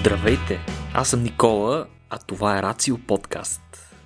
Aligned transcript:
Здравейте! 0.00 0.60
Аз 0.94 1.08
съм 1.08 1.22
Никола, 1.22 1.86
а 2.10 2.18
това 2.18 2.58
е 2.58 2.62
Рацио 2.62 2.98
Подкаст. 2.98 3.60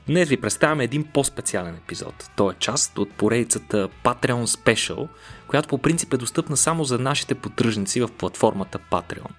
Днес 0.06 0.28
ви 0.28 0.40
представяме 0.40 0.84
един 0.84 1.04
по-специален 1.04 1.74
епизод. 1.74 2.30
Той 2.36 2.52
е 2.52 2.56
част 2.58 2.98
от 2.98 3.12
поредицата 3.12 3.88
Patreon 4.04 4.44
Special, 4.44 5.08
която 5.48 5.68
по 5.68 5.78
принцип 5.78 6.12
е 6.12 6.16
достъпна 6.16 6.56
само 6.56 6.84
за 6.84 6.98
нашите 6.98 7.34
поддръжници 7.34 8.00
в 8.00 8.08
платформата 8.18 8.78
Patreon. 8.90 9.30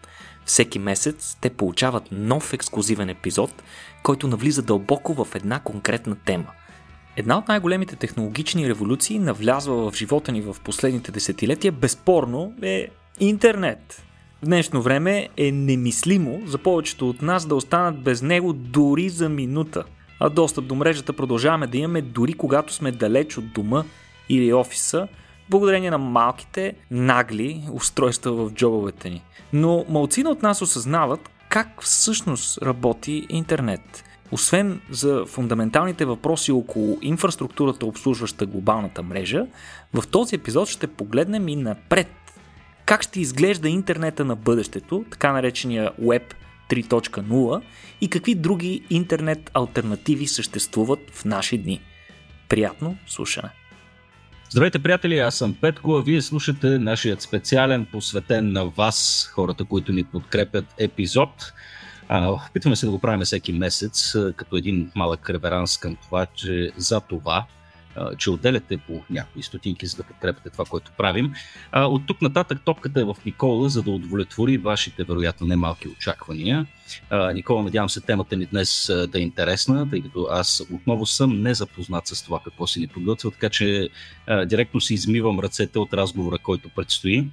Всеки 0.46 0.80
месец 0.80 1.38
те 1.42 1.50
получават 1.50 2.04
нов 2.12 2.54
ексклюзивен 2.54 3.10
епизод, 3.10 3.64
който 4.04 4.28
навлиза 4.28 4.62
дълбоко 4.62 5.26
в 5.26 5.36
една 5.36 5.60
конкретна 5.60 6.16
тема. 6.16 6.52
Една 7.16 7.38
от 7.38 7.48
най-големите 7.48 7.96
технологични 7.96 8.70
революции, 8.70 9.20
навлязла 9.20 9.92
в 9.92 9.96
живота 9.96 10.32
ни 10.32 10.42
в 10.42 10.56
последните 10.64 11.12
десетилетия, 11.12 11.72
безспорно 11.72 12.54
е 12.62 12.88
интернет. 13.20 14.04
В 14.44 14.46
днешно 14.46 14.82
време 14.82 15.30
е 15.38 15.52
немислимо 15.52 16.42
за 16.46 16.58
повечето 16.58 17.10
от 17.10 17.22
нас 17.22 17.46
да 17.46 17.56
останат 17.56 18.00
без 18.00 18.22
него 18.22 18.54
дори 18.54 19.10
за 19.10 19.30
минута. 19.30 19.84
А 20.20 20.30
достъп 20.30 20.68
до 20.68 20.76
мрежата 20.76 21.14
продължаваме 21.14 21.68
да 21.68 21.78
имаме 21.78 22.02
дори 22.02 22.34
когато 22.34 22.74
сме 22.74 22.92
далеч 22.92 23.38
от 23.38 23.54
дома 23.54 23.84
или 24.30 24.54
офиса, 24.54 25.08
благодарение 25.50 25.92
на 25.92 25.98
малките, 25.98 26.76
нагли 26.92 27.62
устройства 27.72 28.32
в 28.32 28.54
джобовете 28.54 29.10
ни. 29.10 29.24
Но 29.54 29.86
малцина 29.90 30.30
от 30.30 30.44
нас 30.44 30.62
осъзнават 30.62 31.30
как 31.50 31.82
всъщност 31.82 32.62
работи 32.62 33.26
интернет. 33.30 34.04
Освен 34.32 34.82
за 34.90 35.26
фундаменталните 35.28 36.06
въпроси 36.06 36.52
около 36.52 36.98
инфраструктурата, 37.02 37.86
обслужваща 37.86 38.46
глобалната 38.46 39.04
мрежа, 39.04 39.46
в 39.94 40.08
този 40.08 40.36
епизод 40.36 40.68
ще 40.68 40.88
погледнем 40.88 41.48
и 41.48 41.56
напред 41.56 42.08
как 42.86 43.04
ще 43.04 43.20
изглежда 43.20 43.70
интернета 43.70 44.26
на 44.26 44.36
бъдещето, 44.36 45.06
така 45.12 45.32
наречения 45.32 45.92
Web 46.02 46.34
3.0 46.70 47.62
и 48.02 48.10
какви 48.10 48.36
други 48.36 48.84
интернет 48.90 49.52
альтернативи 49.54 50.28
съществуват 50.28 51.00
в 51.12 51.26
наши 51.26 51.58
дни. 51.58 51.82
Приятно 52.50 52.98
слушане! 53.08 53.50
Здравейте, 54.50 54.84
приятели! 54.84 55.20
Аз 55.20 55.36
съм 55.36 55.56
Петко, 55.62 55.96
а 55.96 56.04
вие 56.04 56.22
слушате 56.22 56.68
нашият 56.68 57.22
специален, 57.22 57.86
посветен 57.86 58.52
на 58.52 58.66
вас, 58.66 59.30
хората, 59.34 59.66
които 59.66 59.92
ни 59.92 60.04
подкрепят 60.04 60.66
епизод. 60.78 61.54
Опитваме 62.10 62.76
се 62.76 62.86
да 62.86 62.92
го 62.92 63.00
правим 63.00 63.22
всеки 63.22 63.54
месец, 63.54 64.16
като 64.36 64.58
един 64.58 64.92
малък 64.96 65.30
реверанс 65.30 65.78
към 65.78 65.96
това, 65.96 66.26
че 66.26 66.72
за 66.78 67.02
това 67.02 67.46
че 68.18 68.32
отделяте 68.32 68.78
по 68.78 69.04
някои 69.10 69.44
стотинки, 69.44 69.86
за 69.86 69.98
да 69.98 70.04
подкрепите 70.04 70.50
това, 70.50 70.66
което 70.66 70.92
правим. 70.98 71.34
От 71.76 72.08
тук 72.08 72.22
нататък 72.22 72.62
топката 72.66 73.02
е 73.02 73.04
в 73.04 73.16
Никола, 73.26 73.70
за 73.70 73.84
да 73.84 73.92
удовлетвори 73.92 74.58
вашите, 74.58 75.04
вероятно, 75.04 75.48
немалки 75.48 75.88
очаквания. 75.88 76.66
Никола, 77.34 77.64
надявам 77.64 77.90
се 77.90 78.02
темата 78.02 78.36
ни 78.36 78.46
днес 78.46 78.92
да 79.08 79.20
е 79.20 79.22
интересна, 79.22 79.90
тъй 79.90 80.02
като 80.02 80.28
аз 80.32 80.64
отново 80.74 81.06
съм 81.06 81.42
незапознат 81.42 82.08
с 82.08 82.24
това 82.24 82.40
какво 82.44 82.68
си 82.68 82.80
ни 82.80 82.88
подготвил, 82.88 83.32
така 83.32 83.50
че 83.50 83.90
директно 84.46 84.82
си 84.82 84.94
измивам 84.94 85.40
ръцете 85.40 85.80
от 85.80 85.94
разговора, 85.94 86.38
който 86.38 86.70
предстои. 86.70 87.28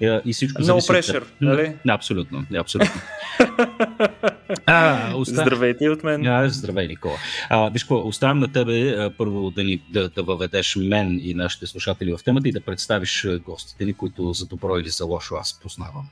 И 0.00 0.32
всичко 0.32 0.62
no 0.62 0.72
pressure, 0.72 1.24
нали? 1.40 1.76
Абсолютно, 1.88 2.46
абсолютно. 2.56 3.00
а, 4.66 5.12
оставя... 5.16 5.46
Здравейте 5.46 5.88
от 5.88 6.04
мен. 6.04 6.26
А, 6.26 6.48
здравей, 6.48 6.88
Никола. 6.88 7.14
А, 7.50 7.70
виж 7.70 7.82
какво, 7.82 8.08
оставям 8.08 8.38
на 8.38 8.52
тебе 8.52 8.90
а, 8.90 9.10
първо 9.18 9.50
да, 9.50 9.64
ни, 9.64 9.82
да, 9.90 10.08
да 10.08 10.22
въведеш 10.22 10.76
мен 10.76 11.20
и 11.22 11.34
нашите 11.34 11.66
слушатели 11.66 12.12
в 12.12 12.24
темата 12.24 12.48
и 12.48 12.52
да 12.52 12.60
представиш 12.60 13.26
гостите 13.44 13.84
ни, 13.84 13.94
които 13.94 14.32
за 14.32 14.46
добро 14.46 14.78
или 14.78 14.88
за 14.88 15.04
лошо 15.04 15.34
аз 15.34 15.60
познавам. 15.62 16.08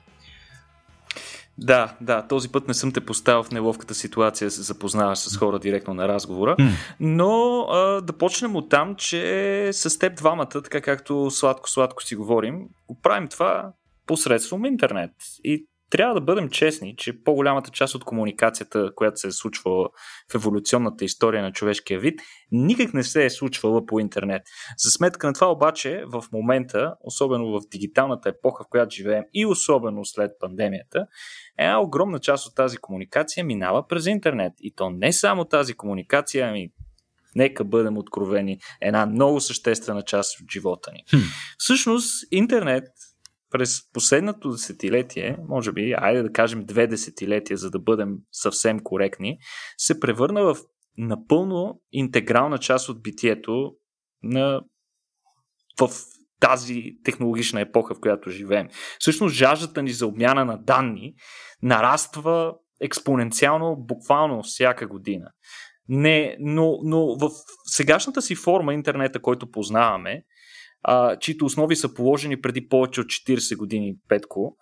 Да, 1.58 1.94
да, 2.00 2.26
този 2.26 2.48
път 2.48 2.68
не 2.68 2.74
съм 2.74 2.92
те 2.92 3.00
поставил 3.00 3.42
в 3.42 3.50
неловката 3.50 3.94
ситуация 3.94 4.46
да 4.46 4.50
се 4.50 4.62
запознаваш 4.62 5.18
с 5.18 5.36
хора 5.36 5.58
директно 5.58 5.94
на 5.94 6.08
разговора, 6.08 6.56
mm. 6.56 6.70
но 7.00 7.60
а, 7.60 8.00
да 8.00 8.12
почнем 8.12 8.56
от 8.56 8.68
там, 8.68 8.94
че 8.94 9.70
с 9.72 9.98
теб 9.98 10.16
двамата, 10.16 10.46
така 10.46 10.80
както 10.80 11.30
сладко-сладко 11.30 12.02
си 12.02 12.16
говорим, 12.16 12.60
го 12.88 13.00
правим 13.02 13.28
това 13.28 13.72
посредством 14.06 14.64
интернет. 14.64 15.10
И 15.44 15.66
трябва 15.92 16.14
да 16.14 16.20
бъдем 16.20 16.48
честни, 16.48 16.94
че 16.96 17.22
по-голямата 17.22 17.70
част 17.70 17.94
от 17.94 18.04
комуникацията, 18.04 18.90
която 18.94 19.20
се 19.20 19.26
е 19.28 19.30
случвала 19.30 19.88
в 20.32 20.34
еволюционната 20.34 21.04
история 21.04 21.42
на 21.42 21.52
човешкия 21.52 22.00
вид, 22.00 22.20
никак 22.50 22.94
не 22.94 23.02
се 23.02 23.24
е 23.24 23.30
случвала 23.30 23.86
по 23.86 24.00
интернет. 24.00 24.42
За 24.78 24.90
сметка 24.90 25.26
на 25.26 25.32
това 25.32 25.50
обаче, 25.50 26.04
в 26.12 26.24
момента, 26.32 26.94
особено 27.00 27.46
в 27.46 27.60
дигиталната 27.70 28.28
епоха, 28.28 28.64
в 28.64 28.66
която 28.70 28.94
живеем 28.94 29.24
и 29.34 29.46
особено 29.46 30.04
след 30.04 30.30
пандемията, 30.40 31.06
една 31.58 31.80
огромна 31.80 32.18
част 32.18 32.46
от 32.46 32.54
тази 32.54 32.76
комуникация 32.76 33.44
минава 33.44 33.86
през 33.88 34.06
интернет. 34.06 34.52
И 34.60 34.74
то 34.74 34.90
не 34.90 35.12
само 35.12 35.44
тази 35.44 35.74
комуникация, 35.74 36.48
ами 36.48 36.68
нека 37.34 37.64
бъдем 37.64 37.98
откровени, 37.98 38.58
една 38.80 39.06
много 39.06 39.40
съществена 39.40 40.02
част 40.02 40.40
от 40.40 40.52
живота 40.52 40.90
ни. 40.92 41.04
Хм. 41.10 41.26
Всъщност, 41.58 42.26
интернет 42.30 42.84
през 43.52 43.92
последното 43.92 44.50
десетилетие, 44.50 45.36
може 45.48 45.72
би, 45.72 45.94
айде 45.98 46.22
да 46.22 46.32
кажем 46.32 46.64
две 46.64 46.86
десетилетия, 46.86 47.56
за 47.56 47.70
да 47.70 47.78
бъдем 47.78 48.16
съвсем 48.32 48.80
коректни, 48.80 49.38
се 49.78 50.00
превърна 50.00 50.42
в 50.42 50.56
напълно 50.98 51.80
интегрална 51.92 52.58
част 52.58 52.88
от 52.88 53.02
битието 53.02 53.72
на 54.22 54.60
в 55.80 55.88
тази 56.40 56.96
технологична 57.04 57.60
епоха, 57.60 57.94
в 57.94 58.00
която 58.00 58.30
живеем. 58.30 58.68
Всъщност 58.98 59.34
жаждата 59.34 59.82
ни 59.82 59.90
за 59.92 60.06
обмяна 60.06 60.44
на 60.44 60.56
данни 60.58 61.14
нараства 61.62 62.54
експоненциално, 62.80 63.76
буквално 63.76 64.42
всяка 64.42 64.86
година. 64.86 65.30
Не, 65.88 66.36
но, 66.40 66.78
но 66.84 67.16
в 67.16 67.30
сегашната 67.64 68.22
си 68.22 68.34
форма 68.34 68.74
интернета, 68.74 69.22
който 69.22 69.50
познаваме, 69.50 70.22
а, 70.82 71.18
чието 71.18 71.44
основи 71.44 71.76
са 71.76 71.94
положени 71.94 72.40
преди 72.40 72.68
повече 72.68 73.00
от 73.00 73.06
40 73.06 73.56
години, 73.56 73.96
Петко, 74.08 74.56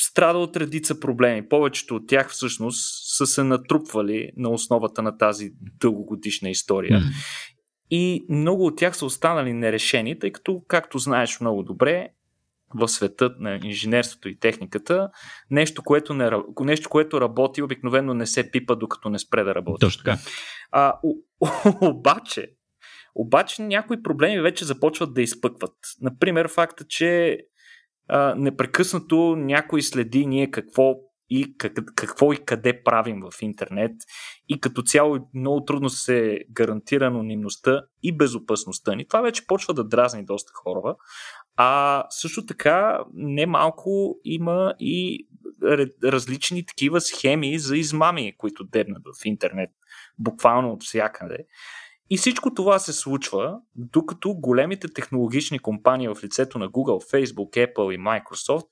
страда 0.00 0.38
от 0.38 0.56
редица 0.56 1.00
проблеми. 1.00 1.48
Повечето 1.48 1.96
от 1.96 2.08
тях 2.08 2.30
всъщност 2.30 2.78
са 3.16 3.26
се 3.26 3.44
натрупвали 3.44 4.30
на 4.36 4.50
основата 4.50 5.02
на 5.02 5.18
тази 5.18 5.50
дългогодишна 5.80 6.50
история. 6.50 7.00
Mm. 7.00 7.04
И 7.90 8.26
много 8.28 8.66
от 8.66 8.78
тях 8.78 8.96
са 8.96 9.06
останали 9.06 9.52
нерешени, 9.52 10.18
тъй 10.18 10.32
като, 10.32 10.62
както 10.68 10.98
знаеш 10.98 11.40
много 11.40 11.62
добре, 11.62 12.08
в 12.74 12.88
света 12.88 13.34
на 13.38 13.60
инженерството 13.62 14.28
и 14.28 14.38
техниката, 14.38 15.08
нещо, 15.50 15.82
което, 15.82 16.14
не, 16.14 16.30
нещо, 16.60 16.88
което 16.88 17.20
работи, 17.20 17.62
обикновено 17.62 18.14
не 18.14 18.26
се 18.26 18.50
пипа, 18.50 18.74
докато 18.74 19.10
не 19.10 19.18
спре 19.18 19.44
да 19.44 19.54
работи. 19.54 19.80
Точно 19.80 20.04
така. 20.04 20.18
А, 20.70 20.98
обаче, 21.80 22.50
обаче 23.14 23.62
някои 23.62 24.02
проблеми 24.02 24.40
вече 24.40 24.64
започват 24.64 25.14
да 25.14 25.22
изпъкват. 25.22 25.74
Например, 26.00 26.48
факта, 26.48 26.84
че 26.88 27.38
а, 28.08 28.34
непрекъснато 28.34 29.36
някой 29.36 29.82
следи 29.82 30.26
ние 30.26 30.50
какво 30.50 30.94
и 31.30 31.56
как, 31.58 31.72
какво 31.96 32.32
и 32.32 32.44
къде 32.44 32.82
правим 32.82 33.20
в 33.20 33.42
интернет 33.42 33.92
и 34.48 34.60
като 34.60 34.82
цяло 34.82 35.28
много 35.34 35.64
трудно 35.64 35.88
се 35.88 36.40
гарантира 36.50 37.06
анонимността 37.06 37.82
и 38.02 38.16
безопасността 38.16 38.94
ни. 38.94 39.08
Това 39.08 39.20
вече 39.20 39.46
почва 39.46 39.74
да 39.74 39.84
дразни 39.84 40.24
доста 40.24 40.52
хора. 40.54 40.96
А 41.56 42.04
също 42.10 42.46
така 42.46 43.04
немалко 43.14 44.16
има 44.24 44.74
и 44.78 45.26
различни 46.04 46.66
такива 46.66 47.00
схеми 47.00 47.58
за 47.58 47.76
измами, 47.76 48.36
които 48.36 48.64
дебнат 48.64 49.02
в 49.22 49.24
интернет, 49.24 49.70
буквално 50.18 50.72
от 50.72 50.82
всякъде. 50.82 51.38
И 52.10 52.18
всичко 52.18 52.54
това 52.54 52.78
се 52.78 52.92
случва, 52.92 53.58
докато 53.76 54.34
големите 54.34 54.88
технологични 54.88 55.58
компании 55.58 56.08
в 56.08 56.16
лицето 56.24 56.58
на 56.58 56.68
Google, 56.68 57.12
Facebook, 57.12 57.72
Apple 57.74 57.94
и 57.94 57.98
Microsoft 57.98 58.66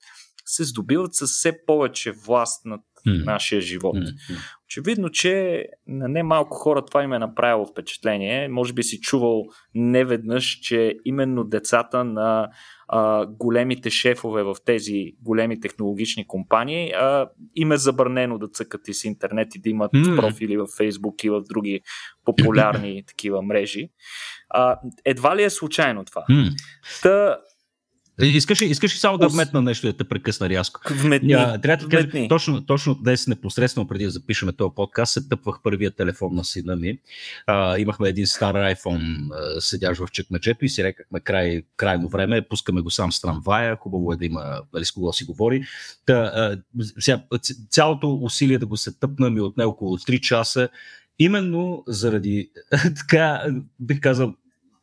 се 0.45 0.63
здобиват 0.63 1.15
с 1.15 1.27
все 1.27 1.65
повече 1.65 2.11
власт 2.11 2.65
над 2.65 2.81
mm. 3.07 3.25
нашия 3.25 3.61
живот. 3.61 3.95
Mm. 3.95 4.37
Очевидно, 4.65 5.09
че 5.09 5.65
на 5.87 6.07
немалко 6.07 6.55
хора 6.55 6.85
това 6.85 7.03
им 7.03 7.13
е 7.13 7.19
направило 7.19 7.65
впечатление. 7.65 8.47
Може 8.47 8.73
би 8.73 8.83
си 8.83 8.99
чувал 8.99 9.43
неведнъж, 9.75 10.45
че 10.45 10.95
именно 11.05 11.43
децата 11.43 12.03
на 12.03 12.49
а, 12.87 13.25
големите 13.25 13.89
шефове 13.89 14.43
в 14.43 14.55
тези 14.65 15.11
големи 15.21 15.59
технологични 15.59 16.27
компании 16.27 16.91
а, 16.91 17.29
им 17.55 17.71
е 17.71 17.77
забранено 17.77 18.37
да 18.37 18.47
цъкат 18.47 18.87
и 18.87 18.93
с 18.93 19.03
интернет 19.03 19.55
и 19.55 19.61
да 19.61 19.69
имат 19.69 19.91
mm. 19.91 20.15
профили 20.15 20.57
в 20.57 20.67
Фейсбук 20.77 21.23
и 21.23 21.29
в 21.29 21.43
други 21.49 21.81
популярни 22.25 23.03
такива 23.07 23.41
мрежи. 23.41 23.89
А, 24.49 24.79
едва 25.05 25.35
ли 25.35 25.43
е 25.43 25.49
случайно 25.49 26.05
това? 26.05 26.23
Mm. 26.29 26.49
Та, 27.01 27.37
Искаш 28.21 28.61
ли, 28.61 28.65
искаш 28.65 28.95
ли 28.95 28.97
само 28.97 29.17
да 29.17 29.27
вметна 29.27 29.61
нещо 29.61 29.87
да 29.87 29.93
те 29.93 30.03
прекъсна 30.03 30.49
рязко? 30.49 30.81
Вметни. 30.91 31.33
А, 31.33 31.61
трябва 31.61 31.87
да 31.87 31.89
кажа, 31.89 32.27
точно, 32.27 32.65
точно 32.65 32.95
днес, 32.95 33.27
непосредствено 33.27 33.87
преди 33.87 34.03
да 34.03 34.09
запишем 34.09 34.49
този 34.57 34.73
подкаст, 34.75 35.13
се 35.13 35.29
тъпвах 35.29 35.59
първия 35.63 35.91
телефон 35.91 36.35
на 36.35 36.45
сина 36.45 36.75
ми. 36.75 36.99
А, 37.47 37.77
имахме 37.77 38.09
един 38.09 38.27
стар 38.27 38.55
iPhone, 38.55 39.29
седящ 39.59 40.01
в 40.01 40.07
чекмеджето 40.11 40.65
и 40.65 40.69
си 40.69 40.83
рекахме 40.83 41.19
край, 41.19 41.63
крайно 41.77 42.07
време, 42.07 42.41
пускаме 42.41 42.81
го 42.81 42.91
сам 42.91 43.11
с 43.11 43.21
трамвая, 43.21 43.75
хубаво 43.75 44.13
е 44.13 44.15
да 44.15 44.25
има 44.25 44.61
нали, 44.73 44.85
с 44.85 44.91
кого 44.91 45.13
си 45.13 45.25
говори. 45.25 45.63
Та, 46.05 46.13
а, 46.13 46.57
сега, 46.99 47.21
цялото 47.69 48.19
усилие 48.21 48.57
да 48.57 48.65
го 48.65 48.77
се 48.77 48.99
тъпна 48.99 49.29
ми 49.29 49.41
отне 49.41 49.63
около 49.63 49.97
3 49.97 50.19
часа, 50.19 50.69
именно 51.19 51.83
заради 51.87 52.49
така, 52.97 53.45
бих 53.79 53.99
казал, 53.99 54.35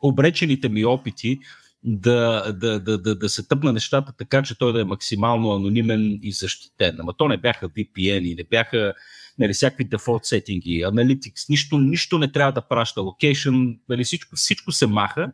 обречените 0.03 0.69
ми 0.69 0.85
опити 0.85 1.39
да, 1.85 2.53
да, 2.53 2.81
да, 2.81 2.99
да, 2.99 3.15
да 3.15 3.29
се 3.29 3.49
тъпна 3.49 3.73
нещата 3.73 4.13
така, 4.19 4.43
че 4.43 4.59
той 4.59 4.73
да 4.73 4.81
е 4.81 4.85
максимално 4.85 5.53
анонимен 5.53 6.19
и 6.23 6.33
защитен. 6.33 6.97
Ама 7.01 7.15
то 7.17 7.29
не 7.29 7.37
бяха 7.37 7.69
VPN, 7.69 8.37
не 8.37 8.45
бяха 8.45 8.95
нали, 9.39 9.53
всякакви 9.53 9.85
дефолт 9.85 10.25
сетинги, 10.25 10.85
Analytics, 10.85 11.49
нищо, 11.49 11.79
нищо 11.79 12.19
не 12.19 12.33
трябва 12.33 12.53
да 12.53 12.61
праща, 12.61 13.01
локейшн, 13.01 13.55
нали, 13.89 14.05
всичко, 14.05 14.37
всичко 14.37 14.73
се 14.73 14.87
маха 14.87 15.33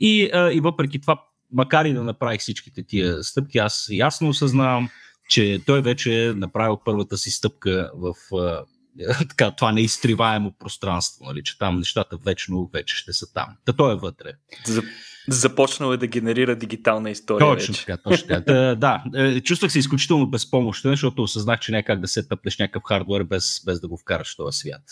и, 0.00 0.30
а, 0.32 0.52
и 0.52 0.60
въпреки 0.60 1.00
това, 1.00 1.22
макар 1.52 1.84
и 1.84 1.92
да 1.92 2.02
направих 2.02 2.40
всичките 2.40 2.82
тия 2.82 3.22
стъпки, 3.24 3.58
аз 3.58 3.88
ясно 3.90 4.28
осъзнавам, 4.28 4.88
че 5.28 5.60
той 5.66 5.82
вече 5.82 6.26
е 6.26 6.32
направил 6.32 6.80
първата 6.84 7.18
си 7.18 7.30
стъпка 7.30 7.90
в 7.94 8.14
а, 8.36 8.64
така, 9.28 9.50
това 9.50 9.72
неизтриваемо 9.72 10.54
пространство, 10.58 11.24
нали, 11.24 11.42
че 11.42 11.58
там 11.58 11.78
нещата 11.78 12.16
вечно 12.16 12.70
вече 12.72 12.96
ще 12.96 13.12
са 13.12 13.32
там. 13.32 13.56
Та 13.64 13.72
той 13.72 13.92
е 13.92 13.96
вътре. 13.96 14.32
За, 14.66 14.82
Започнал 15.28 15.92
е 15.92 15.96
да 15.96 16.06
генерира 16.06 16.56
дигитална 16.56 17.10
история. 17.10 17.46
Точно 17.46 17.72
вече. 17.72 17.86
така, 17.86 18.02
точно 18.02 18.28
така. 18.28 18.40
да, 18.52 18.74
да, 18.74 19.02
е, 19.16 19.40
чувствах 19.40 19.72
се 19.72 19.78
изключително 19.78 20.26
безпомощен, 20.26 20.90
защото 20.90 21.22
осъзнах, 21.22 21.60
че 21.60 21.72
някак 21.72 22.00
да 22.00 22.08
се 22.08 22.28
тъпнеш 22.28 22.58
някакъв 22.58 22.82
хардвер 22.88 23.22
без, 23.22 23.62
без 23.64 23.80
да 23.80 23.88
го 23.88 23.96
вкараш 23.96 24.34
в 24.34 24.36
този 24.36 24.58
свят. 24.58 24.82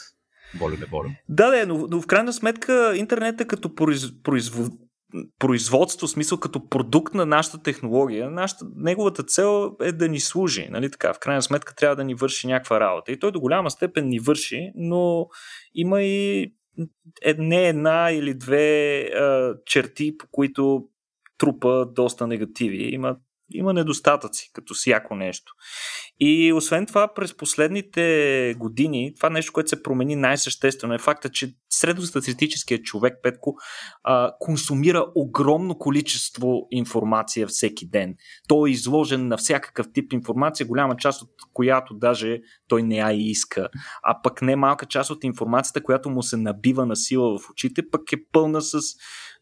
Волю 0.58 0.74
не 0.80 0.86
волю. 0.86 1.08
Да, 1.28 1.50
да, 1.50 1.66
но, 1.66 1.86
но 1.90 2.00
в 2.00 2.06
крайна 2.06 2.32
сметка 2.32 2.96
интернет 2.96 3.40
е 3.40 3.44
като 3.44 3.74
произ, 3.74 4.22
производ, 4.22 4.72
производство, 5.38 6.08
смисъл 6.08 6.38
като 6.38 6.68
продукт 6.68 7.14
на 7.14 7.26
нашата 7.26 7.62
технология, 7.62 8.30
нашата, 8.30 8.66
неговата 8.76 9.22
цел 9.22 9.76
е 9.82 9.92
да 9.92 10.08
ни 10.08 10.20
служи. 10.20 10.68
Нали 10.70 10.90
така? 10.90 11.12
В 11.12 11.18
крайна 11.18 11.42
сметка 11.42 11.74
трябва 11.74 11.96
да 11.96 12.04
ни 12.04 12.14
върши 12.14 12.46
някаква 12.46 12.80
работа. 12.80 13.12
И 13.12 13.18
той 13.18 13.32
до 13.32 13.40
голяма 13.40 13.70
степен 13.70 14.08
ни 14.08 14.18
върши, 14.18 14.72
но 14.74 15.26
има 15.74 16.02
и 16.02 16.52
не 17.38 17.68
една 17.68 18.10
или 18.12 18.34
две 18.34 19.00
а, 19.00 19.54
черти, 19.66 20.18
по 20.18 20.26
които 20.30 20.88
трупа 21.38 21.86
доста 21.92 22.26
негативи. 22.26 22.82
Има, 22.82 23.16
има 23.50 23.72
недостатъци, 23.72 24.50
като 24.52 24.74
всяко 24.74 25.14
нещо. 25.14 25.52
И 26.20 26.52
освен 26.52 26.86
това, 26.86 27.14
през 27.14 27.36
последните 27.36 28.54
години, 28.58 29.12
това 29.16 29.30
нещо, 29.30 29.52
което 29.52 29.68
се 29.68 29.82
промени 29.82 30.16
най-съществено 30.16 30.94
е 30.94 30.98
факта, 30.98 31.28
че 31.28 31.54
средностатистическият 31.70 32.84
човек, 32.84 33.14
Петко, 33.22 33.54
а, 34.04 34.32
консумира 34.38 35.06
огромно 35.14 35.78
количество 35.78 36.66
информация 36.70 37.46
всеки 37.46 37.88
ден. 37.88 38.14
Той 38.48 38.68
е 38.68 38.72
изложен 38.72 39.28
на 39.28 39.36
всякакъв 39.36 39.86
тип 39.94 40.12
информация, 40.12 40.66
голяма 40.66 40.96
част 40.96 41.22
от 41.22 41.30
която 41.52 41.94
даже 41.94 42.38
той 42.68 42.82
не 42.82 42.96
я 42.96 43.12
иска. 43.12 43.68
А 44.02 44.22
пък 44.22 44.42
не 44.42 44.56
малка 44.56 44.86
част 44.86 45.10
от 45.10 45.24
информацията, 45.24 45.82
която 45.82 46.10
му 46.10 46.22
се 46.22 46.36
набива 46.36 46.86
на 46.86 46.96
сила 46.96 47.38
в 47.38 47.50
очите, 47.50 47.90
пък 47.90 48.12
е 48.12 48.16
пълна 48.32 48.62
с 48.62 48.80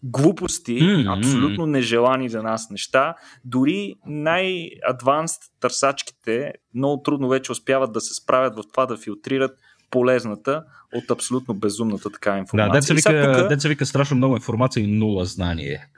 глупости, 0.04 0.80
mm-hmm. 0.80 1.18
абсолютно 1.18 1.66
нежелани 1.66 2.28
за 2.28 2.42
нас 2.42 2.70
неща. 2.70 3.14
Дори 3.44 3.94
най-адванст 4.06 5.42
търсачките 5.60 6.52
много 6.74 7.02
трудно 7.02 7.28
вече 7.28 7.52
успяват 7.52 7.92
да 7.92 8.00
се 8.00 8.14
справят 8.14 8.56
в 8.56 8.62
това 8.72 8.86
да 8.86 8.96
филтрират 8.96 9.58
полезната 9.90 10.64
от 10.94 11.10
абсолютно 11.10 11.54
безумната 11.54 12.10
така 12.10 12.38
информация. 12.38 12.72
Да, 12.72 12.80
деца 12.80 12.94
вика, 12.94 13.38
тук... 13.38 13.48
деца 13.48 13.68
вика 13.68 13.86
страшно 13.86 14.16
много 14.16 14.36
информация 14.36 14.84
и 14.84 14.86
нула 14.86 15.24
знание. 15.24 15.88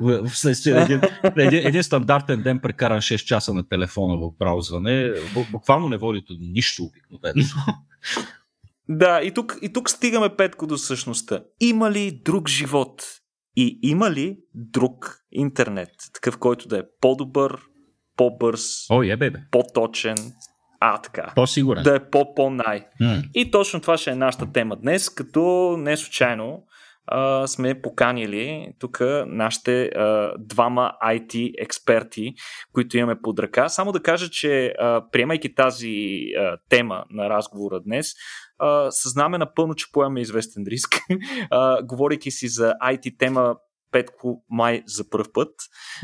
Един, 0.66 1.00
един, 1.36 1.66
един 1.66 1.82
стандартен 1.82 2.42
ден 2.42 2.58
прекаран 2.58 2.98
6 2.98 3.24
часа 3.24 3.54
на 3.54 3.68
телефона 3.68 4.16
в 4.16 4.30
браузване, 4.38 5.12
буквално 5.50 5.88
не 5.88 5.96
води 5.96 6.20
до 6.28 6.34
нищо 6.40 6.82
обикновено. 6.84 7.44
Да, 8.88 9.20
и 9.22 9.34
тук, 9.34 9.58
и 9.62 9.72
тук 9.72 9.90
стигаме 9.90 10.28
петко 10.28 10.66
до 10.66 10.78
същността. 10.78 11.40
Има 11.60 11.90
ли 11.90 12.20
друг 12.24 12.48
живот? 12.48 13.02
И 13.56 13.78
има 13.82 14.10
ли 14.10 14.38
друг 14.54 15.18
интернет, 15.32 15.90
такъв, 16.14 16.38
който 16.38 16.68
да 16.68 16.78
е 16.78 16.82
по-добър, 17.00 17.60
по-бърз, 18.16 18.88
oh, 18.88 19.16
yeah, 19.16 19.42
по-точен, 19.50 20.16
а, 20.80 20.98
така. 20.98 21.32
По-сигурен. 21.34 21.82
Да 21.82 21.96
е 21.96 22.10
по-по-най. 22.10 22.86
Mm. 23.02 23.30
И 23.34 23.50
точно 23.50 23.80
това 23.80 23.98
ще 23.98 24.10
е 24.10 24.14
нашата 24.14 24.52
тема 24.52 24.76
днес, 24.76 25.10
като 25.10 25.74
не 25.78 25.96
случайно 25.96 26.62
а, 27.06 27.46
сме 27.46 27.82
поканили 27.82 28.72
тук 28.78 29.00
нашите 29.26 29.84
а, 29.84 30.32
двама 30.38 30.92
IT 31.04 31.54
експерти, 31.62 32.34
които 32.72 32.96
имаме 32.96 33.20
под 33.22 33.38
ръка. 33.38 33.68
Само 33.68 33.92
да 33.92 34.02
кажа, 34.02 34.30
че 34.30 34.74
а, 34.78 35.10
приемайки 35.12 35.54
тази 35.54 36.26
а, 36.38 36.56
тема 36.68 37.04
на 37.10 37.30
разговора 37.30 37.80
днес, 37.80 38.12
а, 38.58 38.90
съзнаме 38.90 39.38
напълно, 39.38 39.74
че 39.74 39.92
поемаме 39.92 40.20
известен 40.20 40.64
риск. 40.66 40.88
а, 41.50 41.82
говорейки 41.82 42.30
си 42.30 42.48
за 42.48 42.74
IT 42.84 43.18
тема, 43.18 43.56
Петко 43.92 44.44
май 44.50 44.82
за 44.86 45.10
първ 45.10 45.24
път. 45.32 45.54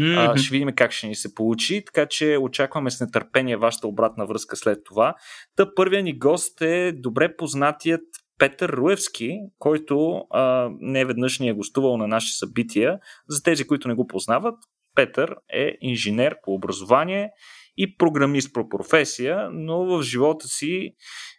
Mm-hmm. 0.01 0.33
А, 0.33 0.37
ще 0.37 0.53
видим 0.53 0.69
как 0.77 0.93
ще 0.93 1.07
ни 1.07 1.15
се 1.15 1.35
получи, 1.35 1.85
така 1.85 2.07
че 2.07 2.39
очакваме 2.41 2.91
с 2.91 3.01
нетърпение 3.01 3.57
вашата 3.57 3.89
обратна 3.89 4.27
връзка 4.27 4.57
след 4.57 4.79
това. 4.85 5.15
Та 5.57 5.75
първият 5.75 6.05
ни 6.05 6.19
гост 6.19 6.61
е 6.61 6.93
добре 6.93 7.37
познатият 7.37 8.03
Петър 8.39 8.69
Руевски, 8.69 9.39
който 9.59 10.23
а, 10.31 10.71
не 10.81 11.05
веднъж 11.05 11.39
ни 11.39 11.49
е 11.49 11.53
гостувал 11.53 11.97
на 11.97 12.07
наши 12.07 12.33
събития. 12.33 12.99
За 13.29 13.43
тези, 13.43 13.67
които 13.67 13.89
не 13.89 13.95
го 13.95 14.07
познават, 14.07 14.55
Петър 14.95 15.37
е 15.53 15.77
инженер 15.81 16.37
по 16.45 16.55
образование 16.55 17.31
и 17.77 17.97
програмист 17.97 18.53
по 18.53 18.69
професия, 18.69 19.51
но 19.53 19.85
в 19.85 20.03
живота 20.03 20.49
си 20.49 20.95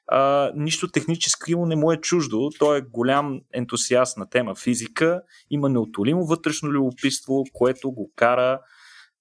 а, 0.07 0.51
нищо 0.55 0.87
техническо 0.87 1.65
не 1.65 1.75
му 1.75 1.91
е 1.91 1.97
чуждо. 1.97 2.49
Той 2.59 2.77
е 2.77 2.81
голям 2.81 3.41
ентусиаст 3.53 4.17
на 4.17 4.29
тема 4.29 4.55
физика, 4.55 5.21
има 5.49 5.69
неотолимо 5.69 6.25
вътрешно 6.25 6.69
любопитство, 6.69 7.43
което 7.53 7.91
го 7.91 8.11
кара 8.15 8.59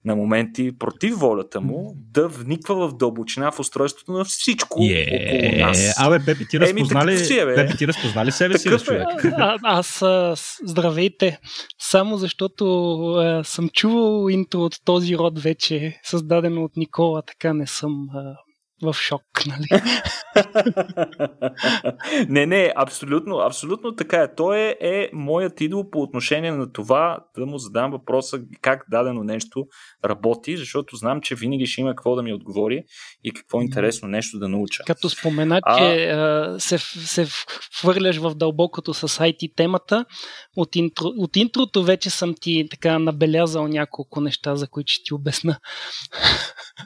на 0.05 0.17
моменти 0.17 0.79
против 0.79 1.19
волята 1.19 1.61
му 1.61 1.97
да 1.97 2.29
вниква 2.29 2.89
в 2.89 2.97
дълбочина 2.97 3.51
в 3.51 3.61
устройството 3.61 4.13
на 4.13 4.25
всичко 4.25 4.81
yeah. 4.81 5.37
около 5.37 5.67
нас. 5.67 5.95
Абе, 5.99 6.25
Пепи, 6.25 6.49
ти 6.49 6.61
разпознали, 6.61 7.19
си 7.19 7.39
е, 7.39 7.55
Пепи, 7.55 7.77
ти 7.77 7.87
разпознали 7.87 8.33
себе 8.33 8.59
си, 8.59 8.69
човек? 8.69 9.25
А, 9.25 9.59
аз, 9.63 10.03
а, 10.03 10.35
здравейте, 10.65 11.39
само 11.79 12.17
защото 12.17 12.65
а, 13.03 13.45
съм 13.45 13.69
чувал 13.69 14.29
интро 14.31 14.61
от 14.61 14.77
този 14.85 15.19
род 15.19 15.39
вече, 15.39 16.01
създадено 16.05 16.65
от 16.65 16.77
Никола, 16.77 17.23
така 17.23 17.53
не 17.53 17.67
съм 17.67 18.09
а, 18.15 18.37
в 18.83 18.95
шок, 18.95 19.23
нали? 19.47 19.83
не, 22.29 22.47
не, 22.47 22.73
абсолютно, 22.77 23.37
абсолютно 23.37 23.97
така 23.97 24.23
е. 24.23 24.35
Той 24.35 24.59
е, 24.59 24.77
е 24.81 25.11
моят 25.13 25.61
идол 25.61 25.91
по 25.91 26.03
отношение 26.03 26.53
на 26.53 26.73
това 26.73 27.19
да 27.39 27.47
му 27.47 27.59
задам 27.59 27.91
въпроса 27.91 28.41
как 28.61 28.85
дадено 28.91 29.25
нещо 29.25 29.67
работи, 30.05 30.57
защото 30.57 30.97
знам, 30.97 31.21
че 31.21 31.35
винаги 31.35 31.67
ще 31.67 31.81
има 31.81 31.91
какво 31.91 32.17
да 32.17 32.23
ми 32.23 32.35
отговори 32.35 32.83
и 33.25 33.33
какво 33.33 33.61
е 33.61 33.65
интересно 33.65 34.09
нещо 34.09 34.39
да 34.39 34.49
науча. 34.49 34.85
Като 34.87 35.11
спомена, 35.11 35.61
а... 35.63 35.79
че 35.79 36.07
а, 36.07 36.57
се, 36.61 36.79
се 36.79 37.27
хвърляш 37.79 38.17
в 38.17 38.35
дълбокото 38.35 38.95
с 38.95 39.09
IT 39.09 39.53
темата, 39.57 40.05
от, 40.57 40.77
интро, 40.77 41.07
от 41.07 41.37
интрото 41.37 41.85
вече 41.85 42.11
съм 42.11 42.35
ти 42.41 42.67
така 42.71 42.99
набелязал 42.99 43.69
няколко 43.69 44.21
неща, 44.21 44.57
за 44.57 44.69
които 44.69 44.93
ще 44.93 45.05
ти 45.05 45.15
обясна. 45.15 45.59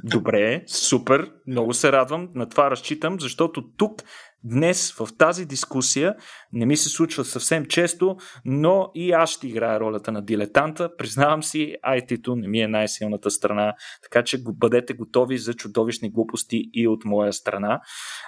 Добре, 0.05 0.63
супер, 0.67 1.31
много 1.47 1.75
се 1.75 1.86
радвам, 1.93 2.29
на 2.35 2.49
това 2.49 2.71
разчитам, 2.71 3.21
защото 3.21 3.63
тук 3.77 4.03
днес 4.45 4.93
в 4.93 5.09
тази 5.19 5.47
дискусия 5.47 6.15
не 6.53 6.67
ми 6.67 6.77
се 6.77 6.89
случва 6.89 7.25
съвсем 7.25 7.67
често, 7.67 8.17
но 8.45 8.91
и 8.95 9.13
аз 9.13 9.31
ще 9.31 9.49
играя 9.49 9.81
ролята 9.81 10.13
на 10.13 10.23
дилетанта. 10.23 10.97
Признавам 10.97 11.43
си, 11.43 11.77
IT-то 11.89 12.37
не 12.37 12.49
ми 12.49 12.61
е 12.61 12.69
най-силната 12.69 13.31
страна, 13.31 13.75
така 14.03 14.25
че 14.25 14.43
бъдете 14.43 14.95
готови 14.95 15.39
за 15.39 15.55
чудовищни 15.55 16.11
глупости 16.11 16.71
и 16.73 16.89
от 16.89 17.05
моя 17.05 17.33
страна. 17.33 17.81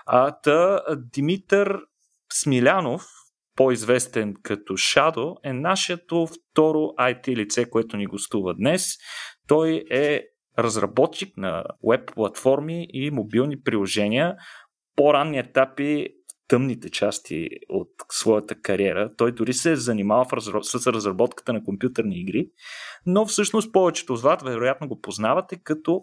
А, 0.06 0.30
та, 0.30 0.80
Димитър 1.12 1.78
Смилянов, 2.32 3.04
по-известен 3.56 4.34
като 4.42 4.72
Shadow, 4.72 5.36
е 5.44 5.52
нашето 5.52 6.26
второ 6.26 6.78
IT 6.78 7.36
лице, 7.36 7.70
което 7.70 7.96
ни 7.96 8.06
гостува 8.06 8.54
днес. 8.54 8.94
Той 9.46 9.84
е 9.90 10.22
разработчик 10.58 11.36
на 11.36 11.64
веб 11.88 12.14
платформи 12.14 12.86
и 12.92 13.10
мобилни 13.10 13.60
приложения. 13.60 14.36
По-ранни 14.96 15.38
етапи 15.38 16.08
тъмните 16.48 16.90
части 16.90 17.48
от 17.68 17.88
своята 18.12 18.54
кариера. 18.54 19.10
Той 19.16 19.32
дори 19.32 19.52
се 19.52 19.72
е 19.72 19.76
занимавал 19.76 20.26
с 20.62 20.86
разработката 20.86 21.52
на 21.52 21.64
компютърни 21.64 22.20
игри, 22.20 22.46
но 23.06 23.26
всъщност 23.26 23.72
повечето 23.72 24.12
от 24.12 24.22
вас 24.22 24.42
вероятно 24.42 24.88
го 24.88 25.00
познавате 25.00 25.56
като 25.64 26.02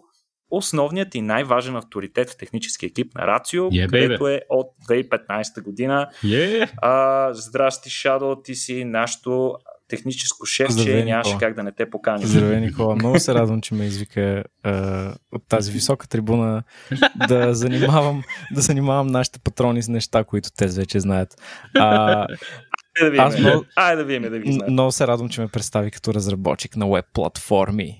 основният 0.50 1.14
и 1.14 1.20
най-важен 1.20 1.76
авторитет 1.76 2.30
в 2.30 2.36
технически 2.36 2.86
екип 2.86 3.14
на 3.14 3.26
Рацио, 3.26 3.64
yeah, 3.64 3.90
където 3.90 4.24
baby. 4.24 4.36
е 4.36 4.40
от 4.48 4.66
2015 4.88 5.62
година. 5.62 6.08
Yeah. 6.24 6.70
А, 6.82 7.34
здрасти, 7.34 7.90
Шадо, 7.90 8.36
ти 8.44 8.54
си 8.54 8.84
нашото 8.84 9.54
техническо 9.88 10.46
шефче, 10.46 11.04
нямаше 11.04 11.30
Никола. 11.30 11.40
как 11.40 11.54
да 11.54 11.62
не 11.62 11.72
те 11.72 11.90
покани. 11.90 12.26
Здравей, 12.26 12.60
Никола. 12.60 12.96
Много 12.96 13.18
се 13.18 13.34
радвам, 13.34 13.60
че 13.60 13.74
ме 13.74 13.84
извика 13.84 14.44
а, 14.62 15.14
от 15.32 15.42
тази 15.48 15.72
висока 15.72 16.08
трибуна 16.08 16.62
да 17.28 17.54
занимавам, 17.54 18.22
да 18.52 18.60
занимавам 18.60 19.06
нашите 19.06 19.38
патрони 19.38 19.82
с 19.82 19.88
неща, 19.88 20.24
които 20.24 20.48
те 20.56 20.66
вече 20.66 21.00
знаят. 21.00 21.42
А, 21.74 22.26
да 23.00 23.10
видим, 23.10 23.20
аз 23.20 23.38
много, 23.38 23.64
Айде 23.76 23.96
да 23.96 24.04
видим, 24.04 24.22
да 24.22 24.38
ви 24.38 24.52
знаят. 24.52 24.72
Много 24.72 24.92
се 24.92 25.06
радвам, 25.06 25.28
че 25.28 25.40
ме 25.40 25.48
представи 25.48 25.90
като 25.90 26.14
разработчик 26.14 26.76
на 26.76 26.90
веб 26.90 27.04
платформи. 27.12 27.98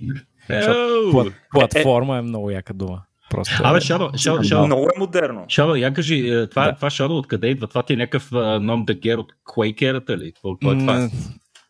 Плат, 1.10 1.32
платформа 1.50 2.16
е, 2.16 2.18
е 2.18 2.22
много 2.22 2.50
яка 2.50 2.74
дума. 2.74 3.02
Просто 3.30 3.54
Абе, 3.64 3.80
Шадо, 3.80 4.10
Шадо, 4.16 4.42
Шадо. 4.42 4.66
Много 4.66 4.84
е 4.84 4.98
модерно. 4.98 5.44
Шадо, 5.48 5.74
я 5.74 5.92
кажи, 5.94 6.28
е, 6.28 6.46
това, 6.46 6.64
да. 6.64 6.72
това 6.74 6.90
Шадо 6.90 7.18
откъде 7.18 7.48
идва? 7.48 7.66
Това 7.66 7.82
ти 7.82 7.92
е 7.92 7.96
някакъв 7.96 8.28
ном 8.60 8.84
дегер 8.84 9.18
от 9.18 9.32
Quake 9.46 9.82
ерата 9.82 10.18
ли? 10.18 10.32
Какво 10.32 10.52
е 10.72 10.78
това? 10.78 11.08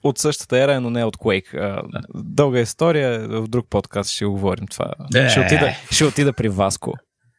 От 0.06 0.18
същата 0.18 0.58
ера, 0.58 0.80
но 0.80 0.90
не 0.90 1.04
от 1.04 1.16
Quake. 1.16 1.82
Дълга 2.14 2.60
история, 2.60 3.28
в 3.28 3.48
друг 3.48 3.66
подкаст 3.70 4.10
ще 4.10 4.24
говорим 4.24 4.66
това. 4.66 4.92
Е. 5.14 5.28
Ще, 5.28 5.40
отида, 5.40 5.70
ще 5.90 6.04
отида 6.04 6.32
при 6.32 6.48
Васко. 6.48 6.94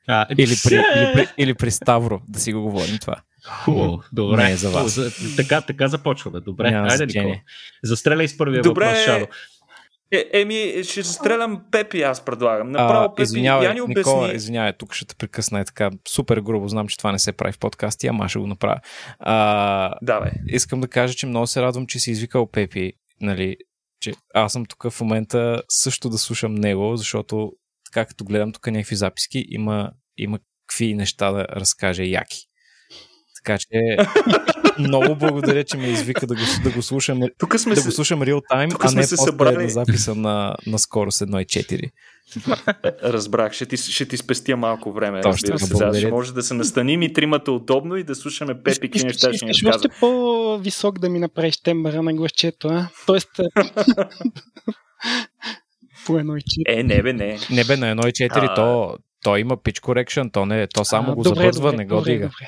А, 0.07 0.25
или, 0.37 0.55
при, 0.63 0.75
или, 0.75 1.11
при, 1.13 1.27
или 1.37 1.53
при 1.53 1.71
Ставро 1.71 2.21
да 2.27 2.39
си 2.39 2.53
го 2.53 2.61
говорим 2.61 2.97
това. 2.97 3.15
Хубаво, 3.49 4.03
добре. 4.13 4.43
Не 4.43 4.51
е 4.51 4.55
за 4.55 4.69
вас. 4.69 4.99
така, 5.35 5.61
така 5.61 5.87
започваме. 5.87 6.39
Добре, 6.39 6.71
Няма 6.71 6.87
айде, 6.87 7.05
Никола. 7.05 7.35
Застреляй 7.83 8.27
с 8.27 8.37
първия 8.37 8.61
добре. 8.63 8.85
въпрос, 8.85 9.05
Шадо. 9.05 9.27
Е, 10.11 10.29
еми, 10.33 10.83
ще 10.83 11.01
застрелям 11.01 11.63
Пепи, 11.71 12.01
аз 12.01 12.25
предлагам. 12.25 12.71
Направо 12.71 13.05
а, 13.05 13.15
Пепи, 13.15 13.23
извинявай, 13.23 13.67
я 13.67 13.73
ни 13.73 13.81
обясни. 13.81 13.99
Никола, 13.99 14.33
извинявай, 14.33 14.73
тук 14.73 14.93
ще 14.93 15.05
те 15.05 15.15
прекъсна 15.15 15.59
е 15.59 15.65
така 15.65 15.89
супер 16.09 16.39
грубо. 16.39 16.67
Знам, 16.67 16.87
че 16.87 16.97
това 16.97 17.11
не 17.11 17.19
се 17.19 17.31
прави 17.31 17.51
в 17.51 17.59
подкасти, 17.59 18.07
ама 18.07 18.29
ще 18.29 18.39
го 18.39 18.47
направя. 18.47 18.79
А, 19.19 19.95
Давай. 20.01 20.31
Искам 20.47 20.81
да 20.81 20.87
кажа, 20.87 21.13
че 21.13 21.27
много 21.27 21.47
се 21.47 21.61
радвам, 21.61 21.87
че 21.87 21.99
си 21.99 22.11
извикал 22.11 22.51
Пепи, 22.51 22.93
нали, 23.21 23.57
че 24.01 24.13
аз 24.33 24.53
съм 24.53 24.65
тук 24.65 24.89
в 24.89 25.01
момента 25.01 25.61
също 25.69 26.09
да 26.09 26.17
слушам 26.17 26.55
него, 26.55 26.95
защото 26.95 27.51
така 27.85 28.05
като 28.05 28.25
гледам 28.25 28.51
тук 28.51 28.67
някакви 28.67 28.95
записки, 28.95 29.45
има, 29.49 29.91
има 30.17 30.39
какви 30.67 30.93
неща 30.93 31.31
да 31.31 31.45
разкаже 31.45 32.03
яки. 32.03 32.37
Така 33.43 33.57
че 33.57 33.67
много 34.79 35.15
благодаря, 35.15 35.63
че 35.63 35.77
ме 35.77 35.87
извика 35.87 36.27
да 36.27 36.35
го, 36.35 36.41
да 36.63 36.69
го 36.69 36.81
слушам, 36.81 37.21
Тук 37.37 37.59
сме 37.59 37.75
да 37.75 37.81
се... 37.81 37.87
го 37.87 37.91
слушам 37.91 38.21
реал 38.21 38.41
тайм, 38.49 38.69
а 38.79 38.91
не 38.91 39.03
се 39.03 39.17
събрали... 39.17 39.63
на 39.63 39.69
записа 39.69 40.15
на, 40.15 40.55
на 40.67 40.79
скорост 40.79 41.19
1.4. 41.19 41.91
Разбрах, 43.03 43.53
ще 43.53 43.65
ти, 43.65 43.77
ще 43.77 44.05
ти 44.05 44.17
спестя 44.17 44.57
малко 44.57 44.91
време. 44.91 45.21
Точно, 45.21 45.59
се, 45.59 45.73
да, 45.73 45.93
ще 45.93 46.07
може 46.07 46.33
да 46.33 46.43
се 46.43 46.53
настаним 46.53 47.01
и 47.01 47.13
тримата 47.13 47.51
удобно 47.51 47.95
и 47.95 48.03
да 48.03 48.15
слушаме 48.15 48.63
Пепи 48.63 48.91
какви 48.91 49.03
неща 49.03 49.33
ще 49.33 49.45
ни 49.45 49.51
разказва. 49.51 49.75
още 49.75 49.89
по-висок 49.99 50.99
да 50.99 51.09
ми 51.09 51.19
направиш 51.19 51.57
тембъра 51.57 52.01
на 52.01 52.13
гласчето, 52.13 52.67
а? 52.67 52.87
Тоест... 53.05 53.29
по 56.05 56.13
1.4. 56.13 56.79
Е, 56.79 56.83
не 56.83 57.03
бе, 57.03 57.13
не. 57.13 57.39
Не 57.49 57.63
бе, 57.63 57.77
на 57.77 57.95
1.4 57.95 58.55
то, 58.55 58.97
то 59.23 59.37
има 59.37 59.57
pitch 59.57 59.79
correction, 59.79 60.33
то, 60.33 60.45
не, 60.45 60.67
то 60.67 60.85
само 60.85 61.11
а, 61.11 61.15
го 61.15 61.23
добре, 61.23 61.39
забързва, 61.39 61.71
добре, 61.71 61.77
не 61.77 61.85
го 61.85 61.95
добре, 61.95 62.11
дига. 62.11 62.25
Добре. 62.25 62.47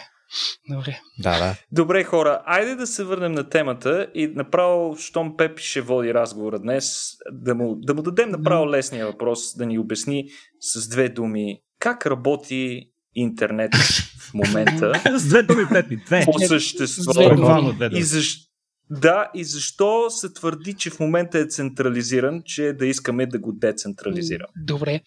Добре. 0.70 1.00
Да, 1.20 1.40
да. 1.40 1.56
Добре, 1.72 2.04
хора, 2.04 2.42
айде 2.46 2.76
да 2.76 2.88
се 2.88 3.04
върнем 3.04 3.32
на 3.32 3.50
темата 3.50 4.08
и 4.16 4.28
направо, 4.28 4.98
щом 4.98 5.38
Пепи 5.38 5.64
ще 5.64 5.82
води 5.82 6.14
разговора 6.14 6.60
днес, 6.60 7.02
да 7.32 7.56
му, 7.56 7.76
да 7.76 7.94
му 7.94 8.02
дадем 8.02 8.30
направо 8.30 8.70
лесния 8.70 9.06
въпрос, 9.06 9.56
да 9.58 9.66
ни 9.66 9.80
обясни 9.80 10.30
с 10.60 10.90
две 10.90 11.10
думи 11.10 11.60
как 11.80 12.06
работи 12.06 12.90
интернет 13.16 13.76
в 14.20 14.34
момента. 14.34 14.94
с 15.18 15.28
две 15.28 15.44
думи, 15.44 15.64
Пепи, 15.70 15.98
две. 16.06 16.26
По 16.26 16.40
същество. 16.40 17.22
И 17.92 18.04
защо 18.04 18.50
да, 18.92 19.32
и 19.36 19.44
защо 19.44 20.10
се 20.10 20.34
твърди, 20.34 20.74
че 20.74 20.90
в 20.90 21.00
момента 21.00 21.40
е 21.40 21.46
централизиран, 21.46 22.42
че 22.46 22.74
да 22.74 22.86
искаме 22.86 23.26
да 23.26 23.40
го 23.40 23.52
децентрализираме? 23.54 24.54
Добре. 24.66 25.02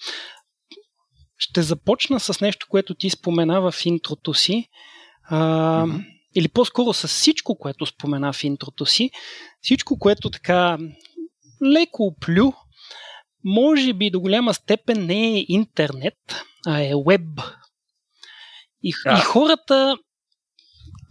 Ще 1.39 1.63
започна 1.63 2.21
с 2.21 2.41
нещо, 2.41 2.67
което 2.71 2.95
ти 2.95 3.11
спомена 3.11 3.71
в 3.71 3.75
интрото 3.85 4.35
си. 4.35 4.69
А, 5.25 5.37
mm-hmm. 5.87 6.09
Или 6.35 6.49
по-скоро 6.49 6.93
с 6.93 7.09
всичко, 7.09 7.59
което 7.59 7.87
спомена 7.87 8.33
в 8.33 8.45
интрото 8.45 8.87
си, 8.87 9.11
всичко, 9.61 9.99
което 9.99 10.31
така 10.31 10.79
леко 11.65 12.03
оплю, 12.03 12.53
може 13.45 13.93
би 13.93 14.11
до 14.11 14.21
голяма 14.21 14.55
степен 14.55 15.07
не 15.07 15.39
е 15.39 15.45
интернет, 15.49 16.19
а 16.67 16.81
е 16.81 16.93
веб. 17.07 17.41
И, 18.83 18.93
да. 19.05 19.19
и 19.19 19.21
хората, 19.21 19.97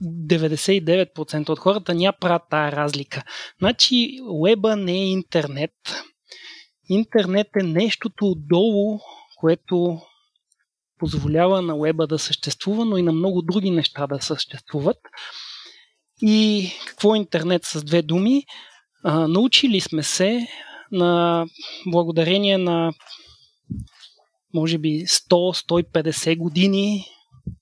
99% 0.04 1.50
от 1.50 1.60
хората 1.60 1.96
няма 1.96 2.14
правят 2.20 2.44
тази 2.50 2.76
разлика. 2.76 3.24
Значи, 3.60 4.20
веба 4.44 4.76
не 4.76 4.94
е 4.94 5.12
интернет. 5.12 5.72
Интернет 6.90 7.48
е 7.62 7.64
нещото 7.64 8.26
отдолу, 8.26 9.00
което 9.38 10.02
позволява 11.02 11.62
на 11.62 11.80
веба 11.80 12.08
да 12.08 12.20
съществува, 12.20 12.86
но 12.86 12.98
и 12.98 13.02
на 13.02 13.12
много 13.12 13.42
други 13.42 13.70
неща 13.70 14.08
да 14.08 14.22
съществуват. 14.22 14.98
И 16.22 16.70
какво 16.88 17.16
е 17.16 17.18
интернет 17.18 17.66
с 17.66 17.84
две 17.84 18.02
думи? 18.02 18.44
А, 19.04 19.28
научили 19.28 19.80
сме 19.80 20.04
се 20.04 20.48
на 20.92 21.46
благодарение 21.92 22.58
на 22.58 22.94
може 24.54 24.78
би 24.78 25.06
100-150 25.06 26.38
години 26.38 27.06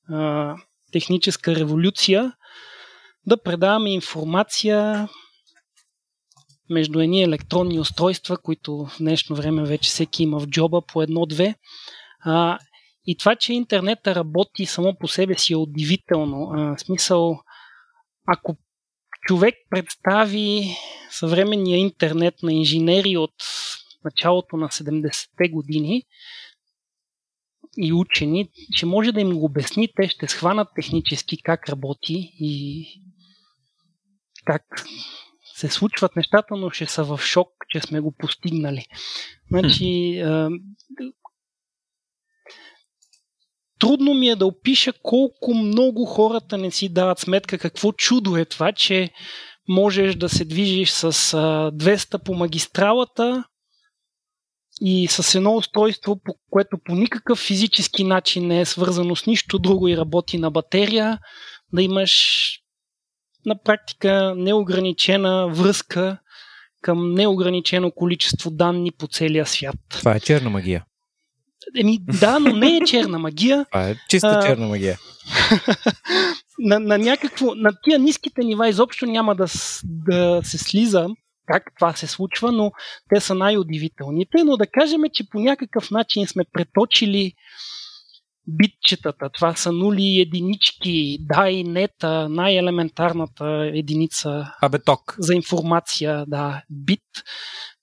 а, 0.09 0.55
техническа 0.91 1.55
революция 1.55 2.33
да 3.25 3.43
предаваме 3.43 3.93
информация 3.93 5.09
между 6.69 6.99
едни 6.99 7.23
електронни 7.23 7.79
устройства, 7.79 8.37
които 8.37 8.77
в 8.77 8.97
днешно 8.99 9.35
време 9.35 9.63
вече 9.63 9.89
всеки 9.89 10.23
има 10.23 10.39
в 10.39 10.47
джоба 10.47 10.81
по 10.81 11.01
едно-две. 11.01 11.55
И 13.09 13.15
това, 13.15 13.35
че 13.35 13.53
интернета 13.53 14.15
работи 14.15 14.65
само 14.65 14.95
по 14.99 15.07
себе 15.07 15.37
си 15.37 15.53
е 15.53 15.57
удивително. 15.57 16.51
А, 16.53 16.75
в 16.75 16.79
смисъл, 16.79 17.41
ако 18.27 18.57
човек 19.27 19.55
представи 19.69 20.75
съвременния 21.11 21.77
интернет 21.77 22.33
на 22.43 22.53
инженери 22.53 23.17
от 23.17 23.33
началото 24.03 24.57
на 24.57 24.67
70-те 24.69 25.49
години 25.49 26.03
и 27.77 27.93
учени, 27.93 28.49
че 28.75 28.85
може 28.85 29.11
да 29.11 29.21
им 29.21 29.39
го 29.39 29.45
обясни, 29.45 29.89
те 29.95 30.07
ще 30.07 30.27
схванат 30.27 30.67
технически 30.75 31.41
как 31.43 31.69
работи 31.69 32.31
и 32.39 32.85
как 34.45 34.63
се 35.55 35.69
случват 35.69 36.15
нещата, 36.15 36.55
но 36.55 36.69
ще 36.69 36.85
са 36.85 37.03
в 37.03 37.19
шок, 37.23 37.47
че 37.69 37.81
сме 37.81 37.99
го 37.99 38.15
постигнали. 38.17 38.85
Значи, 39.51 40.21
трудно 43.79 44.13
ми 44.13 44.29
е 44.29 44.35
да 44.35 44.45
опиша 44.45 44.93
колко 45.03 45.53
много 45.53 46.05
хората 46.05 46.57
не 46.57 46.71
си 46.71 46.89
дават 46.89 47.19
сметка 47.19 47.57
какво 47.57 47.91
чудо 47.91 48.37
е 48.37 48.45
това, 48.45 48.71
че 48.71 49.09
можеш 49.67 50.15
да 50.15 50.29
се 50.29 50.45
движиш 50.45 50.89
с 50.89 51.11
200 51.11 52.23
по 52.23 52.33
магистралата 52.33 53.43
и 54.81 55.07
с 55.07 55.35
едно 55.35 55.55
устройство, 55.55 56.21
което 56.49 56.77
по 56.85 56.95
никакъв 56.95 57.39
физически 57.39 58.03
начин 58.03 58.47
не 58.47 58.61
е 58.61 58.65
свързано 58.65 59.15
с 59.15 59.25
нищо 59.25 59.59
друго 59.59 59.87
и 59.87 59.97
работи 59.97 60.37
на 60.37 60.51
батерия, 60.51 61.19
да 61.73 61.81
имаш 61.81 62.53
на 63.45 63.63
практика 63.63 64.33
неограничена 64.37 65.47
връзка 65.47 66.17
към 66.81 67.13
неограничено 67.13 67.91
количество 67.91 68.51
данни 68.51 68.91
по 68.91 69.07
целия 69.07 69.45
свят. 69.45 69.75
Това 69.89 70.15
е 70.15 70.19
черна 70.19 70.49
магия. 70.49 70.85
Еми, 71.77 71.99
да, 72.19 72.39
но 72.39 72.55
не 72.55 72.77
е 72.77 72.81
черна 72.85 73.19
магия. 73.19 73.65
Това 73.71 73.89
е 73.89 73.95
чиста 74.09 74.43
черна 74.45 74.67
магия. 74.67 74.97
на, 76.59 76.79
на, 76.79 76.97
някакво, 76.97 77.55
на 77.55 77.71
тия 77.83 77.99
ниските 77.99 78.43
нива 78.43 78.69
изобщо 78.69 79.05
няма 79.05 79.35
да, 79.35 79.45
да 79.83 80.41
се 80.43 80.57
слиза 80.57 81.07
как 81.53 81.63
това 81.75 81.93
се 81.93 82.07
случва, 82.07 82.51
но 82.51 82.71
те 83.09 83.19
са 83.19 83.35
най-удивителните. 83.35 84.43
Но 84.45 84.57
да 84.57 84.67
кажем, 84.67 85.01
че 85.13 85.29
по 85.29 85.39
някакъв 85.39 85.91
начин 85.91 86.27
сме 86.27 86.43
преточили 86.53 87.33
битчетата. 88.47 89.29
Това 89.33 89.55
са 89.55 89.71
нули 89.71 90.21
единички, 90.21 91.17
да 91.19 91.49
и 91.49 91.63
нета, 91.63 92.29
най-елементарната 92.29 93.71
единица 93.73 94.53
Абеток. 94.61 95.15
за 95.19 95.33
информация, 95.33 96.25
да, 96.27 96.63
бит. 96.69 97.03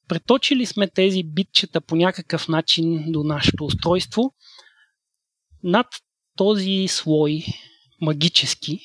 Преточили 0.09 0.67
сме 0.67 0.89
тези 0.89 1.23
битчета 1.25 1.81
по 1.81 1.97
някакъв 1.97 2.49
начин 2.49 3.05
до 3.13 3.23
нашето 3.23 3.65
устройство. 3.65 4.35
Над 5.63 5.87
този 6.37 6.89
слой 6.89 7.45
магически 8.01 8.81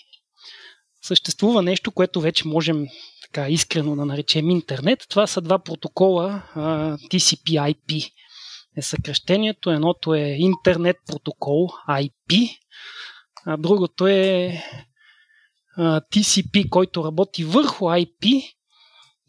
съществува 1.01 1.61
нещо, 1.61 1.91
което 1.91 2.21
вече 2.21 2.47
можем 2.47 2.87
така 3.21 3.49
искрено 3.49 3.95
да 3.95 4.05
наречем 4.05 4.49
интернет. 4.49 5.05
Това 5.09 5.27
са 5.27 5.41
два 5.41 5.59
протокола 5.59 6.43
TCP-IP 7.11 8.11
е 8.77 8.81
съкръщението. 8.81 9.69
Едното 9.69 10.13
е 10.13 10.35
интернет 10.39 10.97
протокол 11.07 11.69
IP, 11.89 12.57
а 13.45 13.57
другото 13.57 14.07
е 14.07 14.57
TCP, 15.77 16.69
който 16.69 17.03
работи 17.03 17.43
върху 17.43 17.85
IP 17.85 18.53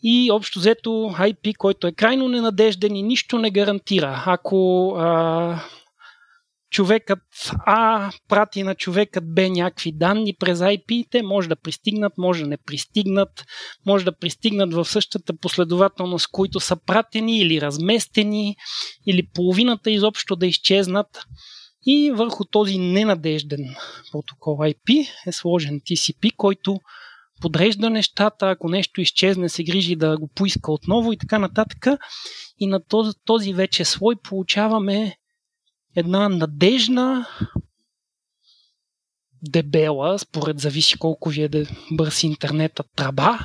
и 0.03 0.31
общо 0.33 0.59
взето 0.59 0.91
IP, 0.91 1.57
който 1.57 1.87
е 1.87 1.93
крайно 1.93 2.29
ненадежден 2.29 2.97
и 2.97 3.03
нищо 3.03 3.39
не 3.39 3.51
гарантира. 3.51 4.23
Ако 4.27 4.91
а, 4.99 5.63
човекът 6.71 7.19
А 7.67 8.11
прати 8.29 8.63
на 8.63 8.75
човекът 8.75 9.35
Б 9.35 9.49
някакви 9.49 9.93
данни 9.93 10.35
през 10.39 10.59
IP, 10.59 11.07
те 11.11 11.23
може 11.23 11.49
да 11.49 11.57
пристигнат, 11.57 12.13
може 12.19 12.43
да 12.43 12.49
не 12.49 12.57
пристигнат, 12.57 13.45
може 13.87 14.05
да 14.05 14.19
пристигнат 14.19 14.75
в 14.75 14.85
същата 14.85 15.37
последователност, 15.37 16.29
които 16.33 16.61
са 16.61 16.77
пратени 16.87 17.39
или 17.39 17.61
разместени, 17.61 18.57
или 19.07 19.29
половината 19.35 19.91
изобщо 19.91 20.37
да 20.37 20.47
изчезнат. 20.47 21.25
И 21.87 22.11
върху 22.15 22.45
този 22.45 22.79
ненадежден 22.79 23.75
протокол 24.13 24.59
IP 24.59 25.09
е 25.27 25.33
сложен 25.33 25.81
TCP, 25.81 26.37
който 26.37 26.79
подрежда 27.43 27.91
нещата, 27.91 28.51
ако 28.51 28.69
нещо 28.69 29.01
изчезне, 29.01 29.49
се 29.49 29.65
грижи 29.65 29.97
да 29.97 30.19
го 30.19 30.29
поиска 30.29 30.73
отново 30.73 31.13
и 31.13 31.17
така 31.17 31.39
нататък. 31.39 31.87
И 32.59 32.67
на 32.67 32.85
този, 32.85 33.13
този 33.25 33.53
вече 33.53 33.85
слой 33.85 34.17
получаваме 34.17 35.17
една 35.97 36.29
надежна, 36.29 37.27
дебела, 39.43 40.19
според 40.19 40.61
зависи 40.61 40.99
колко 40.99 41.29
ви 41.29 41.43
е 41.43 41.51
бърз 41.93 42.23
интернета, 42.23 42.85
траба, 42.97 43.39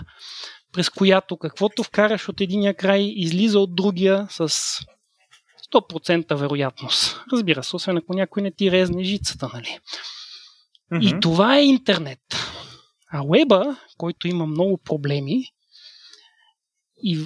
през 0.74 0.89
която 0.89 1.38
каквото 1.38 1.84
вкараш 1.84 2.30
от 2.30 2.42
единия 2.42 2.74
край, 2.74 3.13
излиза 3.16 3.60
от 3.60 3.75
другия 3.75 4.27
с 4.30 4.50
100% 5.74 6.36
вероятност. 6.36 7.22
Разбира 7.34 7.63
се, 7.63 7.75
освен 7.75 7.98
ако 7.98 8.13
някой 8.13 8.44
не 8.44 8.51
ти 8.51 8.72
резне 8.72 9.04
жицата, 9.04 9.50
нали? 9.54 9.80
Mm-hmm. 10.94 11.18
И 11.18 11.20
това 11.20 11.58
е 11.58 11.66
интернет. 11.66 12.20
А 13.12 13.24
веба, 13.32 13.78
който 13.98 14.28
има 14.28 14.46
много 14.46 14.78
проблеми, 14.78 15.44
и 17.04 17.20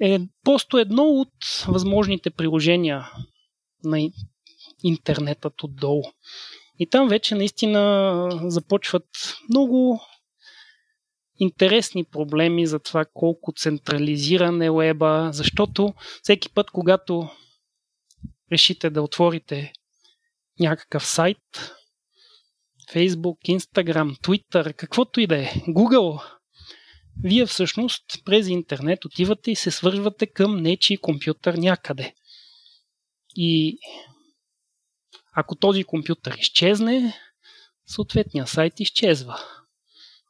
е 0.00 0.20
просто 0.44 0.78
едно 0.78 1.04
от 1.04 1.64
възможните 1.68 2.30
приложения 2.30 3.12
на 3.84 4.10
интернетът 4.82 5.62
отдолу. 5.62 6.02
И 6.78 6.90
там 6.90 7.08
вече 7.08 7.34
наистина 7.34 8.30
започват 8.44 9.08
много 9.48 10.00
интересни 11.38 12.04
проблеми 12.04 12.66
за 12.66 12.78
това 12.78 13.04
колко 13.14 13.52
централизиран 13.52 14.62
е 14.62 14.70
веба, 14.70 15.30
защото 15.32 15.94
всеки 16.22 16.48
път, 16.48 16.70
когато 16.70 17.30
решите 18.52 18.90
да 18.90 19.02
отворите 19.02 19.72
някакъв 20.60 21.06
сайт, 21.06 21.72
Facebook, 22.94 23.58
Instagram, 23.58 24.20
Twitter, 24.20 24.74
каквото 24.74 25.20
и 25.20 25.26
да 25.26 25.36
е, 25.36 25.46
Google, 25.46 26.22
вие 27.22 27.46
всъщност 27.46 28.04
през 28.24 28.48
интернет 28.48 29.04
отивате 29.04 29.50
и 29.50 29.56
се 29.56 29.70
свързвате 29.70 30.26
към 30.26 30.62
нечи 30.62 30.96
компютър 30.96 31.54
някъде. 31.54 32.14
И 33.36 33.78
ако 35.32 35.56
този 35.56 35.84
компютър 35.84 36.36
изчезне, 36.38 37.14
съответния 37.86 38.46
сайт 38.46 38.80
изчезва. 38.80 39.38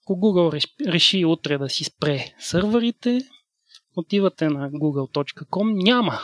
Ако 0.02 0.12
Google 0.12 0.68
реши 0.86 1.24
утре 1.24 1.58
да 1.58 1.68
си 1.68 1.84
спре 1.84 2.34
сървърите, 2.38 3.20
отивате 3.96 4.48
на 4.48 4.70
google.com, 4.70 5.82
няма. 5.84 6.20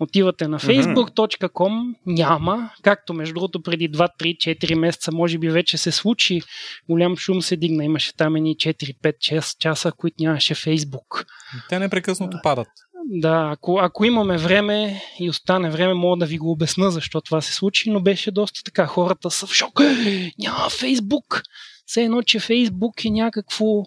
Отивате 0.00 0.48
на 0.48 0.58
facebook.com, 0.58 1.94
няма. 2.06 2.70
Както 2.82 3.14
между 3.14 3.34
другото 3.34 3.62
преди 3.62 3.90
2-3-4 3.90 4.74
месеца 4.74 5.12
може 5.12 5.38
би 5.38 5.50
вече 5.50 5.78
се 5.78 5.92
случи. 5.92 6.40
Голям 6.88 7.16
шум 7.16 7.42
се 7.42 7.56
дигна. 7.56 7.84
Имаше 7.84 8.16
там 8.16 8.36
едни 8.36 8.56
4-5 8.56 9.56
часа, 9.58 9.92
които 9.92 10.16
нямаше 10.20 10.54
Facebook. 10.54 11.26
Те 11.68 11.78
непрекъснато 11.78 12.38
падат. 12.42 12.68
Да, 13.04 13.48
ако, 13.52 13.78
ако 13.78 14.04
имаме 14.04 14.38
време 14.38 15.02
и 15.20 15.30
остане 15.30 15.70
време, 15.70 15.94
мога 15.94 16.16
да 16.16 16.26
ви 16.26 16.38
го 16.38 16.50
обясна 16.50 16.90
защо 16.90 17.20
това 17.20 17.40
се 17.40 17.54
случи, 17.54 17.90
но 17.90 18.02
беше 18.02 18.30
доста 18.30 18.60
така. 18.64 18.86
Хората 18.86 19.30
са 19.30 19.46
в 19.46 19.52
шок. 19.54 19.80
Е, 19.80 20.30
няма 20.38 20.70
Фейсбук! 20.70 21.42
Все 21.86 22.02
едно, 22.02 22.22
че 22.22 22.40
Фейсбук 22.40 23.04
е 23.04 23.10
някакво 23.10 23.82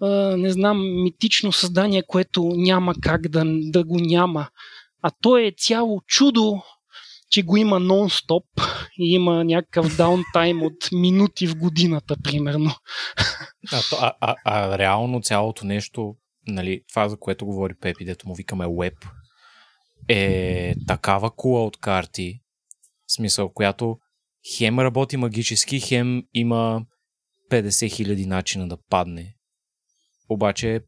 а, 0.00 0.36
не 0.36 0.50
знам, 0.50 1.02
митично 1.02 1.52
създание, 1.52 2.02
което 2.06 2.52
няма 2.56 2.94
как 3.02 3.28
да, 3.28 3.42
да 3.46 3.84
го 3.84 3.96
няма. 4.00 4.48
А 5.06 5.10
то 5.22 5.38
е 5.38 5.54
цяло 5.58 6.00
чудо, 6.06 6.62
че 7.30 7.42
го 7.42 7.56
има 7.56 7.80
нон-стоп 7.80 8.44
и 8.98 9.14
има 9.14 9.44
някакъв 9.44 9.96
даунтайм 9.96 10.62
от 10.62 10.88
минути 10.92 11.46
в 11.46 11.56
годината, 11.56 12.16
примерно. 12.22 12.70
А, 13.72 13.82
а, 14.00 14.12
а, 14.20 14.34
а 14.44 14.78
реално 14.78 15.20
цялото 15.20 15.66
нещо 15.66 16.16
нали, 16.46 16.82
това, 16.88 17.08
за 17.08 17.16
което 17.16 17.46
говори 17.46 17.74
Пепи, 17.80 18.04
дето 18.04 18.28
му 18.28 18.34
викаме 18.34 18.64
Web, 18.64 19.08
е 20.08 20.74
такава 20.86 21.30
кула 21.30 21.64
от 21.64 21.76
карти, 21.76 22.40
в 23.06 23.12
смисъл, 23.12 23.52
която 23.52 23.98
хем 24.56 24.78
работи 24.78 25.16
магически, 25.16 25.80
хем 25.80 26.22
има 26.34 26.84
50 27.50 27.96
хиляди 27.96 28.26
начина 28.26 28.68
да 28.68 28.78
падне. 28.90 29.34
Обаче 30.28 30.80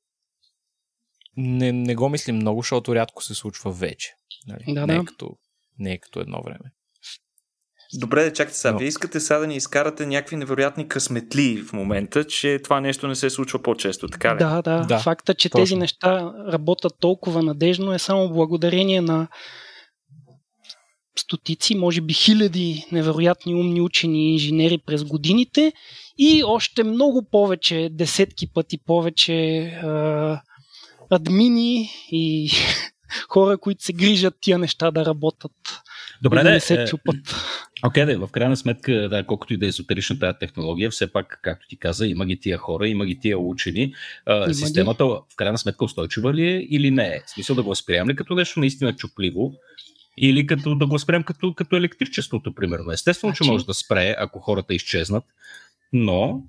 не, 1.37 1.72
не 1.72 1.94
го 1.94 2.09
мислим 2.09 2.37
много, 2.37 2.61
защото 2.61 2.94
рядко 2.94 3.22
се 3.22 3.35
случва 3.35 3.72
вече. 3.72 4.14
Нали? 4.46 4.75
Да, 4.75 4.87
не, 4.87 4.96
е 4.96 5.05
като, 5.05 5.31
не 5.79 5.92
е 5.92 5.99
като 5.99 6.20
едно 6.20 6.42
време. 6.42 6.72
Добре, 7.94 8.25
да 8.25 8.33
чакайте 8.33 8.59
сега. 8.59 8.72
Но... 8.72 8.79
Вие 8.79 8.88
искате 8.88 9.20
сега 9.20 9.38
да 9.38 9.46
ни 9.46 9.57
изкарате 9.57 10.07
някакви 10.07 10.37
невероятни 10.37 10.88
късметли 10.88 11.62
в 11.62 11.72
момента, 11.72 12.25
че 12.27 12.61
това 12.64 12.81
нещо 12.81 13.09
не 13.09 13.14
се 13.14 13.31
случва 13.31 13.62
по-често, 13.62 14.09
така 14.09 14.35
ли? 14.35 14.38
Да, 14.38 14.62
да. 14.62 14.81
да 14.81 14.99
Факта, 14.99 15.35
че 15.35 15.49
точно. 15.49 15.62
тези 15.62 15.77
неща 15.77 16.33
работят 16.53 16.92
толкова 17.01 17.42
надежно 17.42 17.92
е 17.92 17.99
само 17.99 18.29
благодарение 18.29 19.01
на 19.01 19.29
стотици, 21.18 21.75
може 21.75 22.01
би 22.01 22.14
хиляди 22.14 22.85
невероятни 22.92 23.55
умни 23.55 23.81
учени 23.81 24.29
и 24.29 24.33
инженери 24.33 24.79
през 24.87 25.05
годините 25.05 25.72
и 26.18 26.44
още 26.44 26.85
много 26.85 27.29
повече, 27.31 27.88
десетки 27.92 28.53
пъти 28.53 28.79
повече 28.87 29.35
е, 29.35 29.81
админи 31.11 31.90
и 32.11 32.51
хора, 33.29 33.59
които 33.59 33.85
се 33.85 33.92
грижат 33.92 34.35
тия 34.40 34.59
неща 34.59 34.90
да 34.90 35.07
работят. 35.07 35.53
Добре, 36.23 36.42
да 36.42 36.51
не 36.51 36.61
се 36.61 36.83
е, 36.83 36.87
чупат. 36.87 37.16
Окей, 37.87 38.05
okay, 38.05 38.19
да, 38.19 38.27
в 38.27 38.31
крайна 38.31 38.57
сметка, 38.57 39.09
да, 39.09 39.27
колкото 39.27 39.55
и 39.55 39.57
да 39.57 39.66
е 39.66 39.69
езотерична 39.69 40.19
тази 40.19 40.38
технология, 40.40 40.90
все 40.90 41.12
пак, 41.12 41.40
както 41.42 41.66
ти 41.69 41.79
каза, 41.79 42.07
има 42.07 42.27
ги 42.27 42.40
тия 42.40 42.59
хора, 42.59 42.88
има 42.88 43.07
ги 43.07 43.19
тия 43.21 43.38
учени. 43.38 43.95
А, 44.27 44.55
системата, 44.55 45.05
ги. 45.05 45.11
в 45.11 45.37
крайна 45.37 45.59
сметка, 45.59 45.85
устойчива 45.85 46.35
ли 46.35 46.47
е 46.47 46.66
или 46.71 46.90
не 46.90 47.07
е? 47.07 47.23
В 47.27 47.31
смисъл 47.31 47.57
да 47.57 47.62
го 47.62 47.69
възприемем 47.69 48.09
ли 48.09 48.16
като 48.16 48.35
нещо 48.35 48.61
наистина 48.61 48.97
чупливо? 48.97 49.53
Или 50.19 50.47
като 50.47 50.75
да 50.75 50.87
го 50.87 50.92
възприемем 50.92 51.25
като, 51.25 51.55
като 51.55 51.77
електричеството, 51.77 52.55
примерно. 52.55 52.92
Естествено, 52.92 53.35
че 53.35 53.45
значи- 53.45 53.51
може 53.51 53.66
да 53.66 53.75
спре, 53.75 54.14
ако 54.19 54.40
хората 54.40 54.75
изчезнат, 54.75 55.25
но 55.92 56.42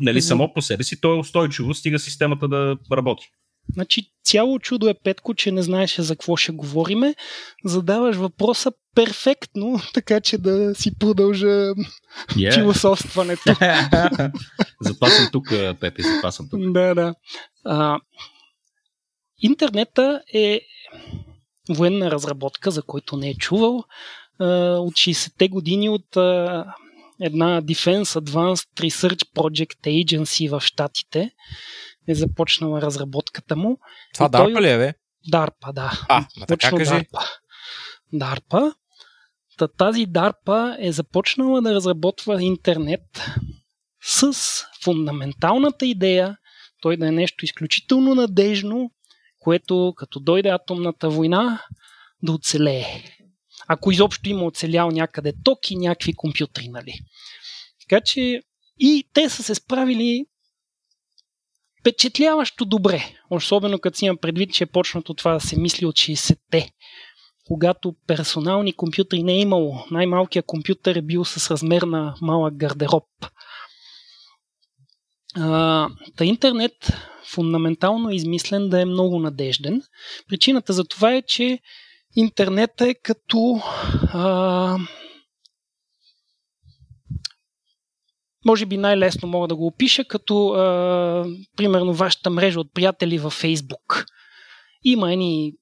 нали, 0.00 0.22
само 0.22 0.54
по 0.54 0.62
себе 0.62 0.84
си 0.84 1.00
то 1.00 1.14
е 1.14 1.18
устойчиво, 1.18 1.74
стига 1.74 1.98
системата 1.98 2.48
да 2.48 2.76
работи. 2.92 3.30
Значи 3.72 4.12
цяло 4.24 4.58
чудо 4.58 4.88
е 4.88 4.94
Петко, 4.94 5.34
че 5.34 5.52
не 5.52 5.62
знаеш 5.62 5.96
за 5.96 6.16
какво 6.16 6.36
ще 6.36 6.52
говориме. 6.52 7.14
Задаваш 7.64 8.16
въпроса 8.16 8.72
перфектно, 8.94 9.80
така 9.94 10.20
че 10.20 10.38
да 10.38 10.74
си 10.74 10.98
продължа 10.98 11.46
yeah. 11.46 12.54
философстването. 12.60 13.42
затова 14.80 15.10
съм 15.10 15.28
тук, 15.32 15.48
Пепи, 15.80 16.02
затова 16.02 16.32
съм 16.32 16.48
тук. 16.50 16.60
Да, 16.72 16.94
да. 16.94 17.14
А, 17.64 17.98
интернета 19.38 20.22
е 20.34 20.60
военна 21.70 22.10
разработка, 22.10 22.70
за 22.70 22.82
който 22.82 23.16
не 23.16 23.30
е 23.30 23.34
чувал. 23.34 23.84
А, 24.38 24.46
от 24.78 24.94
60-те 24.94 25.48
години 25.48 25.88
от 25.88 26.16
а, 26.16 26.64
една 27.20 27.62
Defense 27.62 28.20
Advanced 28.20 28.68
Research 28.80 29.26
Project 29.34 30.04
Agency 30.04 30.50
в 30.50 30.60
Штатите 30.60 31.30
е 32.08 32.14
започнала 32.14 32.82
разработката 32.82 33.56
му. 33.56 33.78
Това 34.14 34.28
DARPA 34.28 34.52
той... 34.52 34.62
ли 34.62 34.68
е, 34.68 34.78
бе? 34.78 34.94
DARPA, 35.32 35.72
да. 35.72 35.92
А, 36.08 36.26
ма 36.36 36.46
така 36.46 36.70
кажи. 36.70 36.90
DARPA. 36.90 37.26
DARPA. 38.14 38.74
Та, 39.58 39.68
тази 39.68 40.06
DARPA 40.06 40.76
е 40.78 40.92
започнала 40.92 41.62
да 41.62 41.74
разработва 41.74 42.42
интернет 42.42 43.30
с 44.02 44.34
фундаменталната 44.84 45.86
идея 45.86 46.36
той 46.82 46.96
да 46.96 47.08
е 47.08 47.10
нещо 47.10 47.44
изключително 47.44 48.14
надежно, 48.14 48.90
което 49.38 49.94
като 49.96 50.20
дойде 50.20 50.48
атомната 50.48 51.10
война 51.10 51.62
да 52.22 52.32
оцелее. 52.32 53.04
Ако 53.68 53.92
изобщо 53.92 54.28
има 54.28 54.44
оцелял 54.44 54.90
някъде 54.90 55.32
ток 55.44 55.70
и 55.70 55.76
някакви 55.76 56.12
компютри, 56.12 56.68
нали? 56.68 56.94
Така 57.80 58.00
че 58.00 58.42
И 58.78 59.08
те 59.12 59.28
са 59.28 59.42
се 59.42 59.54
справили 59.54 60.24
впечатляващо 61.82 62.64
добре. 62.64 63.04
Особено 63.30 63.78
като 63.78 63.98
си 63.98 64.04
имам 64.04 64.16
предвид, 64.16 64.52
че 64.52 64.64
е 64.64 64.66
почнато 64.66 65.14
това 65.14 65.32
да 65.32 65.40
се 65.40 65.60
мисли 65.60 65.86
от 65.86 65.94
60-те. 65.94 66.70
Когато 67.46 67.94
персонални 68.06 68.72
компютри 68.72 69.22
не 69.22 69.32
е 69.32 69.40
имало. 69.40 69.84
Най-малкият 69.90 70.46
компютър 70.46 70.96
е 70.96 71.02
бил 71.02 71.24
с 71.24 71.50
размер 71.50 71.82
на 71.82 72.14
малък 72.20 72.56
гардероб. 72.56 73.04
А, 75.36 75.88
та 76.16 76.24
интернет 76.24 76.72
фундаментално 77.34 78.10
е 78.10 78.14
измислен 78.14 78.68
да 78.68 78.80
е 78.80 78.84
много 78.84 79.18
надежден. 79.18 79.82
Причината 80.28 80.72
за 80.72 80.84
това 80.84 81.14
е, 81.14 81.22
че 81.22 81.58
интернет 82.16 82.80
е 82.80 82.94
като 82.94 83.60
а, 84.12 84.76
може 88.44 88.66
би 88.66 88.76
най-лесно 88.76 89.28
мога 89.28 89.48
да 89.48 89.56
го 89.56 89.66
опиша 89.66 90.04
като 90.04 90.48
а, 90.48 91.26
примерно 91.56 91.94
вашата 91.94 92.30
мрежа 92.30 92.60
от 92.60 92.74
приятели 92.74 93.18
във 93.18 93.32
Фейсбук. 93.32 94.06
Има 94.84 95.12
едни 95.12 95.52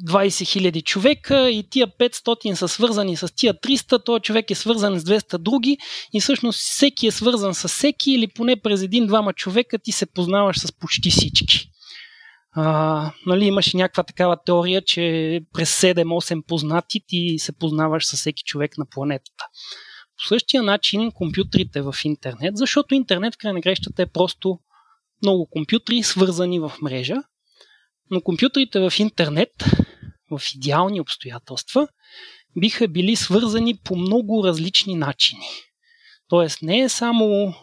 20 0.00 0.70
000 0.70 0.84
човека 0.84 1.50
и 1.50 1.68
тия 1.70 1.86
500 1.86 2.54
са 2.54 2.68
свързани 2.68 3.16
с 3.16 3.34
тия 3.36 3.54
300, 3.54 4.04
този 4.04 4.22
човек 4.22 4.50
е 4.50 4.54
свързан 4.54 5.00
с 5.00 5.04
200 5.04 5.38
други 5.38 5.78
и 6.12 6.20
всъщност 6.20 6.58
всеки 6.58 7.06
е 7.06 7.10
свързан 7.10 7.54
с 7.54 7.68
всеки 7.68 8.12
или 8.12 8.28
поне 8.34 8.56
през 8.56 8.82
един-двама 8.82 9.32
човека 9.32 9.78
ти 9.78 9.92
се 9.92 10.06
познаваш 10.06 10.58
с 10.58 10.72
почти 10.72 11.10
всички. 11.10 11.68
А, 12.54 13.12
нали, 13.26 13.44
имаше 13.44 13.76
някаква 13.76 14.02
такава 14.02 14.36
теория, 14.46 14.82
че 14.82 15.40
през 15.52 15.80
7-8 15.80 16.46
познати 16.46 17.00
ти 17.06 17.34
се 17.38 17.52
познаваш 17.52 18.06
с 18.06 18.16
всеки 18.16 18.42
човек 18.42 18.78
на 18.78 18.86
планетата. 18.90 19.44
По 20.22 20.28
същия 20.28 20.62
начин 20.62 21.12
компютрите 21.12 21.82
в 21.82 21.94
интернет, 22.04 22.56
защото 22.56 22.94
интернет 22.94 23.36
край 23.36 23.52
на 23.52 23.60
грещата 23.60 24.02
е 24.02 24.06
просто 24.06 24.58
много 25.22 25.46
компютри 25.50 26.02
свързани 26.02 26.60
в 26.60 26.72
мрежа, 26.82 27.16
но 28.10 28.20
компютрите 28.20 28.90
в 28.90 28.92
интернет, 28.98 29.50
в 30.30 30.40
идеални 30.54 31.00
обстоятелства, 31.00 31.88
биха 32.60 32.88
били 32.88 33.16
свързани 33.16 33.76
по 33.84 33.96
много 33.96 34.44
различни 34.44 34.94
начини. 34.94 35.46
Тоест 36.28 36.62
не 36.62 36.80
е 36.80 36.88
само 36.88 37.54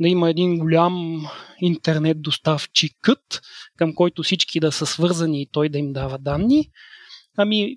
да 0.00 0.08
има 0.08 0.30
един 0.30 0.58
голям 0.58 1.26
интернет 1.60 2.22
доставчикът, 2.22 3.40
към 3.76 3.94
който 3.94 4.22
всички 4.22 4.60
да 4.60 4.72
са 4.72 4.86
свързани 4.86 5.42
и 5.42 5.48
той 5.52 5.68
да 5.68 5.78
им 5.78 5.92
дава 5.92 6.18
данни. 6.18 6.70
Ами, 7.36 7.76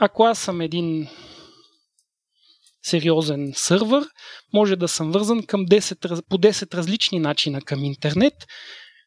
ако 0.00 0.24
аз 0.24 0.38
съм 0.38 0.60
един 0.60 1.08
сериозен 2.84 3.52
сървър, 3.54 4.04
може 4.54 4.76
да 4.76 4.88
съм 4.88 5.12
вързан 5.12 5.42
към 5.42 5.66
10, 5.66 6.22
по 6.28 6.38
10 6.38 6.74
различни 6.74 7.18
начина 7.18 7.60
към 7.60 7.84
интернет, 7.84 8.34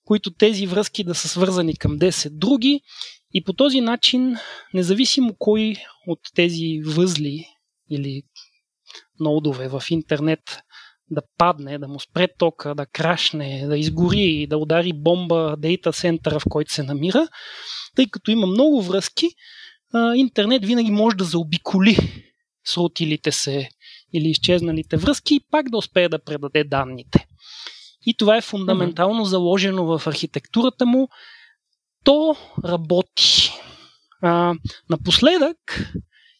които 0.06 0.34
тези 0.34 0.68
връзки 0.68 1.04
да 1.04 1.16
са 1.16 1.28
свързани 1.28 1.78
към 1.78 2.00
10 2.00 2.30
други. 2.30 2.82
И 3.34 3.44
по 3.44 3.54
този 3.54 3.82
начин, 3.82 4.36
независимо 4.74 5.36
кой 5.40 5.76
от 6.08 6.20
тези 6.36 6.82
възли 6.86 7.46
или 7.90 8.22
ноудове 9.20 9.68
в 9.68 9.84
интернет 9.90 10.40
да 11.10 11.22
падне, 11.38 11.80
да 11.80 11.88
му 11.88 12.00
спре 12.00 12.28
тока, 12.38 12.76
да 12.76 12.86
крашне, 12.86 13.68
да 13.68 13.78
изгори, 13.78 14.48
да 14.50 14.58
удари 14.58 14.92
бомба 14.96 15.56
дейта 15.58 15.92
центъра, 15.92 16.40
в 16.40 16.44
който 16.50 16.74
се 16.74 16.84
намира, 16.84 17.28
тъй 17.96 18.06
като 18.12 18.32
има 18.32 18.48
много 18.48 18.82
връзки, 18.82 19.28
интернет 20.16 20.66
винаги 20.66 20.92
може 20.92 21.18
да 21.18 21.24
заобиколи 21.24 21.98
срутилите 22.68 23.32
се 23.32 23.70
или 24.14 24.30
изчезналите 24.30 24.98
връзки 24.98 25.36
и 25.36 25.42
пак 25.52 25.70
да 25.70 25.78
успее 25.78 26.10
да 26.10 26.24
предаде 26.24 26.64
данните. 26.64 27.28
И 28.06 28.14
това 28.18 28.38
е 28.38 28.42
фундаментално 28.42 29.26
заложено 29.26 29.86
в 29.86 30.08
архитектурата 30.08 30.86
му. 30.86 31.10
То 32.04 32.36
работи. 32.66 33.52
А, 34.22 34.54
напоследък 34.90 35.58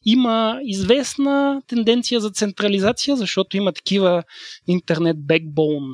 има 0.06 0.60
известна 0.64 1.62
тенденция 1.68 2.20
за 2.20 2.30
централизация, 2.30 3.16
защото 3.16 3.58
има 3.58 3.74
такива 3.74 4.24
интернет 4.68 5.26
бекбоун 5.26 5.94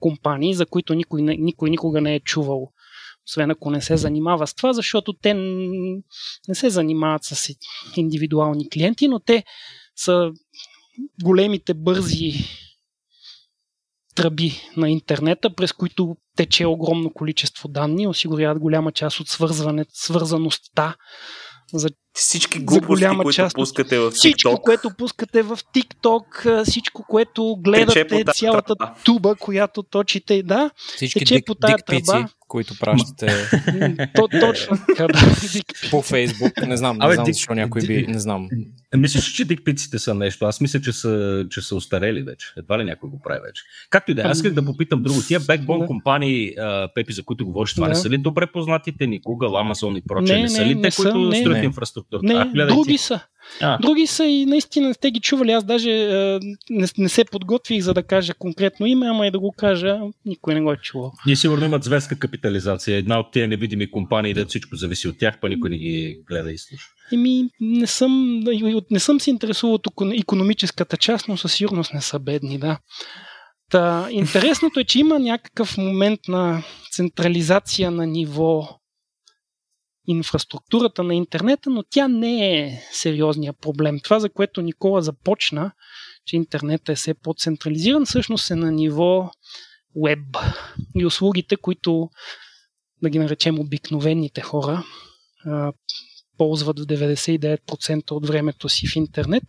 компании, 0.00 0.54
за 0.54 0.66
които 0.66 0.94
никой, 0.94 1.22
никой 1.22 1.70
никога 1.70 2.00
не 2.00 2.14
е 2.14 2.20
чувал, 2.20 2.72
освен 3.28 3.50
ако 3.50 3.70
не 3.70 3.82
се 3.82 3.96
занимава 3.96 4.46
с 4.46 4.54
това, 4.54 4.72
защото 4.72 5.12
те 5.12 5.34
не 6.48 6.54
се 6.54 6.70
занимават 6.70 7.24
с 7.24 7.54
индивидуални 7.96 8.70
клиенти, 8.70 9.08
но 9.08 9.18
те 9.18 9.44
са 9.96 10.30
големите 11.22 11.74
бързи 11.74 12.32
тръби 14.14 14.52
на 14.76 14.90
интернета, 14.90 15.54
през 15.54 15.72
които 15.72 16.16
тече 16.36 16.66
огромно 16.66 17.12
количество 17.12 17.68
данни, 17.68 18.06
осигуряват 18.06 18.58
голяма 18.58 18.92
част 18.92 19.20
от 19.20 19.28
свързване, 19.28 19.84
свързаността 19.92 20.96
за 21.72 21.88
всички 22.12 22.58
глупости, 22.58 23.04
за 23.04 23.14
които 23.16 23.32
част, 23.32 23.54
пускате 23.54 23.98
в 23.98 24.10
TikTok. 24.10 24.14
Всичко, 24.14 24.60
което 24.62 24.90
пускате 24.98 25.42
в 25.42 25.58
TikTok, 25.74 26.64
всичко, 26.64 27.04
което 27.08 27.56
гледате, 27.56 28.24
цялата 28.34 28.76
тръба. 28.76 28.94
туба, 29.04 29.34
която 29.34 29.82
точите, 29.82 30.42
да, 30.42 30.70
всички 30.96 31.18
тече 31.18 31.34
дик, 31.34 31.46
по 31.46 31.54
тая 31.54 31.76
тръба 31.86 32.28
които 32.48 32.74
пращате 32.80 33.32
То, 34.14 34.28
точно 34.40 34.78
така, 34.88 35.06
да. 35.06 35.18
по 35.90 36.02
Фейсбук. 36.02 36.66
Не 36.66 36.76
знам, 36.76 36.98
не 36.98 37.12
знам 37.12 37.26
защо 37.26 37.54
някой 37.54 37.82
би... 37.86 38.06
Не 38.06 38.18
знам. 38.18 38.48
Мислиш, 38.96 39.24
че 39.32 39.44
дикпиците 39.44 39.98
са 39.98 40.14
нещо? 40.14 40.44
Аз 40.44 40.60
мисля, 40.60 40.80
че 40.80 40.92
са, 40.92 41.44
че 41.50 41.60
са 41.60 41.76
устарели 41.76 42.22
вече. 42.22 42.46
Едва 42.56 42.78
ли 42.78 42.84
някой 42.84 43.10
го 43.10 43.20
прави 43.22 43.40
вече. 43.46 43.62
Както 43.90 44.10
и 44.10 44.14
да 44.14 44.22
е, 44.22 44.24
аз 44.24 44.38
исках 44.38 44.52
да 44.52 44.64
попитам 44.64 45.02
друго. 45.02 45.22
Тия 45.26 45.40
бекбон 45.40 45.80
да. 45.80 45.86
компании, 45.86 46.54
Пепи, 46.94 47.12
за 47.12 47.22
които 47.22 47.46
говориш, 47.46 47.74
това 47.74 47.86
да. 47.86 47.88
не 47.88 47.94
са 47.94 48.10
ли 48.10 48.18
добре 48.18 48.46
познатите 48.46 49.06
ни? 49.06 49.20
Google, 49.20 49.72
Amazon 49.72 49.98
и 49.98 50.02
прочее? 50.06 50.36
Не, 50.36 50.42
не, 50.42 50.48
са 50.48 50.64
ли 50.64 50.74
не 50.74 50.82
те, 50.82 50.90
са, 50.90 51.02
които 51.02 51.18
не, 51.18 51.36
строят 51.36 51.58
не. 51.58 51.64
инфраструктура? 51.64 52.20
Не, 52.22 52.34
а, 52.34 52.66
други 52.66 52.98
са. 52.98 53.20
А. 53.60 53.78
Други 53.78 54.06
са 54.06 54.24
и 54.24 54.46
наистина 54.46 54.94
сте 54.94 55.10
ги 55.10 55.20
чували. 55.20 55.52
Аз 55.52 55.64
даже 55.64 55.90
а, 55.90 56.40
не, 56.70 56.86
не 56.98 57.08
се 57.08 57.24
подготвих 57.24 57.82
за 57.82 57.94
да 57.94 58.02
кажа 58.02 58.34
конкретно 58.34 58.86
име, 58.86 59.06
ама 59.06 59.26
и 59.26 59.30
да 59.30 59.38
го 59.38 59.54
кажа, 59.56 59.98
никой 60.24 60.54
не 60.54 60.60
го 60.60 60.72
е 60.72 60.76
чувал. 60.76 61.12
Ние 61.26 61.36
сигурно 61.36 61.64
имат 61.64 61.84
звездка 61.84 62.18
капитализация. 62.18 62.96
Една 62.96 63.20
от 63.20 63.32
тези 63.32 63.46
невидими 63.46 63.90
компании, 63.90 64.34
да 64.34 64.46
всичко 64.46 64.76
зависи 64.76 65.08
от 65.08 65.18
тях, 65.18 65.38
па 65.40 65.48
никой 65.48 65.70
не 65.70 65.78
ги 65.78 66.18
гледа 66.28 66.52
и 66.52 66.58
слуша. 66.58 66.86
Еми, 67.12 67.44
не 67.60 67.86
съм, 67.86 68.44
не 68.90 69.00
съм 69.00 69.20
се 69.20 69.30
интересувал 69.30 69.74
от 69.74 69.86
економическата 70.20 70.96
част, 70.96 71.28
но 71.28 71.36
със 71.36 71.54
сигурност 71.54 71.94
не 71.94 72.00
са 72.00 72.18
бедни, 72.18 72.58
да. 72.58 72.78
Та, 73.70 74.08
интересното 74.10 74.80
е, 74.80 74.84
че 74.84 74.98
има 74.98 75.18
някакъв 75.18 75.78
момент 75.78 76.20
на 76.28 76.62
централизация 76.92 77.90
на 77.90 78.06
ниво 78.06 78.68
инфраструктурата 80.06 81.02
на 81.02 81.14
интернета, 81.14 81.70
но 81.70 81.82
тя 81.90 82.08
не 82.08 82.58
е 82.58 82.82
сериозният 82.92 83.56
проблем. 83.60 84.00
Това, 84.00 84.20
за 84.20 84.30
което 84.30 84.62
Никола 84.62 85.02
започна, 85.02 85.72
че 86.24 86.36
интернет 86.36 86.88
е 86.88 86.94
все 86.94 87.14
по-централизиран, 87.14 88.06
всъщност 88.06 88.50
е 88.50 88.54
на 88.54 88.72
ниво 88.72 89.30
веб 90.04 90.36
и 90.94 91.06
услугите, 91.06 91.56
които, 91.56 92.10
да 93.02 93.10
ги 93.10 93.18
наречем 93.18 93.58
обикновените 93.58 94.40
хора, 94.40 94.84
ползват 96.38 96.80
в 96.80 96.86
99% 96.86 98.10
от 98.10 98.26
времето 98.26 98.68
си 98.68 98.88
в 98.88 98.96
интернет. 98.96 99.42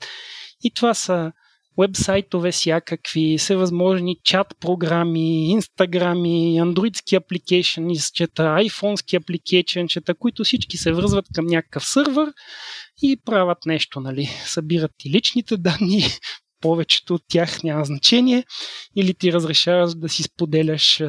И 0.64 0.74
това 0.74 0.94
са 0.94 1.32
вебсайтове 1.78 2.52
всякакви, 2.52 3.38
всевъзможни 3.38 4.18
чат 4.24 4.48
програми, 4.60 5.50
инстаграми, 5.50 6.58
андроидски 6.58 7.16
апликейшенчета, 7.16 8.44
айфонски 8.44 9.16
апликейшенчета, 9.16 10.16
които 10.16 10.44
всички 10.44 10.78
се 10.78 10.94
връзват 10.94 11.26
към 11.36 11.46
някакъв 11.46 11.86
сървър 11.86 12.34
и 13.02 13.18
правят 13.26 13.58
нещо, 13.66 14.00
нали? 14.00 14.30
Събират 14.46 14.92
и 15.06 15.10
личните 15.10 15.58
данни, 15.58 16.04
повечето 16.62 17.14
от 17.14 17.22
тях 17.28 17.64
няма 17.64 17.86
значение, 17.86 18.44
или 18.96 19.14
ти 19.14 19.34
разрешаваш 19.34 19.96
да 19.96 20.10
си 20.10 20.24
споделяш 20.24 21.02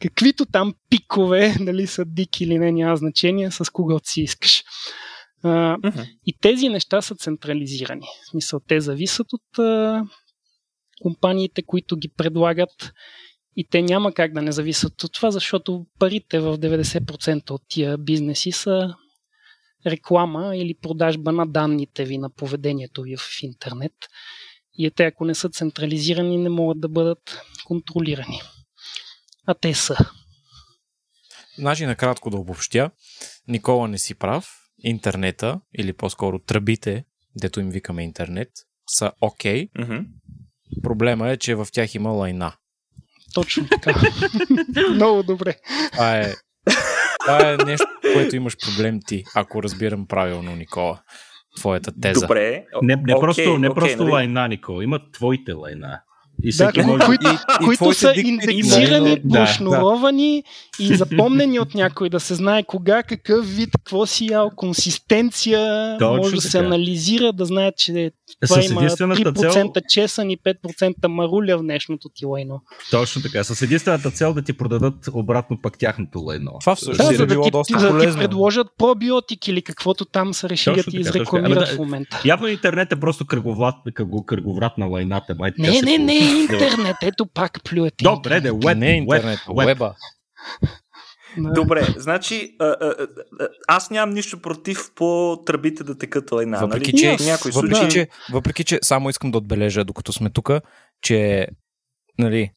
каквито 0.00 0.46
там 0.46 0.74
пикове, 0.90 1.54
дали 1.60 1.86
са 1.86 2.04
дики 2.06 2.44
или 2.44 2.58
не, 2.58 2.72
няма 2.72 2.96
значение, 2.96 3.50
с 3.50 3.72
когото 3.72 4.10
си 4.10 4.20
искаш. 4.20 4.62
А, 5.42 5.76
uh-huh. 5.76 6.08
И 6.26 6.32
тези 6.40 6.68
неща 6.68 7.02
са 7.02 7.14
централизирани. 7.14 8.06
В 8.24 8.30
смисъл, 8.30 8.60
те 8.68 8.80
зависят 8.80 9.26
от 9.32 9.58
а, 9.58 10.02
компаниите, 11.02 11.62
които 11.62 11.96
ги 11.96 12.08
предлагат 12.08 12.92
и 13.56 13.66
те 13.70 13.82
няма 13.82 14.12
как 14.12 14.32
да 14.32 14.42
не 14.42 14.52
зависят 14.52 15.04
от 15.04 15.12
това, 15.12 15.30
защото 15.30 15.86
парите 15.98 16.40
в 16.40 16.58
90% 16.58 17.50
от 17.50 17.62
тия 17.68 17.98
бизнеси 17.98 18.52
са 18.52 18.94
реклама 19.86 20.56
или 20.56 20.74
продажба 20.82 21.32
на 21.32 21.46
данните 21.46 22.04
ви, 22.04 22.18
на 22.18 22.30
поведението 22.30 23.02
ви 23.02 23.16
в 23.16 23.42
интернет. 23.42 23.92
И 24.74 24.90
те, 24.90 25.04
ако 25.04 25.24
не 25.24 25.34
са 25.34 25.48
централизирани, 25.48 26.36
не 26.36 26.48
могат 26.48 26.80
да 26.80 26.88
бъдат 26.88 27.42
контролирани. 27.64 28.40
А 29.46 29.54
те 29.54 29.74
са. 29.74 29.96
Значи, 31.58 31.86
накратко 31.86 32.30
да 32.30 32.36
обобщя, 32.36 32.90
Никола 33.48 33.88
не 33.88 33.98
си 33.98 34.14
прав 34.14 34.59
интернета, 34.82 35.60
или 35.78 35.92
по-скоро 35.92 36.38
тръбите, 36.38 37.04
дето 37.40 37.60
им 37.60 37.70
викаме 37.70 38.04
интернет, 38.04 38.48
са 38.86 39.12
окей. 39.20 39.68
Okay. 39.68 39.84
Мгм. 39.84 39.98
Проблема 40.82 41.30
е, 41.30 41.36
че 41.36 41.54
в 41.54 41.66
тях 41.72 41.94
има 41.94 42.10
лайна. 42.10 42.52
Точно 43.34 43.66
така. 43.82 44.00
Много 44.94 45.22
добре. 45.22 45.54
Това 45.92 46.16
е, 46.16 46.34
това 47.20 47.50
е 47.50 47.56
нещо, 47.56 47.86
което 48.12 48.36
имаш 48.36 48.56
проблем 48.56 49.00
ти, 49.06 49.24
ако 49.34 49.62
разбирам 49.62 50.06
правилно, 50.06 50.56
Никола. 50.56 51.02
Твоята 51.56 51.92
теза. 52.00 52.20
Добре. 52.20 52.64
Не, 52.82 52.96
не 52.96 53.14
окей, 53.14 53.20
просто, 53.20 53.58
не 53.58 53.68
окей, 53.68 53.80
просто 53.80 54.02
нали? 54.02 54.12
лайна, 54.12 54.48
Никола. 54.48 54.84
Има 54.84 55.00
твоите 55.12 55.52
лайна. 55.52 56.02
И 56.42 56.48
Да, 56.48 56.52
всеки 56.54 56.82
може... 56.82 57.04
които, 57.04 57.26
И- 57.26 57.34
и 57.62 57.66
които 57.66 57.92
са 57.94 58.12
дикпици, 58.12 58.28
индексирани? 58.28 59.20
Да, 59.24 59.38
прошнуровани 59.38 60.44
и 60.80 60.94
запомнени 60.96 61.58
от 61.58 61.74
някой, 61.74 62.08
да 62.08 62.20
се 62.20 62.34
знае 62.34 62.62
кога, 62.62 63.02
какъв 63.02 63.46
вид, 63.48 63.68
какво 63.74 64.06
си 64.06 64.26
ял, 64.26 64.50
консистенция, 64.56 65.60
Точно 65.98 66.16
може 66.16 66.34
да 66.34 66.40
се 66.40 66.58
анализира, 66.58 67.32
да 67.32 67.44
знае, 67.44 67.72
че 67.72 68.10
това 68.42 68.62
С 68.62 68.66
има 68.66 68.80
единствената 68.80 69.20
3% 69.22 69.52
цел, 69.74 69.82
чесън 69.90 70.30
и 70.30 70.38
5% 70.38 71.06
маруля 71.06 71.58
в 71.58 71.62
днешното 71.62 72.08
ти 72.08 72.26
лайно. 72.26 72.60
точно 72.90 73.22
така, 73.22 73.44
с 73.44 73.62
единствената 73.62 74.10
цел 74.10 74.34
да 74.34 74.42
ти 74.42 74.52
продадат 74.52 74.94
обратно 75.12 75.58
пък 75.62 75.78
тяхното 75.78 76.20
лайно. 76.20 76.52
Това 76.60 76.74
всъщност 76.74 77.08
Да, 77.08 77.14
е 77.14 77.18
да 77.18 77.26
било 77.26 77.44
ти, 77.44 77.50
доста 77.50 77.78
за 77.78 77.86
да 77.86 77.90
ти 77.90 77.94
полезно. 77.94 78.20
предложат 78.20 78.66
пробиотик 78.78 79.48
или 79.48 79.62
каквото 79.62 80.04
там 80.04 80.34
са 80.34 80.48
решили 80.48 80.76
да 80.76 80.82
ти 80.82 80.96
изрекламират 80.96 81.58
да- 81.60 81.66
в 81.66 81.78
момента. 81.78 82.22
Явно 82.24 82.46
интернет 82.48 82.92
е 82.92 82.96
просто 82.96 83.26
кръговрат, 83.26 83.74
кръго, 83.94 84.24
кръговрат 84.24 84.78
на 84.78 84.86
лайната. 84.86 85.34
Май, 85.38 85.52
Не, 85.58 85.82
не, 85.82 85.98
не. 85.98 86.20
Интернет. 86.30 86.96
Ето 87.02 87.26
пак 87.26 87.58
плюете. 87.64 88.04
Добре, 88.04 88.40
де, 88.40 88.50
веб, 88.50 88.76
не 88.78 88.90
е 88.90 88.94
интернет, 88.94 89.38
веб, 89.48 89.56
веб. 89.56 89.66
уеба. 89.66 89.94
Да. 91.38 91.52
Добре, 91.52 91.86
значи 91.96 92.56
а, 92.60 92.64
а, 92.64 92.94
а, 93.40 93.48
аз 93.68 93.90
нямам 93.90 94.14
нищо 94.14 94.42
против 94.42 94.78
по 94.94 95.38
тръбите 95.46 95.84
да 95.84 95.98
текат 95.98 96.32
лайна. 96.32 96.58
Въпреки, 96.60 96.92
нали? 96.92 97.18
че, 97.18 97.24
В 97.24 97.26
някои 97.26 97.50
въпреки, 97.50 97.74
случаи. 97.74 97.90
че, 97.90 98.08
въпреки, 98.32 98.64
че 98.64 98.78
само 98.82 99.10
искам 99.10 99.30
да 99.30 99.38
отбележа, 99.38 99.84
докато 99.84 100.12
сме 100.12 100.30
тук, 100.30 100.50
че 101.02 101.48
нали, 102.18 102.50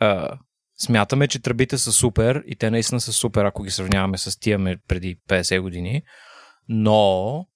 а, 0.00 0.38
смятаме, 0.78 1.28
че 1.28 1.42
тръбите 1.42 1.78
са 1.78 1.92
супер 1.92 2.42
и 2.46 2.56
те 2.56 2.70
наистина 2.70 3.00
са 3.00 3.12
супер, 3.12 3.44
ако 3.44 3.62
ги 3.62 3.70
сравняваме 3.70 4.18
с 4.18 4.38
тия 4.38 4.58
преди 4.88 5.16
50 5.28 5.60
години, 5.60 6.02
но 6.68 7.46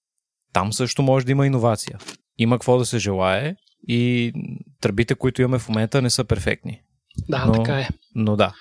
там 0.53 0.73
също 0.73 1.01
може 1.01 1.25
да 1.25 1.31
има 1.31 1.47
иновация. 1.47 1.99
Има 2.37 2.55
какво 2.55 2.77
да 2.77 2.85
се 2.85 2.99
желае 2.99 3.55
и 3.87 4.33
тръбите, 4.81 5.15
които 5.15 5.41
имаме 5.41 5.59
в 5.59 5.69
момента, 5.69 6.01
не 6.01 6.09
са 6.09 6.23
перфектни. 6.23 6.81
Да, 7.29 7.45
Но- 7.45 7.51
така 7.53 7.79
е. 7.79 7.87
Но 8.15 8.35
да. 8.35 8.53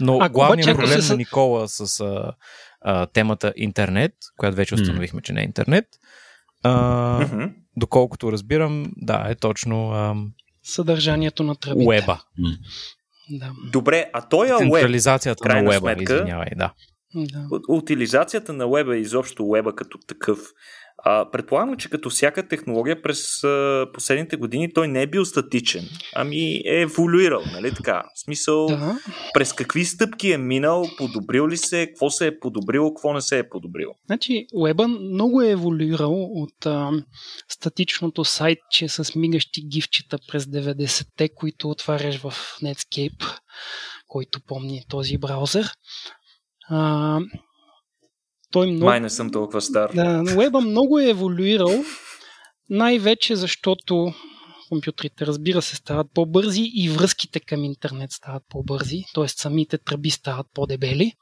Но 0.00 0.18
Ако 0.20 0.32
главният 0.32 0.68
обаче, 0.68 0.78
проблем 0.78 1.02
се 1.02 1.12
на 1.12 1.16
Никола 1.16 1.68
с 1.68 2.00
а, 2.00 2.32
а, 2.80 3.06
темата 3.06 3.52
интернет, 3.56 4.12
която 4.36 4.56
вече 4.56 4.74
установихме, 4.74 5.22
че 5.22 5.32
не 5.32 5.40
е 5.40 5.44
интернет, 5.44 5.84
а, 6.62 7.48
доколкото 7.76 8.32
разбирам, 8.32 8.92
да, 8.96 9.26
е 9.28 9.34
точно 9.34 9.92
ам, 9.92 10.32
Съдържанието 10.64 11.42
на 11.42 11.54
тръбите. 11.56 11.88
уеба. 11.88 12.20
Да. 13.30 13.52
Добре, 13.72 14.10
а 14.12 14.28
той 14.28 14.48
е 14.48 14.52
уеб. 14.52 14.60
Централизацията 14.72 15.44
на 15.44 15.50
крайна 15.50 15.70
уеба, 15.70 15.80
сметка. 15.80 16.14
извинявай, 16.14 16.48
да. 16.50 16.72
да. 17.14 17.38
Ут- 17.38 17.64
Утилизацията 17.68 18.52
на 18.52 18.66
уеба 18.66 18.96
и 18.96 19.00
изобщо 19.00 19.44
уеба 19.44 19.74
като 19.74 19.98
такъв. 19.98 20.38
А, 21.08 21.30
предполагам, 21.30 21.76
че 21.76 21.90
като 21.90 22.10
всяка 22.10 22.48
технология 22.48 23.02
през 23.02 23.44
а, 23.44 23.86
последните 23.94 24.36
години 24.36 24.72
той 24.72 24.88
не 24.88 25.02
е 25.02 25.06
бил 25.06 25.24
статичен, 25.24 25.84
ами 26.14 26.62
е 26.64 26.80
еволюирал, 26.80 27.42
нали 27.52 27.74
така? 27.74 28.02
В 28.14 28.20
смисъл, 28.20 28.66
да. 28.66 28.98
през 29.34 29.52
какви 29.52 29.84
стъпки 29.84 30.32
е 30.32 30.38
минал, 30.38 30.84
подобрил 30.98 31.48
ли 31.48 31.56
се, 31.56 31.86
какво 31.86 32.10
се 32.10 32.26
е 32.26 32.38
подобрило, 32.38 32.94
какво 32.94 33.12
не 33.12 33.20
се 33.20 33.38
е 33.38 33.48
подобрило. 33.48 33.94
Значи, 34.06 34.46
Уеба 34.54 34.88
много 34.88 35.42
е 35.42 35.50
еволюирал 35.50 36.22
от 36.22 36.66
а, 36.66 36.90
статичното 37.48 38.24
сайтче 38.24 38.88
с 38.88 39.14
мигащи 39.14 39.62
гифчета 39.68 40.18
през 40.28 40.44
90-те, 40.44 41.28
които 41.28 41.70
отваряш 41.70 42.16
в 42.16 42.32
Netscape, 42.62 43.38
който 44.06 44.40
помни 44.46 44.84
този 44.88 45.18
браузър. 45.18 45.70
А, 46.68 47.20
той 48.50 48.66
много... 48.66 48.84
Май 48.84 49.00
не 49.00 49.10
съм 49.10 49.30
толкова 49.30 49.60
стар. 49.60 49.90
Да, 49.94 50.22
Уеба 50.36 50.60
много 50.60 50.98
е 50.98 51.08
еволюирал, 51.08 51.84
най-вече 52.70 53.36
защото 53.36 54.12
компютрите, 54.68 55.26
разбира 55.26 55.62
се, 55.62 55.76
стават 55.76 56.06
по-бързи 56.14 56.70
и 56.74 56.88
връзките 56.88 57.40
към 57.40 57.64
интернет 57.64 58.12
стават 58.12 58.42
по-бързи, 58.48 59.04
т.е. 59.14 59.28
самите 59.28 59.78
тръби 59.78 60.10
стават 60.10 60.46
по-дебели. 60.54 61.12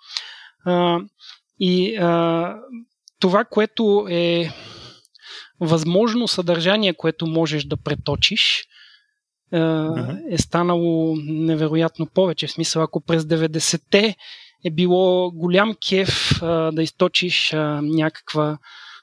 А, 0.64 0.98
и 1.60 1.96
а, 1.96 2.56
това, 3.20 3.44
което 3.44 4.06
е 4.10 4.50
възможно 5.60 6.28
съдържание, 6.28 6.94
което 6.94 7.26
можеш 7.26 7.64
да 7.64 7.76
преточиш, 7.76 8.64
е 10.30 10.38
станало 10.38 11.16
невероятно 11.26 12.06
повече. 12.06 12.46
В 12.46 12.52
смисъл, 12.52 12.82
ако 12.82 13.00
през 13.00 13.22
90-те 13.22 14.16
е 14.64 14.70
било 14.70 15.30
голям 15.30 15.74
кеф 15.88 16.42
а, 16.42 16.72
да 16.72 16.82
източиш 16.82 17.52
а, 17.52 17.80
някаква, 17.82 18.58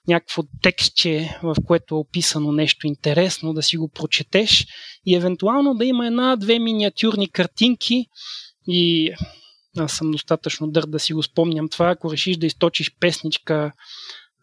някакво 0.07 0.43
текстче, 0.61 1.39
в 1.43 1.55
което 1.65 1.95
е 1.95 1.97
описано 1.97 2.51
нещо 2.51 2.87
интересно, 2.87 3.53
да 3.53 3.63
си 3.63 3.77
го 3.77 3.89
прочетеш 3.89 4.67
и 5.05 5.15
евентуално 5.15 5.73
да 5.73 5.85
има 5.85 6.07
една-две 6.07 6.59
миниатюрни 6.59 7.29
картинки 7.29 8.05
и 8.67 9.11
аз 9.77 9.93
съм 9.93 10.11
достатъчно 10.11 10.67
дър 10.67 10.85
да 10.85 10.99
си 10.99 11.13
го 11.13 11.23
спомням 11.23 11.69
това, 11.69 11.89
ако 11.89 12.11
решиш 12.11 12.37
да 12.37 12.45
източиш 12.45 12.91
песничка 12.99 13.71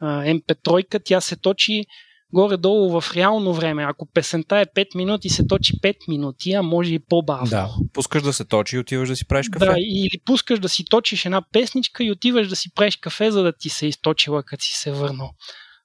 а, 0.01 0.23
MP3, 0.23 1.01
тя 1.05 1.21
се 1.21 1.37
точи 1.37 1.87
горе-долу 2.35 3.01
в 3.01 3.13
реално 3.17 3.55
време. 3.55 3.85
Ако 3.85 4.07
песента 4.07 4.59
е 4.59 4.67
5 4.67 4.97
минути, 4.97 5.29
се 5.29 5.47
точи 5.47 5.73
5 5.73 5.97
минути, 6.09 6.53
а 6.53 6.63
може 6.63 6.95
и 6.95 6.99
по-бавно. 6.99 7.47
Да, 7.51 7.71
пускаш 7.93 8.23
да 8.23 8.33
се 8.33 8.45
точи 8.45 8.77
и 8.77 8.79
отиваш 8.79 9.09
да 9.09 9.17
си 9.17 9.27
правиш 9.27 9.49
кафе. 9.49 9.67
Да, 9.67 9.75
или 9.79 10.21
пускаш 10.25 10.59
да 10.59 10.69
си 10.69 10.85
точиш 10.85 11.25
една 11.25 11.43
песничка 11.53 12.05
и 12.05 12.13
отиваш 12.13 12.49
да 12.49 12.57
си 12.57 12.75
правиш 12.75 12.97
кафе, 12.97 13.31
за 13.31 13.43
да 13.43 13.53
ти 13.53 13.69
се 13.69 13.87
източила, 13.87 14.43
като 14.43 14.65
си 14.65 14.75
се 14.75 14.93
върнал. 14.93 15.31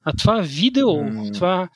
А 0.06 0.14
това 0.14 0.42
видео, 0.42 1.04
М. 1.04 1.32
това 1.34 1.70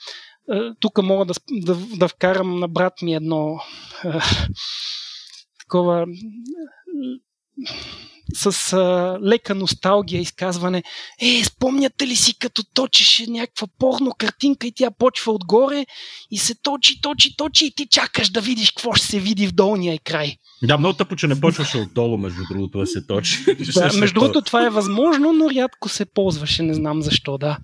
е, 0.53 0.59
тук 0.79 1.03
мога 1.03 1.25
да, 1.25 1.33
да, 1.51 1.75
да 1.75 2.07
вкарам 2.07 2.59
на 2.59 2.67
брат 2.67 2.93
ми 3.01 3.13
едно 3.13 3.59
е, 4.05 4.09
такова 5.59 6.01
е, 6.01 6.05
с 8.33 8.73
а, 8.73 9.17
лека 9.23 9.55
носталгия 9.55 10.21
изказване. 10.21 10.83
Е, 11.21 11.43
спомняте 11.43 12.07
ли 12.07 12.15
си, 12.15 12.39
като 12.39 12.63
точеше 12.73 13.29
някаква 13.29 13.67
порно 13.79 14.11
картинка 14.17 14.67
и 14.67 14.71
тя 14.71 14.91
почва 14.91 15.31
отгоре 15.31 15.85
и 16.31 16.37
се 16.37 16.55
точи, 16.63 17.01
точи, 17.01 17.37
точи 17.37 17.65
и 17.65 17.71
ти 17.71 17.87
чакаш 17.87 18.29
да 18.29 18.41
видиш 18.41 18.71
какво 18.71 18.93
ще 18.93 19.07
се 19.07 19.19
види 19.19 19.47
в 19.47 19.51
долния 19.51 19.99
край. 20.03 20.35
Да, 20.63 20.77
много 20.77 20.93
тъпо, 20.93 21.15
че 21.15 21.27
не 21.27 21.39
почваше 21.39 21.77
отдолу, 21.77 22.17
между 22.17 22.41
другото, 22.49 22.79
да 22.79 22.87
се 22.87 23.05
точи. 23.07 23.45
Да, 23.73 23.93
между 23.99 24.19
другото, 24.19 24.41
това 24.41 24.65
е 24.65 24.69
възможно, 24.69 25.33
но 25.33 25.49
рядко 25.49 25.89
се 25.89 26.05
ползваше, 26.05 26.63
не 26.63 26.73
знам 26.73 27.01
защо, 27.01 27.37
да. 27.37 27.57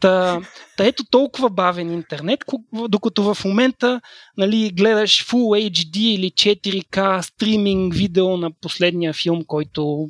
Та, 0.00 0.40
та 0.76 0.84
ето 0.84 1.04
толкова 1.10 1.50
бавен 1.50 1.92
интернет, 1.92 2.40
докато 2.88 3.34
в 3.34 3.44
момента 3.44 4.00
нали, 4.36 4.70
гледаш 4.70 5.26
Full 5.26 5.70
HD 5.70 5.96
или 5.98 6.30
4K 6.30 7.20
стриминг 7.20 7.94
видео 7.94 8.36
на 8.36 8.50
последния 8.60 9.12
филм, 9.12 9.44
който 9.46 10.06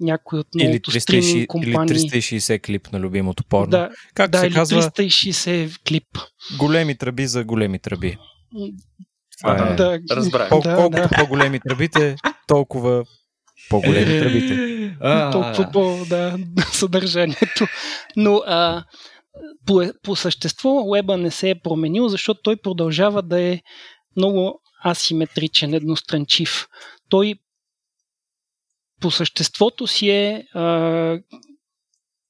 някой 0.00 0.38
от 0.38 0.46
или, 0.58 0.64
многото 0.64 0.90
360, 0.90 0.98
стриминг 0.98 1.36
или 1.36 1.46
компании... 1.46 1.94
360 1.96 2.62
клип 2.62 2.92
на 2.92 3.00
любимото 3.00 3.44
порно. 3.44 3.70
да, 3.70 3.90
как 4.14 4.30
да, 4.30 4.38
се 4.38 4.46
или 4.46 4.54
казва, 4.54 4.82
360 4.82 5.88
клип. 5.88 6.18
големи 6.58 6.98
тръби 6.98 7.26
за 7.26 7.44
големи 7.44 7.78
тръби. 7.78 8.18
Това 9.40 9.52
Ага. 9.52 9.72
е. 9.72 9.76
Да, 9.76 10.00
разбрах. 10.16 10.48
Кол- 10.48 10.62
да, 10.62 10.76
колкото 10.76 11.02
да. 11.02 11.08
по-големи 11.18 11.60
тръбите, 11.60 12.16
толкова 12.48 13.04
по-големи 13.70 14.20
тръбите. 14.20 14.96
толкова 15.32 15.70
по 15.72 16.04
да, 16.08 16.38
съдържанието. 16.72 17.66
Но 18.16 18.42
а, 18.46 18.84
по, 19.66 19.92
по 20.02 20.16
същество 20.16 20.82
Уеба 20.84 21.16
не 21.16 21.30
се 21.30 21.50
е 21.50 21.60
променил, 21.60 22.08
защото 22.08 22.40
той 22.42 22.56
продължава 22.56 23.22
да 23.22 23.40
е 23.40 23.60
много 24.16 24.60
асиметричен, 24.86 25.74
едностранчив. 25.74 26.68
Той 27.08 27.34
по 29.00 29.10
съществото 29.10 29.86
си 29.86 30.10
е 30.10 30.46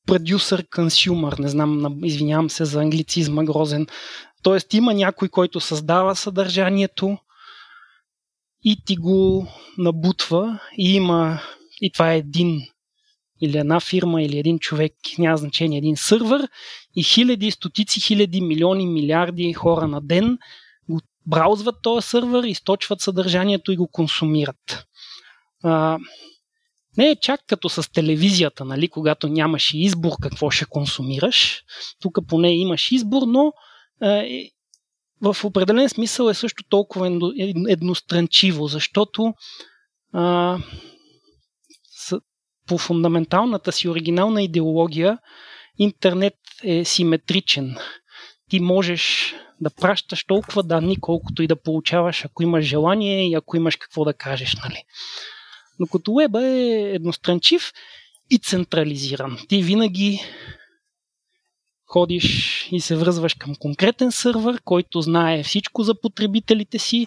продюсър 0.06 0.66
консюмър, 0.68 1.38
не 1.38 1.48
знам, 1.48 1.78
на- 1.78 2.06
извинявам 2.06 2.50
се 2.50 2.64
за 2.64 2.80
англицизма 2.80 3.44
грозен. 3.44 3.86
Тоест 4.42 4.74
има 4.74 4.94
някой, 4.94 5.28
който 5.28 5.60
създава 5.60 6.16
съдържанието 6.16 7.18
и 8.64 8.76
ти 8.86 8.96
го 8.96 9.46
набутва 9.78 10.60
и 10.78 10.94
има 10.94 11.40
и 11.80 11.92
това 11.92 12.12
е 12.12 12.18
един 12.18 12.60
или 13.40 13.58
една 13.58 13.80
фирма, 13.80 14.22
или 14.22 14.38
един 14.38 14.58
човек, 14.58 14.92
няма 15.18 15.36
значение, 15.36 15.78
един 15.78 15.96
сървър 15.96 16.48
и 16.96 17.02
хиляди, 17.02 17.50
стотици 17.50 18.00
хиляди, 18.00 18.40
милиони, 18.40 18.86
милиарди 18.86 19.52
хора 19.52 19.88
на 19.88 20.00
ден 20.00 20.38
го 20.88 21.00
браузват 21.26 21.82
този 21.82 22.08
сървър, 22.08 22.44
източват 22.44 23.00
съдържанието 23.00 23.72
и 23.72 23.76
го 23.76 23.88
консумират. 23.88 24.86
А, 25.64 25.98
не 26.96 27.08
е 27.08 27.16
чак 27.16 27.40
като 27.46 27.68
с 27.68 27.92
телевизията, 27.92 28.64
нали, 28.64 28.88
когато 28.88 29.28
нямаш 29.28 29.70
избор 29.74 30.12
какво 30.22 30.50
ще 30.50 30.64
консумираш. 30.64 31.62
Тук 32.00 32.18
поне 32.28 32.56
имаш 32.56 32.92
избор, 32.92 33.22
но 33.26 33.52
е, 34.02 34.50
в 35.20 35.36
определен 35.44 35.88
смисъл 35.88 36.28
е 36.28 36.34
също 36.34 36.64
толкова 36.68 37.20
едностранчиво, 37.68 38.66
защото 38.66 39.34
а, 40.12 40.58
с, 41.96 42.20
по 42.66 42.78
фундаменталната 42.78 43.72
си 43.72 43.88
оригинална 43.88 44.42
идеология 44.42 45.18
интернет 45.78 46.34
е 46.64 46.84
симетричен. 46.84 47.76
Ти 48.50 48.60
можеш 48.60 49.34
да 49.60 49.70
пращаш 49.70 50.24
толкова 50.24 50.62
данни, 50.62 51.00
колкото 51.00 51.42
и 51.42 51.46
да 51.46 51.62
получаваш, 51.62 52.24
ако 52.24 52.42
имаш 52.42 52.64
желание 52.64 53.28
и 53.28 53.34
ако 53.34 53.56
имаш 53.56 53.76
какво 53.76 54.04
да 54.04 54.14
кажеш. 54.14 54.56
Нали? 54.64 54.82
Но 55.78 55.86
като 55.86 56.12
уеба 56.12 56.44
е 56.44 56.92
едностранчив 56.94 57.72
и 58.30 58.38
централизиран. 58.38 59.38
Ти 59.48 59.62
винаги 59.62 60.20
ходиш 61.86 62.68
и 62.72 62.80
се 62.80 62.96
връзваш 62.96 63.34
към 63.34 63.54
конкретен 63.58 64.12
сървър, 64.12 64.60
който 64.64 65.00
знае 65.00 65.42
всичко 65.42 65.82
за 65.82 66.00
потребителите 66.00 66.78
си 66.78 67.06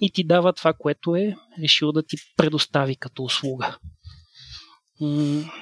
и 0.00 0.10
ти 0.10 0.24
дава 0.24 0.52
това, 0.52 0.72
което 0.72 1.16
е 1.16 1.36
решил 1.62 1.92
да 1.92 2.02
ти 2.02 2.16
предостави 2.36 2.96
като 2.96 3.22
услуга. 3.22 3.78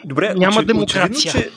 Добре, 0.05 0.35
няма 0.35 0.51
очевидно, 0.51 0.67
демокрация. 0.67 1.31
Очевидно, 1.31 1.51
че, 1.51 1.57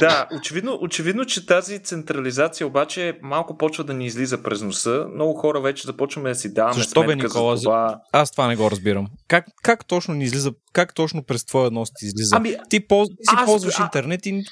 да, 0.00 0.28
очевидно, 0.36 0.78
очевидно, 0.80 1.24
че 1.24 1.46
тази 1.46 1.78
централизация 1.78 2.66
обаче 2.66 3.18
малко 3.22 3.58
почва 3.58 3.84
да 3.84 3.94
ни 3.94 4.06
излиза 4.06 4.42
през 4.42 4.62
носа. 4.62 5.06
Много 5.14 5.34
хора 5.34 5.60
вече 5.60 5.86
започваме 5.86 6.28
да 6.28 6.34
си 6.34 6.54
даваме 6.54 6.74
Защо 6.74 7.04
бе, 7.04 7.16
Никола, 7.16 7.56
за 7.56 7.62
това. 7.62 8.00
Аз 8.12 8.30
това 8.30 8.46
не 8.48 8.56
го 8.56 8.70
разбирам. 8.70 9.06
Как, 9.28 9.44
как 9.62 9.86
точно 9.86 10.14
ни 10.14 10.24
излиза, 10.24 10.52
как 10.72 10.94
точно 10.94 11.24
през 11.24 11.44
твоя 11.44 11.70
нос 11.70 11.90
ти 11.94 12.06
излиза? 12.06 12.36
Ами, 12.36 12.56
ти, 12.70 12.86
полз, 12.86 13.08
ти 13.08 13.14
си 13.30 13.34
аз- 13.36 13.44
ползваш 13.44 13.80
а- 13.80 13.82
интернет 13.82 14.26
и 14.26 14.44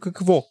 какво? 0.00 0.42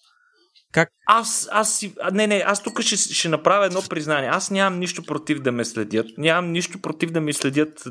Как? 0.72 0.90
Аз, 1.06 1.50
аз 1.52 1.78
си. 1.78 1.94
Не, 2.12 2.28
не, 2.28 2.44
аз 2.46 2.64
тук 2.64 2.82
ще, 2.82 2.98
ще 2.98 3.30
направя 3.30 3.66
едно 3.66 3.82
признание. 3.90 4.30
Аз 4.30 4.52
нямам 4.52 4.80
нищо 4.80 5.04
против 5.04 5.40
да 5.40 5.52
ме 5.52 5.66
следят. 5.66 6.06
Нямам 6.18 6.52
нищо 6.52 6.82
против 6.82 7.12
да 7.12 7.22
ми 7.22 7.34
следят 7.34 7.84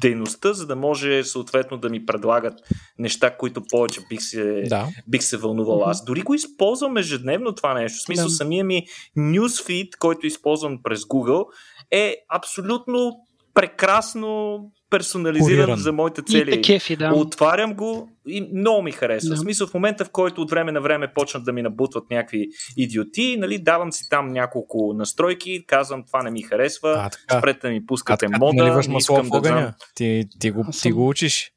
дейността, 0.00 0.52
за 0.52 0.66
да 0.66 0.76
може 0.76 1.24
съответно 1.24 1.76
да 1.78 1.88
ми 1.88 2.06
предлагат 2.06 2.54
неща, 2.98 3.36
които 3.36 3.62
повече 3.70 4.00
бих 4.08 4.22
се, 4.22 4.62
Да. 4.68 4.86
бих 5.08 5.22
се 5.22 5.36
вълнувал 5.36 5.84
аз. 5.84 6.04
Дори 6.04 6.22
го 6.22 6.34
използвам 6.34 6.96
ежедневно 6.96 7.54
това 7.54 7.74
нещо. 7.74 7.98
В 7.98 8.02
смисъл, 8.02 8.26
Да. 8.26 8.30
самия 8.32 8.64
ми 8.64 8.86
newsfeed, 9.18 9.96
който 9.98 10.26
използвам 10.26 10.82
през 10.82 11.00
Google, 11.00 11.44
е 11.90 12.16
абсолютно 12.28 13.16
прекрасно 13.54 14.60
персонализиран 14.90 15.46
Куриран. 15.56 15.78
за 15.78 15.92
моите 15.92 16.20
И 16.20 16.30
цели. 16.30 16.50
те 16.50 16.60
кефи, 16.62 16.96
да. 16.96 17.12
Отварям 17.14 17.74
го 17.74 18.08
и 18.26 18.48
много 18.54 18.82
ми 18.82 18.92
харесва. 18.92 19.28
Да. 19.28 19.36
В 19.36 19.38
смисъл, 19.38 19.66
в 19.66 19.74
момента, 19.74 20.04
в 20.04 20.10
който 20.10 20.42
от 20.42 20.50
време 20.50 20.72
на 20.72 20.80
време 20.80 21.12
почнат 21.14 21.44
да 21.44 21.52
ми 21.52 21.62
набутват 21.62 22.10
някакви 22.10 22.46
идиоти, 22.76 23.36
нали, 23.38 23.58
давам 23.58 23.92
си 23.92 24.08
там 24.10 24.28
няколко 24.28 24.94
настройки, 24.96 25.64
казвам 25.66 26.04
това 26.06 26.22
не 26.22 26.30
ми 26.30 26.42
харесва, 26.42 26.94
А, 26.98 27.10
така. 27.10 27.38
спрете 27.38 27.60
да 27.62 27.68
ми 27.68 27.76
А 27.76 27.86
пускате 27.86 28.26
така 28.26 28.38
мода, 28.38 28.56
наливаш 28.56 28.88
масло 28.88 29.14
искам 29.14 29.26
в 29.28 29.42
да 29.42 29.48
знам. 29.48 29.72
Ти, 29.94 30.24
ти, 30.40 30.50
го, 30.50 30.64
ти 30.82 30.92
го 30.92 31.08
учиш. 31.08 31.52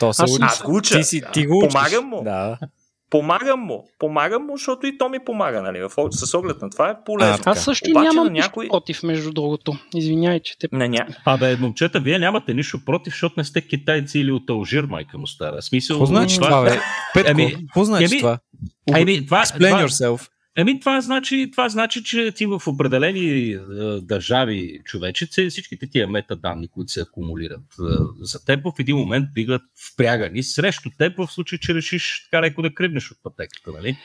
То 0.00 0.12
се 0.12 0.22
Аз 0.22 0.30
съм- 0.30 0.36
учи. 0.36 0.44
Аз 0.52 0.62
го 0.62 0.76
уча. 0.76 0.96
Ти, 0.96 1.04
си, 1.04 1.22
ти 1.32 1.46
го 1.46 1.58
учиш. 1.58 1.72
Помагам 1.72 2.04
му. 2.08 2.22
Да. 2.24 2.58
Помагам 3.14 3.60
му. 3.60 3.88
Помагам 3.98 4.42
му, 4.42 4.56
защото 4.56 4.86
и 4.86 4.98
то 4.98 5.08
ми 5.08 5.18
помага. 5.18 5.62
Нали? 5.62 5.78
С 6.10 6.34
оглед 6.34 6.62
на 6.62 6.70
това 6.70 6.90
е 6.90 6.94
полезно. 7.06 7.42
А, 7.46 7.50
Аз 7.50 7.64
също 7.64 7.90
Обаче 7.90 8.04
нямам 8.04 8.32
някой- 8.32 8.68
против, 8.68 9.02
между 9.02 9.32
другото. 9.32 9.76
Извинявай, 9.94 10.40
че 10.40 10.58
те... 10.58 10.68
Не, 10.72 10.88
ня... 10.88 11.06
Абе, 11.24 11.56
момчета, 11.56 12.00
вие 12.00 12.18
нямате 12.18 12.54
нищо 12.54 12.84
против, 12.84 13.12
защото 13.12 13.34
не 13.36 13.44
сте 13.44 13.60
китайци 13.60 14.18
или 14.18 14.32
от 14.32 14.50
Алжир, 14.50 14.84
майка 14.84 15.18
му 15.18 15.26
стара. 15.26 15.62
Смисъл, 15.62 15.96
Какво 15.96 16.06
значи 16.06 16.36
това- 16.36 16.48
това, 16.48 16.62
бе? 16.64 16.78
Петко, 17.14 17.30
Ами, 17.30 17.52
какво 17.54 17.84
значи 17.84 18.18
това? 18.18 18.38
Еми, 18.96 19.26
това, 19.26 19.42
Explain 19.42 19.68
това, 19.68 19.82
yourself. 19.84 20.28
Еми, 20.56 20.80
това 20.80 21.00
значи, 21.00 21.48
това 21.52 21.68
значи, 21.68 22.04
че 22.04 22.32
ти 22.32 22.46
в 22.46 22.62
определени 22.66 23.50
е, 23.50 23.58
държави, 24.02 24.80
човече, 24.84 25.26
це- 25.26 25.48
всичките 25.48 25.86
тия 25.86 26.08
метаданни, 26.08 26.68
които 26.68 26.92
се 26.92 27.00
акумулират 27.00 27.60
е, 27.80 27.82
за 28.20 28.44
теб, 28.44 28.60
в 28.64 28.72
един 28.78 28.96
момент 28.96 29.28
бигат 29.34 29.62
впрягани 29.92 30.42
срещу 30.42 30.90
теб, 30.98 31.12
в 31.18 31.32
случай, 31.32 31.58
че 31.58 31.74
решиш 31.74 32.28
така 32.30 32.42
леко 32.42 32.62
да 32.62 32.74
кривнеш 32.74 33.10
от 33.10 33.16
пътеката, 33.22 33.70
нали? 33.72 33.96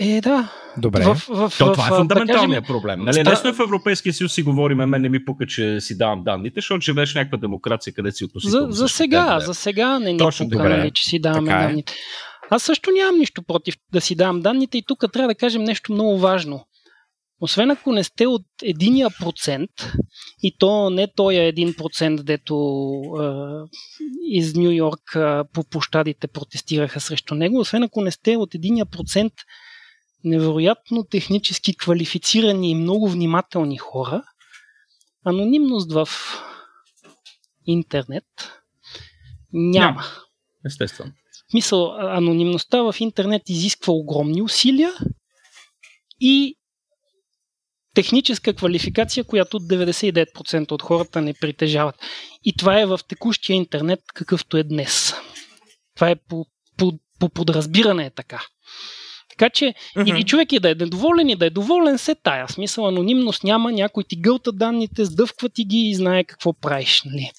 Е, 0.00 0.20
да. 0.20 0.52
Добре. 0.76 1.02
В, 1.02 1.14
в, 1.14 1.26
То, 1.58 1.66
в, 1.66 1.72
това 1.72 1.86
е 1.86 1.90
да 1.90 1.96
фундаменталният 1.96 2.64
кажем, 2.64 2.74
проблем. 2.74 3.00
Нали? 3.00 3.14
ста- 3.14 3.30
Лесно 3.30 3.50
е 3.50 3.54
в 3.54 3.60
Европейския 3.60 4.12
съюз 4.12 4.32
си 4.32 4.42
говорим, 4.42 4.78
мен 4.78 5.02
не 5.02 5.08
ми 5.08 5.24
пука, 5.24 5.46
че 5.46 5.80
си 5.80 5.98
давам 5.98 6.24
данните, 6.24 6.54
защото 6.54 6.80
живееш 6.80 7.12
в 7.12 7.14
някаква 7.14 7.38
демокрация, 7.38 7.92
къде 7.92 8.12
си 8.12 8.18
За, 8.18 8.26
относително. 8.26 8.72
за 8.72 8.88
сега, 8.88 9.24
защитен, 9.24 9.46
за 9.46 9.54
сега 9.54 9.98
не 9.98 10.12
ни 10.12 10.18
Точно 10.18 10.46
пука, 10.46 10.56
добре. 10.58 10.76
нали, 10.76 10.90
че 10.90 11.04
си 11.04 11.18
даваме 11.20 11.50
Така 11.50 11.62
е. 11.62 11.82
Аз 12.50 12.62
също 12.62 12.90
нямам 12.90 13.18
нищо 13.18 13.42
против 13.42 13.74
да 13.92 14.00
си 14.00 14.14
давам 14.14 14.40
данните 14.40 14.78
и 14.78 14.82
тук 14.82 15.04
трябва 15.12 15.28
да 15.28 15.34
кажем 15.34 15.64
нещо 15.64 15.92
много 15.92 16.18
важно. 16.18 16.64
Освен 17.40 17.70
ако 17.70 17.92
не 17.92 18.04
сте 18.04 18.26
от 18.26 18.46
единия 18.62 19.08
процент, 19.20 19.70
и 20.42 20.58
то 20.58 20.90
не 20.90 21.08
той 21.16 21.34
е 21.34 21.48
един 21.48 21.74
процент, 21.74 22.24
дето 22.24 22.54
е, 23.20 23.24
из 24.30 24.54
Нью 24.54 24.70
Йорк 24.70 25.16
е, 25.16 25.40
по 25.52 25.64
площадите 25.64 26.28
протестираха 26.28 27.00
срещу 27.00 27.34
него, 27.34 27.60
освен 27.60 27.82
ако 27.82 28.00
не 28.00 28.10
сте 28.10 28.36
от 28.36 28.54
единия 28.54 28.86
процент 28.86 29.32
невероятно 30.24 31.04
технически 31.04 31.76
квалифицирани 31.76 32.70
и 32.70 32.74
много 32.74 33.08
внимателни 33.08 33.78
хора, 33.78 34.22
анонимност 35.24 35.92
в 35.92 36.08
интернет 37.66 38.24
няма. 39.52 39.90
Няма. 39.90 40.04
Естествено. 40.68 41.12
В 41.48 41.50
смисъл, 41.50 41.94
анонимността 41.98 42.82
в 42.82 42.94
интернет 43.00 43.42
изисква 43.48 43.92
огромни 43.92 44.42
усилия 44.42 44.90
и 46.20 46.54
техническа 47.94 48.54
квалификация, 48.54 49.24
която 49.24 49.60
99% 49.60 50.72
от 50.72 50.82
хората 50.82 51.20
не 51.20 51.34
притежават. 51.34 51.94
И 52.44 52.52
това 52.52 52.80
е 52.80 52.86
в 52.86 53.00
текущия 53.08 53.56
интернет, 53.56 54.00
какъвто 54.14 54.56
е 54.56 54.62
днес. 54.62 55.12
Това 55.94 56.10
е 56.10 56.16
по, 56.16 56.46
по, 56.76 56.92
по 57.18 57.28
подразбиране 57.28 58.06
е 58.06 58.10
така. 58.10 58.42
Така 59.38 59.50
че 59.50 59.74
и, 60.06 60.14
и 60.18 60.24
човек 60.24 60.52
и 60.52 60.60
да 60.60 60.70
е 60.70 60.74
недоволен 60.74 61.28
и 61.28 61.36
да 61.36 61.46
е 61.46 61.50
доволен, 61.50 61.98
се 61.98 62.14
тая. 62.14 62.48
Смисъл 62.48 62.88
анонимност 62.88 63.44
няма, 63.44 63.72
някой 63.72 64.04
ти 64.04 64.16
гълта 64.16 64.52
данните, 64.52 65.04
сдъвква 65.04 65.48
ти 65.48 65.64
ги 65.64 65.78
и 65.78 65.94
знае 65.94 66.24
какво 66.24 66.52
правиш. 66.52 67.02
Нали? 67.04 67.30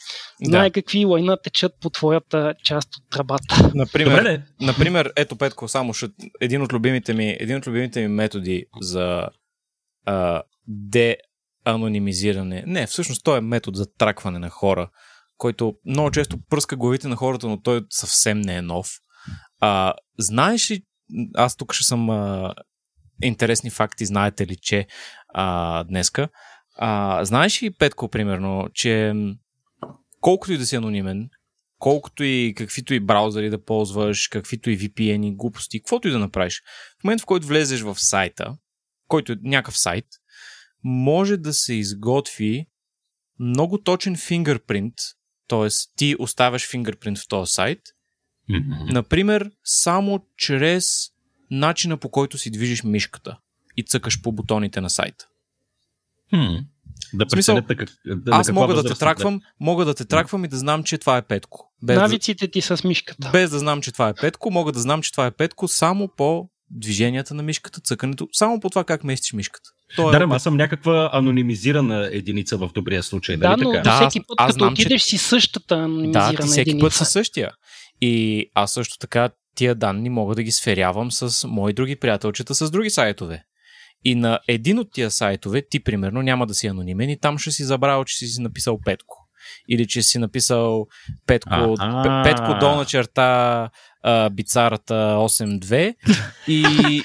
Знае 0.44 0.70
Да. 0.70 0.74
какви 0.74 1.06
лайна 1.06 1.38
течат 1.44 1.72
по 1.82 1.90
твоята 1.90 2.54
част 2.64 2.96
от 2.96 3.04
тръбата. 3.10 3.72
Например, 3.76 4.18
Добре, 4.18 4.38
де. 4.38 4.66
Например, 4.66 5.14
ето 5.16 5.36
Петко, 5.36 5.68
само 5.68 5.94
ще, 5.94 6.08
един, 6.42 6.62
от 6.62 6.74
любимите 6.74 7.14
ми, 7.14 7.38
един 7.40 7.58
от 7.58 7.68
любимите 7.68 8.02
ми 8.02 8.08
методи 8.08 8.66
за 8.82 9.28
а, 10.06 10.42
деанонимизиране. 10.68 12.64
Не, 12.68 12.88
всъщност 12.88 13.24
той 13.24 13.38
е 13.38 13.42
метод 13.42 13.78
за 13.78 13.86
тракване 13.98 14.40
на 14.40 14.50
хора, 14.50 14.90
който 15.38 15.74
много 15.86 16.12
често 16.12 16.38
пръска 16.50 16.76
главите 16.76 17.08
на 17.08 17.16
хората, 17.16 17.48
но 17.48 17.62
той 17.62 17.82
съвсем 17.90 18.42
не 18.42 18.56
е 18.56 18.62
нов. 18.62 18.90
А, 19.60 19.94
знаеш 20.20 20.72
ли, 20.72 20.82
аз 21.36 21.56
тук 21.56 21.74
ще 21.74 21.84
съм 21.84 22.10
а, 22.10 22.54
интересни 23.24 23.70
факти, 23.70 24.06
знаете 24.06 24.48
ли, 24.48 24.56
че 24.56 24.88
а, 25.28 25.84
днеска. 25.84 26.30
А, 26.76 27.26
знаеш 27.26 27.64
ли, 27.64 27.72
Петко, 27.72 28.10
примерно, 28.10 28.68
че 28.74 29.14
колкото 30.22 30.54
и 30.54 30.58
да 30.58 30.66
си 30.66 30.76
анонимен, 30.76 31.30
колкото 31.80 32.24
и 32.24 32.54
каквито 32.58 32.94
и 32.94 33.00
браузъри 33.00 33.50
да 33.50 33.64
ползваш, 33.64 34.28
каквито 34.28 34.70
и 34.70 34.80
VPN, 34.80 35.36
глупости, 35.36 35.80
каквото 35.80 36.08
и 36.08 36.12
да 36.12 36.20
направиш. 36.20 36.62
В 37.02 37.04
момента, 37.04 37.22
в 37.22 37.26
който 37.26 37.48
влезеш 37.48 37.82
в 37.82 37.96
сайта, 38.00 38.58
който 39.08 39.32
е 39.32 39.36
някакъв 39.44 39.78
сайт, 39.78 40.06
може 40.84 41.38
да 41.38 41.54
се 41.54 41.74
изготви 41.74 42.66
много 43.40 43.82
точен 43.84 44.18
фингърпринт, 44.18 44.94
т.е. 45.48 45.68
ти 45.96 46.16
оставяш 46.20 46.70
фингърпринт 46.70 47.18
в 47.18 47.28
този 47.28 47.52
сайт, 47.52 47.80
Например, 48.90 49.52
само 49.64 50.20
чрез 50.38 50.96
начина 51.52 51.98
по 51.98 52.10
който 52.10 52.38
си 52.38 52.52
движиш 52.52 52.84
мишката 52.84 53.38
и 53.78 53.84
цъкаш 53.84 54.22
по 54.22 54.32
бутоните 54.32 54.82
на 54.82 54.90
сайта. 54.90 55.26
Хм. 56.30 56.56
Да 57.14 57.26
прецените 57.26 57.76
как, 57.76 57.90
да, 58.06 58.32
Аз 58.32 58.52
мога 58.52 58.74
да 58.74 58.84
те 58.84 59.00
траквам, 59.00 59.42
мога 59.60 59.86
да 59.86 59.94
те 59.94 60.06
траквам 60.06 60.46
и 60.46 60.48
да 60.48 60.58
знам, 60.58 60.84
че 60.84 60.98
това 60.98 61.18
е 61.18 61.22
Петко. 61.22 61.72
Без 61.84 61.96
да, 61.96 62.02
Навиците 62.02 62.48
ти 62.48 62.62
с 62.62 62.84
мишката. 62.84 63.30
без 63.34 63.50
да 63.52 63.60
знам, 63.60 63.82
че 63.82 63.92
това 63.92 64.10
е 64.10 64.14
Петко, 64.14 64.52
мога 64.52 64.72
да 64.72 64.80
знам, 64.80 65.02
че 65.02 65.12
това 65.12 65.26
е 65.26 65.32
Петко 65.32 65.68
само 65.68 66.08
по 66.08 66.50
движенията 66.72 67.34
на 67.34 67.44
мишката, 67.44 67.82
цъкането, 67.82 68.28
само 68.32 68.60
по 68.60 68.70
това 68.70 68.84
как 68.84 69.04
местиш 69.04 69.34
мишката. 69.34 69.70
То 69.96 70.10
е 70.10 70.20
Да, 70.20 70.28
аз 70.30 70.44
съм 70.44 70.58
някаква 70.58 71.10
анонимизирана 71.14 72.10
единица 72.12 72.58
в 72.58 72.70
добрия 72.74 73.04
случай. 73.04 73.38
Да, 73.38 73.50
нали 73.50 73.64
но 73.64 73.72
така? 73.72 73.84
да, 73.84 74.00
Да, 74.00 74.10
всеки 74.10 74.26
път, 74.28 74.36
аз 74.38 74.48
като 74.48 74.58
знам, 74.58 74.76
че- 74.76 74.82
отидеш 74.82 75.02
си 75.02 75.18
същата 75.18 75.76
Да, 75.76 75.82
анонимизирана 75.84 76.38
ти 76.38 76.48
всеки 76.48 76.62
единица. 76.62 76.86
път 76.86 76.94
със 76.94 77.10
същия. 77.10 77.52
И 78.02 78.46
аз 78.54 78.74
също 78.74 78.98
така 78.98 79.30
тия 79.56 79.76
данни 79.76 80.10
мога 80.10 80.36
да 80.36 80.44
ги 80.44 80.52
сверявам 80.52 81.12
с 81.12 81.48
мои 81.48 81.74
други 81.74 81.96
приятелчета 81.96 82.56
с 82.56 82.72
други 82.72 82.90
сайтове. 82.90 83.44
И 84.06 84.16
на 84.16 84.40
един 84.48 84.80
от 84.80 84.92
тия 84.94 85.12
сайтове 85.12 85.62
ти, 85.70 85.84
примерно, 85.84 86.22
няма 86.22 86.48
да 86.48 86.54
си 86.54 86.68
анонимен 86.68 87.10
и 87.10 87.20
там 87.20 87.38
ще 87.38 87.52
си 87.52 87.64
забравил, 87.64 88.04
че 88.06 88.18
си 88.18 88.42
написал 88.42 88.80
Петко. 88.86 89.16
или 89.70 89.88
че 89.88 90.02
си 90.02 90.20
написал 90.20 90.88
Петко, 91.26 91.76
А-а. 91.80 92.24
Петко 92.24 92.60
долна 92.60 92.86
черта 92.86 93.70
а, 94.04 94.30
бицарата 94.30 94.94
8.2 94.94 95.96
и, 96.48 97.04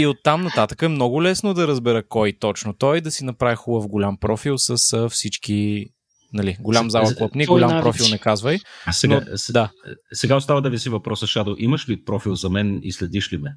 и 0.00 0.06
оттам 0.06 0.42
нататък 0.44 0.82
е 0.82 0.88
много 0.88 1.22
лесно 1.22 1.54
да 1.54 1.68
разбера 1.68 2.08
кой 2.08 2.32
точно 2.40 2.72
той, 2.72 3.00
да 3.00 3.10
си 3.10 3.24
направи 3.24 3.56
хубав 3.56 3.88
голям 3.88 4.16
профил 4.20 4.58
с 4.58 4.92
а, 4.92 5.08
всички 5.08 5.86
Нали, 6.32 6.56
голям 6.60 6.90
зала 6.90 7.14
клопни, 7.14 7.44
Твои 7.44 7.54
голям 7.54 7.70
навици. 7.70 7.82
профил 7.84 8.06
не 8.08 8.18
казвай. 8.18 8.58
А 8.86 8.92
сега, 8.92 9.14
Но, 9.22 9.38
с- 9.38 9.52
да. 9.52 9.70
сега 10.12 10.36
остава 10.36 10.60
да 10.60 10.70
ви 10.70 10.78
си 10.78 10.88
въпроса, 10.88 11.26
Шадо. 11.26 11.56
Имаш 11.58 11.88
ли 11.88 12.04
профил 12.04 12.34
за 12.34 12.50
мен 12.50 12.80
и 12.82 12.92
следиш 12.92 13.32
ли 13.32 13.38
ме? 13.38 13.50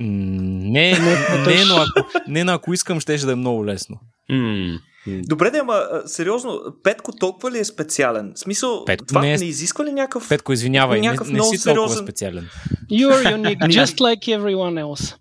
Не, 0.00 0.92
не, 0.92 0.98
не, 1.46 1.64
но 1.64 1.76
ако, 1.76 2.08
не, 2.28 2.44
но 2.44 2.52
ако 2.52 2.72
искам, 2.72 3.00
ще 3.00 3.16
да 3.16 3.32
е 3.32 3.36
много 3.36 3.66
лесно. 3.66 3.96
М, 4.30 4.78
Добре, 5.06 5.50
да, 5.50 5.58
ама 5.58 5.82
сериозно, 6.06 6.60
Петко 6.82 7.12
толкова 7.12 7.50
ли 7.50 7.58
е 7.58 7.64
специален? 7.64 8.32
В 8.34 8.38
смисъл, 8.38 8.84
Петко 8.84 9.06
това 9.06 9.20
не 9.20 9.26
не, 9.26 9.32
е- 9.32 9.38
не 9.38 9.44
изисква 9.44 9.84
ли 9.84 9.92
някакъв... 9.92 10.28
Петко, 10.28 10.52
извинявай, 10.52 11.00
не, 11.00 11.06
Някакъв 11.06 11.26
не 11.28 11.32
много 11.32 11.50
си 11.50 11.64
толкова 11.64 11.88
сериозен- 11.88 12.02
специален. 12.02 12.48
You're 12.90 13.34
unique, 13.34 13.58
just 13.82 13.98
like 13.98 14.38
everyone 14.38 14.84
else. 14.84 15.14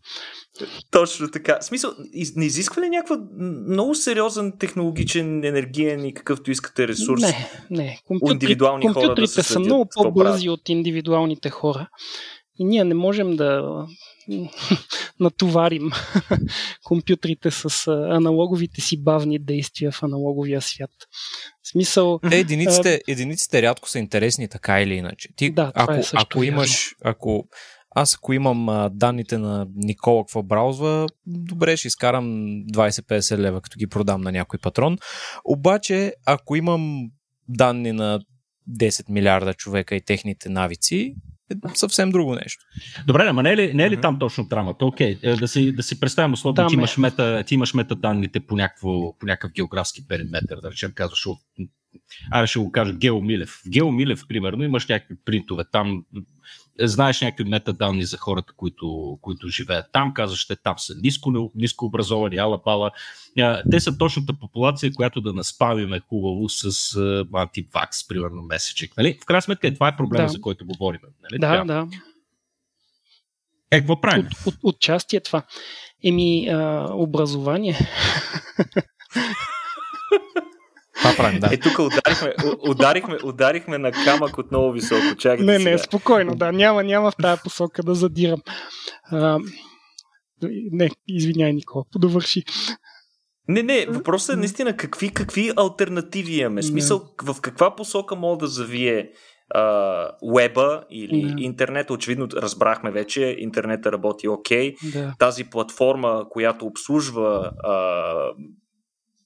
Точно 0.91 1.31
така. 1.31 1.57
В 1.61 1.65
смисъл, 1.65 1.91
не 2.35 2.45
изисква 2.45 2.81
ли 2.81 2.89
някаква 2.89 3.15
м, 3.15 3.25
много 3.67 3.95
сериозен 3.95 4.53
технологичен, 4.59 5.43
енергиен 5.43 6.05
и 6.05 6.13
какъвто 6.13 6.51
искате 6.51 6.87
ресурс? 6.87 7.21
Не, 7.21 7.49
не. 7.69 7.99
индивидуални 8.31 8.87
хора 8.87 8.93
да 8.93 8.99
компютрите 9.07 9.43
се 9.43 9.43
са 9.43 9.59
много 9.59 9.87
по-бързи 9.95 10.49
от 10.49 10.69
индивидуалните 10.69 11.49
хора. 11.49 11.87
И 12.59 12.65
ние 12.65 12.83
не 12.83 12.93
можем 12.93 13.35
да 13.35 13.63
натоварим 15.19 15.91
компютрите 16.83 17.51
с 17.51 17.87
аналоговите 17.87 18.81
си 18.81 19.03
бавни 19.03 19.39
действия 19.39 19.91
в 19.91 20.03
аналоговия 20.03 20.61
свят. 20.61 20.91
В 21.63 21.69
смисъл, 21.69 22.19
Те 22.29 22.39
единиците, 22.39 23.01
единиците 23.07 23.61
рядко 23.61 23.89
са 23.89 23.99
интересни 23.99 24.47
така 24.47 24.81
или 24.81 24.93
иначе. 24.93 25.29
Ти, 25.35 25.51
Да, 25.51 25.71
това 25.71 25.83
ако, 25.83 25.93
е 25.93 26.03
също 26.03 26.17
ако 26.19 26.43
имаш, 26.43 26.95
ако 27.03 27.47
аз 27.95 28.15
ако 28.15 28.33
имам 28.33 28.69
а, 28.69 28.89
данните 28.89 29.37
на 29.37 29.67
Никола 29.75 30.23
какво 30.23 30.43
браузва, 30.43 31.07
добре 31.27 31.77
ще 31.77 31.87
изкарам 31.87 32.25
20-50 32.63 33.37
лева, 33.37 33.61
като 33.61 33.77
ги 33.77 33.87
продам 33.87 34.21
на 34.21 34.31
някой 34.31 34.59
патрон. 34.59 34.97
Обаче, 35.45 36.13
ако 36.25 36.55
имам 36.55 37.11
данни 37.49 37.91
на 37.91 38.19
10 38.71 39.09
милиарда 39.09 39.53
човека 39.53 39.95
и 39.95 40.01
техните 40.01 40.49
навици, 40.49 41.15
е 41.51 41.55
съвсем 41.75 42.09
друго 42.11 42.35
нещо. 42.35 42.63
Добре, 43.07 43.27
ама 43.27 43.43
не 43.43 43.51
е 43.51 43.57
ли, 43.57 43.73
не 43.73 43.83
е 43.83 43.89
ли 43.89 44.01
там 44.01 44.19
точно 44.19 44.43
драмата? 44.43 44.85
Окей, 44.85 45.19
е, 45.23 45.35
да, 45.35 45.47
си, 45.47 45.71
да 45.75 45.83
си 45.83 45.99
представим 45.99 46.33
условно, 46.33 46.55
Там 46.55 46.67
ти 46.67 46.75
е. 46.75 46.77
имаш, 46.77 46.97
мета, 46.97 47.43
ти 47.47 47.53
имаш 47.55 47.73
метаданните 47.73 48.39
по, 48.39 48.55
някакво, 48.55 49.17
по 49.17 49.25
някакъв 49.25 49.51
географски 49.51 50.07
периметр, 50.07 50.55
да 50.61 50.71
речем, 50.71 50.91
казваш, 50.95 51.25
от- 51.25 51.39
айде 52.31 52.47
ще 52.47 52.59
го 52.59 52.71
кажа, 52.71 52.93
Гео 52.93 53.21
Милев. 53.21 53.61
Гео 53.69 53.91
Милев, 53.91 54.21
примерно, 54.27 54.63
имаш 54.63 54.87
някакви 54.87 55.15
принтове, 55.25 55.63
там 55.71 56.03
е, 56.17 56.19
знаеш 56.79 57.21
някакви 57.21 57.43
метаданни 57.43 58.05
за 58.05 58.17
хората, 58.17 58.53
които, 58.57 59.17
които 59.21 59.47
живеят 59.47 59.85
там, 59.93 60.13
казваш, 60.13 60.47
те 60.47 60.55
там 60.55 60.79
са 60.79 60.95
ниско, 61.03 61.51
ниско 61.55 61.85
образовани, 61.85 62.37
ала-пала. 62.37 62.91
А, 63.39 63.63
Те 63.71 63.79
са 63.79 63.97
точната 63.97 64.33
популация, 64.33 64.93
която 64.93 65.21
да 65.21 65.33
наспавиме 65.33 65.99
хубаво 65.99 66.49
с 66.49 66.95
антивакс, 67.33 68.07
примерно, 68.07 68.41
месечек. 68.41 68.97
Нали? 68.97 69.17
В 69.21 69.25
крайна 69.25 69.41
сметка, 69.41 69.67
е, 69.67 69.73
това 69.73 69.87
е 69.87 69.95
проблема, 69.97 70.25
Да. 70.25 70.31
за 70.31 70.41
който 70.41 70.65
говорим. 70.65 70.99
Нали? 71.23 71.39
да, 71.39 71.51
Така. 71.51 71.65
да. 71.65 71.87
Е, 73.71 73.79
какво 73.79 74.01
правим? 74.01 74.25
От, 74.25 74.53
от, 74.53 74.55
отчасти 74.63 75.15
е 75.15 75.19
това. 75.19 75.43
Еми, 76.03 76.47
а, 76.47 76.87
образование. 76.93 77.77
Това 80.97 81.13
правим, 81.17 81.39
да. 81.39 81.49
Е, 81.53 81.57
тук 81.57 81.79
ударихме, 81.79 82.33
ударихме, 82.69 83.17
ударихме 83.23 83.77
на 83.77 83.91
камък 83.91 84.37
от 84.37 84.51
много 84.51 84.71
високо. 84.71 85.15
Чакайте 85.17 85.43
Не, 85.43 85.57
сега. 85.57 85.71
не, 85.71 85.77
спокойно, 85.77 86.35
да, 86.35 86.51
няма, 86.51 86.83
няма 86.83 87.11
в 87.11 87.15
тази 87.21 87.41
посока 87.43 87.83
да 87.83 87.95
задирам. 87.95 88.41
А, 89.11 89.39
не, 90.71 90.89
извиняй, 91.07 91.53
Никола, 91.53 91.83
подовърши. 91.91 92.43
Не, 93.47 93.63
не, 93.63 93.85
въпросът 93.89 94.35
е 94.35 94.39
наистина 94.39 94.77
какви, 94.77 95.09
какви 95.09 95.51
альтернативи 95.57 96.39
имаме. 96.39 96.55
Не. 96.55 96.63
Смисъл, 96.63 97.01
в 97.23 97.41
каква 97.41 97.75
посока 97.75 98.15
мога 98.15 98.37
да 98.37 98.47
завие 98.47 99.11
а, 99.49 100.09
уеба 100.21 100.83
или 100.91 101.23
Не. 101.23 101.43
интернет. 101.43 101.91
Очевидно 101.91 102.27
разбрахме 102.33 102.91
вече, 102.91 103.35
интернета 103.39 103.91
работи 103.91 104.27
окей. 104.27 104.75
Да. 104.93 105.13
Тази 105.19 105.43
платформа, 105.43 106.25
която 106.29 106.65
обслужва 106.65 107.51
а, 107.63 107.73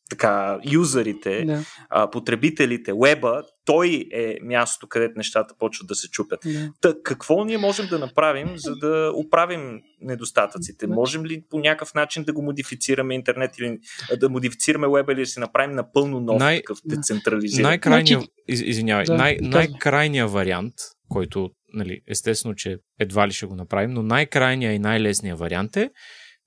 така, 0.10 0.60
юзерите, 0.72 1.46
Да, 1.46 1.64
а, 1.90 2.10
потребителите, 2.10 2.94
уеба, 2.94 3.44
той 3.66 4.06
е 4.14 4.38
мястото, 4.42 4.88
където 4.88 5.14
нещата 5.18 5.54
почват 5.60 5.88
да 5.88 5.96
се 5.96 6.10
чупят. 6.10 6.40
да. 6.46 6.72
Та, 6.82 6.94
какво 7.04 7.46
ние 7.46 7.58
можем 7.58 7.88
да 7.88 8.00
направим, 8.00 8.50
за 8.56 8.76
да 8.76 9.12
оправим 9.16 9.80
недостатъците? 10.02 10.88
Можем 10.88 11.26
ли 11.26 11.44
по 11.50 11.60
някакъв 11.60 11.94
начин 11.94 12.24
да 12.24 12.34
го 12.34 12.42
модифицираме 12.42 13.16
интернет 13.16 13.58
или 13.58 13.78
да 14.20 14.30
модифицираме 14.30 14.88
веба 14.88 15.14
или 15.14 15.20
да 15.20 15.26
си 15.26 15.40
направим 15.40 15.76
напълно 15.76 16.20
нов 16.20 16.40
Най- 16.40 16.58
такъв 16.58 16.78
децентрализиран? 16.86 17.64
Най-крайният, 17.64 18.20
Значи- 18.22 18.32
из, 18.48 18.62
извинявай, 18.62 19.06
Да, 19.06 19.14
най- 19.16 19.38
казвай. 19.38 19.50
най-крайният 19.52 20.32
вариант, 20.32 20.74
който, 21.10 21.50
нали, 21.74 22.02
естествено, 22.08 22.56
че 22.56 22.78
едва 23.00 23.28
ли 23.28 23.32
ще 23.32 23.46
го 23.46 23.56
направим, 23.56 23.92
но 23.92 24.04
най-крайният 24.04 24.76
и 24.76 24.80
най-лесният 24.80 25.40
вариант 25.40 25.78
е, 25.78 25.90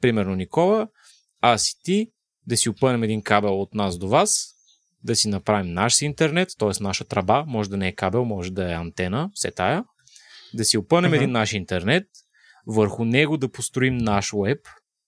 примерно 0.00 0.34
Никола, 0.34 0.88
аз 1.40 1.70
и 1.70 1.74
ти, 1.82 2.06
да 2.46 2.56
си 2.56 2.68
опънем 2.68 3.02
един 3.02 3.22
кабел 3.22 3.60
от 3.60 3.74
нас 3.74 3.98
до 3.98 4.08
вас, 4.08 4.46
да 5.04 5.16
си 5.16 5.28
направим 5.28 5.72
наш 5.72 5.94
си 5.94 6.04
интернет, 6.04 6.48
т.е. 6.58 6.82
наша 6.82 7.04
траба, 7.04 7.44
може 7.46 7.70
да 7.70 7.76
не 7.76 7.88
е 7.88 7.94
кабел, 7.94 8.24
може 8.24 8.50
да 8.50 8.70
е 8.70 8.74
антена, 8.74 9.30
все 9.34 9.50
тая, 9.50 9.84
да 10.54 10.64
си 10.64 10.78
опънем 10.78 11.10
Мгм. 11.10 11.16
един 11.16 11.30
наш 11.30 11.52
интернет, 11.52 12.06
върху 12.66 13.04
него 13.04 13.36
да 13.36 13.52
построим 13.52 13.96
наш 13.96 14.30
веб, 14.44 14.58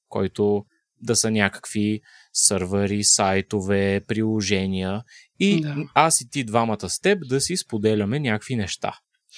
който 0.08 0.64
да 1.00 1.16
са 1.16 1.30
някакви 1.30 2.00
сървъри, 2.32 3.04
сайтове, 3.04 4.00
приложения 4.08 5.02
и 5.40 5.60
Да. 5.60 5.76
аз 5.94 6.20
и 6.20 6.30
ти 6.30 6.44
двамата 6.44 6.88
с 6.88 7.00
теб 7.00 7.28
да 7.28 7.40
си 7.40 7.56
споделяме 7.56 8.20
някакви 8.20 8.56
неща. 8.56 8.92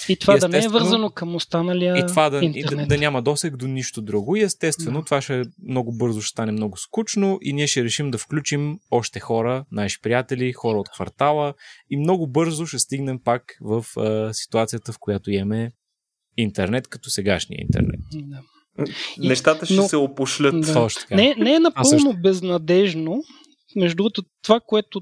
И 0.08 0.16
това 0.16 0.36
И 0.36 0.38
да 0.38 0.48
не 0.48 0.64
е 0.64 0.68
вързано 0.68 1.10
към 1.10 1.34
останалия 1.34 1.98
И 1.98 2.06
това 2.06 2.30
да, 2.30 2.36
и 2.44 2.52
да, 2.52 2.58
интернет. 2.58 2.88
да 2.88 2.98
няма 2.98 3.22
досег 3.22 3.56
до 3.56 3.66
нищо 3.66 4.02
друго. 4.02 4.36
И 4.36 4.42
естествено, 4.42 4.98
Да. 4.98 5.04
това 5.04 5.20
ще 5.20 5.42
много 5.68 5.96
бързо 5.96 6.20
ще 6.20 6.30
стане 6.30 6.52
много 6.52 6.76
скучно 6.76 7.38
и 7.42 7.52
ние 7.52 7.66
ще 7.66 7.84
решим 7.84 8.10
да 8.10 8.18
включим 8.18 8.78
още 8.90 9.20
хора, 9.20 9.64
наши 9.72 10.00
приятели, 10.00 10.52
хора 10.52 10.78
от 10.78 10.88
квартала 10.90 11.54
и 11.90 11.96
много 11.96 12.26
бързо 12.26 12.66
ще 12.66 12.78
стигнем 12.78 13.18
пак 13.24 13.42
в 13.60 13.84
а, 13.96 14.34
ситуацията, 14.34 14.92
в 14.92 14.98
която 15.00 15.30
имаме 15.30 15.70
интернет, 16.36 16.88
като 16.88 17.10
сегашния 17.10 17.58
интернет. 17.62 18.00
Да. 18.14 18.38
Нещата 19.18 19.66
ще 19.66 19.74
но- 19.74 19.88
се 19.88 19.96
опошлят. 19.96 20.60
Да. 20.60 20.72
Точно 20.72 21.00
така. 21.00 21.14
Не, 21.14 21.34
не 21.38 21.54
е 21.54 21.60
напълно 21.60 22.14
безнадежно. 22.22 23.22
Между 23.76 23.96
другото, 23.96 24.22
това, 24.42 24.60
което 24.66 25.00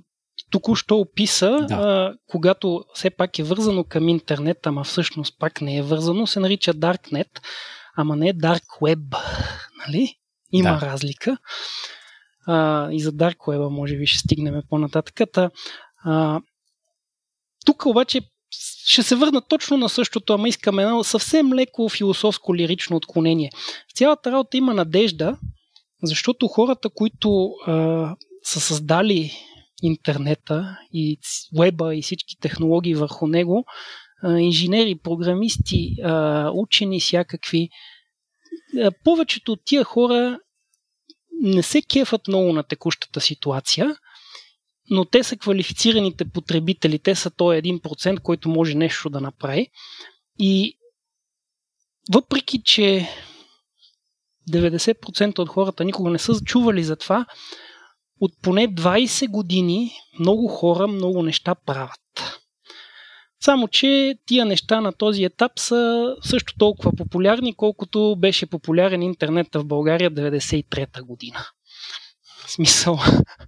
току-що 0.53 0.97
описа, 0.99 1.65
Да. 1.69 1.75
а, 1.75 2.15
когато 2.27 2.85
все 2.95 3.11
пак 3.11 3.39
е 3.39 3.43
вързано 3.43 3.85
към 3.85 4.09
интернет, 4.09 4.67
ама 4.67 4.85
всъщност 4.85 5.39
пак 5.39 5.61
не 5.61 5.77
е 5.77 5.83
вързано, 5.83 6.27
се 6.27 6.41
нарича 6.41 6.75
Darknet, 6.75 7.29
ама 7.97 8.17
не 8.17 8.29
е 8.29 8.35
Dark 8.35 8.63
Web. 8.81 9.17
Нали? 9.87 10.17
Има 10.53 10.79
Да. 10.81 10.87
разлика. 10.87 11.37
А, 12.47 12.89
и 12.93 13.01
за 13.01 13.13
Dark 13.13 13.37
Web 13.37 13.69
може 13.69 13.97
би 13.97 14.07
ще 14.07 14.19
стигнем 14.19 14.63
по-нататък. 14.69 15.21
А, 16.05 16.41
тук 17.67 17.87
обаче 17.87 18.21
ще 18.87 19.03
се 19.03 19.15
върна 19.17 19.41
точно 19.41 19.77
на 19.77 19.89
същото, 19.89 20.33
ама 20.33 20.49
искаме 20.49 20.83
едно 20.83 21.05
съвсем 21.05 21.53
леко 21.53 21.89
философско-лирично 21.89 22.97
отклонение. 22.97 23.51
В 23.89 23.93
цялата 23.93 24.33
работа 24.33 24.57
има 24.57 24.75
надежда, 24.75 25.37
защото 26.03 26.49
хората, 26.49 26.89
които 26.91 27.47
а, 27.67 27.73
са 28.43 28.61
създали 28.61 29.33
интернета 29.83 30.79
и 30.93 31.19
веба 31.59 31.97
и 31.97 32.03
всички 32.03 32.37
технологии 32.41 32.95
върху 32.95 33.27
него, 33.27 33.65
инженери, 34.39 34.95
програмисти, 34.95 35.97
учени 36.55 37.01
всякакви, 37.01 37.69
повечето 39.05 39.53
от 39.53 39.61
тия 39.65 39.85
хора 39.85 40.39
не 41.41 41.63
се 41.63 41.83
кефат 41.83 42.29
много 42.29 42.53
на 42.53 42.63
текущата 42.63 43.21
ситуация, 43.21 43.97
но 44.91 45.05
те 45.05 45.23
са 45.23 45.37
квалифицираните 45.37 46.25
потребители, 46.25 46.99
те 46.99 47.15
са 47.15 47.31
този 47.31 47.59
1%, 47.59 48.21
който 48.21 48.49
може 48.49 48.75
нещо 48.75 49.11
да 49.11 49.21
направи. 49.21 49.69
И 50.39 50.79
въпреки, 52.13 52.63
че 52.65 53.09
90% 54.51 55.39
от 55.39 55.49
хората 55.49 55.85
никога 55.85 56.11
не 56.11 56.19
са 56.19 56.41
чували 56.45 56.85
за 56.85 56.97
това, 56.97 57.27
от 58.23 58.33
поне 58.43 58.75
20 58.75 59.31
години 59.31 59.93
много 60.19 60.49
хора 60.49 60.87
много 60.89 61.23
неща 61.23 61.55
правят. 61.55 62.01
Само, 63.41 63.69
че 63.69 64.15
тия 64.27 64.45
неща 64.45 64.81
на 64.81 64.93
този 64.93 65.25
етап 65.25 65.53
са 65.59 66.15
също 66.23 66.55
толкова 66.59 66.93
популярни, 66.97 67.55
колкото 67.55 68.17
беше 68.19 68.47
популярен 68.47 69.03
интернет 69.03 69.49
в 69.55 69.65
България 69.65 70.11
93-та 70.11 71.03
година. 71.03 71.47
В 72.47 72.51
смисъл, 72.51 72.99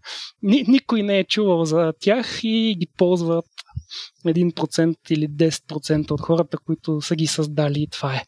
никой 0.43 1.03
не 1.03 1.19
е 1.19 1.25
чувал 1.25 1.65
за 1.65 1.93
тях 2.01 2.41
и 2.43 2.77
ги 2.79 2.87
ползват 2.97 3.47
1% 4.27 4.97
или 5.11 5.29
10% 5.29 6.11
от 6.11 6.21
хората, 6.21 6.59
които 6.59 7.01
са 7.01 7.17
ги 7.17 7.27
създали 7.27 7.83
и 7.83 7.89
това 7.89 8.15
е. 8.15 8.23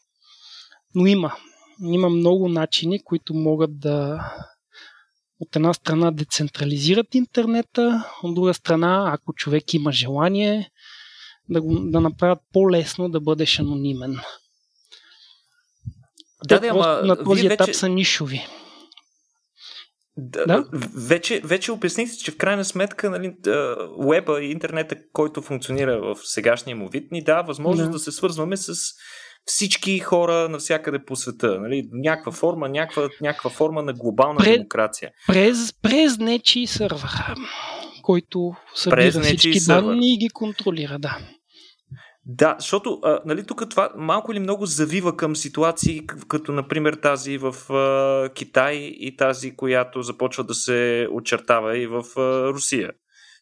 Но 0.95 1.05
има. 1.05 1.33
Има 1.83 2.09
много 2.09 2.49
начини, 2.49 3.03
които 3.03 3.33
могат 3.33 3.79
да 3.79 4.19
от 5.39 5.55
една 5.55 5.73
страна 5.73 6.11
децентрализират 6.11 7.15
интернета, 7.15 8.03
от 8.23 8.35
друга 8.35 8.53
страна, 8.53 9.11
ако 9.13 9.33
човек 9.33 9.73
има 9.73 9.91
желание, 9.91 10.69
да, 11.49 11.61
го, 11.61 11.79
да 11.79 12.01
направят 12.01 12.39
по-лесно 12.53 13.09
да 13.09 13.19
бъдеш 13.19 13.59
анонимен. 13.59 14.19
Да, 16.47 16.59
Те 16.59 16.67
да, 16.67 16.71
ама, 16.71 17.01
на 17.03 17.23
този 17.23 17.45
етап 17.45 17.67
вече... 17.67 17.79
са 17.79 17.89
нишови. 17.89 18.47
Да, 20.17 20.45
да? 20.45 20.65
Вече, 20.95 21.41
вече 21.43 21.71
обяснихте, 21.71 22.17
че 22.17 22.31
в 22.31 22.37
крайна 22.37 22.65
сметка 22.65 23.09
нали, 23.09 23.35
уеба 23.97 24.41
и 24.41 24.51
интернета, 24.51 24.95
който 25.13 25.41
функционира 25.41 26.01
в 26.01 26.17
сегашния 26.23 26.75
му 26.75 26.89
вид, 26.89 27.11
ни 27.11 27.23
дава 27.23 27.43
възможност 27.43 27.85
да, 27.85 27.91
да 27.91 27.99
се 27.99 28.11
свързваме 28.11 28.57
с 28.57 28.75
всички 29.47 29.99
хора 29.99 30.49
навсякъде 30.49 31.05
по 31.05 31.15
света. 31.15 31.59
Нали? 31.59 31.89
Някаква 31.91 32.31
форма, 32.31 32.69
някаква, 32.69 33.09
някаква 33.21 33.49
форма 33.49 33.81
на 33.81 33.93
глобална 33.93 34.37
през, 34.37 34.57
демокрация. 34.57 35.11
През, 35.27 35.73
през 35.81 36.17
нечи 36.17 36.67
сървър, 36.67 37.35
който 38.01 38.53
събира 38.75 39.21
всички 39.21 39.59
данни 39.67 40.13
и 40.13 40.17
ги 40.17 40.29
контролира, 40.29 40.99
да. 40.99 41.17
Да, 42.29 42.55
защото 42.59 42.99
а, 43.03 43.19
нали, 43.25 43.45
тук 43.45 43.69
това 43.69 43.89
малко 43.97 44.31
или 44.31 44.39
много 44.39 44.65
завива 44.65 45.17
към 45.17 45.35
ситуации, 45.35 46.07
като 46.27 46.51
например 46.51 46.93
тази 46.93 47.37
в 47.37 47.73
а, 47.73 48.29
Китай 48.33 48.75
и 48.75 49.15
тази, 49.15 49.55
която 49.55 50.01
започва 50.01 50.43
да 50.43 50.53
се 50.53 51.07
очертава 51.11 51.77
и 51.77 51.87
в 51.87 52.03
а, 52.17 52.53
Русия. 52.53 52.91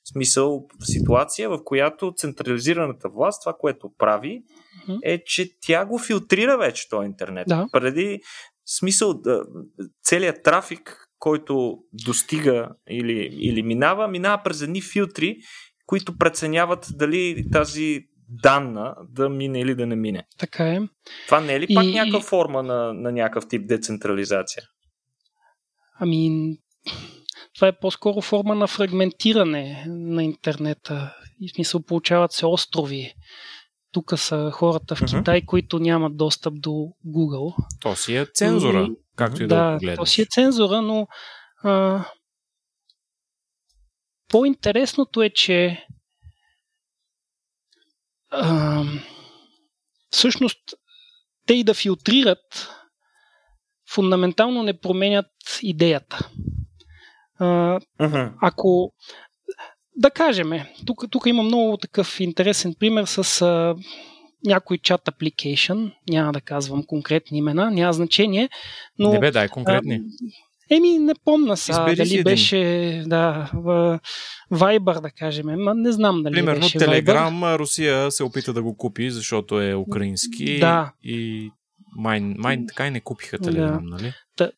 В 0.05 0.09
смисъл, 0.09 0.67
ситуация, 0.83 1.49
в 1.49 1.59
която 1.63 2.13
централизираната 2.15 3.09
власт, 3.09 3.41
това, 3.43 3.55
което 3.59 3.91
прави, 3.97 4.43
е, 5.03 5.23
че 5.25 5.59
тя 5.61 5.85
го 5.85 5.99
филтрира 5.99 6.57
вече 6.57 6.89
този 6.89 7.05
интернет. 7.05 7.47
Да. 7.47 7.67
Преди 7.71 8.19
смисъл, 8.65 9.21
целият 10.03 10.43
трафик, 10.43 11.07
който 11.19 11.77
достига 12.05 12.69
или, 12.89 13.29
или 13.31 13.63
минава, 13.63 14.07
минава 14.07 14.41
през 14.43 14.61
едни 14.61 14.81
филтри, 14.81 15.37
които 15.85 16.17
преценяват 16.17 16.87
дали 16.93 17.45
тази 17.51 17.99
данна 18.29 18.95
да 19.09 19.29
мине 19.29 19.59
или 19.59 19.75
да 19.75 19.85
не 19.85 19.95
мине. 19.95 20.27
Така 20.37 20.67
е. 20.67 20.79
Това 21.25 21.39
не 21.39 21.53
е 21.53 21.59
ли 21.59 21.75
пак 21.75 21.85
и... 21.85 21.93
някаква 21.93 22.21
форма 22.21 22.63
на, 22.63 22.93
на 22.93 23.11
някакъв 23.11 23.47
тип 23.47 23.67
децентрализация? 23.67 24.63
Ами, 25.99 26.57
това 27.55 27.67
е 27.67 27.79
по-скоро 27.79 28.21
форма 28.21 28.55
на 28.55 28.67
фрагментиране 28.67 29.85
на 29.87 30.23
интернета. 30.23 31.15
И 31.41 31.49
в 31.49 31.51
смисъл 31.51 31.83
получават 31.83 32.31
се 32.31 32.45
острови. 32.45 33.13
Тук 33.91 34.13
са 34.17 34.51
хората 34.53 34.95
в 34.95 34.99
Китай, 34.99 35.41
uh-huh. 35.41 35.45
които 35.45 35.79
нямат 35.79 36.17
достъп 36.17 36.53
до 36.61 36.69
Google. 37.07 37.55
То 37.81 37.95
си 37.95 38.15
е 38.15 38.25
цензура, 38.25 38.87
и, 38.91 38.95
както 39.15 39.43
и 39.43 39.47
да, 39.47 39.71
да 39.71 39.77
гледаш. 39.77 39.97
То 39.97 40.05
си 40.05 40.21
е 40.21 40.25
цензура, 40.29 40.81
но 40.81 41.07
а, 41.63 42.05
по-интересното 44.29 45.21
е, 45.21 45.29
че 45.29 45.85
а, 48.29 48.83
всъщност 50.09 50.59
те 51.47 51.53
и 51.53 51.63
да 51.63 51.73
филтрират 51.73 52.69
фундаментално 53.93 54.63
не 54.63 54.79
променят 54.79 55.31
идеята. 55.61 56.29
А, 57.39 57.79
uh-huh. 57.99 58.31
Ако 58.41 58.93
да 59.95 60.11
кажем, 60.11 60.51
тук, 60.85 61.03
тук 61.09 61.25
има 61.25 61.43
много 61.43 61.77
такъв 61.77 62.19
интересен 62.19 62.75
пример 62.79 63.05
с 63.05 63.41
а, 63.41 63.75
някой 64.45 64.77
чат 64.77 65.01
application, 65.05 65.91
няма 66.09 66.33
да 66.33 66.41
казвам 66.41 66.83
конкретни 66.83 67.37
имена, 67.37 67.71
няма 67.71 67.93
значение, 67.93 68.49
но... 68.99 69.11
Не 69.11 69.19
бе, 69.19 69.31
дай 69.31 69.47
конкретни. 69.47 69.95
А, 69.95 70.01
Еми, 70.69 70.99
не 70.99 71.13
помна 71.25 71.57
са, 71.57 71.85
дали 71.85 72.01
един. 72.01 72.23
беше 72.23 73.03
да, 73.05 73.49
в 73.53 73.99
Viber, 74.51 75.01
да 75.01 75.09
кажем. 75.09 75.45
Ма 75.47 75.75
не 75.75 75.91
знам 75.91 76.23
дали 76.23 76.33
Примерно, 76.33 76.61
беше 76.61 76.79
Telegram, 76.79 77.29
Viber. 77.29 77.59
Русия 77.59 78.11
се 78.11 78.23
опита 78.23 78.53
да 78.53 78.63
го 78.63 78.77
купи, 78.77 79.11
защото 79.11 79.61
е 79.61 79.75
украински. 79.75 80.59
Да. 80.59 80.93
И 81.03 81.51
май, 81.95 82.19
май 82.19 82.65
така 82.67 82.87
и 82.87 82.91
не 82.91 82.99
купиха 82.99 83.37
Telegram, 83.37 83.81
да. 83.81 83.95
нали? 83.95 84.13
Та, 84.37 84.51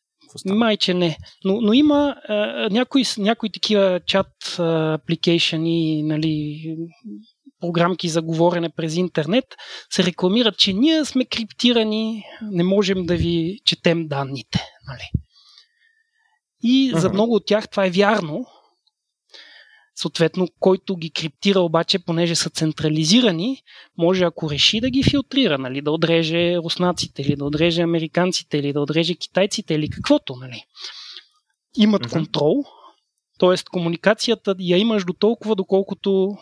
Майче 0.46 0.94
не. 0.94 1.16
Но, 1.44 1.60
но 1.60 1.72
има 1.72 2.16
а, 2.28 2.34
някои, 2.70 3.04
някои 3.18 3.50
такива 3.50 4.00
чат 4.06 4.58
апликейшени, 4.58 6.02
нали, 6.02 6.60
програмки 7.60 8.08
за 8.08 8.22
говорене 8.22 8.68
през 8.68 8.96
интернет, 8.96 9.44
се 9.90 10.04
рекламират, 10.04 10.58
че 10.58 10.72
ние 10.72 11.04
сме 11.04 11.24
криптирани, 11.24 12.24
не 12.42 12.64
можем 12.64 13.06
да 13.06 13.16
ви 13.16 13.58
четем 13.64 14.08
данните. 14.08 14.64
Нали. 14.88 15.10
И 16.62 16.92
за 16.94 17.10
много 17.10 17.34
от 17.34 17.46
тях 17.46 17.68
това 17.68 17.86
е 17.86 17.90
вярно. 17.90 18.46
Съответно, 20.00 20.48
който 20.60 20.96
ги 20.96 21.10
криптира 21.10 21.60
обаче, 21.60 21.98
понеже 21.98 22.34
са 22.34 22.50
централизирани, 22.50 23.62
може 23.96 24.24
ако 24.24 24.50
реши 24.50 24.80
да 24.80 24.90
ги 24.90 25.02
филтрира, 25.02 25.58
нали, 25.58 25.80
да 25.80 25.90
отреже 25.90 26.56
руснаците, 26.56 27.22
или 27.22 27.36
да 27.36 27.44
отреже 27.44 27.82
американците, 27.82 28.58
или 28.58 28.72
да 28.72 28.80
отреже 28.80 29.14
китайците, 29.14 29.74
или 29.74 29.90
каквото. 29.90 30.36
Нали. 30.36 30.64
Имат 31.76 32.02
uh-huh. 32.02 32.12
контрол, 32.12 32.64
т.е. 33.38 33.64
комуникацията 33.70 34.54
я 34.58 34.78
имаш 34.78 35.04
до 35.04 35.12
толкова, 35.12 35.56
доколкото 35.56 36.36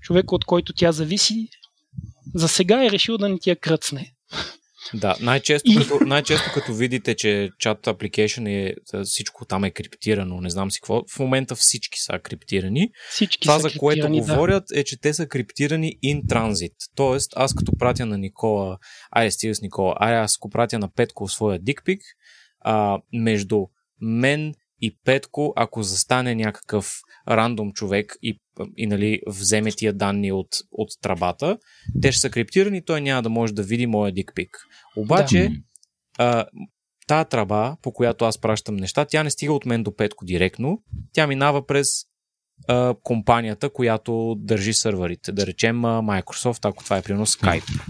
човек, 0.00 0.32
от 0.32 0.44
който 0.44 0.72
тя 0.72 0.92
зависи, 0.92 1.48
за 2.34 2.48
сега 2.48 2.84
е 2.84 2.90
решил 2.90 3.18
да 3.18 3.28
не 3.28 3.38
ти 3.38 3.50
я 3.50 3.56
кръцне. 3.56 4.12
Да, 4.94 5.16
най-често, 5.20 5.70
и... 5.70 5.76
като, 5.76 6.04
най-често 6.04 6.50
като 6.54 6.74
видите, 6.74 7.14
че 7.14 7.50
чат 7.58 7.86
application 7.86 8.48
е, 8.48 8.74
всичко 9.04 9.44
там 9.44 9.64
е 9.64 9.70
криптирано, 9.70 10.40
не 10.40 10.50
знам 10.50 10.70
си 10.70 10.80
какво, 10.80 11.02
в 11.14 11.18
момента 11.18 11.54
всички 11.54 11.98
са 12.00 12.18
криптирани. 12.18 12.90
Всички 13.10 13.40
Това, 13.40 13.54
са 13.54 13.68
за 13.68 13.78
което 13.78 14.08
да. 14.08 14.08
говорят, 14.08 14.64
е, 14.74 14.84
че 14.84 15.00
те 15.00 15.14
са 15.14 15.26
криптирани 15.26 15.98
in 16.04 16.22
transit. 16.22 16.74
Тоест, 16.94 17.32
аз 17.36 17.54
като 17.54 17.72
пратя 17.78 18.06
на 18.06 18.18
Никола, 18.18 18.78
айде 19.10 19.30
стига 19.30 19.54
с 19.54 19.62
Никола, 19.62 19.94
ай 20.00 20.16
аз 20.16 20.36
ако 20.36 20.50
пратя 20.50 20.78
на 20.78 20.88
Петко 20.94 21.28
своя 21.28 21.58
дикпик, 21.58 22.00
а, 22.60 22.98
между 23.12 23.66
мен 24.00 24.54
и 24.82 24.98
Петко, 25.04 25.52
ако 25.56 25.82
застане 25.82 26.34
някакъв 26.34 26.92
рандом 27.28 27.72
човек 27.72 28.16
и, 28.22 28.40
и 28.76 28.86
нали, 28.86 29.20
вземе 29.26 29.72
тия 29.72 29.92
данни 29.92 30.32
от, 30.32 30.48
от 30.72 30.88
трабата, 31.02 31.58
те 32.02 32.12
ще 32.12 32.20
са 32.20 32.30
криптирани, 32.30 32.84
той 32.84 33.00
няма 33.00 33.22
да 33.22 33.28
може 33.28 33.52
да 33.52 33.62
види 33.62 33.86
моя 33.86 34.12
дикпик. 34.12 34.58
Обаче, 34.96 35.48
да. 35.48 36.24
а, 36.24 36.46
тая 37.06 37.24
траба, 37.24 37.76
по 37.82 37.92
която 37.92 38.24
аз 38.24 38.40
пращам 38.40 38.76
неща, 38.76 39.04
тя 39.04 39.22
не 39.22 39.30
стига 39.30 39.52
от 39.52 39.66
мен 39.66 39.82
до 39.82 39.96
Петко 39.96 40.24
директно, 40.24 40.82
тя 41.12 41.26
минава 41.26 41.66
през 41.66 41.86
а, 42.68 42.94
компанията, 43.02 43.70
която 43.70 44.34
държи 44.38 44.72
сървърите. 44.72 45.32
Да 45.32 45.46
речем 45.46 45.76
Microsoft, 45.82 46.68
ако 46.68 46.84
това 46.84 46.96
е 46.96 47.02
примерно 47.02 47.26
Skype. 47.26 47.82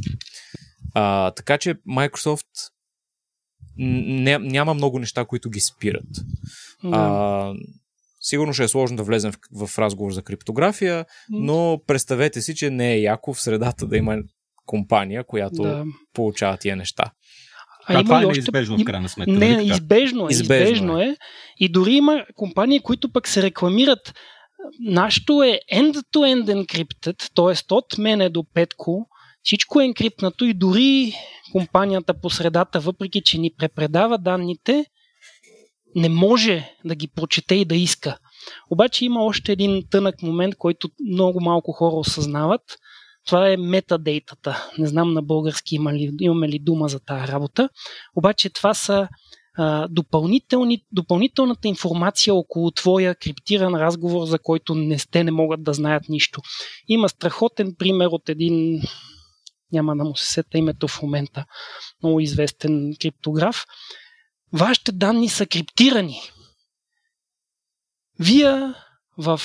А, 0.95 1.31
така 1.31 1.59
че 1.59 1.75
Microsoft 1.75 2.73
не, 3.79 4.39
няма 4.39 4.75
много 4.75 4.99
неща, 4.99 5.25
които 5.25 5.51
ги 5.51 5.61
спират. 5.61 6.09
Да. 6.85 6.97
А, 6.97 7.55
сигурно 8.21 8.53
ще 8.53 8.65
е 8.65 8.69
сложно 8.69 8.97
да 8.97 9.03
влезем 9.03 9.33
в, 9.33 9.67
в 9.67 9.79
разговор 9.79 10.13
за 10.13 10.23
криптография, 10.23 11.05
но 11.31 11.81
представете 11.87 12.41
си, 12.41 12.55
че 12.55 12.71
не 12.71 12.93
е 12.93 13.01
яко 13.01 13.35
в 13.35 13.41
средата 13.41 13.87
да 13.87 13.97
има 13.97 14.19
компания, 14.67 15.25
която 15.25 15.63
да. 15.63 15.85
получава 16.15 16.57
тия 16.57 16.77
неща. 16.77 17.05
А, 17.87 18.01
а 18.01 18.03
това 18.03 18.23
е 18.23 18.27
неизбежно 18.27 18.79
в 18.79 18.85
крайна 18.85 19.09
сметка. 19.09 19.33
Не, 19.33 19.57
нали 19.57 19.71
избежно 19.71 20.27
е, 20.27 20.31
избежно, 20.31 20.65
избежно 20.65 21.01
е. 21.01 21.05
е. 21.05 21.17
И 21.59 21.69
дори 21.69 21.93
има 21.93 22.27
компании, 22.37 22.81
които 22.81 23.13
пък 23.13 23.29
се 23.29 23.43
рекламират. 23.43 24.15
Нашето 24.81 25.43
е 25.43 25.61
end-to-end 25.75 26.67
encrypted, 26.67 27.31
т.е. 27.35 27.75
от 27.75 27.99
мене 27.99 28.29
до 28.29 28.45
Петко, 28.55 29.07
всичко 29.43 29.81
е 29.81 29.85
енкриптнато 29.85 30.45
и 30.45 30.55
дори 30.55 31.15
компанията 31.53 32.15
по 32.21 32.31
средата, 32.31 32.81
въпреки 32.81 33.23
че 33.25 33.39
ни 33.39 33.51
препредава 33.59 34.19
данните, 34.19 34.85
не 35.97 36.09
може 36.09 36.71
да 36.85 36.95
ги 36.95 37.09
прочете 37.09 37.55
и 37.55 37.65
да 37.65 37.75
иска. 37.75 38.19
Обаче 38.71 39.05
има 39.05 39.25
още 39.25 39.53
един 39.53 39.83
тънък 39.91 40.23
момент, 40.23 40.55
който 40.57 40.89
много 41.13 41.41
малко 41.41 41.73
хора 41.73 41.97
осъзнават. 41.97 42.63
Това 43.27 43.51
е 43.51 43.57
метадейтата. 43.57 44.69
Не 44.79 44.87
знам 44.87 45.13
на 45.13 45.23
български 45.23 45.75
има 45.75 45.93
ли, 45.93 46.11
имаме 46.21 46.49
ли 46.49 46.59
дума 46.59 46.89
за 46.89 47.01
тази 47.01 47.33
работа. 47.33 47.69
Обаче 48.17 48.51
това 48.51 48.75
са 48.75 49.09
а, 49.57 49.89
допълнителната 50.93 51.69
информация 51.69 52.35
около 52.35 52.71
твоя 52.71 53.15
криптиран 53.15 53.75
разговор, 53.75 54.27
за 54.27 54.39
който 54.39 54.75
не 54.75 54.99
сте 54.99 55.25
не 55.25 55.31
могат 55.31 55.63
да 55.63 55.73
знаят 55.73 56.09
нищо. 56.09 56.41
Има 56.89 57.09
страхотен 57.09 57.75
пример 57.79 58.07
от 58.07 58.29
един 58.29 58.83
няма 59.73 59.97
да 59.97 60.05
му 60.05 60.17
се 60.17 60.33
сета 60.33 60.59
името 60.59 60.89
в 60.89 61.03
момента, 61.03 61.45
много 62.03 62.21
известен 62.21 62.95
криптограф. 63.01 63.67
Вашите 64.53 64.93
данни 64.93 65.29
са 65.29 65.47
криптирани. 65.47 66.21
Вие 68.21 68.75
в 69.19 69.41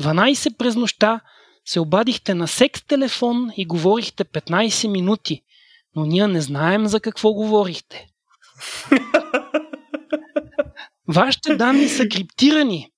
12 0.00 0.56
през 0.56 0.76
нощта 0.76 1.20
се 1.64 1.80
обадихте 1.80 2.34
на 2.34 2.48
секс 2.48 2.82
телефон 2.82 3.50
и 3.56 3.66
говорихте 3.66 4.24
15 4.24 4.88
минути, 4.88 5.42
но 5.96 6.06
ние 6.06 6.28
не 6.28 6.40
знаем 6.40 6.86
за 6.86 7.00
какво 7.00 7.32
говорихте. 7.32 8.06
Вашите 11.08 11.56
данни 11.56 11.88
са 11.88 12.08
криптирани. 12.08 12.90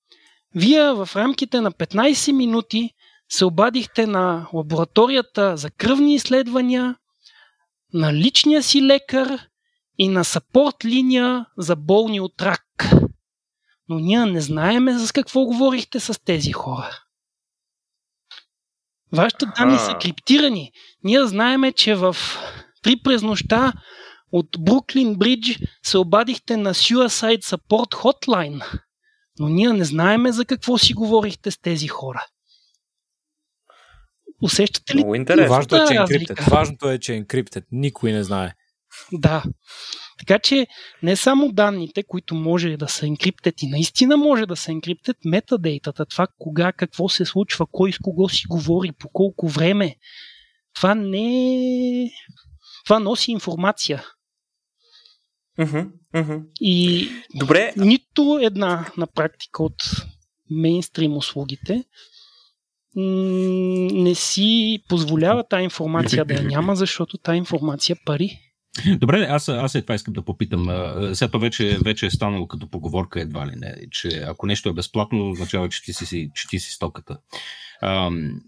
Вие 0.55 0.93
в 0.93 1.09
рамките 1.15 1.61
на 1.61 1.71
15 1.71 2.31
минути 2.31 2.91
се 3.29 3.45
обадихте 3.45 4.07
на 4.07 4.49
лабораторията 4.53 5.57
за 5.57 5.71
кръвни 5.71 6.15
изследвания, 6.15 6.95
на 7.93 8.13
личния 8.13 8.63
си 8.63 8.81
лекар 8.81 9.47
и 9.97 10.07
на 10.07 10.23
сапорт 10.23 10.85
линия 10.85 11.45
за 11.57 11.75
болни 11.75 12.19
от 12.19 12.41
рак. 12.41 12.91
Но 13.89 13.99
ние 13.99 14.25
не 14.25 14.41
знаеме 14.41 14.97
за 14.97 15.13
какво 15.13 15.45
говорихте 15.45 15.99
с 15.99 16.23
тези 16.23 16.51
хора. 16.51 17.03
Вашите 19.13 19.45
данни 19.57 19.77
са 19.77 19.95
криптирани. 20.01 20.71
Ние 21.03 21.25
знаеме, 21.25 21.71
че 21.71 21.95
в 21.95 22.15
три 22.81 22.95
през 23.03 23.21
нощта 23.21 23.73
от 24.31 24.47
Бруклин 24.59 25.15
Бридж 25.15 25.59
се 25.83 25.97
обадихте 25.97 26.57
на 26.57 26.73
Suicide 26.73 27.43
Support 27.43 27.95
Hotline. 27.95 28.81
Но 29.39 29.49
ние 29.49 29.73
не 29.73 29.85
знаеме 29.85 30.31
за 30.31 30.45
какво 30.45 30.77
си 30.77 30.93
говорихте 30.93 31.51
с 31.51 31.61
тези 31.61 31.87
хора. 31.87 32.25
Усещате 34.41 34.95
ли? 34.95 34.97
Много 34.97 35.15
интересно. 35.15 35.55
Важното 35.55 35.75
е, 35.75 35.87
че 35.87 35.93
е 35.93 35.97
енкриптед. 35.97 36.39
Важното 36.39 36.89
е, 36.89 36.99
че 36.99 37.13
е 37.13 37.17
енкриптед. 37.17 37.63
Никой 37.71 38.11
не 38.11 38.23
знае. 38.23 38.53
Да. 39.11 39.43
Така 40.19 40.39
че 40.39 40.67
не 41.03 41.15
само 41.15 41.51
данните, 41.51 42.03
които 42.03 42.35
може 42.35 42.77
да 42.77 42.87
са 42.87 43.07
енкриптет 43.07 43.61
и 43.61 43.67
наистина 43.67 44.17
може 44.17 44.45
да 44.45 44.55
са 44.55 44.71
енкриптет, 44.71 45.17
метадейтата, 45.25 46.05
това 46.05 46.27
кога, 46.39 46.71
какво 46.71 47.09
се 47.09 47.25
случва, 47.25 47.65
кой 47.71 47.93
с 47.93 47.97
кого 47.97 48.29
си 48.29 48.43
говори, 48.49 48.91
по 48.99 49.09
колко 49.09 49.47
време, 49.47 49.95
това 50.75 50.95
не 50.95 51.55
е... 52.03 52.09
Това 52.85 52.99
носи 52.99 53.31
информация. 53.31 54.03
Мгм, 55.57 55.79
мгм. 56.13 56.37
И 56.61 57.07
Добре, 57.35 57.73
нито 57.77 58.39
една 58.41 58.91
на 58.97 59.07
практика 59.07 59.63
от 59.63 59.83
мейнстрим 60.49 61.17
услугите 61.17 61.83
не 62.95 64.15
си 64.15 64.79
позволява 64.89 65.47
тази 65.47 65.63
информация 65.63 66.25
да 66.25 66.33
я 66.33 66.43
няма, 66.43 66.75
защото 66.75 67.17
тази 67.17 67.37
информация 67.37 67.93
е 67.93 68.03
пари. 68.05 68.39
Добре, 68.97 69.27
аз, 69.29 69.49
аз 69.49 69.71
след 69.71 69.85
това 69.85 69.95
искам 69.95 70.13
да 70.13 70.21
попитам. 70.21 70.63
Сега 71.13 71.27
това 71.27 71.39
вече, 71.39 71.77
вече 71.85 72.05
е 72.05 72.09
станало 72.11 72.47
като 72.47 72.69
поговорка 72.69 73.21
едва 73.21 73.47
ли 73.47 73.51
не, 73.55 73.75
че 73.91 74.07
ако 74.27 74.45
нещо 74.45 74.69
е 74.69 74.73
безплатно, 74.73 75.29
означава, 75.29 75.69
че 75.69 75.83
ти 75.83 75.93
си, 75.93 76.31
че 76.35 76.47
ти 76.47 76.59
си 76.59 76.71
стоката. 76.71 77.17
Ам, 77.81 78.41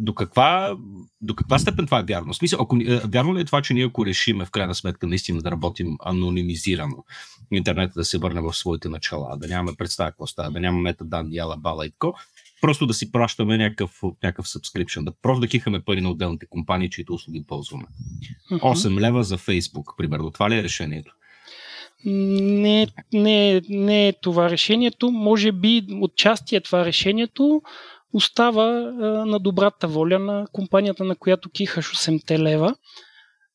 до 0.00 0.14
каква, 0.14 0.76
до 1.20 1.34
каква 1.34 1.58
степен 1.58 1.86
това 1.86 1.98
е 1.98 2.04
вярно? 2.08 2.34
Смисъл, 2.34 2.62
ако, 2.62 2.76
е, 2.76 3.00
вярно 3.04 3.36
ли 3.36 3.40
е 3.40 3.44
това, 3.44 3.62
че 3.62 3.74
ние 3.74 3.86
ако 3.86 4.06
решиме 4.06 4.44
в 4.44 4.50
крайна 4.50 4.74
сметка 4.74 5.06
наистина 5.06 5.42
да 5.42 5.50
работим 5.50 5.96
анонимизирано, 6.04 7.04
интернета 7.52 7.92
да 7.96 8.04
се 8.04 8.18
върне 8.18 8.40
в 8.40 8.54
своите 8.54 8.88
начала, 8.88 9.36
да 9.36 9.48
нямаме 9.48 9.76
представа 9.78 10.10
какво 10.10 10.26
става, 10.26 10.50
да 10.50 10.60
нямаме 10.60 10.82
метаданни, 10.82 11.36
яла, 11.36 11.56
бала 11.56 11.86
и 11.86 11.90
тако, 11.90 12.14
просто 12.60 12.86
да 12.86 12.94
си 12.94 13.12
пращаме 13.12 13.58
някакъв, 13.58 14.00
някакъв 14.22 14.46
subscription, 14.46 15.04
да 15.04 15.12
просто 15.22 15.40
да 15.40 15.48
кихаме 15.48 15.80
пари 15.80 16.00
на 16.00 16.10
отделните 16.10 16.46
компании, 16.46 16.90
чието 16.90 17.14
услуги 17.14 17.44
ползваме. 17.46 17.84
8 18.50 19.00
лева 19.00 19.24
за 19.24 19.38
Фейсбук, 19.38 19.94
примерно. 19.96 20.30
Това 20.30 20.50
ли 20.50 20.58
е 20.58 20.62
решението? 20.62 21.14
Не, 22.04 22.86
не, 23.12 23.62
не 23.68 24.08
е 24.08 24.12
това 24.12 24.50
решението. 24.50 25.10
Може 25.10 25.52
би 25.52 25.86
отчасти 26.00 26.56
е 26.56 26.60
това 26.60 26.84
решението. 26.84 27.62
Остава 28.12 28.64
а, 28.64 29.06
на 29.26 29.38
добрата 29.38 29.88
воля 29.88 30.18
на 30.18 30.46
компанията, 30.52 31.04
на 31.04 31.16
която 31.16 31.50
кихаш 31.50 31.86
8 31.86 32.38
лева. 32.38 32.74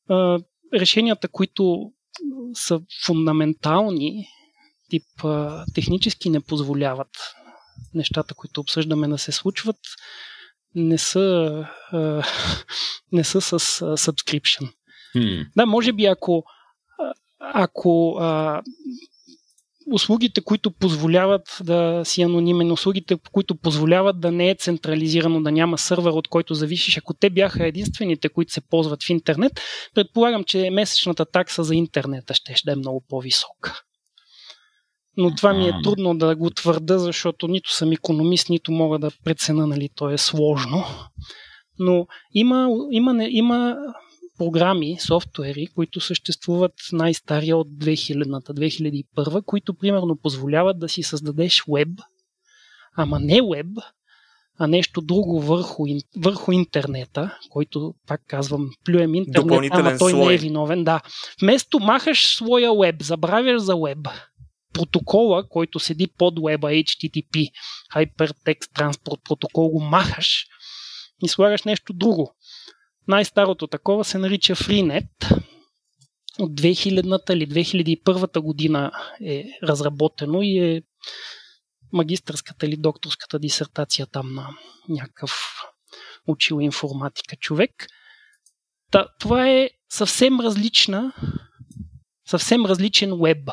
А, 0.08 0.38
решенията, 0.74 1.28
които 1.28 1.92
са 2.54 2.80
фундаментални, 3.06 4.26
тип 4.90 5.24
а, 5.24 5.64
технически 5.74 6.30
не 6.30 6.40
позволяват 6.40 7.10
нещата, 7.94 8.34
които 8.34 8.60
обсъждаме 8.60 9.08
да 9.08 9.18
се 9.18 9.32
случват, 9.32 9.78
не 10.74 10.98
са, 10.98 11.50
а, 11.92 12.22
не 13.12 13.24
са 13.24 13.40
с 13.40 13.52
а, 13.52 13.58
subscription. 13.96 14.72
Хм. 15.12 15.42
Да, 15.56 15.66
може 15.66 15.92
би 15.92 16.06
ако, 16.06 16.44
ако 17.38 18.16
а, 18.20 18.62
услугите, 19.92 20.40
които 20.40 20.70
позволяват 20.70 21.58
да 21.64 22.02
си 22.04 22.22
анонимен, 22.22 22.72
услугите, 22.72 23.16
които 23.32 23.54
позволяват 23.54 24.20
да 24.20 24.32
не 24.32 24.50
е 24.50 24.54
централизирано, 24.54 25.42
да 25.42 25.52
няма 25.52 25.78
сървър, 25.78 26.12
от 26.12 26.28
който 26.28 26.54
зависиш, 26.54 26.98
ако 26.98 27.14
те 27.14 27.30
бяха 27.30 27.66
единствените, 27.66 28.28
които 28.28 28.52
се 28.52 28.60
ползват 28.60 29.02
в 29.02 29.10
интернет, 29.10 29.52
предполагам, 29.94 30.44
че 30.44 30.70
месечната 30.70 31.24
такса 31.24 31.64
за 31.64 31.74
интернета 31.74 32.34
ще, 32.34 32.54
ще 32.54 32.70
е 32.70 32.76
много 32.76 33.04
по-висока. 33.08 33.82
Но 35.16 35.34
това 35.34 35.52
ми 35.52 35.68
е 35.68 35.72
трудно 35.84 36.18
да 36.18 36.36
го 36.36 36.50
твърда, 36.50 36.98
защото 36.98 37.48
нито 37.48 37.72
съм 37.74 37.92
економист, 37.92 38.48
нито 38.50 38.72
мога 38.72 38.98
да 38.98 39.10
прецена, 39.24 39.66
нали, 39.66 39.88
то 39.94 40.10
е 40.10 40.18
сложно. 40.18 40.84
Но 41.78 42.06
има, 42.34 42.68
има, 42.90 43.12
не- 43.12 43.28
има 43.30 43.76
програми, 44.38 44.96
софтуери, 45.00 45.66
които 45.66 46.00
съществуват 46.00 46.72
най-стария 46.92 47.56
от 47.56 47.68
2000-та, 47.68 48.52
2001, 48.52 49.44
които 49.44 49.74
примерно 49.74 50.18
позволяват 50.22 50.78
да 50.78 50.88
си 50.88 51.02
създадеш 51.02 51.62
веб, 51.68 51.88
ама 52.96 53.20
не 53.20 53.40
веб, 53.54 53.66
а 54.58 54.66
нещо 54.66 55.00
друго 55.00 55.40
върху, 55.40 55.84
върху 56.16 56.52
интернета, 56.52 57.38
който, 57.50 57.94
пак 58.06 58.20
казвам, 58.28 58.70
плюем 58.84 59.14
интернет, 59.14 59.72
ама 59.72 59.98
той 59.98 60.12
не 60.12 60.18
слой. 60.18 60.34
е 60.34 60.38
виновен. 60.38 60.84
Да. 60.84 61.00
Вместо 61.42 61.78
махаш 61.78 62.26
своя 62.36 62.74
веб, 62.74 63.02
забравяш 63.02 63.60
за 63.60 63.76
веб, 63.76 64.08
протокола, 64.74 65.48
който 65.48 65.80
седи 65.80 66.06
под 66.18 66.34
веба, 66.46 66.68
HTTP, 66.68 67.50
Hypertext 67.94 68.72
Transport 68.78 69.22
протокол, 69.24 69.68
го 69.68 69.80
махаш 69.80 70.46
и 71.22 71.28
слагаш 71.28 71.62
нещо 71.62 71.92
друго. 71.92 72.34
Най-старото 73.08 73.66
такова 73.66 74.04
се 74.04 74.18
нарича 74.18 74.54
FreeNet. 74.54 75.40
От 76.38 76.60
2000-та 76.60 77.32
или 77.32 77.48
2001 77.48 78.40
година 78.40 78.92
е 79.24 79.44
разработено 79.62 80.42
и 80.42 80.58
е 80.58 80.82
магистърската 81.92 82.66
или 82.66 82.76
докторската 82.76 83.38
дисертация 83.38 84.06
там 84.06 84.34
на 84.34 84.48
някакъв 84.88 85.32
учил 86.26 86.58
информатика 86.60 87.36
човек. 87.36 87.86
Та, 88.90 89.06
това 89.20 89.48
е 89.50 89.70
съвсем 89.88 90.40
различна, 90.40 91.12
съвсем 92.28 92.66
различен 92.66 93.12
веб, 93.22 93.50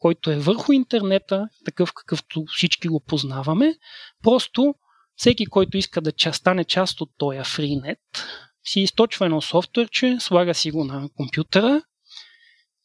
който 0.00 0.30
е 0.30 0.38
върху 0.38 0.72
интернета, 0.72 1.48
такъв 1.64 1.92
какъвто 1.94 2.44
всички 2.48 2.88
го 2.88 3.00
познаваме. 3.00 3.74
Просто 4.22 4.74
всеки, 5.16 5.46
който 5.46 5.76
иска 5.76 6.00
да 6.00 6.12
стане 6.32 6.64
част 6.64 7.00
от 7.00 7.10
този 7.18 7.38
FreeNet, 7.38 7.98
си 8.64 8.80
източва 8.80 9.26
едно 9.26 9.40
софтуерче, 9.40 10.16
слага 10.20 10.54
си 10.54 10.70
го 10.70 10.84
на 10.84 11.08
компютъра 11.16 11.82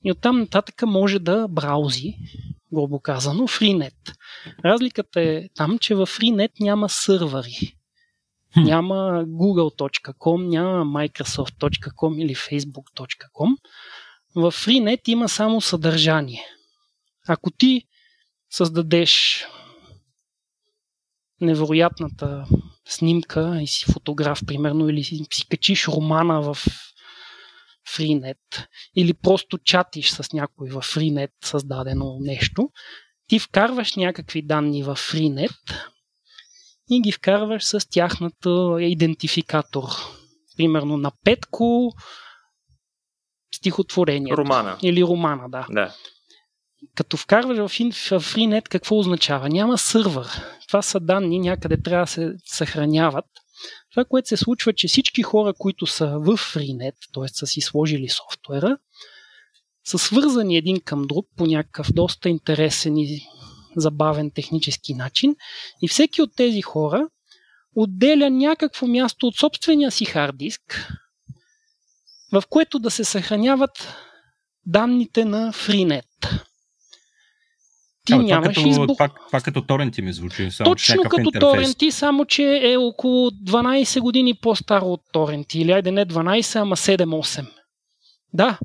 и 0.03 0.11
оттам 0.11 0.39
нататък 0.39 0.81
може 0.85 1.19
да 1.19 1.47
браузи, 1.47 2.13
грубо 2.73 2.99
казано, 2.99 3.47
FreeNet. 3.47 4.15
Разликата 4.65 5.21
е 5.21 5.49
там, 5.55 5.79
че 5.79 5.95
в 5.95 6.07
FreeNet 6.07 6.51
няма 6.59 6.89
сървъри. 6.89 7.77
Няма 8.57 8.95
google.com, 9.25 10.47
няма 10.47 10.85
microsoft.com 10.85 12.21
или 12.21 12.35
facebook.com. 12.35 13.57
В 14.35 14.51
FreeNet 14.51 15.09
има 15.09 15.29
само 15.29 15.61
съдържание. 15.61 16.43
Ако 17.27 17.51
ти 17.51 17.81
създадеш 18.49 19.45
невероятната 21.41 22.45
снимка 22.87 23.59
и 23.61 23.67
си 23.67 23.85
фотограф, 23.85 24.41
примерно, 24.47 24.89
или 24.89 25.03
си, 25.03 25.25
си 25.33 25.47
качиш 25.47 25.87
романа 25.87 26.41
в 26.41 26.57
FreeNet, 27.89 28.67
или 28.95 29.13
просто 29.13 29.57
чатиш 29.57 30.09
с 30.09 30.33
някой 30.33 30.69
в 30.69 30.81
FreeNet 30.81 31.31
създадено 31.43 32.17
нещо, 32.19 32.69
ти 33.27 33.39
вкарваш 33.39 33.95
някакви 33.95 34.41
данни 34.41 34.83
в 34.83 34.95
FreeNet 34.95 35.89
и 36.89 37.01
ги 37.01 37.11
вкарваш 37.11 37.63
с 37.63 37.89
тяхната 37.89 38.77
идентификатор. 38.79 39.83
Примерно 40.57 40.97
на 40.97 41.11
Петко 41.23 41.93
стихотворението. 43.55 44.37
Романа. 44.37 44.77
Или 44.83 45.03
романа, 45.03 45.49
да. 45.49 45.67
Да. 45.69 45.95
Като 46.95 47.17
вкарваш 47.17 47.57
в, 47.57 47.67
в 47.67 48.35
FreeNet, 48.35 48.69
какво 48.69 48.99
означава? 48.99 49.49
Няма 49.49 49.77
сървър. 49.77 50.27
Това 50.67 50.81
са 50.81 50.99
данни, 50.99 51.39
някъде 51.39 51.81
трябва 51.81 52.05
да 52.05 52.11
се 52.11 52.33
съхраняват. 52.45 53.25
Това, 53.91 54.05
което 54.05 54.27
се 54.27 54.37
случва, 54.37 54.73
че 54.73 54.87
всички 54.87 55.23
хора, 55.23 55.53
които 55.57 55.87
са 55.87 56.07
в 56.07 56.37
FreeNet, 56.37 56.95
т.е. 57.13 57.27
са 57.27 57.47
си 57.47 57.61
сложили 57.61 58.09
софтуера, 58.09 58.77
са 59.85 59.97
свързани 59.97 60.57
един 60.57 60.81
към 60.81 61.07
друг 61.07 61.27
по 61.37 61.45
някакъв 61.45 61.91
доста 61.93 62.29
интересен 62.29 62.97
и 62.97 63.27
забавен 63.75 64.31
технически 64.31 64.93
начин. 64.93 65.35
И 65.81 65.87
всеки 65.87 66.21
от 66.21 66.35
тези 66.35 66.61
хора 66.61 67.07
отделя 67.75 68.29
някакво 68.29 68.87
място 68.87 69.27
от 69.27 69.37
собствения 69.37 69.91
си 69.91 70.05
хард 70.05 70.37
диск, 70.37 70.91
в 72.31 72.43
което 72.49 72.79
да 72.79 72.91
се 72.91 73.03
съхраняват 73.03 73.93
данните 74.65 75.25
на 75.25 75.53
Freenet. 75.53 76.14
Ти 78.05 78.13
Ама, 78.13 78.23
нямаш 78.23 78.53
това, 78.53 78.63
като, 78.63 78.67
избор. 78.67 78.87
Това, 78.87 79.09
това 79.27 79.41
като 79.41 79.61
торенти 79.61 80.01
ми 80.01 80.13
звучи. 80.13 80.51
Само 80.51 80.71
Точно 80.71 81.03
като 81.03 81.21
интерфейс. 81.21 81.39
торенти, 81.39 81.91
само 81.91 82.25
че 82.25 82.59
е 82.63 82.77
около 82.77 83.29
12 83.29 83.99
години 83.99 84.33
по-старо 84.41 84.85
от 84.85 85.01
торенти. 85.11 85.59
Или 85.59 85.71
айде 85.71 85.91
не 85.91 86.05
12, 86.05 86.61
ама 86.61 86.75
7-8. 86.75 87.45
Да. 88.33 88.59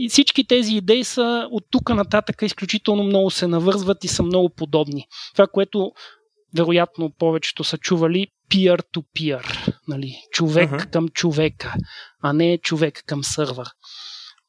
И 0.00 0.08
всички 0.08 0.46
тези 0.46 0.74
идеи 0.74 1.04
са 1.04 1.48
от 1.50 1.64
тук 1.70 1.88
нататък 1.88 2.42
изключително 2.42 3.02
много 3.02 3.30
се 3.30 3.46
навързват 3.46 4.04
и 4.04 4.08
са 4.08 4.22
много 4.22 4.50
подобни. 4.50 5.06
Това, 5.34 5.46
което 5.46 5.92
вероятно 6.56 7.12
повечето 7.18 7.64
са 7.64 7.78
чували 7.78 8.26
peer-to-peer. 8.50 9.72
Нали? 9.88 10.16
Човек 10.32 10.70
uh-huh. 10.70 10.90
към 10.90 11.08
човека, 11.08 11.74
а 12.22 12.32
не 12.32 12.58
човек 12.58 13.02
към 13.06 13.24
сървър. 13.24 13.68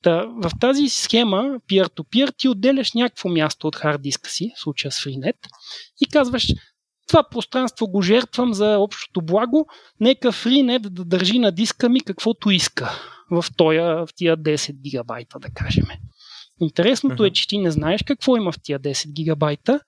Та, 0.04 0.26
в 0.44 0.52
тази 0.60 0.90
схема, 0.90 1.60
peer-to-peer, 1.70 2.38
ти 2.38 2.48
отделяш 2.48 2.94
някакво 2.94 3.30
място 3.30 3.68
от 3.68 3.76
хард 3.76 4.02
диска 4.02 4.30
си, 4.30 4.52
в 4.56 4.62
случая 4.62 4.92
с 4.92 4.96
Freenet, 4.96 5.38
и 6.02 6.08
казваш, 6.08 6.48
това 7.08 7.24
пространство 7.24 7.88
го 7.88 8.02
жертвам 8.02 8.54
за 8.54 8.78
общото 8.80 9.22
благо, 9.22 9.68
нека 10.00 10.32
Freenet 10.32 10.80
да 10.80 11.06
държи 11.06 11.40
на 11.40 11.52
диска 11.52 11.90
ми 11.90 12.02
каквото 12.02 12.52
иска 12.52 12.92
в, 13.32 13.46
тоя, 13.58 14.06
в 14.06 14.10
тия 14.16 14.38
10 14.38 14.82
гигабайта, 14.82 15.40
да 15.40 15.50
кажем. 15.50 15.86
Интересното 16.62 17.24
uh-huh. 17.24 17.28
е, 17.28 17.34
че 17.34 17.48
ти 17.48 17.58
не 17.58 17.72
знаеш 17.72 18.04
какво 18.04 18.38
има 18.38 18.52
в 18.52 18.62
тия 18.64 18.80
10 18.80 19.14
гигабайта, 19.14 19.80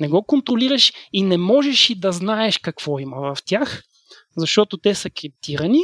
не 0.00 0.08
го 0.08 0.22
контролираш 0.22 0.92
и 1.12 1.22
не 1.22 1.38
можеш 1.38 1.90
и 1.90 1.94
да 1.94 2.12
знаеш 2.12 2.58
какво 2.58 2.98
има 2.98 3.34
в 3.34 3.38
тях, 3.44 3.82
защото 4.36 4.76
те 4.76 4.94
са 4.94 5.10
криптирани 5.10 5.82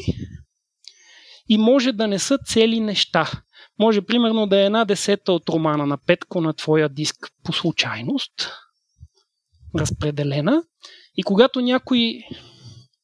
и 1.49 1.59
може 1.59 1.93
да 1.93 2.07
не 2.07 2.19
са 2.19 2.39
цели 2.39 2.81
неща. 2.81 3.31
Може 3.79 4.03
примерно 4.03 4.47
да 4.47 4.61
е 4.61 4.65
една 4.65 4.85
десета 4.85 5.33
от 5.33 5.49
романа 5.49 5.87
на 5.87 5.99
Петко 5.99 6.41
на 6.41 6.53
твоя 6.53 6.89
диск 6.89 7.17
по 7.45 7.53
случайност, 7.53 8.51
разпределена. 9.79 10.63
И 11.17 11.23
когато 11.23 11.61
някой 11.61 12.23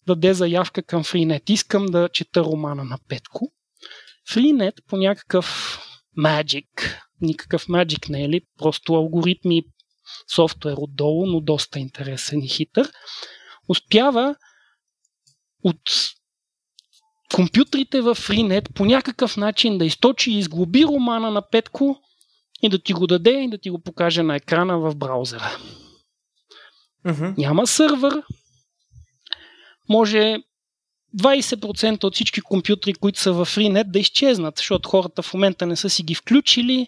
даде 0.06 0.34
заявка 0.34 0.82
към 0.82 1.04
Freenet, 1.04 1.50
искам 1.50 1.86
да 1.86 2.08
чета 2.08 2.44
романа 2.44 2.84
на 2.84 2.98
Петко, 3.08 3.52
Freenet 4.30 4.84
по 4.88 4.96
някакъв 4.96 5.78
magic, 6.18 6.66
никакъв 7.20 7.66
magic 7.66 8.08
не 8.08 8.24
е 8.24 8.28
ли, 8.28 8.40
просто 8.58 8.94
алгоритми, 8.94 9.62
софтуер 10.34 10.76
отдолу, 10.78 11.26
но 11.26 11.40
доста 11.40 11.78
интересен 11.78 12.42
и 12.42 12.48
хитър, 12.48 12.92
успява 13.68 14.36
от 15.64 15.80
компютрите 17.32 18.00
в 18.00 18.14
Freenet 18.14 18.72
по 18.72 18.84
някакъв 18.84 19.36
начин 19.36 19.78
да 19.78 19.84
източи 19.84 20.30
и 20.30 20.38
изглоби 20.38 20.84
романа 20.84 21.30
на 21.30 21.42
Петко 21.50 21.96
и 22.62 22.68
да 22.68 22.78
ти 22.78 22.92
го 22.92 23.06
даде 23.06 23.42
и 23.42 23.50
да 23.50 23.58
ти 23.58 23.70
го 23.70 23.78
покаже 23.78 24.22
на 24.22 24.36
екрана 24.36 24.78
в 24.78 24.96
браузъра. 24.96 25.56
Uh-huh. 27.06 27.38
Няма 27.38 27.66
сървър. 27.66 28.22
Може 29.88 30.36
20% 31.18 32.04
от 32.04 32.14
всички 32.14 32.40
компютри, 32.40 32.94
които 32.94 33.20
са 33.20 33.32
в 33.32 33.46
Freenet, 33.46 33.90
да 33.90 33.98
изчезнат, 33.98 34.56
защото 34.56 34.88
хората 34.88 35.22
в 35.22 35.34
момента 35.34 35.66
не 35.66 35.76
са 35.76 35.90
си 35.90 36.02
ги 36.02 36.14
включили 36.14 36.86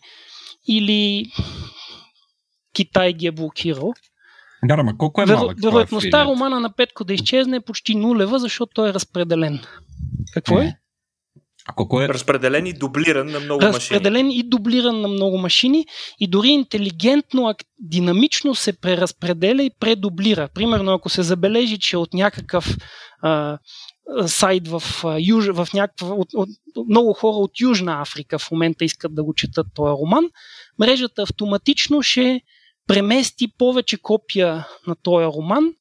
или 0.68 1.26
Китай 2.72 3.12
ги 3.12 3.26
е 3.26 3.32
блокирал. 3.32 3.92
Да, 4.64 4.74
ама 4.74 4.98
колко 4.98 5.22
е 5.22 5.26
малък 5.26 5.62
Вероятността 5.62 6.24
романа 6.24 6.60
на 6.60 6.72
Петко 6.72 7.04
да 7.04 7.14
изчезне 7.14 7.56
е 7.56 7.60
почти 7.60 7.94
нулева, 7.94 8.38
защото 8.38 8.72
той 8.74 8.90
е 8.90 8.94
разпределен. 8.94 9.60
Какво 10.32 10.60
е? 10.60 10.72
А 11.66 11.72
колко 11.72 12.00
е? 12.00 12.08
Разпределен 12.08 12.66
и 12.66 12.72
дублиран 12.72 13.26
на 13.26 13.40
много 13.40 13.60
Разпределен 13.60 13.72
машини. 13.72 13.96
Разпределен 13.96 14.30
и 14.30 14.42
дублиран 14.42 15.00
на 15.00 15.08
много 15.08 15.38
машини 15.38 15.86
и 16.20 16.26
дори 16.26 16.48
интелигентно, 16.48 17.54
динамично 17.78 18.54
се 18.54 18.80
преразпределя 18.80 19.62
и 19.62 19.70
предублира. 19.80 20.48
Примерно, 20.54 20.92
ако 20.92 21.08
се 21.08 21.22
забележи, 21.22 21.78
че 21.78 21.96
от 21.96 22.14
някакъв 22.14 22.76
а, 23.22 23.58
сайт 24.26 24.68
в, 24.68 24.82
юж, 25.20 25.46
в 25.46 25.68
някаква, 25.74 26.08
от, 26.08 26.28
от, 26.34 26.48
от, 26.76 26.88
много 26.88 27.12
хора 27.12 27.36
от 27.36 27.60
Южна 27.60 28.00
Африка 28.00 28.38
в 28.38 28.50
момента 28.50 28.84
искат 28.84 29.14
да 29.14 29.24
го 29.24 29.34
четат 29.34 29.66
този 29.74 29.90
роман, 29.90 30.24
мрежата 30.78 31.22
автоматично 31.22 32.02
ще 32.02 32.40
премести 32.86 33.48
повече 33.58 33.96
копия 34.02 34.68
на 34.86 34.96
този 35.02 35.26
роман 35.26 35.72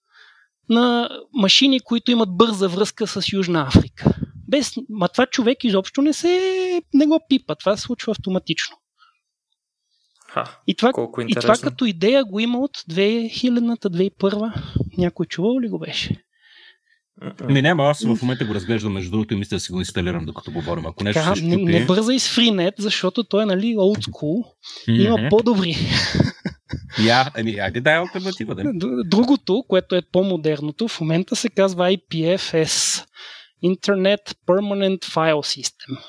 на 0.69 1.09
машини, 1.33 1.79
които 1.79 2.11
имат 2.11 2.37
бърза 2.37 2.67
връзка 2.67 3.07
с 3.07 3.33
Южна 3.33 3.61
Африка. 3.67 4.13
Без, 4.47 4.73
ма 4.89 5.09
това 5.09 5.25
човек 5.25 5.63
изобщо 5.63 6.01
не 6.01 6.13
се 6.13 6.81
не 6.93 7.05
го 7.05 7.19
пипа. 7.29 7.55
Това 7.55 7.77
се 7.77 7.83
случва 7.83 8.11
автоматично. 8.11 8.77
Ха, 10.27 10.59
и, 10.67 10.75
това, 10.75 10.91
и 11.27 11.35
това 11.35 11.53
като 11.57 11.85
идея 11.85 12.25
го 12.25 12.39
има 12.39 12.59
от 12.59 12.77
2000-та, 12.77 13.89
2001 13.89 14.53
Някой 14.97 15.25
чувал 15.25 15.59
ли 15.59 15.69
го 15.69 15.79
беше? 15.79 16.23
Не, 17.49 17.61
няма, 17.61 17.83
аз 17.83 18.05
в 18.05 18.21
момента 18.21 18.45
го 18.45 18.55
разглеждам 18.55 18.93
между 18.93 19.11
другото 19.11 19.33
и 19.33 19.37
мисля 19.37 19.55
да 19.55 19.59
си 19.59 19.71
го 19.71 19.79
инсталирам 19.79 20.25
докато 20.25 20.51
говорим. 20.51 20.85
Ако 20.85 21.03
нещо 21.03 21.21
така, 21.21 21.35
се 21.35 21.43
не, 21.43 21.55
не 21.55 21.85
бързай 21.85 22.19
с 22.19 22.35
FreeNet, 22.35 22.73
защото 22.77 23.23
той 23.23 23.43
е 23.43 23.45
нали 23.45 23.75
old 23.75 24.09
school. 24.09 24.43
Mm-hmm. 24.87 25.05
Има 25.05 25.29
по-добри. 25.29 25.77
Я, 27.05 27.31
ами, 27.35 27.59
айде 27.59 27.81
дай 27.81 27.97
альтернатива. 27.97 28.55
Да. 28.55 28.71
Другото, 29.05 29.63
което 29.67 29.95
е 29.95 30.01
по-модерното, 30.11 30.87
в 30.87 31.01
момента 31.01 31.35
се 31.35 31.49
казва 31.49 31.91
IPFS. 31.91 33.05
Internet 33.63 34.35
Permanent 34.47 34.99
File 34.99 35.41
System. 35.41 35.99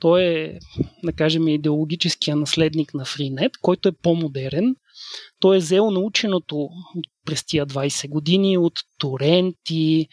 Той 0.00 0.22
е, 0.22 0.58
да 1.04 1.12
кажем, 1.12 1.48
идеологическия 1.48 2.36
наследник 2.36 2.94
на 2.94 3.04
FreeNet, 3.04 3.50
който 3.62 3.88
е 3.88 3.92
по-модерен. 4.02 4.76
Той 5.40 5.56
е 5.56 5.58
взел 5.58 5.90
наученото 5.90 6.68
през 7.26 7.44
тия 7.44 7.66
20 7.66 8.08
години 8.08 8.58
от 8.58 8.72
торенти, 8.98 10.08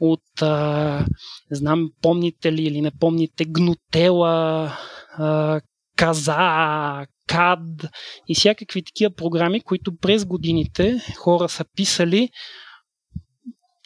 от, 0.00 0.42
а, 0.42 1.06
не 1.50 1.56
знам, 1.56 1.90
помните 2.02 2.52
ли 2.52 2.62
или 2.62 2.80
не 2.80 2.90
помните, 2.90 3.44
гнотела, 3.44 4.72
а, 5.18 5.60
каза, 5.96 7.06
CAD 7.28 7.88
и 8.28 8.34
всякакви 8.34 8.82
такива 8.82 9.14
програми, 9.14 9.60
които 9.60 9.96
през 9.96 10.24
годините 10.24 11.00
хора 11.16 11.48
са 11.48 11.64
писали 11.76 12.28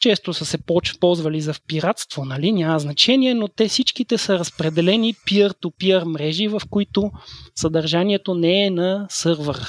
често 0.01 0.35
са 0.35 0.45
се 0.45 0.59
ползвали 1.01 1.41
за 1.41 1.55
пиратство, 1.67 2.25
нали? 2.25 2.53
няма 2.53 2.79
значение, 2.79 3.35
но 3.35 3.49
те 3.49 3.69
всичките 3.69 4.19
са 4.19 4.39
разпределени 4.39 5.15
peer-to-peer 5.15 6.05
мрежи, 6.05 6.49
в 6.49 6.63
които 6.71 7.11
съдържанието 7.55 8.35
не 8.35 8.67
е 8.67 8.71
на 8.71 9.07
сървър. 9.11 9.67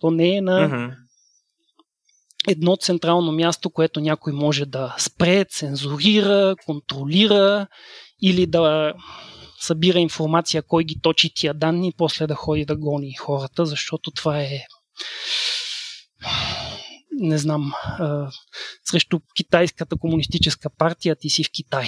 То 0.00 0.10
не 0.10 0.36
е 0.36 0.40
на 0.40 0.68
uh-huh. 0.68 0.94
едно 2.48 2.76
централно 2.76 3.32
място, 3.32 3.70
което 3.70 4.00
някой 4.00 4.32
може 4.32 4.66
да 4.66 4.94
спре, 4.98 5.44
цензурира, 5.44 6.54
контролира 6.66 7.66
или 8.22 8.46
да 8.46 8.92
събира 9.60 9.98
информация 9.98 10.62
кой 10.62 10.84
ги 10.84 11.00
точи 11.02 11.34
тия 11.34 11.54
данни 11.54 11.88
и 11.88 11.94
после 11.96 12.26
да 12.26 12.34
ходи 12.34 12.64
да 12.64 12.76
гони 12.76 13.14
хората, 13.14 13.66
защото 13.66 14.10
това 14.10 14.40
е 14.40 14.58
не 17.22 17.38
знам, 17.38 17.72
а, 17.84 18.30
срещу 18.84 19.20
китайската 19.36 19.96
комунистическа 19.96 20.70
партия, 20.70 21.16
ти 21.16 21.30
си 21.30 21.44
в 21.44 21.50
Китай. 21.50 21.86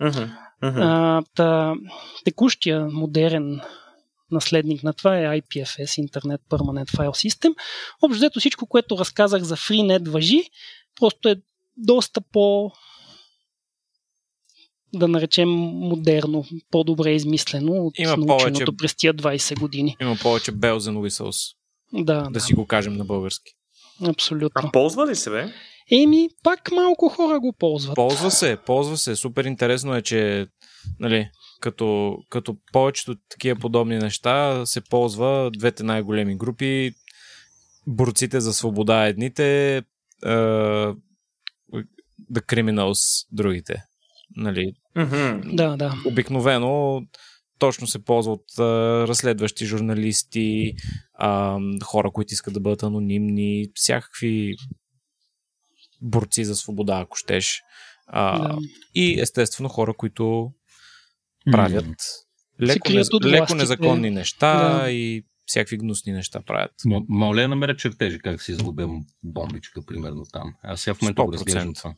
Uh-huh. 0.00 0.30
Uh-huh. 0.62 0.80
А, 0.80 1.22
та, 1.34 1.74
текущия 2.24 2.86
модерен 2.86 3.60
наследник 4.30 4.82
на 4.82 4.92
това 4.92 5.18
е 5.18 5.40
IPFS, 5.40 6.08
Internet 6.08 6.40
Permanent 6.50 6.90
File 6.90 7.28
System. 7.28 7.54
Общо 8.02 8.40
всичко, 8.40 8.66
което 8.66 8.98
разказах 8.98 9.42
за 9.42 9.56
FreeNet 9.56 10.08
въжи, 10.08 10.42
просто 11.00 11.28
е 11.28 11.36
доста 11.76 12.20
по 12.20 12.72
да 14.94 15.08
наречем 15.08 15.48
модерно, 15.48 16.44
по-добре 16.70 17.12
измислено 17.14 17.72
от 17.72 17.98
Има 17.98 18.16
наученото 18.16 18.64
повече, 18.64 18.76
през 18.76 18.94
тия 18.94 19.14
20 19.14 19.60
години. 19.60 19.96
Има 20.00 20.16
повече 20.22 20.52
bells 20.52 20.78
and 20.78 20.98
whistles. 20.98 21.54
Да, 21.92 22.22
да, 22.22 22.30
да 22.30 22.40
си 22.40 22.54
го 22.54 22.66
кажем 22.66 22.92
на 22.92 23.04
български. 23.04 23.52
Абсолютно. 24.08 24.62
А 24.64 24.72
ползва 24.72 25.06
ли 25.06 25.16
се, 25.16 25.30
бе? 25.30 25.52
Еми, 25.92 26.28
пак 26.42 26.72
малко 26.72 27.08
хора 27.08 27.40
го 27.40 27.52
ползват. 27.58 27.94
Ползва 27.94 28.30
се, 28.30 28.56
ползва 28.66 28.96
се. 28.96 29.16
Супер 29.16 29.44
интересно 29.44 29.94
е, 29.94 30.02
че 30.02 30.46
нали, 31.00 31.30
като, 31.60 32.16
като 32.28 32.56
повечето 32.72 33.14
такива 33.28 33.60
подобни 33.60 33.98
неща 33.98 34.66
се 34.66 34.80
ползва 34.80 35.50
двете 35.58 35.82
най-големи 35.82 36.36
групи. 36.36 36.92
Борците 37.86 38.40
за 38.40 38.52
свобода 38.52 39.06
едните, 39.06 39.82
uh, 40.24 40.96
The 42.32 42.40
Criminals 42.40 43.26
другите. 43.32 43.84
Нали? 44.36 44.72
Mm-hmm. 44.96 45.54
Да, 45.54 45.76
да. 45.76 45.94
Обикновено 46.06 47.02
точно 47.66 47.86
се 47.86 48.04
ползва 48.04 48.32
от 48.32 48.58
а, 48.58 48.62
разследващи 49.08 49.66
журналисти, 49.66 50.72
а, 51.14 51.58
хора, 51.84 52.10
които 52.10 52.34
искат 52.34 52.54
да 52.54 52.60
бъдат 52.60 52.82
анонимни, 52.82 53.66
всякакви 53.74 54.54
борци 56.00 56.44
за 56.44 56.56
свобода, 56.56 57.00
ако 57.00 57.16
щеш. 57.16 57.62
А, 58.06 58.38
Да. 58.48 58.58
И 58.94 59.20
естествено 59.20 59.68
хора, 59.68 59.94
които 59.94 60.50
правят 61.52 61.96
леко, 62.62 62.92
нез, 62.92 63.08
от 63.12 63.24
леко 63.24 63.54
незаконни 63.54 64.10
неща 64.10 64.78
Да. 64.78 64.90
и 64.90 65.24
всякакви 65.46 65.76
гнусни 65.76 66.12
неща 66.12 66.40
правят. 66.46 66.72
М- 66.86 67.02
да 67.08 67.48
намеря 67.48 67.76
чертежи 67.76 68.18
как 68.18 68.42
си 68.42 68.52
изгубя 68.52 68.88
бомбичка, 69.22 69.80
примерно 69.86 70.24
там? 70.32 70.54
Аз 70.62 70.80
сега 70.80 70.94
в 70.94 71.02
момента 71.02 71.22
го 71.22 71.32
100%. 71.32 71.34
разглеждам 71.34 71.74
това. 71.74 71.94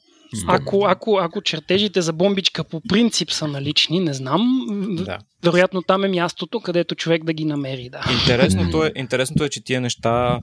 Ако, 0.47 0.85
ако, 0.87 1.19
ако 1.19 1.43
чертежите 1.43 2.03
за 2.03 2.13
бомбичка 2.13 2.65
по 2.65 2.81
принцип 2.89 3.31
са 3.31 3.49
налични, 3.49 4.01
не 4.01 4.15
знам, 4.15 4.67
Да. 5.05 5.19
вероятно 5.43 5.83
там 5.83 6.05
е 6.05 6.09
мястото, 6.09 6.61
където 6.61 6.95
човек 6.95 7.25
да 7.25 7.33
ги 7.33 7.45
намери. 7.45 7.89
Да. 7.89 8.05
Интересното 8.21 8.85
е, 8.85 8.93
интересното 8.97 9.45
е, 9.45 9.49
че 9.49 9.65
тия 9.65 9.81
неща 9.81 10.41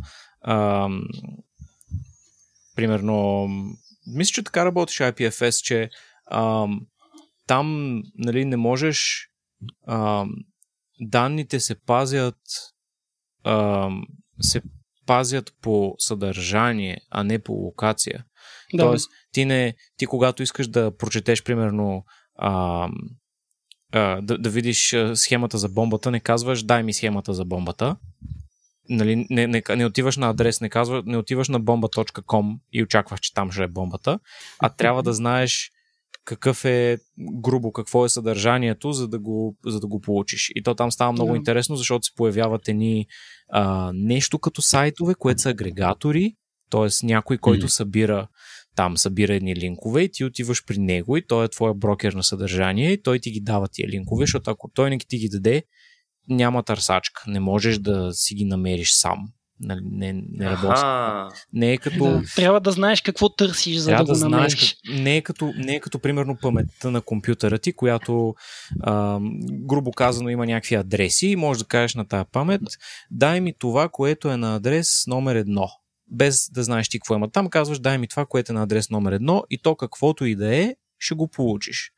ам, 0.47 1.01
примерно 2.75 3.47
мисля, 4.07 4.31
че 4.33 4.43
така 4.43 4.65
работиш 4.65 4.97
IPFS, 4.97 5.63
че 5.63 5.89
ам, 6.31 6.81
там 7.47 7.97
нали, 8.15 8.45
не 8.45 8.57
можеш 8.57 9.27
ам, 9.87 10.31
данните 10.99 11.59
се 11.59 11.75
пазят 11.85 12.39
ам, 13.45 14.03
се 14.41 14.61
пазят 15.05 15.53
по 15.61 15.95
съдържание, 15.99 16.97
а 17.09 17.23
не 17.23 17.39
по 17.39 17.53
локация. 17.53 18.25
Да. 18.73 18.83
Тоест, 18.83 19.09
ти, 19.31 19.45
не, 19.45 19.73
ти 19.97 20.05
когато 20.05 20.43
искаш 20.43 20.67
да 20.67 20.97
прочетеш, 20.97 21.43
примерно, 21.43 22.05
а, 22.35 22.87
а, 23.93 24.21
да, 24.21 24.37
да 24.37 24.49
видиш 24.49 24.95
схемата 25.13 25.57
за 25.57 25.69
бомбата, 25.69 26.11
не 26.11 26.19
казваш 26.19 26.63
дай 26.63 26.83
ми 26.83 26.93
схемата 26.93 27.33
за 27.33 27.45
бомбата. 27.45 27.95
Нали, 28.89 29.27
не, 29.29 29.47
не, 29.47 29.63
не 29.75 29.85
отиваш 29.85 30.17
на 30.17 30.29
адрес, 30.29 30.61
не, 30.61 30.69
казва, 30.69 31.03
не 31.05 31.17
отиваш 31.17 31.49
на 31.49 31.61
bomba.com 31.61 32.59
и 32.73 32.83
очакваш, 32.83 33.19
че 33.19 33.33
там 33.33 33.51
ще 33.51 33.63
е 33.63 33.67
бомбата, 33.67 34.19
а 34.59 34.69
трябва 34.69 35.03
да 35.03 35.13
знаеш 35.13 35.71
какъв 36.25 36.65
е 36.65 36.97
грубо, 37.41 37.71
какво 37.71 38.05
е 38.05 38.09
съдържанието, 38.09 38.91
за 38.91 39.07
да 39.07 39.19
го, 39.19 39.57
за 39.65 39.79
да 39.79 39.87
го 39.87 40.01
получиш. 40.01 40.51
И 40.55 40.63
то 40.63 40.75
там 40.75 40.91
става 40.91 41.11
много 41.11 41.31
Да. 41.31 41.37
интересно, 41.37 41.75
защото 41.75 42.05
се 42.05 42.15
появяват 42.15 42.67
едни 42.67 43.05
а, 43.49 43.91
нещо 43.95 44.39
като 44.39 44.61
сайтове, 44.61 45.15
което 45.15 45.41
са 45.41 45.49
агрегатори, 45.49 46.35
т.е. 46.69 47.05
някой, 47.05 47.37
който 47.37 47.63
Мгм. 47.63 47.69
събира 47.69 48.27
там 48.75 48.97
събира 48.97 49.35
едни 49.35 49.55
линкове 49.55 50.01
и 50.01 50.11
ти 50.11 50.25
отиваш 50.25 50.65
при 50.65 50.77
него 50.77 51.17
и 51.17 51.27
той 51.27 51.45
е 51.45 51.49
твоя 51.49 51.73
брокер 51.73 52.13
на 52.13 52.23
съдържание 52.23 52.91
и 52.91 53.01
той 53.01 53.19
ти 53.19 53.31
ги 53.31 53.41
дава 53.41 53.67
тия 53.67 53.87
линкове, 53.89 54.23
защото 54.23 54.51
ако 54.51 54.69
той 54.73 54.89
не 54.89 54.97
ти 54.97 55.17
ги 55.17 55.29
даде, 55.29 55.63
няма 56.29 56.63
търсачка. 56.63 57.23
Не 57.27 57.39
можеш 57.39 57.77
да 57.77 58.13
си 58.13 58.35
ги 58.35 58.45
намериш 58.45 58.91
сам. 58.93 59.17
Нали, 59.63 59.79
Не, 59.91 60.13
не 60.13 60.45
работи. 60.45 60.67
Аха. 60.67 61.27
Не 61.53 61.71
е 61.73 61.77
като... 61.77 61.97
Да. 62.03 62.23
Трябва 62.35 62.59
да 62.59 62.71
знаеш 62.71 63.01
какво 63.01 63.35
търсиш, 63.35 63.77
за 63.77 63.89
Трябва 63.89 64.05
да 64.05 64.13
го 64.13 64.19
да 64.19 64.29
намериш. 64.29 64.53
знаеш, 64.53 64.77
как- 64.87 65.03
не, 65.03 65.17
е 65.17 65.21
като, 65.21 65.53
не 65.57 65.75
е 65.75 65.79
като 65.79 65.99
примерно 65.99 66.37
паметта 66.41 66.91
на 66.91 67.01
компютъра 67.01 67.59
ти, 67.59 67.73
която 67.73 68.33
а, 68.79 69.19
грубо 69.51 69.91
казано 69.91 70.29
има 70.29 70.45
някакви 70.45 70.75
адреси 70.75 71.27
и 71.27 71.35
можеш 71.35 71.59
да 71.63 71.67
кажеш 71.67 71.95
на 71.95 72.07
тая 72.07 72.25
памет, 72.25 72.61
дай 73.11 73.41
ми 73.41 73.53
това, 73.59 73.89
което 73.89 74.29
е 74.29 74.37
на 74.37 74.55
адрес 74.55 75.07
номер 75.07 75.35
едно. 75.35 75.69
Без 76.11 76.49
да 76.51 76.63
знаеш 76.63 76.89
ти 76.89 76.99
какво 76.99 77.15
има 77.15 77.29
там, 77.31 77.49
казваш 77.49 77.79
дай 77.79 77.97
ми 77.97 78.07
това, 78.07 78.25
което 78.25 78.51
е 78.51 78.55
на 78.55 78.63
адрес 78.63 78.89
номер 78.89 79.11
едно 79.11 79.43
и 79.49 79.57
то 79.57 79.75
каквото 79.75 80.25
и 80.25 80.35
да 80.35 80.55
е, 80.55 80.75
ще 80.99 81.15
го 81.15 81.27
получиш. 81.27 81.91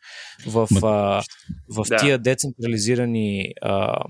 В, 0.47 0.67
Ма- 0.71 0.79
а, 0.83 1.23
в 1.75 1.85
Да. 1.89 1.97
тия 1.97 2.19
децентрализирани 2.19 3.53
а, 3.61 4.03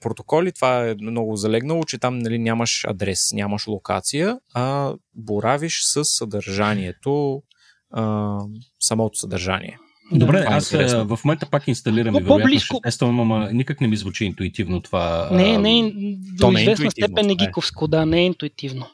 протоколи, 0.00 0.52
това 0.52 0.88
е 0.88 0.94
много 0.94 1.36
залегнало, 1.36 1.84
че 1.84 1.98
там 1.98 2.18
нали, 2.18 2.38
нямаш 2.38 2.84
адрес, 2.88 3.32
нямаш 3.32 3.66
локация, 3.66 4.38
а 4.54 4.94
боравиш 5.14 5.80
с 5.82 6.04
съдържанието, 6.04 7.42
а, 7.90 8.36
самото 8.80 9.18
съдържание. 9.18 9.78
Добре, 10.12 10.44
Това 10.44 10.54
е 10.54 10.56
аз 10.56 10.70
в 10.92 11.18
момента 11.24 11.46
пак 11.50 11.68
инсталирам 11.68 12.12
Но 12.12 12.20
и 12.20 12.22
вероятно 12.22 12.58
ще 12.58 12.74
тествам, 12.82 13.20
ама 13.20 13.48
никак 13.52 13.80
не 13.80 13.88
ми 13.88 13.96
звучи 13.96 14.24
интуитивно 14.24 14.80
това. 14.80 15.28
Не, 15.32 15.58
не, 15.58 15.92
то 16.38 16.46
до 16.46 16.52
не 16.52 16.60
е 16.60 16.62
известна 16.62 16.90
степен 16.90 17.18
е 17.18 17.22
това 17.22 17.44
е. 17.44 17.46
гиковско, 17.46 17.88
да, 17.88 18.06
не 18.06 18.20
е 18.20 18.24
интуитивно. 18.26 18.86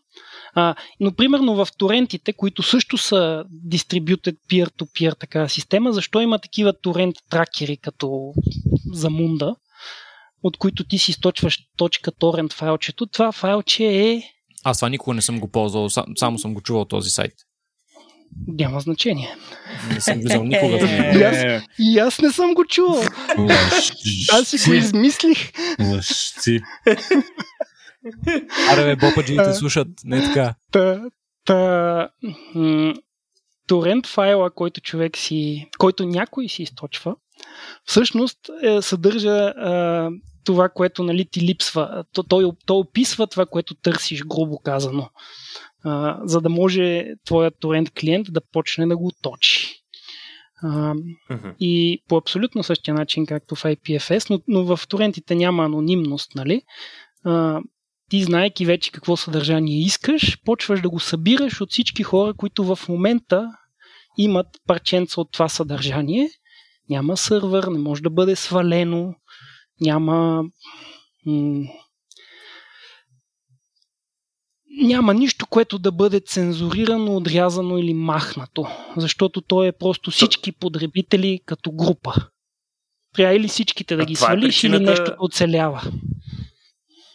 А, 0.60 0.74
но 1.00 1.12
примерно 1.12 1.54
в 1.54 1.68
торентите, 1.78 2.32
които 2.32 2.62
също 2.62 2.98
са 2.98 3.44
distributed 3.68 4.36
peer-to-peer 4.50 5.18
такава 5.18 5.48
система, 5.48 5.92
защо 5.92 6.20
има 6.20 6.38
такива 6.38 6.72
торент 6.72 7.16
тракери 7.30 7.76
като 7.76 8.32
за 8.92 9.10
Мунда, 9.10 9.54
от 10.42 10.56
които 10.56 10.84
ти 10.84 10.98
си 10.98 11.10
източваш 11.10 11.58
точка 11.76 12.12
торент 12.12 12.52
файлчето. 12.52 13.06
Това 13.06 13.32
файлче 13.32 13.84
е 13.84 14.22
Аз 14.64 14.78
това 14.78 14.88
никога 14.88 15.14
не 15.14 15.22
съм 15.22 15.40
го 15.40 15.48
ползвал, 15.48 15.90
са- 15.90 16.04
само 16.16 16.38
съм 16.38 16.54
го 16.54 16.60
чувал 16.60 16.84
този 16.84 17.10
сайт. 17.10 17.32
няма 18.48 18.80
значение. 18.80 19.36
Не 19.88 20.00
съм 20.00 20.18
виждал 20.18 20.44
никога. 20.44 20.76
И 21.18 21.22
аз, 21.22 21.62
и 21.78 21.98
аз 21.98 22.18
не 22.18 22.32
съм 22.32 22.54
го 22.54 22.64
чувал. 22.64 23.02
Аз 24.32 24.48
си 24.48 24.70
го 24.70 24.74
измислих. 24.74 25.52
Лъжци. 25.80 26.60
Аре, 28.70 28.84
бе, 28.84 28.96
бопаджиите 28.96 29.54
слушат, 29.54 29.88
не 30.04 30.18
е 30.18 30.22
така. 30.22 30.54
Та, 30.72 31.02
та, 31.44 32.08
м- 32.54 32.94
торент 33.66 34.06
файла, 34.06 34.50
който 34.50 34.80
човек 34.80 35.16
си, 35.16 35.68
който 35.78 36.06
някой 36.06 36.48
си 36.48 36.62
източва, 36.62 37.16
всъщност 37.84 38.38
е, 38.62 38.82
съдържа 38.82 39.30
а, 39.30 40.10
това, 40.44 40.68
което 40.68 41.02
нали, 41.02 41.26
ти 41.30 41.40
липсва. 41.40 42.04
То, 42.12 42.22
той, 42.22 42.50
той 42.66 42.76
описва 42.76 43.26
това, 43.26 43.46
което 43.46 43.74
търсиш, 43.74 44.24
грубо 44.24 44.58
казано. 44.58 45.10
А, 45.84 46.18
за 46.24 46.40
да 46.40 46.48
може 46.48 47.06
твоят 47.24 47.54
торент 47.60 47.90
клиент 47.90 48.26
да 48.30 48.40
почне 48.52 48.86
да 48.86 48.96
го 48.96 49.12
точи. 49.22 49.74
А, 50.62 50.94
Мгм. 51.30 51.48
и 51.60 52.02
по 52.08 52.16
абсолютно 52.16 52.62
същия 52.62 52.94
начин, 52.94 53.26
както 53.26 53.54
в 53.54 53.62
IPFS, 53.62 54.30
но, 54.30 54.40
но 54.48 54.76
в 54.76 54.88
торентите 54.88 55.34
няма 55.34 55.64
анонимност, 55.64 56.34
нали? 56.34 56.62
А, 57.24 57.60
ти, 58.08 58.22
знаеки 58.24 58.66
вече 58.66 58.90
какво 58.92 59.16
съдържание 59.16 59.80
искаш, 59.80 60.38
почваш 60.44 60.80
да 60.80 60.90
го 60.90 61.00
събираш 61.00 61.60
от 61.60 61.70
всички 61.70 62.02
хора, 62.02 62.34
които 62.34 62.64
в 62.64 62.88
момента 62.88 63.50
имат 64.18 64.46
парченца 64.66 65.20
от 65.20 65.32
това 65.32 65.48
съдържание. 65.48 66.30
Няма 66.90 67.16
сървър, 67.16 67.64
не 67.64 67.78
може 67.78 68.02
да 68.02 68.10
бъде 68.10 68.36
свалено, 68.36 69.14
няма. 69.80 70.44
М- 71.26 71.64
няма 74.82 75.14
нищо, 75.14 75.46
което 75.46 75.78
да 75.78 75.92
бъде 75.92 76.20
цензурирано, 76.20 77.16
отрязано 77.16 77.78
или 77.78 77.94
махнато, 77.94 78.66
защото 78.96 79.40
то 79.40 79.64
е 79.64 79.72
просто 79.72 80.10
всички 80.10 80.52
потребители 80.52 81.40
като 81.46 81.72
група. 81.72 82.14
Трябва 83.14 83.34
или 83.34 83.48
всичките 83.48 83.96
да 83.96 84.02
А 84.02 84.06
ги 84.06 84.12
е 84.12 84.16
свалиш, 84.16 84.64
или 84.64 84.72
причината- 84.72 85.00
нещо 85.02 85.16
оцелява. 85.18 85.82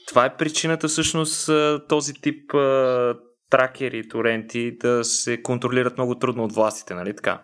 Това 0.08 0.26
е 0.26 0.38
причината 0.38 0.88
всъщност 0.88 1.50
този 1.90 2.14
тип 2.14 2.54
а, 2.54 3.16
тракери, 3.50 4.08
торенти 4.08 4.78
да 4.82 5.04
се 5.04 5.42
контролират 5.42 5.98
много 5.98 6.16
трудно 6.16 6.44
от 6.44 6.54
властите, 6.54 6.94
нали 6.94 7.16
така? 7.16 7.44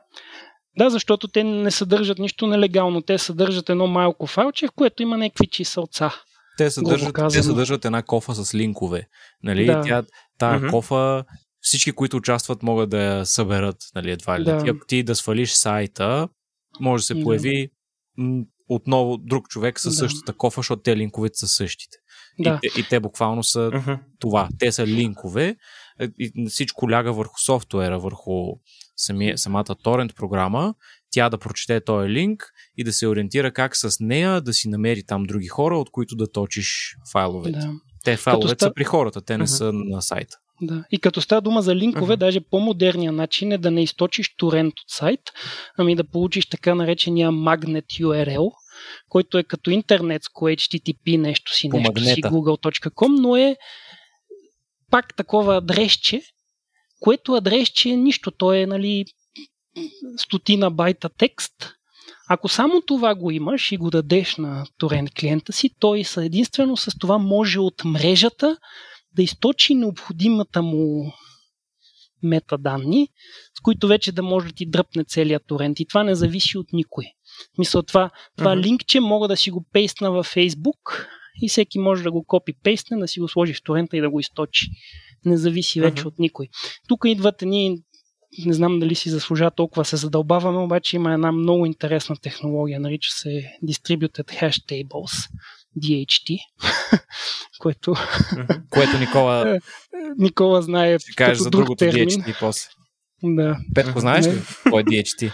Да, 0.78 0.90
защото 0.90 1.28
те 1.28 1.44
не 1.44 1.72
съдържат 1.72 2.20
нищо 2.20 2.48
нелегално. 2.48 3.02
Те 3.02 3.18
съдържат 3.18 3.70
едно 3.70 3.88
малко 3.88 4.28
файлче, 4.28 4.68
в 4.68 4.72
което 4.76 5.04
има 5.04 5.18
някакви 5.18 5.48
чиселца. 5.48 6.12
Те 6.58 6.72
съдържат, 6.72 7.16
те 7.32 7.44
съдържат 7.44 7.86
една 7.86 8.04
кофа 8.04 8.34
с 8.36 8.56
линкове. 8.56 9.08
Нали? 9.44 9.66
Да. 9.66 9.82
Тя, 9.82 10.04
тая 10.38 10.60
Мгм. 10.60 10.70
кофа, 10.70 11.24
всички, 11.62 11.92
които 11.92 12.18
участват, 12.18 12.64
могат 12.64 12.90
да 12.90 13.02
я 13.04 13.26
съберат. 13.26 13.76
Нали, 13.96 14.12
едва 14.12 14.40
ли. 14.40 14.44
Да. 14.44 14.64
Ти, 14.64 14.70
ако 14.70 14.86
ти 14.88 15.04
да 15.04 15.16
свалиш 15.16 15.52
сайта, 15.52 16.28
може 16.80 17.02
да 17.02 17.06
се 17.06 17.14
Да. 17.14 17.24
появи 17.24 17.70
м, 18.18 18.44
отново 18.70 19.18
друг 19.18 19.48
човек 19.48 19.80
с 19.80 19.84
Да. 19.84 19.92
същата 19.92 20.34
кофа, 20.34 20.60
защото 20.60 20.82
те 20.82 20.98
линковете 20.98 21.38
са 21.38 21.48
същите. 21.48 21.98
Да. 22.40 22.60
И, 22.64 22.70
те, 22.70 22.80
и 22.80 22.84
те 22.84 23.00
буквално 23.00 23.44
са 23.44 23.72
Мгм. 23.74 23.94
това. 24.20 24.50
Те 24.60 24.72
са 24.72 24.88
линкове 24.88 25.56
е, 26.00 26.08
и 26.20 26.50
всичко 26.50 26.90
ляга 26.90 27.14
върху 27.14 27.40
софтуера, 27.40 28.00
върху 28.00 28.46
самия, 28.98 29.38
самата 29.38 29.76
торент 29.84 30.16
програма, 30.16 30.74
тя 31.12 31.30
да 31.30 31.38
прочете 31.38 31.82
този 31.82 32.10
линк 32.10 32.44
и 32.78 32.84
да 32.84 32.94
се 32.94 33.08
ориентира 33.08 33.52
как 33.52 33.76
с 33.76 33.98
нея 34.00 34.42
да 34.42 34.54
си 34.54 34.70
намери 34.70 35.04
там 35.04 35.24
други 35.24 35.48
хора, 35.48 35.78
от 35.78 35.90
които 35.90 36.16
да 36.16 36.32
точиш 36.32 36.96
файловете. 37.12 37.60
Да. 37.60 37.72
Те 38.04 38.18
файловете 38.18 38.56
ста- 38.56 38.60
са 38.60 38.74
при 38.74 38.84
хората, 38.84 39.22
те 39.22 39.34
не 39.34 39.38
Мгм. 39.38 39.48
са 39.48 39.72
на 39.74 40.02
сайта. 40.02 40.38
Да. 40.62 40.84
И 40.92 41.00
като 41.00 41.22
става 41.22 41.42
дума 41.42 41.62
за 41.62 41.76
линкове, 41.76 42.14
Мгм. 42.14 42.20
даже 42.20 42.40
по-модерният 42.42 43.16
начин 43.16 43.52
е 43.52 43.58
да 43.58 43.72
не 43.72 43.84
източиш 43.84 44.36
торент 44.38 44.74
от 44.74 44.90
сайт, 44.90 45.20
ами 45.78 45.96
да 45.96 46.04
получиш 46.04 46.46
така 46.46 46.76
наречения 46.76 47.32
Magnet 47.32 47.86
URL, 48.02 48.52
който 49.10 49.38
е 49.38 49.44
като 49.44 49.70
интернетско 49.70 50.46
HTTP 50.46 51.18
нещо 51.18 51.56
си, 51.56 51.70
По 51.70 51.78
нещо 51.78 52.04
си 52.04 52.22
google.com, 52.22 53.20
но 53.20 53.36
е 53.36 53.58
пак 54.92 55.16
такова 55.16 55.58
адресче, 55.58 56.22
което 57.00 57.34
адресче 57.34 57.90
е 57.90 57.96
нищо. 57.96 58.32
То 58.32 58.54
е 58.54 58.66
нали, 58.66 59.06
стотина 60.18 60.72
байта 60.72 61.10
текст, 61.10 61.74
Ако 62.30 62.50
само 62.50 62.82
това 62.82 63.16
го 63.16 63.32
имаш 63.32 63.72
и 63.72 63.78
го 63.78 63.90
дадеш 63.90 64.36
на 64.38 64.66
торент 64.78 65.10
клиента 65.14 65.54
си, 65.54 65.70
той 65.80 66.04
единствено 66.18 66.78
с 66.78 67.00
това 67.00 67.18
може 67.18 67.60
от 67.60 67.86
мрежата 67.86 68.58
да 69.16 69.24
източи 69.24 69.76
необходимата 69.76 70.62
му 70.62 71.14
метаданни, 72.24 73.08
с 73.58 73.62
които 73.62 73.88
вече 73.88 74.12
да 74.12 74.24
може 74.24 74.48
да 74.48 74.54
ти 74.54 74.66
дръпне 74.66 75.04
целият 75.04 75.44
торент. 75.48 75.80
И 75.80 75.86
това 75.86 76.04
не 76.04 76.16
зависи 76.16 76.58
от 76.58 76.68
никой. 76.74 77.06
Мисля, 77.58 77.84
това, 77.84 78.10
това 78.38 78.56
mm-hmm. 78.56 78.64
линкче 78.64 79.00
мога 79.00 79.28
да 79.28 79.38
си 79.38 79.52
го 79.52 79.66
пейстна 79.74 80.12
във 80.12 80.36
Facebook 80.36 81.08
и 81.42 81.50
всеки 81.50 81.80
може 81.80 82.04
да 82.04 82.12
го 82.12 82.24
копи 82.24 82.54
пейстне, 82.64 82.98
да 82.98 83.08
си 83.08 83.20
го 83.20 83.28
сложи 83.28 83.54
в 83.54 83.64
торента 83.64 83.98
и 83.98 84.02
да 84.02 84.10
го 84.10 84.20
източи. 84.20 84.68
Не 85.26 85.38
зависи 85.38 85.82
вече 85.82 86.04
mm-hmm. 86.04 86.08
от 86.08 86.20
никой. 86.20 86.48
Тук 86.88 87.02
идват 87.06 87.42
едни 87.42 87.78
не 88.46 88.54
знам 88.54 88.80
дали 88.80 88.96
си 88.96 89.10
заслужава 89.10 89.52
толкова 89.52 89.86
се 89.86 89.96
задълбаваме, 89.96 90.58
обаче 90.58 90.96
има 90.96 91.14
една 91.14 91.32
много 91.32 91.66
интересна 91.66 92.16
технология, 92.22 92.80
нарича 92.80 93.12
се 93.12 93.44
Distributed 93.64 94.42
Hash 94.42 94.66
Tables, 94.66 95.30
DHT, 95.78 96.38
което... 97.60 97.96
което 98.70 98.98
Никола... 99.00 99.60
Никола 100.18 100.62
знае 100.62 101.00
ще 101.00 101.12
кажеш 101.16 101.38
за 101.38 101.50
друг 101.50 101.62
другото 101.62 101.78
термин. 101.78 102.10
DHT 102.10 102.40
после. 102.40 102.70
Да. 103.24 103.58
Петко, 103.76 104.00
знаеш 104.00 104.26
ли 104.26 104.42
кой 104.70 104.82
е 104.82 104.86
DHT? 104.86 105.34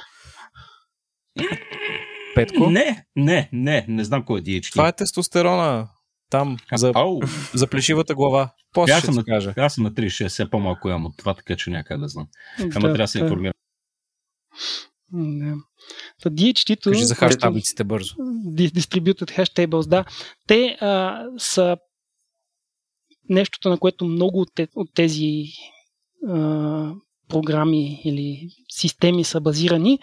Петко? 2.35 2.69
Не, 2.69 3.05
не, 3.15 3.49
не, 3.53 3.85
не 3.87 4.03
знам 4.03 4.25
кой 4.25 4.39
е 4.39 4.43
DHT. 4.43 4.71
Това 4.71 4.87
е 4.87 4.95
тестостерона. 4.95 5.87
Там, 6.29 6.57
за, 6.73 6.91
Ау, 6.95 7.19
за 7.53 7.67
плешивата 7.67 8.15
глава. 8.15 8.53
После 8.73 8.93
аз 8.93 9.03
ще 9.03 9.13
съм, 9.13 9.23
кажа. 9.27 9.53
аз 9.57 9.73
съм 9.73 9.83
на 9.83 9.91
36, 9.91 10.27
все 10.27 10.49
по-малко 10.49 10.89
имам 10.89 11.05
от 11.05 11.17
това, 11.17 11.33
така 11.33 11.55
че 11.55 11.69
някъде 11.69 12.01
да 12.01 12.07
знам. 12.07 12.27
Ама 12.59 12.69
да, 12.69 12.79
трябва 12.79 12.97
да 12.97 13.07
се 13.07 13.19
информирам. 13.19 13.53
Да. 15.11 15.55
Та 16.21 16.29
DHT-то, 16.29 16.89
Кажи 16.91 17.05
за 17.05 17.15
хаш 17.15 17.37
таблиците 17.37 17.83
бързо. 17.83 18.15
Di- 18.47 18.71
Distributed 18.71 19.37
Hash 19.37 19.67
Tables, 19.67 19.87
да. 19.87 20.05
Те 20.47 20.77
а, 20.81 21.23
са 21.37 21.77
нещото, 23.29 23.69
на 23.69 23.77
което 23.77 24.05
много 24.05 24.45
от 24.75 24.89
тези 24.95 25.43
а, 26.27 26.93
програми 27.29 28.01
или 28.03 28.49
системи 28.69 29.23
са 29.23 29.41
базирани. 29.41 29.99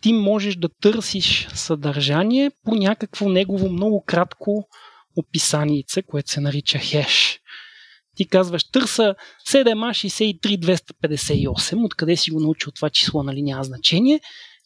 Ти 0.00 0.12
можеш 0.12 0.56
да 0.56 0.68
търсиш 0.68 1.48
съдържание 1.54 2.50
по 2.64 2.74
някакво 2.74 3.28
негово 3.28 3.68
много 3.68 4.04
кратко 4.04 4.68
описанице, 5.16 6.02
което 6.02 6.30
се 6.30 6.40
нарича 6.40 6.78
хеш. 6.78 7.40
Ти 8.16 8.28
казваш, 8.28 8.64
търса 8.64 9.14
7A63258, 9.48 11.84
откъде 11.84 12.16
си 12.16 12.30
го 12.30 12.40
научил 12.40 12.72
това 12.72 12.90
число, 12.90 13.22
нали 13.22 13.42
няма 13.42 13.64
значение. 13.64 14.20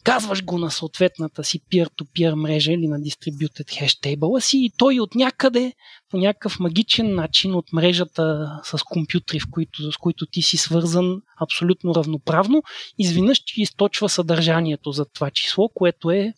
Казваш 0.05 0.44
го 0.44 0.59
на 0.59 0.70
съответната 0.70 1.44
си 1.44 1.61
peer-to-peer 1.72 2.34
мрежа 2.34 2.72
или 2.72 2.86
на 2.86 3.00
distributed 3.00 3.82
hash 3.82 4.00
table 4.02 4.40
си 4.40 4.59
и 4.59 4.70
той 4.78 5.00
от 5.00 5.14
някъде 5.14 5.72
по 6.11 6.18
някакъв 6.18 6.61
магичен 6.61 7.14
начин 7.14 7.55
от 7.55 7.72
мрежата 7.72 8.50
с 8.64 8.82
компютри, 8.82 9.40
в 9.40 9.46
които, 9.50 9.92
с 9.92 9.96
които 9.96 10.26
ти 10.26 10.42
си 10.42 10.57
свързан 10.57 11.22
абсолютно 11.40 11.94
равноправно, 11.94 12.62
изведнъж 12.98 13.44
ти 13.44 13.62
източва 13.62 14.09
съдържанието 14.09 14.92
за 14.92 15.05
това 15.05 15.30
число, 15.30 15.68
което 15.68 16.11
е 16.11 16.34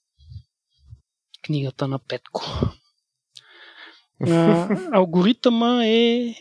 книгата 1.44 1.88
на 1.88 1.98
Петко. 1.98 2.42
А, 4.20 4.68
алгоритъма 4.92 5.86
е 5.86 6.34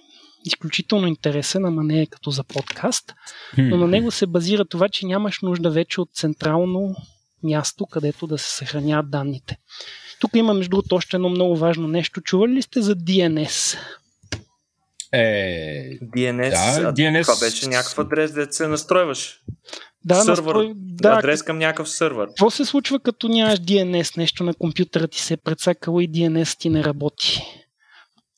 изключително 0.46 1.08
интересен, 1.08 1.66
ама 1.66 1.84
не 1.84 2.02
е 2.02 2.06
като 2.06 2.32
за 2.32 2.44
подкаст, 2.44 3.14
но 3.58 3.78
на 3.78 3.88
него 3.88 4.12
се 4.12 4.28
базира 4.28 4.66
това, 4.66 4.90
че 4.90 5.06
нямаш 5.06 5.40
нужда 5.42 5.72
вече 5.72 6.02
от 6.02 6.10
централно 6.14 6.96
място, 7.46 7.86
където 7.86 8.28
да 8.28 8.38
се 8.38 8.50
съхраняват 8.52 9.12
данните. 9.12 9.58
Тук 10.20 10.32
има 10.36 10.54
между 10.54 10.70
другото 10.70 10.96
още 10.96 11.16
едно 11.18 11.30
много 11.30 11.58
важно 11.58 11.88
нещо. 11.88 12.22
Чували 12.22 12.52
ли 12.52 12.62
сте 12.62 12.82
за 12.82 12.96
DNS? 12.96 13.78
Е, 15.12 16.00
DNS, 16.00 16.50
Да, 16.50 16.88
а 16.90 16.94
DNS. 16.94 17.22
това 17.24 17.40
беше 17.40 17.68
някакъв 17.68 18.00
адрес, 18.00 18.32
да 18.32 18.48
се 18.52 18.68
настройваш. 18.68 19.40
Да, 20.06 20.16
Сървър, 20.16 20.56
настрой- 20.56 20.74
да, 20.76 21.10
адрес 21.10 21.44
към 21.44 21.58
някакъв 21.58 21.90
сървър. 21.90 22.28
Какво 22.28 22.50
се 22.50 22.66
случва 22.66 23.00
като 23.00 23.28
нямаш 23.28 23.60
DNS? 23.60 24.18
Нещо 24.18 24.44
на 24.44 24.54
компютъра 24.54 25.08
ти 25.08 25.22
се 25.22 25.34
е 25.34 25.38
прецакало 25.38 26.02
и 26.02 26.10
DNS 26.10 26.60
ти 26.60 26.70
не 26.70 26.84
работи. 26.84 27.42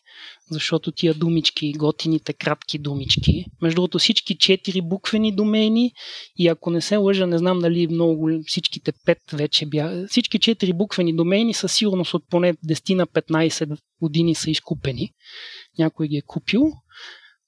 защото 0.51 0.93
тия 0.93 1.15
думички, 1.15 1.73
готините 1.73 2.33
кратки 2.33 2.79
думички, 2.79 3.45
между 3.63 3.75
другото 3.75 3.99
всички 3.99 4.39
четири 4.39 4.81
буквени 4.83 5.35
домейни 5.35 5.93
и 6.37 6.49
ако 6.49 6.71
не 6.71 6.81
се 6.81 6.97
лъжа, 6.97 7.27
не 7.27 7.39
знам 7.39 7.59
дали 7.59 7.87
много, 7.87 8.31
всичките 8.47 8.93
пет 9.07 9.19
вече 9.33 9.67
бя, 9.67 10.07
всички 10.09 10.39
четири 10.39 10.73
буквени 10.73 11.17
домейни 11.17 11.55
със 11.55 11.73
сигурност 11.73 12.15
от 12.15 12.25
поне 12.31 12.55
10 12.55 12.95
на 12.95 13.07
15 13.07 13.79
години 14.03 14.35
са 14.35 14.51
изкупени. 14.51 15.11
Някой 15.79 16.09
ги 16.09 16.17
е 16.17 16.23
купил. 16.27 16.73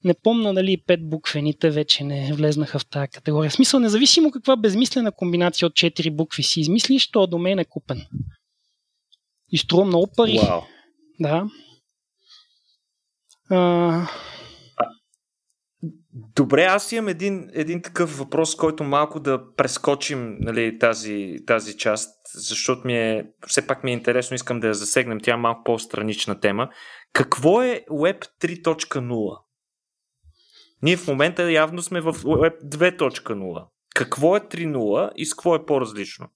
Не 0.05 0.15
помна 0.15 0.55
дали 0.55 0.83
пет 0.87 1.09
буквените 1.09 1.71
вече 1.71 2.05
не 2.05 2.33
влезнаха 2.33 2.79
в 2.79 2.87
тази 2.87 3.09
категория. 3.09 3.51
В 3.51 3.55
смисъл, 3.55 3.81
независимо 3.81 4.31
каква 4.31 4.57
безмислена 4.57 5.13
комбинация 5.13 5.67
от 5.67 5.75
четири 5.75 6.11
букви 6.11 6.43
си 6.43 6.61
измислиш, 6.61 7.11
то 7.11 7.27
домен 7.27 7.59
е 7.59 7.65
купен. 7.65 8.07
И 9.53 9.59
струва 9.59 9.85
много 9.85 10.07
пари. 10.17 10.39
Вау. 10.43 10.61
Да. 11.21 11.47
А, 13.51 14.07
Добре, 16.13 16.65
аз 16.65 16.93
имам 16.93 17.09
един, 17.09 17.51
един 17.53 17.83
такъв 17.83 18.19
въпрос, 18.19 18.57
който 18.57 18.85
малко 18.85 19.21
да 19.21 19.55
прескочим 19.57 20.37
нали, 20.41 20.79
тази, 20.79 21.37
тази 21.47 21.77
част, 21.77 22.11
защото 22.35 22.87
ми 22.87 22.99
е, 22.99 23.27
все 23.47 23.67
пак 23.67 23.85
ми 23.85 23.91
е 23.91 23.95
интересно, 23.95 24.35
искам 24.35 24.61
да 24.61 24.67
я 24.67 24.75
засегнем, 24.75 25.21
тя 25.21 25.33
е 25.35 25.37
малко 25.37 25.65
по-странична 25.65 26.41
тема. 26.41 26.69
Какво 27.13 27.63
е 27.63 27.85
Web 27.91 28.27
3.0? 28.41 29.39
Ние 30.83 30.97
в 30.97 31.09
момента 31.09 31.53
явно 31.53 31.83
сме 31.83 32.01
в 32.01 32.13
Web 32.13 32.63
2.0. 32.65 33.67
Какво 33.95 34.37
е 34.37 34.41
3.0 34.41 35.13
и 35.17 35.27
с 35.27 35.35
какво 35.35 35.55
е 35.55 35.67
по-различно? 35.67 36.29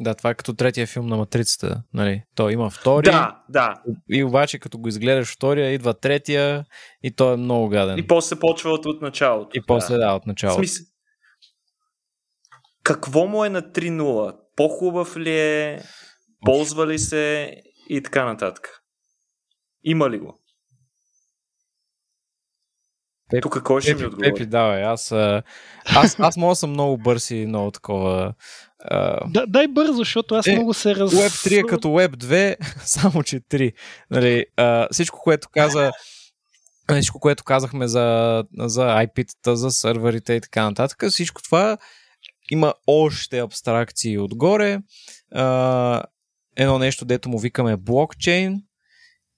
Да, 0.00 0.14
това 0.14 0.30
е 0.30 0.34
като 0.34 0.54
третия 0.54 0.86
филм 0.86 1.06
на 1.06 1.16
Матрицата. 1.16 1.82
Нали? 1.94 2.22
Той 2.34 2.52
има 2.52 2.70
втори. 2.70 3.04
Да, 3.04 3.42
да. 3.48 3.82
И 4.08 4.24
обаче, 4.24 4.58
като 4.58 4.78
го 4.78 4.88
изгледаш 4.88 5.34
втория, 5.34 5.70
идва 5.70 5.94
третия 5.94 6.64
и 7.02 7.10
той 7.10 7.34
е 7.34 7.36
много 7.36 7.68
гаден. 7.68 7.98
И 7.98 8.06
после 8.06 8.38
почва 8.38 8.70
от, 8.70 8.86
от 8.86 9.02
началото. 9.02 9.50
И 9.58 9.62
после 9.66 9.96
да, 9.96 10.12
от 10.12 10.26
началото. 10.26 10.58
Смисъл. 10.58 10.86
Какво 12.82 13.26
му 13.26 13.44
е 13.44 13.50
на 13.50 13.62
3.0? 13.62 14.36
По-хубав 14.56 15.16
ли 15.16 15.40
е? 15.40 15.82
Ползва 16.44 16.86
ли 16.86 16.98
се? 16.98 17.54
И 17.88 18.02
така 18.02 18.24
нататък. 18.24 18.68
Има 19.84 20.10
ли 20.10 20.18
го? 20.18 20.40
Пеп, 23.30 23.42
Тук 23.42 23.62
кой 23.62 23.80
ще 23.80 23.90
Пепи, 23.92 24.02
ми 24.02 24.06
отговори? 24.06 24.32
Пепи, 24.32 24.46
давай. 24.46 24.84
Аз, 24.84 25.12
аз, 25.84 26.20
аз 26.20 26.36
мога 26.36 26.54
съм 26.54 26.70
много 26.70 26.98
бърз 26.98 27.30
и 27.30 27.46
много 27.46 27.70
такова. 27.70 28.34
А, 28.84 29.28
да, 29.28 29.46
дай 29.46 29.68
бързо, 29.68 29.92
защото 29.92 30.34
аз 30.34 30.46
Е, 30.46 30.52
много 30.52 30.74
се 30.74 30.94
раз... 30.94 31.12
Web 31.12 31.50
3 31.50 31.58
е 31.58 31.62
като 31.62 31.88
Web 31.88 32.16
2, 32.16 32.56
само 32.84 33.22
че 33.22 33.40
3. 33.40 33.72
Нали, 34.10 34.46
а, 34.56 34.88
всичко, 34.92 35.20
което 35.22 35.48
каза 35.52 35.92
всичко, 36.92 37.20
което 37.20 37.44
казахме 37.44 37.88
за, 37.88 38.44
за 38.58 38.82
IP-тата, 38.82 39.52
за 39.52 39.70
сървърите 39.70 40.32
и 40.32 40.40
така 40.40 40.64
нататък, 40.64 41.04
всичко 41.10 41.42
това 41.42 41.78
има 42.50 42.74
още 42.86 43.38
абстракции 43.38 44.18
отгоре. 44.18 44.78
А, 45.32 46.02
едно 46.56 46.78
нещо, 46.78 47.04
дето 47.04 47.28
му 47.28 47.38
викаме 47.38 47.76
блокчейн 47.76 48.62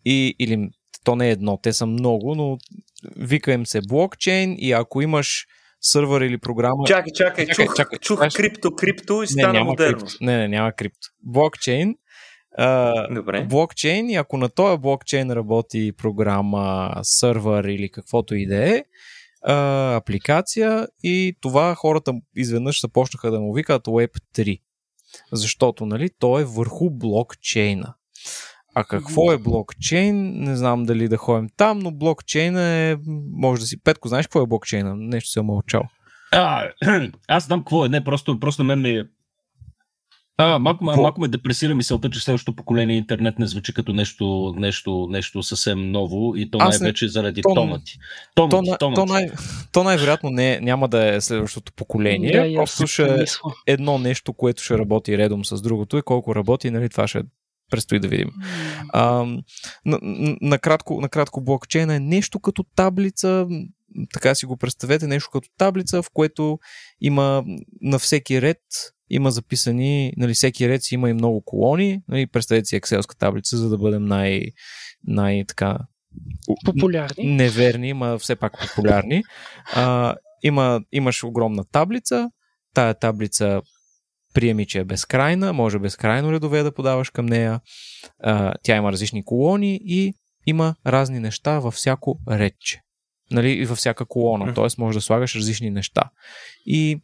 и, 0.05 0.37
или 0.39 0.69
то 1.05 1.17
не 1.17 1.29
е 1.29 1.31
едно, 1.31 1.57
те 1.57 1.73
са 1.73 1.87
много, 1.87 2.35
но 2.35 2.59
вика 3.17 3.53
им 3.53 3.67
се 3.67 3.81
блокчейн 3.81 4.57
и 4.59 4.73
ако 4.73 5.03
имаш 5.03 5.47
сървър 5.81 6.21
или 6.21 6.39
програма... 6.39 6.85
Чакай, 6.87 7.13
чакай, 7.13 7.47
Чакай, 7.47 7.67
чух, 7.67 7.77
чакай, 7.77 7.99
чух 7.99 8.21
крипто, 8.35 8.71
крипто 8.71 9.15
и 9.15 9.21
не, 9.21 9.27
стана 9.27 9.53
няма 9.53 9.65
модерно. 9.71 9.99
крипто. 9.99 10.15
Не, 10.21 10.37
не, 10.39 10.49
няма 10.49 10.73
крипто. 10.73 11.09
Блокчейн. 11.23 11.95
А, 12.59 13.15
Добре. 13.15 13.45
блокчейн 13.45 14.11
и 14.11 14.15
ако 14.17 14.37
на 14.37 14.49
този 14.49 14.79
блокчейн 14.79 15.31
работи 15.31 15.93
програма, 15.97 16.95
сървър 17.03 17.65
или 17.65 17.91
каквото 17.91 18.35
и 18.35 18.47
да 18.47 18.77
е, 18.77 18.85
а, 19.43 19.97
апликация 19.97 20.89
и 21.03 21.37
това 21.41 21.75
хората 21.75 22.13
изведнъж 22.37 22.81
започнаха 22.81 23.31
да 23.31 23.41
му 23.41 23.53
викат 23.55 23.85
Web 23.85 24.21
3. 24.37 24.61
Защото, 25.33 25.87
нали, 25.87 26.11
то 26.19 26.39
е 26.39 26.45
върху 26.45 26.91
блокчейна. 26.91 27.95
А 28.79 28.85
какво 28.85 29.33
е 29.33 29.39
блокчейн? 29.39 30.33
Не 30.35 30.57
знам 30.57 30.85
дали 30.85 31.09
да 31.09 31.17
ходим 31.17 31.49
там, 31.57 31.79
но 31.79 31.91
блокчейна 31.91 32.63
е... 32.63 32.97
Може 33.33 33.61
да 33.61 33.67
си... 33.67 33.83
Петко, 33.83 34.09
знаеш 34.09 34.27
какво 34.27 34.43
е 34.43 34.47
блокчейна? 34.47 34.95
Нещо 34.97 35.31
се 35.31 35.41
е 35.41 35.43
мълчал. 35.43 35.83
А, 36.33 36.69
аз 37.29 37.47
знам 37.47 37.61
какво 37.61 37.87
е. 37.87 37.89
Не, 37.89 38.05
просто, 38.05 38.41
просто 38.41 38.63
на 38.65 38.67
мен 38.67 38.81
ми 38.83 38.91
е... 38.99 39.05
А, 40.39 40.59
малко, 40.59 40.87
Какво? 40.87 41.03
малко 41.03 41.21
ме 41.21 41.29
депресира 41.29 41.75
мисълта, 41.75 42.11
че 42.11 42.21
следващото 42.21 42.57
поколение 42.57 42.97
интернет 42.97 43.39
не 43.39 43.47
звучи 43.47 43.75
като 43.75 43.93
нещо, 43.93 44.55
нещо, 44.57 45.07
нещо 45.11 45.43
съвсем 45.43 45.91
ново 45.91 46.37
и 46.37 46.51
то 46.51 46.59
Аз 46.61 46.81
не- 46.81 46.85
най-вече 46.85 47.09
заради 47.09 47.43
то- 47.43 47.55
тона 47.55 47.85
ти. 47.85 47.99
Тона 48.35 48.49
То, 48.49 48.63
ти, 48.63 48.71
на, 48.71 48.79
тона 48.79 48.95
то, 48.95 49.07
най, 49.07 49.31
то 49.73 49.85
най-вероятно 49.85 50.31
не, 50.31 50.61
няма 50.61 50.89
да 50.89 51.15
е 51.15 51.21
следващото 51.21 51.73
поколение. 51.73 52.49
Да, 52.49 52.55
просто 52.55 52.87
ще 52.87 53.15
е 53.15 53.25
едно 53.67 53.99
нещо, 53.99 54.33
което 54.33 54.63
ще 54.63 54.79
работи 54.79 55.19
редом 55.19 55.45
с 55.45 55.63
другото 55.63 55.99
и 55.99 56.03
колко 56.03 56.35
работи, 56.35 56.71
нали, 56.71 56.89
това 56.89 57.09
ще 57.09 57.23
предстои 57.71 58.01
да 58.01 58.09
видим. 58.09 58.31
А, 58.89 59.25
на, 59.85 59.99
на- 60.03 60.37
накратко, 60.41 61.01
накратко 61.01 61.41
блокчейна 61.41 61.95
е 61.95 62.01
нещо 62.01 62.41
като 62.41 62.65
таблица, 62.77 63.47
така 64.13 64.35
си 64.35 64.47
го 64.47 64.57
представете, 64.57 65.07
нещо 65.07 65.31
като 65.33 65.49
таблица, 65.59 66.03
в 66.03 66.11
което 66.13 66.59
има 67.01 67.45
на 67.81 67.99
всеки 67.99 68.43
ред 68.43 68.59
има 69.11 69.31
записани, 69.31 70.13
нали, 70.17 70.35
всеки 70.35 70.69
ред 70.69 70.83
си 70.83 70.95
има 70.95 71.11
и 71.11 71.15
много 71.15 71.43
колони, 71.45 72.01
нали, 72.09 72.27
представете 72.27 72.67
си 72.67 72.77
екселска 72.77 73.17
таблица, 73.17 73.57
за 73.57 73.69
да 73.69 73.79
бъдем 73.79 74.05
най, 74.05 74.43
най 75.05 75.45
така 75.49 75.79
Популярни. 76.65 77.35
неверни, 77.37 77.93
ма 77.93 78.19
все 78.19 78.37
пак 78.37 78.53
популярни. 78.61 79.23
А, 79.75 80.15
има, 80.43 80.81
имаш 80.93 81.25
огромна 81.25 81.65
таблица, 81.73 82.31
тая 82.75 82.95
таблица 82.95 83.63
приеми, 84.37 84.67
че 84.67 84.79
е 84.79 84.85
безкрайна, 84.85 85.53
може 85.53 85.79
безкрайно 85.79 86.33
редове 86.33 86.63
да 86.63 86.73
подаваш 86.73 87.11
към 87.11 87.27
нея. 87.27 87.61
А, 88.23 88.55
тя 88.63 88.77
има 88.77 88.93
различни 88.93 89.25
колони 89.25 89.81
и 89.85 90.15
има 90.47 90.75
разни 90.87 91.21
неща 91.21 91.59
във 91.59 91.75
всяко 91.75 92.19
редче. 92.31 92.81
Нали, 93.31 93.51
и 93.51 93.65
във 93.65 93.79
всяка 93.79 94.05
колона, 94.05 94.55
т.е. 94.55 94.67
можеш 94.79 94.97
да 94.97 95.01
слагаш 95.01 95.37
различни 95.37 95.71
неща. 95.71 96.03
И 96.67 97.01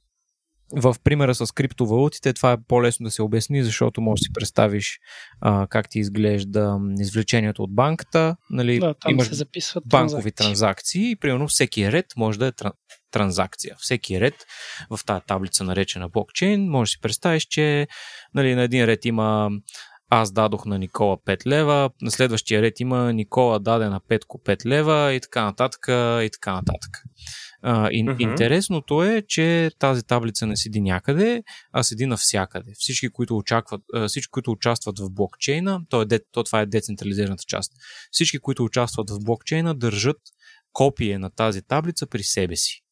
в 0.76 0.96
примера 1.04 1.34
с 1.34 1.52
криптовалутите 1.52 2.32
това 2.32 2.52
е 2.52 2.56
по-лесно 2.68 3.04
да 3.04 3.10
се 3.10 3.22
обясни, 3.22 3.64
защото 3.64 4.00
можеш 4.00 4.20
да 4.20 4.24
си 4.24 4.32
представиш 4.32 4.98
а, 5.40 5.66
как 5.66 5.88
ти 5.88 5.98
изглежда 5.98 6.78
извлечението 7.00 7.62
от 7.62 7.74
банката. 7.74 8.36
Нали, 8.50 8.78
Да, 8.78 8.94
там 8.94 9.12
имаш 9.12 9.28
се 9.28 9.34
записват 9.34 9.84
банкови 9.88 10.32
транзакции. 10.32 10.44
транзакции 10.44 11.10
и 11.10 11.16
примерно 11.16 11.48
всеки 11.48 11.92
ред 11.92 12.06
може 12.16 12.38
да 12.38 12.46
е 12.46 12.52
транзакция. 13.12 13.76
Всеки 13.78 14.20
ред 14.20 14.34
в 14.90 15.00
тази 15.06 15.24
таблица 15.26 15.64
наречена 15.64 16.08
блокчейн 16.08 16.68
може 16.68 16.88
да 16.88 16.90
си 16.90 17.00
представиш, 17.00 17.44
че 17.44 17.86
нали, 18.34 18.54
на 18.54 18.62
един 18.62 18.84
ред 18.84 19.04
има 19.04 19.50
аз 20.14 20.32
дадох 20.32 20.66
на 20.66 20.78
Никола 20.78 21.16
5 21.16 21.46
лева, 21.46 21.90
на 22.02 22.10
следващия 22.10 22.62
ред 22.62 22.80
има 22.80 23.12
Никола 23.12 23.58
даде 23.58 23.88
на 23.88 24.00
Петко 24.08 24.38
5 24.38 24.66
лева 24.66 25.12
и 25.14 25.20
така 25.20 25.44
нататък 25.44 25.86
и 26.24 26.30
така 26.32 26.54
нататък. 26.54 27.02
А, 27.62 27.88
и, 27.92 28.02
Мгм. 28.02 28.16
Интересното 28.18 29.04
е, 29.04 29.22
че 29.28 29.70
тази 29.78 30.02
таблица 30.02 30.46
не 30.46 30.56
седи 30.56 30.80
някъде, 30.80 31.42
а 31.72 31.82
седи 31.82 32.06
навсякъде. 32.06 32.72
Всички, 32.74 33.08
които, 33.08 33.36
очакват, 33.36 33.80
всички, 34.08 34.30
които 34.30 34.50
участват 34.50 34.98
в 34.98 35.10
блокчейна, 35.10 35.80
то, 35.88 36.02
е, 36.02 36.18
то 36.32 36.44
това 36.44 36.60
е 36.60 36.66
децентрализираната 36.66 37.44
част, 37.46 37.72
всички, 38.10 38.38
които 38.38 38.64
участват 38.64 39.10
в 39.10 39.18
блокчейна, 39.24 39.74
държат 39.74 40.16
копие 40.72 41.18
на 41.18 41.30
тази 41.30 41.62
таблица 41.62 42.06
при 42.06 42.22
себе 42.22 42.56
си. 42.56 42.82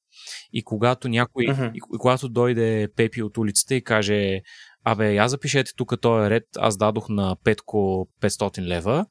И 0.52 0.62
когато 0.64 1.08
някой, 1.08 1.44
и, 1.44 1.70
и 1.74 1.80
когато 1.98 2.28
дойде 2.28 2.88
Пепи 2.96 3.22
от 3.22 3.38
улицата 3.38 3.74
и 3.74 3.84
каже, 3.84 4.40
абе, 4.84 5.14
я 5.14 5.28
запишете 5.28 5.72
тук 5.76 6.00
този 6.00 6.30
ред, 6.30 6.44
аз 6.58 6.76
дадох 6.76 7.08
на 7.08 7.36
Петко 7.44 8.08
500 8.22 8.62
лева 8.62 9.06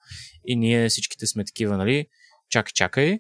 и 0.46 0.56
ние 0.56 0.90
всичките 0.90 1.28
сме 1.28 1.46
такива, 1.46 1.78
нали, 1.78 2.06
чакай, 2.50 2.72
чакай, 2.76 3.20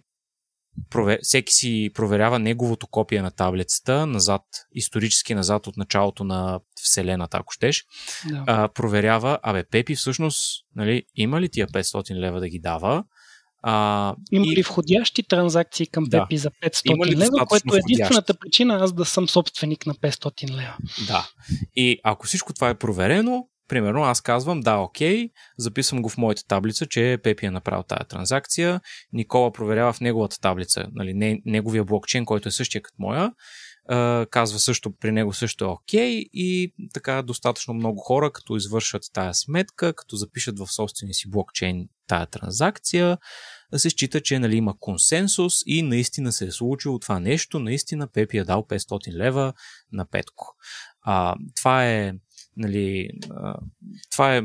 провер... 0.89 1.19
всеки 1.21 1.53
си 1.53 1.89
проверява 1.93 2.39
неговото 2.39 2.87
копие 2.87 3.21
на 3.21 3.31
таблицата 3.31 4.05
назад, 4.05 4.41
исторически 4.71 5.35
назад 5.35 5.67
от 5.67 5.77
началото 5.77 6.23
на 6.23 6.59
Вселената, 6.81 7.37
ако 7.37 7.53
щеш, 7.53 7.85
Да. 8.29 8.43
а, 8.47 8.67
проверява, 8.67 9.39
абе, 9.43 9.63
Пепи 9.63 9.95
всъщност, 9.95 10.65
нали, 10.75 11.03
има 11.15 11.41
ли 11.41 11.49
тия 11.49 11.67
500 11.67 12.15
лева 12.15 12.39
да 12.39 12.49
ги 12.49 12.59
дава? 12.59 13.03
А, 13.61 14.15
Има 14.31 14.45
и- 14.47 14.55
ли 14.55 14.63
входящи 14.63 15.23
транзакции 15.23 15.87
към 15.87 16.03
Да. 16.03 16.23
Пепи 16.23 16.37
за 16.37 16.51
500 16.51 16.93
Има 16.93 17.05
ли 17.05 17.15
лева, 17.15 17.45
което 17.45 17.55
е 17.55 17.69
входящи? 17.69 17.93
единствената 17.93 18.33
причина 18.33 18.75
аз 18.81 18.93
да 18.93 19.05
съм 19.05 19.29
собственик 19.29 19.85
на 19.85 19.95
500 19.95 20.49
лева. 20.49 20.77
Да. 21.07 21.29
И 21.75 21.99
ако 22.03 22.27
всичко 22.27 22.53
това 22.53 22.69
е 22.69 22.77
проверено, 22.77 23.47
примерно 23.67 24.03
аз 24.03 24.21
казвам, 24.21 24.59
да, 24.61 24.77
окей, 24.77 25.29
записвам 25.57 26.01
го 26.01 26.09
в 26.09 26.17
моята 26.17 26.43
таблица, 26.47 26.85
че 26.85 27.17
Пепи 27.23 27.45
е 27.45 27.51
направил 27.51 27.83
тая 27.83 28.05
транзакция, 28.05 28.81
Никола 29.13 29.51
проверява 29.51 29.93
в 29.93 30.01
неговата 30.01 30.39
таблица, 30.39 30.85
нали, 30.91 31.13
не, 31.13 31.41
неговия 31.45 31.83
блокчейн, 31.83 32.25
който 32.25 32.49
е 32.49 32.51
същия 32.51 32.81
като 32.81 32.95
моя, 32.99 33.31
казва 34.29 34.59
също, 34.59 34.91
при 34.99 35.11
него 35.11 35.33
също 35.33 35.65
е 35.65 35.67
окей 35.67 36.25
и 36.33 36.73
така 36.93 37.21
достатъчно 37.21 37.73
много 37.73 37.99
хора, 37.99 38.31
като 38.31 38.55
извършат 38.55 39.01
тая 39.13 39.33
сметка, 39.33 39.93
като 39.93 40.15
запишат 40.15 40.59
в 40.59 40.67
собствения 40.73 41.13
си 41.13 41.29
блокчейн 41.29 41.87
тая 42.09 42.25
транзакция, 42.25 43.17
се 43.77 43.89
счита, 43.89 44.21
че 44.21 44.39
нали, 44.39 44.55
има 44.55 44.79
консенсус 44.79 45.53
и 45.65 45.81
наистина 45.81 46.31
се 46.31 46.45
е 46.45 46.51
случило 46.51 46.99
това 46.99 47.19
нещо, 47.19 47.59
наистина 47.59 48.07
Пепи 48.07 48.37
е 48.37 48.43
дал 48.43 48.65
500 48.69 49.13
лева 49.13 49.53
на 49.91 50.05
Петко. 50.05 50.55
А, 51.01 51.35
това 51.55 51.85
е 51.89 52.13
нали, 52.57 53.09
а, 53.29 53.55
това 54.11 54.35
е 54.35 54.41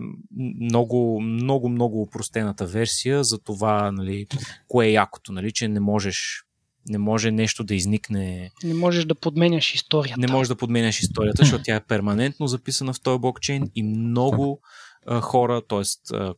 много, 0.61 1.21
много, 1.21 1.69
много 1.69 2.03
упростената 2.03 2.67
версия 2.67 3.25
за 3.25 3.39
това, 3.39 3.93
нали, 3.93 4.27
кое 4.69 4.87
е 4.87 4.93
якото, 4.93 5.33
нали, 5.33 5.53
че 5.53 5.69
не 5.69 5.81
можеш 5.81 6.45
не 6.89 6.99
може 6.99 7.31
нещо 7.31 7.65
да 7.65 7.75
изникне, 7.75 8.51
Не 8.65 8.75
можеш 8.75 9.05
да 9.05 9.15
подменяш 9.15 9.75
историята. 9.75 10.21
не 10.21 10.27
можеш 10.27 10.49
да 10.49 10.57
подменяш 10.57 11.01
историята, 11.01 11.43
защото 11.43 11.65
тя 11.65 11.77
е 11.77 11.85
перманентно 11.85 12.47
записана 12.47 12.93
в 12.93 13.01
този 13.01 13.21
блокчейн 13.21 13.71
и 13.75 13.83
много 13.83 14.61
а, 15.07 15.21
хора, 15.21 15.63
т.е. 15.69 15.83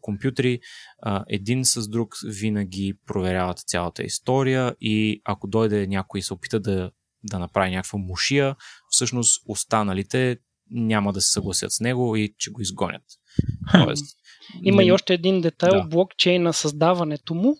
компютри, 0.00 0.60
а, 1.02 1.24
един 1.28 1.64
с 1.64 1.88
друг 1.88 2.16
винаги 2.24 2.94
проверяват 3.06 3.58
цялата 3.58 4.02
история 4.02 4.74
и 4.80 5.20
ако 5.24 5.46
дойде 5.46 5.86
някой 5.86 6.18
и 6.20 6.22
се 6.22 6.34
опита 6.34 6.60
да, 6.60 6.90
да 7.24 7.38
направи 7.38 7.70
някаква 7.70 7.98
мушия, 7.98 8.56
всъщност 8.90 9.42
останалите 9.48 10.36
няма 10.70 11.12
да 11.12 11.20
се 11.20 11.32
съгласят 11.32 11.72
с 11.72 11.80
него 11.80 12.16
и 12.16 12.34
че 12.38 12.50
го 12.50 12.60
изгонят. 12.60 13.02
Тоест, 13.72 14.16
Има 14.62 14.82
не... 14.82 14.88
и 14.88 14.92
още 14.92 15.14
един 15.14 15.40
детайл, 15.40 15.82
да. 15.82 15.88
блокчейна 15.88 16.52
създаването 16.52 17.34
му 17.34 17.56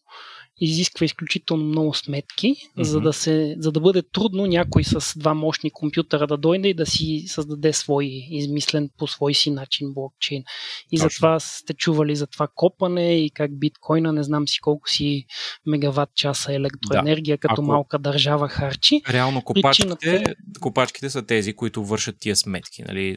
изисква 0.61 1.05
изключително 1.05 1.65
много 1.65 1.95
сметки, 1.95 2.47
mm-hmm. 2.47 2.83
за, 2.83 3.01
да 3.01 3.13
се, 3.13 3.57
за 3.59 3.73
да 3.73 3.81
бъде 3.81 4.03
трудно 4.03 4.47
някой 4.47 4.85
с 4.85 5.19
два 5.19 5.35
мощни 5.35 5.71
компютъра 5.71 6.27
да 6.27 6.37
дойде 6.37 6.69
и 6.69 6.75
да 6.75 6.87
си 6.87 7.25
създаде 7.29 7.73
свой 7.73 8.05
измислен 8.31 8.91
по 8.99 9.07
свой 9.07 9.35
си 9.35 9.51
начин 9.51 9.95
блокчейн. 9.95 10.45
И 10.93 10.97
Точно. 10.97 11.09
затова 11.09 11.41
сте 11.41 11.75
чували 11.75 12.17
за 12.17 12.27
това 12.27 12.49
копане 12.55 13.25
и 13.25 13.31
как 13.31 13.59
биткоина, 13.59 14.13
не 14.13 14.23
знам 14.23 14.49
си 14.49 14.61
колко 14.61 14.89
си 14.89 15.27
мегаватт 15.67 16.15
часа 16.15 16.55
електроенергия, 16.55 17.37
да. 17.37 17.41
като 17.41 17.53
Ако... 17.53 17.63
малка 17.63 17.99
държава 17.99 18.49
харчи. 18.49 19.03
Реално 19.09 19.43
копачките, 19.43 19.89
Причината... 19.99 20.35
копачките 20.61 21.11
са 21.11 21.27
тези, 21.27 21.53
които 21.53 21.85
вършат 21.85 22.17
тия 22.21 22.37
сметки. 22.37 22.83
Нали? 22.83 23.17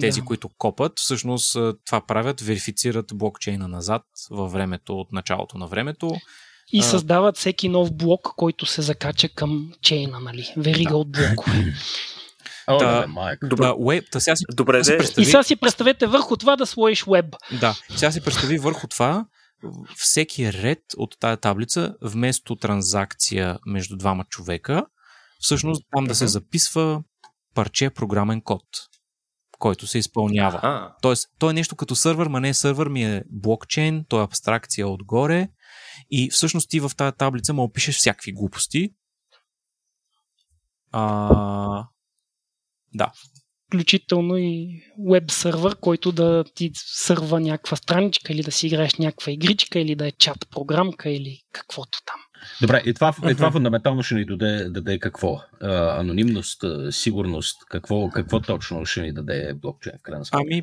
Тези, 0.00 0.20
да. 0.20 0.26
които 0.26 0.48
копат, 0.58 0.92
всъщност 0.96 1.56
това 1.86 2.00
правят, 2.06 2.40
верифицират 2.40 3.12
блокчейна 3.14 3.68
назад 3.68 4.02
във 4.30 4.52
времето, 4.52 5.00
от 5.00 5.12
началото 5.12 5.58
на 5.58 5.66
времето 5.66 6.16
и 6.72 6.80
а... 6.80 6.82
създават 6.82 7.36
всеки 7.36 7.68
нов 7.68 7.92
блок, 7.92 8.22
който 8.36 8.66
се 8.66 8.82
закача 8.82 9.28
към 9.28 9.72
чейна, 9.82 10.20
нали? 10.20 10.54
Верига 10.56 10.90
да. 10.90 10.96
от 10.96 11.12
блокове. 11.12 11.74
О, 12.66 12.78
да, 12.78 13.06
добре, 13.42 13.66
да, 13.66 13.72
web, 13.72 14.12
да 14.12 14.20
сега 14.20 14.36
си, 14.36 14.44
добре, 14.52 14.84
си 14.84 14.96
представи... 14.98 15.22
И 15.22 15.26
сега 15.26 15.42
си 15.42 15.56
представете 15.56 16.06
върху 16.06 16.36
това 16.36 16.56
да 16.56 16.66
сложиш 16.66 17.04
веб. 17.06 17.36
Да, 17.60 17.78
сега 17.96 18.12
си 18.12 18.20
представи 18.20 18.58
върху 18.58 18.86
това 18.88 19.26
всеки 19.96 20.52
ред 20.52 20.82
от 20.96 21.16
тая 21.20 21.36
таблица, 21.36 21.94
вместо 22.02 22.56
транзакция 22.56 23.58
между 23.66 23.96
двама 23.96 24.24
човека, 24.24 24.86
всъщност 25.38 25.84
там 25.96 26.04
да 26.04 26.14
се 26.14 26.26
записва 26.26 27.02
парче 27.54 27.90
програмен 27.90 28.40
код, 28.40 28.62
който 29.58 29.86
се 29.86 29.98
изпълнява. 29.98 30.60
А. 30.62 30.92
Тоест, 31.02 31.28
то 31.38 31.50
е 31.50 31.52
нещо 31.52 31.76
като 31.76 31.96
сървър, 31.96 32.26
ма 32.26 32.40
не 32.40 32.48
е 32.48 32.54
сървър, 32.54 32.88
ми 32.88 33.04
е 33.04 33.22
блокчейн, 33.30 34.04
то 34.08 34.20
е 34.20 34.24
абстракция 34.24 34.88
отгоре 34.88 35.48
и 36.10 36.30
всъщност 36.30 36.70
ти 36.70 36.80
в 36.80 36.90
тази 36.96 37.16
таблица 37.16 37.52
му 37.52 37.62
опишеш 37.62 37.96
всякакви 37.96 38.32
глупости. 38.32 38.90
А, 40.92 41.84
да. 42.94 43.12
Включително 43.66 44.36
и 44.36 44.82
веб 45.10 45.30
сервер, 45.30 45.76
който 45.80 46.12
да 46.12 46.44
ти 46.54 46.70
сърва 46.74 47.40
някаква 47.40 47.76
страничка 47.76 48.32
или 48.32 48.42
да 48.42 48.52
си 48.52 48.66
играеш 48.66 48.94
някаква 48.94 49.32
игричка 49.32 49.80
или 49.80 49.94
да 49.94 50.06
е 50.08 50.12
чат 50.12 50.50
програмка 50.50 51.10
или 51.10 51.40
каквото 51.52 51.98
там. 52.06 52.20
Добре, 52.60 52.82
и 52.86 52.94
това, 52.94 53.14
и 53.30 53.34
това 53.34 53.50
фундаментално 53.50 54.02
ще 54.02 54.14
ни 54.14 54.24
даде, 54.24 54.68
даде 54.68 54.98
какво? 54.98 55.40
А, 55.62 56.00
анонимност, 56.00 56.64
сигурност, 56.90 57.64
какво, 57.68 58.10
какво 58.10 58.40
точно 58.40 58.86
ще 58.86 59.02
ни 59.02 59.12
даде 59.12 59.54
блокчейн 59.54 59.96
в 59.98 60.02
крайна 60.02 60.24
сметка? 60.24 60.44
Ами, 60.46 60.62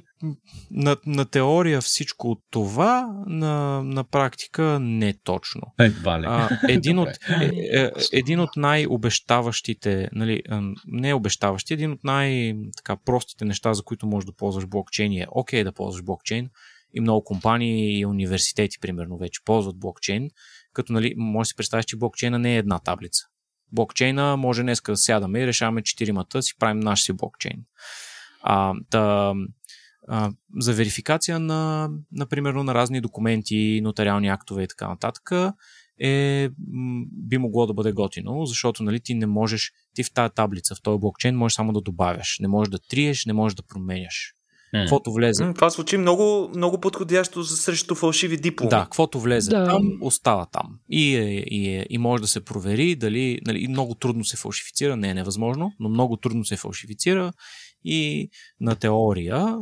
на, 0.71 0.97
на 1.05 1.25
теория 1.25 1.81
всичко 1.81 2.31
от 2.31 2.39
това, 2.51 3.15
на, 3.27 3.83
на 3.83 4.03
практика 4.03 4.79
не 4.81 5.13
точно. 5.23 5.61
Едва 5.79 6.21
ли. 6.21 6.25
А, 6.27 6.59
един, 6.69 6.99
от, 6.99 7.09
е, 7.41 7.51
е, 7.73 7.91
един 8.11 8.39
от 8.39 8.49
най-обещаващите, 8.55 10.09
нали, 10.13 10.41
не 10.87 11.13
обещаващи, 11.13 11.73
един 11.73 11.91
от 11.91 12.03
най-простите 12.03 13.45
неща, 13.45 13.73
за 13.73 13.83
които 13.83 14.07
можеш 14.07 14.25
да 14.25 14.33
ползваш 14.33 14.65
блокчейн 14.65 15.11
е 15.13 15.27
окей 15.31 15.61
okay, 15.61 15.63
да 15.63 15.71
ползваш 15.71 16.03
блокчейн 16.03 16.49
и 16.93 16.99
много 16.99 17.23
компании 17.23 17.99
и 17.99 18.05
университети, 18.05 18.79
примерно, 18.79 19.17
вече 19.17 19.41
ползват 19.45 19.79
блокчейн 19.79 20.29
като 20.77 20.93
нали, 20.93 21.13
може 21.17 21.47
да 21.47 21.49
си 21.49 21.55
представиш, 21.55 21.85
че 21.85 21.97
блокчейна 21.97 22.39
не 22.39 22.55
е 22.55 22.57
една 22.57 22.79
таблица. 22.79 23.25
Блокчейна 23.71 24.37
може 24.37 24.61
днес 24.61 24.81
да 24.85 24.97
сядаме 24.97 25.39
и 25.39 25.47
решаваме 25.47 25.81
четиримата, 25.81 26.41
си 26.41 26.53
правим 26.59 26.79
наш 26.79 27.01
си 27.01 27.13
блокчейн. 27.13 27.63
А, 28.41 28.73
та, 28.89 29.33
а, 30.07 30.31
за 30.59 30.73
верификация 30.73 31.39
на, 31.39 31.89
например, 32.11 32.53
на 32.53 32.73
разни 32.73 33.01
документи, 33.01 33.81
нотариални 33.83 34.27
актове 34.27 34.63
и 34.63 34.67
така 34.67 34.87
нататък, 34.87 35.31
е, 35.99 36.49
би 37.11 37.37
могло 37.37 37.65
да 37.65 37.73
бъде 37.73 37.91
готино, 37.91 38.45
защото 38.45 38.83
нали, 38.83 38.99
ти 38.99 39.13
не 39.13 39.25
можеш, 39.25 39.71
ти 39.93 40.03
в 40.03 40.13
тази 40.13 40.33
таблица, 40.33 40.75
в 40.75 40.81
този 40.81 40.99
блокчейн, 40.99 41.35
можеш 41.35 41.55
само 41.55 41.73
да 41.73 41.81
добавяш. 41.81 42.39
Не 42.39 42.47
можеш 42.47 42.71
да 42.71 42.79
триеш, 42.89 43.25
не 43.25 43.33
можеш 43.33 43.55
да 43.55 43.63
променяш. 43.63 44.36
Каквото 44.71 45.13
влезе. 45.13 45.53
Това 45.55 45.69
звучи 45.69 45.97
много, 45.97 46.51
много 46.55 46.81
подходящо 46.81 47.43
за 47.43 47.57
срещу 47.57 47.95
фалшиви 47.95 48.37
дипломи. 48.37 48.69
Да, 48.69 48.83
каквото 48.83 49.19
влезе 49.19 49.49
да. 49.49 49.65
там, 49.65 49.97
остава 50.01 50.45
там. 50.45 50.79
И, 50.89 51.15
е, 51.15 51.43
и, 51.47 51.69
е, 51.69 51.87
и 51.89 51.97
може 51.97 52.21
да 52.21 52.27
се 52.27 52.45
провери 52.45 52.95
дали. 52.95 53.39
Нали, 53.45 53.67
много 53.67 53.95
трудно 53.95 54.25
се 54.25 54.37
фалшифицира, 54.37 54.95
не 54.95 55.09
е 55.09 55.13
невъзможно, 55.13 55.71
но 55.79 55.89
много 55.89 56.17
трудно 56.17 56.45
се 56.45 56.55
фалшифицира 56.55 57.33
и 57.85 58.29
на 58.59 58.75
теория 58.75 59.57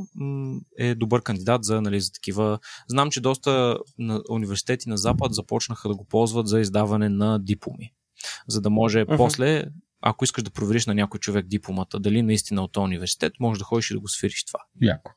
е 0.79 0.95
добър 0.95 1.21
кандидат 1.21 1.63
за, 1.63 1.81
нали, 1.81 2.01
за 2.01 2.11
такива. 2.11 2.59
Знам, 2.87 3.11
че 3.11 3.21
доста 3.21 3.77
на 3.97 4.21
университети 4.29 4.89
на 4.89 4.97
Запад 4.97 5.33
започнаха 5.33 5.89
да 5.89 5.95
го 5.95 6.05
ползват 6.05 6.47
за 6.47 6.59
издаване 6.59 7.09
на 7.09 7.39
дипломи. 7.39 7.93
За 8.47 8.61
да 8.61 8.69
може 8.69 9.05
uh-huh. 9.05 9.17
после 9.17 9.65
ако 10.01 10.23
искаш 10.23 10.43
да 10.43 10.51
провериш 10.51 10.85
на 10.85 10.95
някой 10.95 11.19
човек 11.19 11.45
дипломата, 11.47 11.99
дали 11.99 12.21
наистина 12.21 12.63
от 12.63 12.71
този 12.71 12.83
университет, 12.83 13.33
може 13.39 13.59
да 13.59 13.65
ходиш 13.65 13.91
и 13.91 13.93
да 13.93 13.99
го 13.99 14.07
свириш 14.07 14.45
това. 14.45 14.59
Яко. 14.81 15.11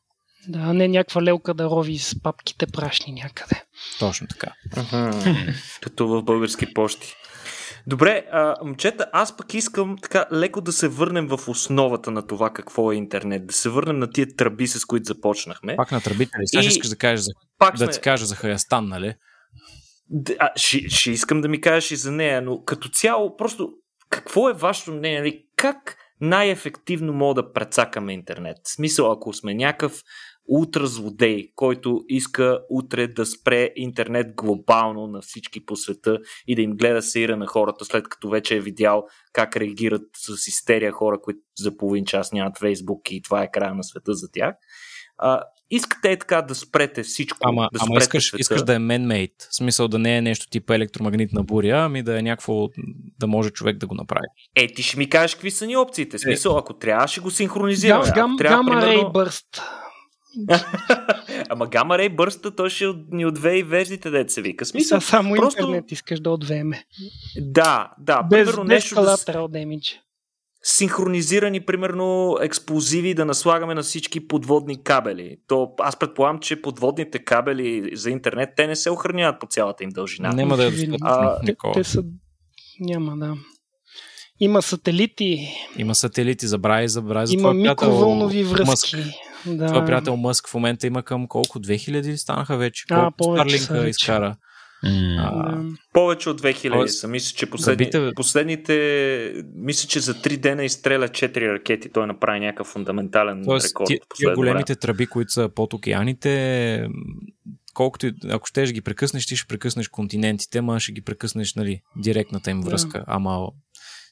Да, 0.48 0.72
не 0.72 0.88
някаква 0.88 1.22
лелка 1.22 1.54
да 1.54 1.64
рови 1.64 1.98
с 1.98 2.22
папките 2.22 2.66
прашни 2.66 3.12
някъде. 3.12 3.64
Точно 3.98 4.26
така. 4.26 4.52
Като 5.80 6.08
в 6.08 6.22
български 6.22 6.74
почти. 6.74 7.14
Добре, 7.86 8.24
а, 8.32 8.54
момчета, 8.64 9.06
аз 9.12 9.36
пък 9.36 9.54
искам 9.54 9.96
така 10.02 10.26
леко 10.32 10.60
да 10.60 10.72
се 10.72 10.88
върнем 10.88 11.26
в 11.28 11.48
основата 11.48 12.10
на 12.10 12.26
това 12.26 12.52
какво 12.52 12.92
е 12.92 12.96
интернет. 12.96 13.46
Да 13.46 13.54
се 13.54 13.68
върнем 13.68 13.98
на 13.98 14.10
тия 14.10 14.36
тръби, 14.36 14.66
с 14.66 14.84
които 14.84 15.04
започнахме. 15.04 15.76
Пак 15.76 15.92
на 15.92 16.00
тръбите 16.00 16.38
ли? 16.38 16.42
Сега 16.46 16.62
и... 16.62 16.66
искаш 16.66 16.88
да 16.88 16.96
кажеш 16.96 17.20
за... 17.20 17.30
Пак 17.58 17.76
да 17.76 17.84
сме... 17.84 17.92
ти 17.92 18.00
кажа 18.00 18.26
за 18.26 18.34
Хаястан, 18.34 18.88
нали? 18.88 19.14
А, 20.38 20.50
ще, 20.56 20.88
ще 20.88 21.10
искам 21.10 21.40
да 21.40 21.48
ми 21.48 21.60
кажеш 21.60 21.90
и 21.90 21.96
за 21.96 22.12
нея, 22.12 22.42
но 22.42 22.64
като 22.64 22.88
цяло 22.88 23.36
просто 23.36 23.70
какво 24.10 24.48
е 24.48 24.52
вашето 24.52 24.92
мнение? 24.92 25.18
Нали? 25.18 25.46
Как 25.56 25.96
най-ефективно 26.20 27.12
мога 27.12 27.42
да 27.42 27.52
прецакаме 27.52 28.12
интернет? 28.12 28.56
В 28.64 28.70
смисъл, 28.70 29.12
ако 29.12 29.32
сме 29.32 29.54
някакъв 29.54 30.02
ултразлодей, 30.48 31.52
който 31.54 32.04
иска 32.08 32.60
утре 32.70 33.06
да 33.06 33.26
спре 33.26 33.70
интернет 33.76 34.34
глобално 34.34 35.06
на 35.06 35.20
всички 35.20 35.66
по 35.66 35.76
света 35.76 36.18
и 36.46 36.54
да 36.54 36.62
им 36.62 36.76
гледа 36.76 37.02
сеира 37.02 37.36
на 37.36 37.46
хората, 37.46 37.84
след 37.84 38.08
като 38.08 38.28
вече 38.28 38.56
е 38.56 38.60
видял 38.60 39.06
как 39.32 39.56
реагират 39.56 40.02
с 40.16 40.46
истерия 40.46 40.92
хора, 40.92 41.20
които 41.20 41.40
за 41.58 41.76
половин 41.76 42.04
час 42.04 42.32
нямат 42.32 42.58
Фейсбук 42.58 43.10
и 43.10 43.22
това 43.22 43.42
е 43.42 43.50
края 43.50 43.74
на 43.74 43.84
света 43.84 44.14
за 44.14 44.30
тях. 44.32 44.54
А, 45.18 45.42
искате 45.70 46.12
е 46.12 46.18
така 46.18 46.42
да 46.42 46.54
спрете 46.54 47.02
всичко. 47.02 47.38
Ама, 47.44 47.68
да 47.72 47.80
ама 47.82 47.98
искаш, 47.98 48.32
искаш 48.38 48.62
да 48.62 48.74
е 48.74 48.78
man-made. 48.78 49.48
В 49.50 49.56
смисъл 49.56 49.88
да 49.88 49.98
не 49.98 50.16
е 50.16 50.22
нещо 50.22 50.48
типа 50.50 50.74
електромагнитна 50.74 51.42
буря, 51.42 51.76
ами 51.84 52.02
да 52.02 52.18
е 52.18 52.22
някакво, 52.22 52.68
да 53.18 53.26
може 53.26 53.50
човек 53.50 53.76
да 53.76 53.86
го 53.86 53.94
направи. 53.94 54.26
Е, 54.54 54.66
ти 54.66 54.82
ще 54.82 54.98
ми 54.98 55.10
кажеш 55.10 55.34
какви 55.34 55.50
са 55.50 55.66
ни 55.66 55.76
опциите. 55.76 56.18
В 56.18 56.20
смисъл, 56.20 56.54
е. 56.54 56.58
ако 56.58 56.74
трябва, 56.74 57.08
ще 57.08 57.20
го 57.20 57.30
синхронизираме. 57.30 58.04
Гам, 58.04 58.14
гам, 58.14 58.36
трябва, 58.38 58.56
гама 58.56 58.80
примерно... 58.80 59.02
рей 59.02 59.12
бърст. 59.12 59.62
Ама 61.48 61.66
гама 61.66 61.98
рей 61.98 62.08
бърста, 62.08 62.54
той 62.54 62.70
ще 62.70 62.94
ни 63.10 63.26
отвее 63.26 63.58
и 63.58 63.62
веждите, 63.62 64.10
деца 64.10 64.34
се 64.34 64.42
вика. 64.42 64.64
Смисъл, 64.64 65.00
само 65.00 65.34
просто... 65.34 65.60
интернет 65.60 65.92
искаш 65.92 66.20
да 66.20 66.30
отвееме. 66.30 66.84
Да, 67.40 67.90
да. 67.98 68.22
Без, 68.22 68.46
примерно, 68.46 68.64
без 68.64 68.68
нещо 68.68 68.94
да 68.94 69.16
синхронизирани, 70.70 71.60
примерно, 71.60 72.36
експлозиви 72.40 73.14
да 73.14 73.24
наслагаме 73.24 73.74
на 73.74 73.82
всички 73.82 74.28
подводни 74.28 74.82
кабели. 74.82 75.36
То, 75.46 75.70
аз 75.80 75.98
предполагам, 75.98 76.38
че 76.38 76.62
подводните 76.62 77.18
кабели 77.18 77.90
за 77.96 78.10
интернет, 78.10 78.50
те 78.56 78.66
не 78.66 78.76
се 78.76 78.90
охраняват 78.90 79.40
по 79.40 79.46
цялата 79.46 79.84
им 79.84 79.90
дължина. 79.90 80.28
Няма 80.28 80.56
да 80.56 80.64
е 80.64 80.70
достатъчно. 80.70 81.40
Те, 81.46 81.54
те 81.74 81.84
са... 81.84 82.02
Няма, 82.80 83.16
да. 83.16 83.34
Има 84.40 84.62
сателити. 84.62 85.48
Има 85.78 85.94
сателити, 85.94 86.46
забрави, 86.46 86.88
забрави. 86.88 87.26
За 87.26 87.34
има 87.34 87.54
микровълнови 87.54 88.44
връзки. 88.44 88.96
Мъск. 88.96 88.96
Да. 89.46 89.66
Това 89.66 89.84
приятел 89.84 90.16
Мъск 90.16 90.48
в 90.48 90.54
момента 90.54 90.86
има 90.86 91.02
към 91.02 91.26
колко? 91.26 91.58
2000 91.58 92.16
станаха 92.16 92.56
вече? 92.56 92.84
Колко 92.88 93.32
а, 93.32 93.34
Старлинка 93.34 93.88
изкара? 93.88 94.36
Mm. 94.84 95.16
А, 95.18 95.62
повече 95.92 96.30
от 96.30 96.42
2000 96.42 96.86
са. 96.86 97.08
Мисля, 97.08 97.36
че 97.36 97.50
последни, 97.50 97.84
Забите... 97.84 98.14
последните. 98.14 99.34
Мисля, 99.54 99.88
че 99.88 100.00
за 100.00 100.14
3 100.14 100.36
дена 100.36 100.64
изстреля 100.64 101.08
4 101.08 101.52
ракети. 101.52 101.92
Той 101.92 102.06
направи 102.06 102.40
някакъв 102.40 102.66
фундаментален 102.66 103.44
Тоест, 103.44 103.68
рекорд. 103.68 103.86
Тия, 103.86 104.00
тия 104.16 104.34
големите 104.34 104.72
време. 104.72 104.80
тръби, 104.80 105.06
които 105.06 105.32
са 105.32 105.50
под 105.54 105.74
океаните, 105.74 106.88
колкото 107.74 108.10
ако 108.30 108.46
щеш 108.46 108.72
ги 108.72 108.80
прекъснеш, 108.80 109.26
ти 109.26 109.36
ще 109.36 109.48
прекъснеш 109.48 109.88
континентите, 109.88 110.60
ма 110.60 110.80
ще 110.80 110.92
ги 110.92 111.00
прекъснеш 111.00 111.54
нали, 111.54 111.80
директната 111.96 112.50
им 112.50 112.60
връзка. 112.60 112.98
Yeah. 112.98 113.04
Ама 113.06 113.48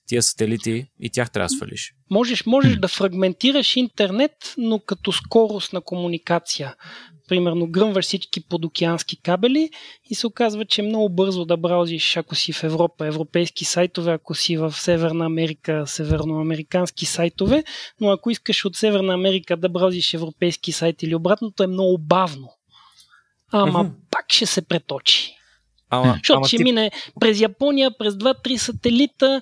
тия 0.06 0.22
сателити 0.22 0.86
и 1.00 1.10
тях 1.10 1.30
трябва 1.30 1.44
да 1.46 1.48
свалиш. 1.48 1.94
Можеш, 2.10 2.46
можеш 2.46 2.76
да 2.76 2.88
фрагментираш 2.88 3.76
интернет, 3.76 4.54
но 4.58 4.78
като 4.78 5.12
скорост 5.12 5.72
на 5.72 5.80
комуникация. 5.80 6.74
Примерно 7.28 7.66
гръмваш 7.66 8.04
всички 8.04 8.40
подокеански 8.40 9.22
кабели 9.22 9.70
и 10.10 10.14
се 10.14 10.26
оказва, 10.26 10.64
че 10.64 10.80
е 10.80 10.84
много 10.84 11.08
бързо 11.08 11.44
да 11.44 11.56
браузиш, 11.56 12.16
ако 12.16 12.34
си 12.34 12.52
в 12.52 12.64
Европа, 12.64 13.06
европейски 13.06 13.64
сайтове, 13.64 14.12
ако 14.12 14.34
си 14.34 14.56
в 14.56 14.72
Северна 14.72 15.26
Америка, 15.26 15.84
северноамерикански 15.86 17.06
сайтове, 17.06 17.64
но 18.00 18.10
ако 18.10 18.30
искаш 18.30 18.64
от 18.64 18.76
Северна 18.76 19.14
Америка 19.14 19.56
да 19.56 19.68
браузиш 19.68 20.14
европейски 20.14 20.72
сайт 20.72 21.02
или 21.02 21.14
обратното 21.14 21.62
е 21.62 21.66
много 21.66 21.98
бавно. 21.98 22.48
Ама 23.52 23.84
mm-hmm. 23.84 23.92
пак 24.10 24.24
ще 24.28 24.46
се 24.46 24.62
преточи. 24.62 25.35
Ама, 25.90 26.14
Защото 26.18 26.36
ама 26.36 26.48
ще 26.48 26.56
ти... 26.56 26.64
мине 26.64 26.90
през 27.20 27.40
Япония, 27.40 27.90
през 27.98 28.14
2-3 28.14 28.56
сателита, 28.56 29.40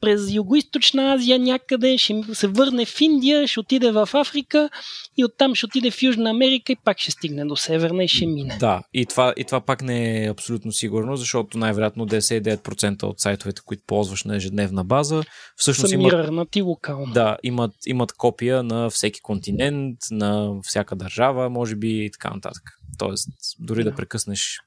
през 0.00 0.20
Юго-Источна 0.20 1.14
Азия 1.14 1.38
някъде, 1.38 1.98
ще 1.98 2.22
се 2.32 2.46
върне 2.46 2.84
в 2.84 3.00
Индия, 3.00 3.46
ще 3.46 3.60
отиде 3.60 3.90
в 3.90 4.08
Африка 4.12 4.70
и 5.16 5.24
оттам 5.24 5.54
ще 5.54 5.66
отиде 5.66 5.90
в 5.90 6.02
Южна 6.02 6.30
Америка 6.30 6.72
и 6.72 6.76
пак 6.84 6.98
ще 6.98 7.10
стигне 7.10 7.44
до 7.44 7.56
Северна 7.56 8.04
и 8.04 8.08
ще 8.08 8.26
мине. 8.26 8.56
Да, 8.60 8.82
и 8.94 9.06
това, 9.06 9.32
и 9.36 9.44
това 9.44 9.60
пак 9.60 9.82
не 9.82 10.24
е 10.24 10.30
абсолютно 10.30 10.72
сигурно, 10.72 11.16
защото 11.16 11.58
най-вероятно 11.58 12.06
99% 12.06 13.02
от 13.02 13.20
сайтовете, 13.20 13.62
които 13.64 13.82
ползваш 13.86 14.24
на 14.24 14.36
ежедневна 14.36 14.84
база, 14.84 15.22
всъщност 15.56 15.88
Са 15.88 15.94
имат, 15.94 16.56
локално. 16.56 17.12
да, 17.12 17.36
имат, 17.42 17.72
имат 17.86 18.12
копия 18.12 18.62
на 18.62 18.90
всеки 18.90 19.20
континент, 19.20 19.98
на 20.10 20.52
всяка 20.62 20.96
държава, 20.96 21.50
може 21.50 21.76
би 21.76 22.04
и 22.04 22.10
така 22.10 22.30
нататък. 22.34 22.62
Тоест, 22.98 23.28
дори 23.60 23.84
да, 23.84 23.90
Да. 23.90 23.96
прекъснеш 23.96 24.58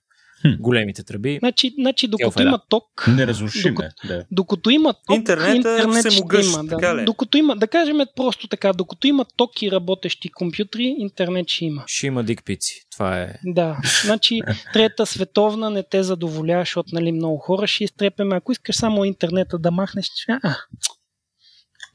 Хм. 0.41 0.49
големите 0.59 1.03
тръби, 1.03 1.38
Значи, 1.39 1.73
значи 1.80 2.07
докато 2.07 2.31
Келфа, 2.31 2.43
да. 2.43 2.49
има 2.49 2.59
ток, 2.69 3.07
Неразрушим 3.07 3.76
е. 3.81 4.07
Да. 4.07 4.26
докато 4.31 4.69
има 4.69 4.93
ток, 4.93 5.15
Интернета 5.15 5.55
интернет 5.55 6.11
ще 6.11 6.23
има. 6.41 6.63
Да. 6.63 6.69
така 6.69 6.95
ли? 6.95 7.05
Докато 7.05 7.38
има, 7.38 7.55
да 7.55 7.68
кажем 7.68 7.97
просто 8.15 8.47
така, 8.47 8.73
докато 8.73 9.07
има 9.07 9.26
ток 9.38 9.61
и 9.61 9.72
работещи 9.72 10.30
компютри, 10.30 10.95
интернет 10.97 11.45
ще 11.49 11.65
има. 11.65 11.84
ще 11.88 12.07
има 12.07 12.23
дикпици. 12.23 12.85
Това 12.91 13.22
е... 13.22 13.34
Да, 13.45 13.77
значи 14.03 14.41
трета 14.73 15.05
световна 15.05 15.69
не 15.69 15.84
те 15.84 16.03
задоволява, 16.03 16.61
защото 16.61 16.89
нали, 16.93 17.11
много 17.11 17.38
хора 17.38 17.68
ще 17.68 17.84
изтрепеме. 17.84 18.35
Ако 18.35 18.51
искаш 18.51 18.76
само 18.76 19.05
интернета 19.05 19.59
да 19.59 19.72
махнеш, 19.72 20.05
ще... 20.05 20.31
А, 20.43 20.55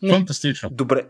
Не. 0.02 0.12
Фантастично. 0.12 0.70
Добре. 0.73 1.02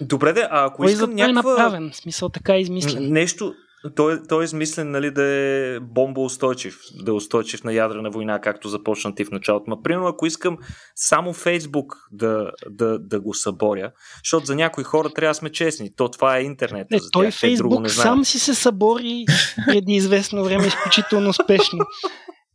Добре, 0.00 0.32
де, 0.32 0.40
а 0.50 0.66
ако 0.66 0.76
кой 0.76 0.92
искам 0.92 1.10
е 1.10 1.14
някаква... 1.14 1.50
направен? 1.50 1.90
В 1.90 1.96
смисъл 1.96 2.28
така 2.28 2.54
е 2.54 2.60
измислен. 2.60 3.12
Нещо, 3.12 3.54
той, 3.96 4.14
е- 4.14 4.18
той 4.28 4.42
е 4.42 4.44
измислен 4.44 4.90
нали, 4.90 5.10
да 5.10 5.24
е 5.24 5.80
бомбоустойчив, 5.80 6.78
да 7.04 7.10
е 7.10 7.14
устойчив 7.14 7.64
на 7.64 7.72
ядрена 7.72 8.10
война, 8.10 8.40
както 8.40 8.68
започна 8.68 9.14
ти 9.14 9.24
в 9.24 9.30
началото. 9.30 9.70
Ма, 9.70 9.82
примерно, 9.82 10.06
ако 10.06 10.26
искам 10.26 10.58
само 10.94 11.32
Фейсбук 11.32 11.96
да, 12.12 12.50
да, 12.70 12.98
да 12.98 13.20
го 13.20 13.34
съборя, 13.34 13.92
защото 14.24 14.46
за 14.46 14.54
някои 14.54 14.84
хора 14.84 15.10
трябва 15.10 15.30
да 15.30 15.34
сме 15.34 15.52
честни, 15.52 15.90
то 15.96 16.10
това 16.10 16.38
е 16.38 16.42
интернет. 16.42 16.90
Не, 16.90 16.98
за 16.98 17.10
той 17.10 17.24
тях, 17.24 17.34
друго 17.34 17.40
Фейсбук 17.40 17.82
не 17.82 17.88
сам 17.88 18.24
си 18.24 18.38
се 18.38 18.54
събори 18.54 19.24
преди 19.66 19.92
известно 19.92 20.44
време 20.44 20.66
изключително 20.66 21.30
успешно. 21.30 21.78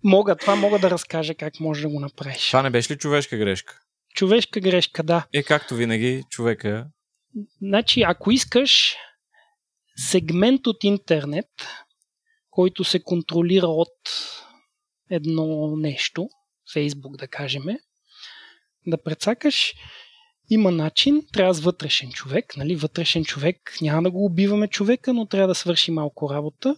Мога, 0.04 0.36
това 0.36 0.56
мога 0.56 0.80
да 0.80 0.90
разкажа 0.90 1.36
как 1.36 1.60
може 1.60 1.82
да 1.82 1.90
го 1.90 2.00
направиш. 2.00 2.48
Това 2.48 2.62
не 2.62 2.70
беше 2.70 2.94
ли 2.94 2.98
човешка 2.98 3.38
грешка? 3.38 3.80
Човешка 4.16 4.60
грешка, 4.60 5.04
да. 5.04 5.26
Е, 5.34 5.44
както 5.44 5.76
винаги, 5.76 6.24
човека... 6.30 6.86
Значи, 7.62 8.02
ако 8.02 8.32
искаш 8.32 8.96
сегмент 9.96 10.68
от 10.68 10.84
интернет, 10.84 11.50
който 12.50 12.84
се 12.84 13.04
контролира 13.04 13.68
от 13.68 13.98
едно 15.10 15.76
нещо, 15.78 16.30
Фейсбук 16.74 17.18
да 17.18 17.28
кажем, 17.28 17.64
да 18.88 19.04
прецакаш, 19.04 19.74
има 20.50 20.72
начин, 20.72 21.22
трябва 21.34 21.54
с 21.54 21.60
вътрешен 21.60 22.12
човек, 22.12 22.58
нали, 22.58 22.76
вътрешен 22.76 23.26
човек, 23.26 23.78
няма 23.82 24.04
да 24.04 24.12
го 24.12 24.26
убиваме 24.26 24.68
човека, 24.68 25.14
но 25.14 25.26
трябва 25.26 25.48
да 25.48 25.56
свърши 25.56 25.92
малко 25.92 26.30
работа. 26.30 26.76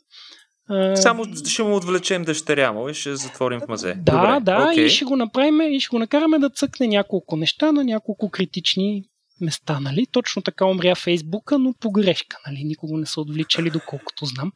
Само 0.96 1.26
ще 1.46 1.64
му 1.64 1.76
отвлечем 1.76 2.24
дъщеря 2.24 2.72
му 2.72 2.90
и 2.90 2.94
ще 2.94 3.16
затворим 3.16 3.60
в 3.60 3.68
мазе. 3.68 3.94
Да, 3.94 4.12
Добре, 4.12 4.40
да, 4.52 4.70
окей. 4.72 4.86
и 4.86 4.90
ще 4.90 5.06
го 5.06 5.16
направим 5.16 5.62
и 5.62 5.80
ще 5.80 5.90
го 5.90 6.00
накараме 6.00 6.40
да 6.40 6.50
цъкне 6.50 6.88
няколко 6.88 7.36
неща 7.36 7.72
на 7.72 7.84
няколко 7.84 8.30
критични 8.30 9.04
места, 9.42 9.80
нали? 9.80 10.06
Точно 10.12 10.42
така 10.42 10.66
умря 10.66 10.96
Фейсбука, 10.96 11.60
но 11.60 11.74
по 11.80 11.92
грешка, 11.92 12.38
нали? 12.48 12.64
Никого 12.64 12.98
не 12.98 13.06
са 13.06 13.22
отвличали, 13.22 13.70
доколкото 13.70 14.26
знам. 14.26 14.52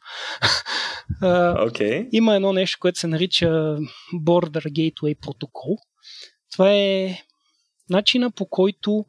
Окей. 1.68 2.08
има 2.12 2.34
едно 2.34 2.52
нещо, 2.52 2.78
което 2.80 2.98
се 2.98 3.06
нарича 3.06 3.46
Border 4.14 4.66
Gateway 4.66 5.18
Protocol. 5.18 5.76
Това 6.52 6.72
е 6.72 7.18
начина 7.90 8.30
по 8.30 8.46
който 8.46 9.04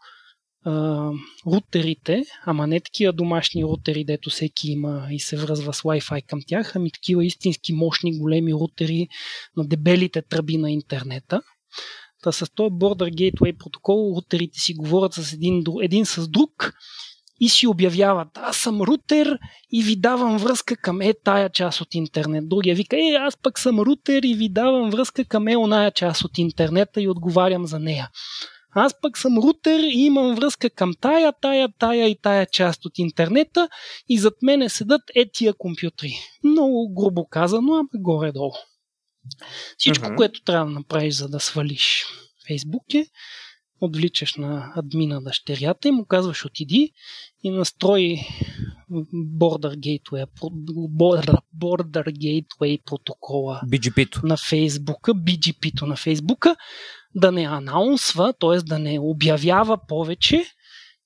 а, 0.65 1.09
рутерите, 1.45 2.23
ама 2.45 2.67
не 2.67 2.79
такива 2.79 3.13
домашни 3.13 3.63
рутери, 3.63 4.03
дето 4.03 4.29
всеки 4.29 4.71
има 4.71 5.07
и 5.11 5.19
се 5.19 5.37
връзва 5.37 5.73
с 5.73 5.81
Wi-Fi 5.81 6.25
към 6.25 6.39
тях, 6.47 6.75
ами 6.75 6.91
такива 6.91 7.25
истински 7.25 7.73
мощни 7.73 8.19
големи 8.19 8.53
рутери 8.53 9.07
на 9.57 9.67
дебелите 9.67 10.21
тръби 10.21 10.57
на 10.57 10.71
интернета. 10.71 11.41
Та 12.21 12.31
с 12.31 12.51
този 12.55 12.69
Border 12.69 13.13
Gateway 13.13 13.57
протокол 13.57 14.13
рутерите 14.17 14.59
си 14.59 14.73
говорят 14.73 15.13
с 15.13 15.33
един, 15.33 15.63
един 15.81 16.05
с 16.05 16.27
друг 16.27 16.73
и 17.39 17.49
си 17.49 17.67
обявяват, 17.67 18.27
аз 18.33 18.57
съм 18.57 18.81
рутер 18.81 19.37
и 19.71 19.83
ви 19.83 19.95
давам 19.95 20.37
връзка 20.37 20.75
към 20.75 21.01
е 21.01 21.13
тая 21.23 21.49
част 21.49 21.81
от 21.81 21.95
интернет. 21.95 22.49
Другия 22.49 22.75
вика, 22.75 22.95
е, 22.95 23.13
аз 23.19 23.37
пък 23.37 23.59
съм 23.59 23.79
рутер 23.79 24.23
и 24.23 24.35
ви 24.35 24.49
давам 24.49 24.89
връзка 24.89 25.25
към 25.25 25.47
е 25.47 25.57
оная 25.57 25.91
част 25.91 26.23
от 26.23 26.37
интернета 26.37 27.01
и 27.01 27.07
отговарям 27.07 27.65
за 27.65 27.79
нея. 27.79 28.09
Аз 28.75 29.01
пък 29.01 29.17
съм 29.17 29.37
рутер 29.37 29.79
и 29.79 29.99
имам 29.99 30.35
връзка 30.35 30.69
към 30.69 30.93
тая, 31.01 31.33
тая, 31.41 31.69
тая 31.79 32.07
и 32.07 32.15
тая 32.21 32.45
част 32.45 32.85
от 32.85 32.97
интернета 32.97 33.69
и 34.09 34.17
зад 34.17 34.33
мене 34.41 34.69
седат 34.69 35.01
е 35.15 35.25
тия 35.33 35.53
компютри. 35.53 36.13
Много 36.43 36.93
грубо 36.93 37.27
казано, 37.27 37.73
ама 37.73 37.89
горе-долу. 37.95 38.53
Всичко, 39.77 40.05
Мгм. 40.05 40.15
което 40.15 40.43
трябва 40.43 40.65
да 40.65 40.71
направиш, 40.71 41.13
за 41.13 41.29
да 41.29 41.39
свалиш 41.39 42.05
Фейсбук 42.47 42.93
е, 42.93 43.05
отвличаш 43.81 44.35
на 44.35 44.73
админа 44.75 45.21
дъщерята 45.21 45.87
и 45.87 45.91
му 45.91 46.05
казваш 46.05 46.45
отиди 46.45 46.91
и 47.43 47.49
настрой 47.49 48.17
Border 49.39 49.75
Gateway, 49.75 50.25
Border, 50.97 51.37
Border 51.57 52.07
Gateway 52.07 52.83
протокола 52.83 53.61
BGP-то. 53.67 54.21
на 54.23 54.37
Фейсбука, 54.37 55.13
BGP-то 55.13 55.85
на 55.85 55.95
Фейсбука, 55.95 56.55
да 57.15 57.31
не 57.31 57.43
анаунсва, 57.43 58.33
т.е. 58.39 58.57
да 58.57 58.79
не 58.79 58.99
обявява 58.99 59.77
повече, 59.87 60.45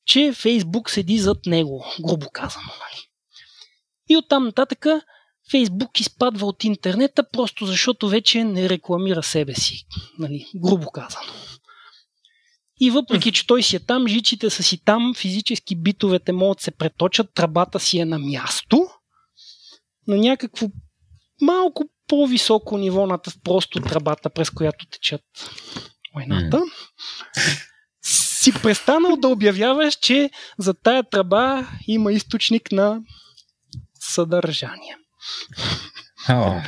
че 0.06 0.34
Фейсбук 0.34 0.90
седи 0.90 1.18
зад 1.18 1.46
него, 1.46 1.86
грубо 2.08 2.28
казано. 2.34 2.66
Нали? 2.68 3.02
И 4.10 4.18
оттам 4.18 4.46
нататък 4.46 4.86
Фейсбук 5.52 6.00
изпадва 6.00 6.48
от 6.48 6.64
интернета, 6.64 7.30
просто 7.32 7.66
защото 7.66 8.10
вече 8.10 8.44
не 8.44 8.70
рекламира 8.70 9.24
себе 9.24 9.56
си, 9.56 9.86
нали? 10.20 10.46
грубо 10.56 10.92
казано. 10.92 11.32
И 12.80 12.92
въпреки, 12.92 13.32
че 13.32 13.48
той 13.48 13.64
си 13.64 13.76
е 13.76 13.80
там, 13.80 14.08
жичите 14.08 14.50
са 14.50 14.64
си 14.64 14.84
там, 14.86 15.14
физически 15.16 15.76
битовете 15.76 16.32
могат 16.32 16.62
се 16.62 16.72
преточат, 16.72 17.34
тръбата 17.34 17.80
си 17.80 18.00
е 18.00 18.06
на 18.06 18.20
място, 18.20 18.88
на 20.08 20.18
някакво 20.18 20.68
малко 21.42 21.84
по-високо 22.08 22.78
ниво 22.78 23.08
над 23.08 23.28
просто 23.44 23.80
тръбата, 23.80 24.30
през 24.30 24.50
която 24.50 24.86
течат 24.86 25.22
войната. 26.14 26.62
Си 28.02 28.54
престанал 28.62 29.18
да 29.18 29.28
обявяваш, 29.28 29.96
че 29.96 30.30
за 30.58 30.74
тая 30.74 31.04
тръба 31.10 31.68
има 31.88 32.14
източник 32.14 32.72
на 32.72 33.02
съдържание. 34.00 34.98
О, 36.30 36.62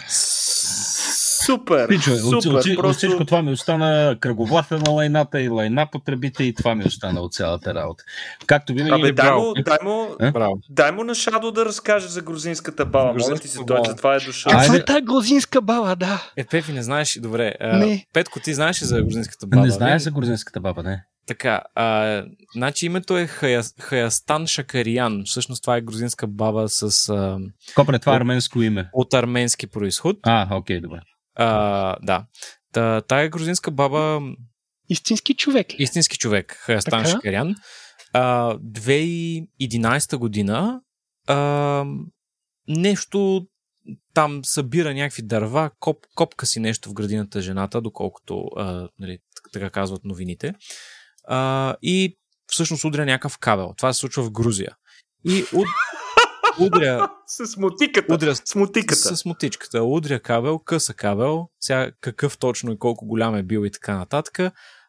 Супер, 1.46 1.88
Пичо, 1.88 2.12
от, 2.12 2.20
супер. 2.20 2.36
от, 2.36 2.46
от, 2.46 2.66
от 2.66 2.76
просто... 2.76 2.98
всичко 2.98 3.26
това 3.26 3.42
ми 3.42 3.52
остана 3.52 4.18
кръговата 4.20 4.78
на 4.78 4.92
лайната 4.92 5.42
и 5.42 5.50
лайна 5.50 5.88
по 5.92 6.00
тръбите 6.00 6.44
и 6.44 6.54
това 6.54 6.76
ми 6.76 6.84
остана 6.84 7.22
от 7.22 7.34
цялата 7.34 7.74
работа. 7.74 8.04
Както 8.46 8.74
винаги, 8.74 8.92
Абе, 8.94 9.02
дай 9.04 9.12
браво. 9.14 9.42
му, 9.42 9.54
дай, 9.56 9.78
му, 9.84 10.08
Е? 10.20 10.32
Браво. 10.32 10.60
дай 10.70 10.92
му 10.92 11.04
на 11.04 11.16
Шадо 11.16 11.52
да 11.52 11.66
разкаже 11.66 12.08
за 12.08 12.22
грузинската 12.22 12.86
баба. 12.86 13.06
Моля 13.06 13.16
ти 13.16 13.22
се, 13.22 13.30
Грузинската 13.30 13.66
той 13.66 13.78
баба. 13.78 13.90
за 13.90 13.96
това 13.96 14.16
е 14.16 14.20
дошъл. 14.20 14.52
Каква 14.52 14.76
е 14.76 14.86
тази 14.86 15.02
грузинска 15.02 15.62
баба, 15.62 15.96
да? 15.96 16.32
Е, 16.38 16.46
Пепи, 16.46 16.72
не 16.72 16.84
знаеш, 16.84 17.20
добре. 17.20 17.54
А, 17.60 17.78
Не. 17.78 18.06
Петко, 18.14 18.40
ти 18.40 18.54
знаеш 18.54 18.82
ли 18.82 18.86
за 18.86 19.02
грузинската 19.02 19.48
баба? 19.48 19.64
не 19.64 19.72
знае 19.72 19.94
бе? 19.94 20.00
за 20.00 20.12
грузинската 20.12 20.60
баба, 20.60 20.84
не. 20.84 21.04
Така, 21.28 21.62
а, 21.76 22.24
значи 22.56 22.86
името 22.86 23.18
е 23.18 23.28
Хая, 23.28 23.64
Хаястан 23.80 24.48
Шакариян. 24.48 25.24
Всъщност 25.26 25.64
това 25.64 25.78
е 25.78 25.82
грузинска 25.82 26.28
баба 26.28 26.70
с, 26.70 27.10
а, 27.10 27.40
Копре, 27.76 28.00
това 28.00 28.14
е 28.14 28.18
арменско 28.18 28.62
име. 28.62 28.90
от 28.94 29.14
арменски 29.14 29.68
происход. 29.68 30.18
А, 30.24 30.56
окей, 30.56 30.82
добре. 30.82 31.00
А, 31.36 31.96
да. 32.02 32.26
Та, 32.74 33.02
тая 33.02 33.30
грузинска 33.30 33.72
баба, 33.72 34.22
Истински 34.90 35.34
човек 35.36 35.72
ли? 35.74 35.76
истински 35.80 36.18
човек, 36.18 36.58
Хаястан 36.60 37.04
Така. 37.04 37.10
Шакарян, 37.10 37.56
а, 38.14 38.54
2011 38.58 40.18
година 40.18 40.82
а, 41.28 41.86
нещо 42.68 43.48
там 44.14 44.46
събира 44.46 44.94
някакви 44.94 45.22
дърва, 45.22 45.72
коп, 45.80 45.98
копка 46.16 46.46
си 46.46 46.60
нещо 46.60 46.90
в 46.90 46.94
градината 46.94 47.42
жената, 47.42 47.82
доколкото 47.82 48.46
а, 48.58 48.90
нали, 49.00 49.20
така 49.54 49.70
казват 49.70 50.06
новините. 50.06 50.54
А, 51.28 51.76
и 51.82 52.18
всъщност 52.48 52.84
удря 52.84 53.06
някакъв 53.06 53.38
кабел. 53.38 53.74
Това 53.78 53.94
се 53.94 54.00
случва 54.00 54.24
в 54.24 54.32
Грузия. 54.32 54.72
И, 55.26 55.44
уд... 55.54 55.68
удря, 56.60 57.10
С 57.28 57.58
мотиката. 57.58 58.14
удря 58.14 58.36
С 58.36 58.56
мотиката. 58.56 59.16
с 59.16 59.26
мотичката, 59.26 59.84
удря 59.84 60.20
кабел, 60.20 60.60
къса 60.60 60.94
кабел, 60.94 61.48
сега 61.60 61.92
какъв 62.02 62.38
точно 62.38 62.72
и 62.72 62.80
колко 62.80 63.06
голям 63.06 63.36
е 63.36 63.44
бил 63.44 63.66
и 63.66 63.72
така 63.72 63.98
нататък. 63.98 64.40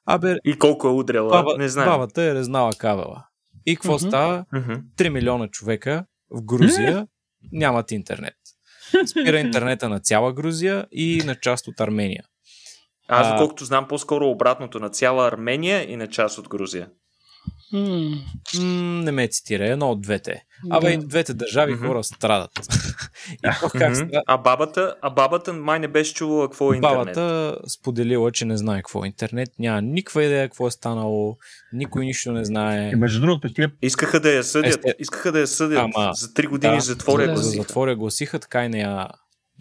Абе, 0.07 0.37
И 0.45 0.59
колко 0.59 0.87
е 0.87 0.93
удряла, 0.93 1.29
баба, 1.31 1.59
не 1.59 1.69
знам. 1.69 1.87
бабата 1.87 2.23
е 2.23 2.35
резнала 2.35 2.73
кабела. 2.73 3.25
И 3.67 3.77
какво 3.77 3.93
Мгм. 3.93 3.99
става? 4.01 4.45
Мгм. 4.53 4.81
3 4.97 5.09
милиона 5.09 5.49
човека 5.49 6.05
в 6.31 6.43
Грузия 6.43 7.07
нямат 7.53 7.91
интернет. 7.91 8.35
Спира 9.07 9.41
интернета 9.41 9.89
на 9.89 10.01
цяла 10.01 10.33
Грузия 10.33 10.87
и 10.93 11.23
на 11.27 11.35
част 11.35 11.69
от 11.69 11.81
Армения. 11.81 12.25
Аз, 13.09 13.29
доколкото 13.31 13.65
знам, 13.65 13.89
по-скоро 13.89 14.27
обратното 14.27 14.81
на 14.81 14.89
цяла 14.89 15.29
Армения 15.29 15.93
и 15.93 15.97
на 15.97 16.07
част 16.09 16.39
от 16.39 16.49
Грузия. 16.49 16.89
М, 17.73 18.11
М, 18.57 18.65
не 19.01 19.13
ме 19.13 19.29
цитира, 19.29 19.67
едно 19.67 19.91
от 19.91 20.01
двете. 20.01 20.43
Абе, 20.71 20.87
да. 20.87 20.93
и 20.95 20.99
двете 20.99 21.35
държави 21.35 21.73
Мгм. 21.73 21.87
хора 21.87 22.05
страдат. 22.05 22.51
и 23.33 23.37
то 23.61 23.69
как 23.69 23.83
Мгм. 23.83 23.95
страдат? 23.97 24.23
А 24.27 24.37
бабата, 24.39 24.95
а 25.03 25.11
бабата 25.11 25.53
май 25.53 25.79
не 25.79 25.89
беше 25.89 26.15
чувала 26.15 26.49
какво 26.49 26.73
е 26.73 26.77
интернет. 26.77 26.99
Бабата 27.07 27.57
споделила, 27.69 28.33
че 28.33 28.45
не 28.45 28.57
знае 28.57 28.77
какво 28.77 29.05
е 29.05 29.09
интернет, 29.09 29.49
няма 29.59 29.83
никаква 29.83 30.25
идея 30.25 30.49
какво 30.49 30.67
е 30.67 30.71
станало, 30.71 31.37
никой 31.73 32.05
нищо 32.05 32.33
не 32.33 32.45
знае. 32.45 32.91
И 32.91 32.97
между 32.97 33.21
другото, 33.21 33.53
тия 33.53 33.73
Искаха 33.83 34.21
да 34.21 34.31
я 34.31 34.45
съдят. 34.45 34.75
Есте- 34.75 34.95
Искаха 34.99 35.33
да 35.33 35.41
я 35.41 35.47
съдят. 35.47 35.85
Ама, 35.95 36.11
за 36.15 36.35
три 36.35 36.47
години 36.47 36.75
Да, 36.75 36.81
затворя 36.81 37.27
за 37.27 37.33
гласиха. 37.33 37.63
затворя 37.63 37.97
гласиха, 37.97 38.39
така 38.39 38.65
и 38.65 38.69
не 38.69 38.81
я... 38.81 39.09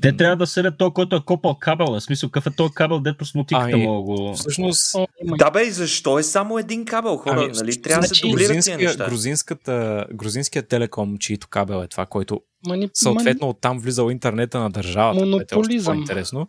Те 0.01 0.17
трябва 0.17 0.35
да 0.35 0.47
съдят 0.47 0.77
то, 0.77 0.91
който 0.91 1.15
е 1.15 1.21
копал 1.25 1.55
кабел. 1.55 1.85
В 1.87 2.01
смисъл, 2.01 2.29
какъв 2.29 2.53
е 2.53 2.55
този 2.55 2.73
кабел, 2.73 2.99
дето 2.99 3.25
с 3.25 3.35
мотиката 3.35 3.69
Ами, 3.73 3.83
мога 3.83 4.01
го... 4.01 4.33
Всъщност, 4.33 4.95
Да 5.23 5.51
бе, 5.51 5.63
и 5.63 5.71
защо 5.71 6.19
е 6.19 6.23
само 6.23 6.59
един 6.59 6.85
кабел, 6.85 7.17
хора? 7.17 7.41
Ами, 7.43 7.51
нали? 7.55 7.81
Трябва 7.81 8.01
да 8.01 8.07
се 8.07 8.13
значи- 8.13 8.21
дублират 8.29 8.47
грузинския, 8.47 8.77
неща. 8.77 9.05
грузинската, 9.05 10.05
грузинския 10.13 10.63
телеком, 10.63 11.17
чието 11.17 11.47
кабел 11.47 11.83
е 11.83 11.87
това, 11.87 12.05
който 12.05 12.41
мани... 12.67 12.89
съответно 12.93 13.49
оттам 13.49 13.79
влизал 13.79 14.09
интернета 14.09 14.59
на 14.59 14.69
държавата. 14.69 15.19
е 15.19 15.23
още 15.23 15.55
Монополизъм. 15.55 15.95
по-интересно. 15.95 16.47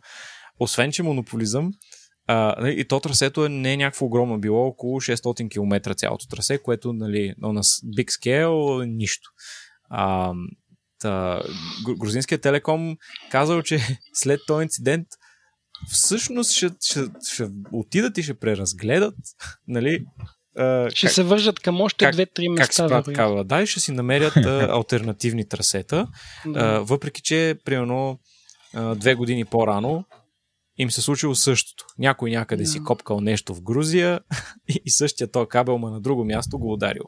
Освен, 0.60 0.92
че 0.92 1.02
монополизъм, 1.02 1.70
а, 2.26 2.54
нали, 2.60 2.80
и 2.80 2.84
то 2.84 3.00
трасето 3.00 3.44
е 3.44 3.48
не 3.48 3.72
е 3.72 3.76
някакво 3.76 4.06
огромно, 4.06 4.38
било 4.38 4.66
около 4.66 5.00
600 5.00 5.50
км 5.50 5.94
цялото 5.94 6.26
трасе, 6.28 6.62
което 6.62 6.92
нали, 6.92 7.34
на 7.38 7.62
big 7.98 8.08
scale 8.08 8.84
е 8.84 8.86
нищо. 8.86 9.30
А, 9.90 10.32
та, 10.98 11.42
гру- 11.84 11.98
грузинският 11.98 12.42
телеком 12.42 12.96
казал, 13.30 13.62
че 13.62 13.80
след 14.12 14.40
този 14.46 14.62
инцидент 14.62 15.06
всъщност 15.88 16.52
ще, 16.52 16.68
ще, 16.80 17.00
ще 17.24 17.48
отидат 17.72 18.18
и 18.18 18.22
ще 18.22 18.34
преразгледат 18.34 19.14
нали, 19.68 20.04
Ще 20.88 21.06
как, 21.06 21.12
се 21.12 21.22
вържат 21.22 21.60
към 21.60 21.80
още 21.80 22.04
как- 22.04 22.12
две-три 22.12 22.46
как 22.46 22.58
места. 22.58 22.76
правят 22.78 22.90
вероятно. 22.90 23.12
такава. 23.12 23.44
Да, 23.44 23.62
и 23.62 23.66
ще 23.66 23.80
си 23.80 23.92
намерят 23.92 24.36
а, 24.36 24.68
альтернативни 24.72 25.48
трасета. 25.48 26.06
Да. 26.46 26.80
Въпреки, 26.80 27.22
че 27.22 27.58
примерно 27.64 28.18
две 28.94 29.14
години 29.14 29.44
по-рано 29.44 30.04
им 30.78 30.90
се 30.90 31.02
случило 31.02 31.34
същото. 31.34 31.84
Някой 31.98 32.30
някъде 32.30 32.66
си 32.66 32.78
Да. 32.78 32.84
копкал 32.84 33.20
нещо 33.20 33.54
в 33.54 33.62
Грузия 33.62 34.20
и, 34.68 34.80
и 34.84 34.90
същия 34.90 35.30
този 35.30 35.48
кабел, 35.48 35.78
ма 35.78 35.90
на 35.90 36.00
друго 36.00 36.24
място 36.24 36.58
го 36.58 36.72
ударил. 36.72 37.02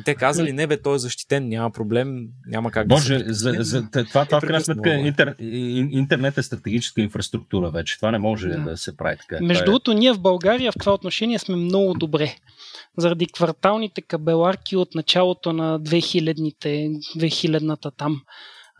И 0.00 0.02
те 0.04 0.14
казали, 0.14 0.52
не 0.52 0.66
бе, 0.66 0.82
той 0.82 0.94
е 0.94 0.98
защитен, 0.98 1.48
няма 1.48 1.70
проблем, 1.70 2.26
няма 2.46 2.70
как 2.70 2.88
да 2.88 2.94
Боже, 2.94 3.18
се... 3.18 3.32
за, 3.32 3.54
за, 3.58 3.90
това, 3.90 4.04
това 4.04 4.24
в 4.24 4.28
крайна 4.28 4.40
прекъсна 4.40 4.74
сметка 4.74 4.90
много. 4.90 5.06
интер, 5.06 5.34
ин- 5.36 5.88
интернет 5.90 6.38
е 6.38 6.42
стратегическа 6.42 7.00
инфраструктура 7.00 7.70
вече. 7.70 7.96
Това 7.96 8.10
не 8.10 8.18
може 8.18 8.48
Да. 8.48 8.58
да, 8.58 8.76
се 8.76 8.96
прави 8.96 9.16
така. 9.16 9.44
Между 9.44 9.62
е- 9.62 9.66
другото, 9.66 9.92
ние 9.92 10.12
в 10.12 10.20
България 10.20 10.72
в 10.72 10.78
това 10.80 10.94
отношение 10.94 11.38
сме 11.38 11.56
много 11.56 11.94
добре. 11.94 12.34
Заради 12.98 13.26
кварталните 13.26 14.02
кабеларки 14.02 14.76
от 14.76 14.94
началото 14.94 15.52
на 15.52 15.80
2000-те, 15.80 16.88
2000-та 17.18 17.90
там. 17.90 18.20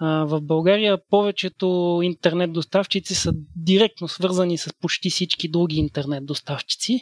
В 0.00 0.40
България 0.42 0.98
повечето 1.10 2.00
интернет 2.02 2.52
доставчици 2.52 3.14
са 3.14 3.32
директно 3.56 4.08
свързани 4.08 4.58
с 4.58 4.70
почти 4.80 5.10
всички 5.10 5.48
други 5.48 5.76
интернет 5.76 6.26
доставчици. 6.26 7.00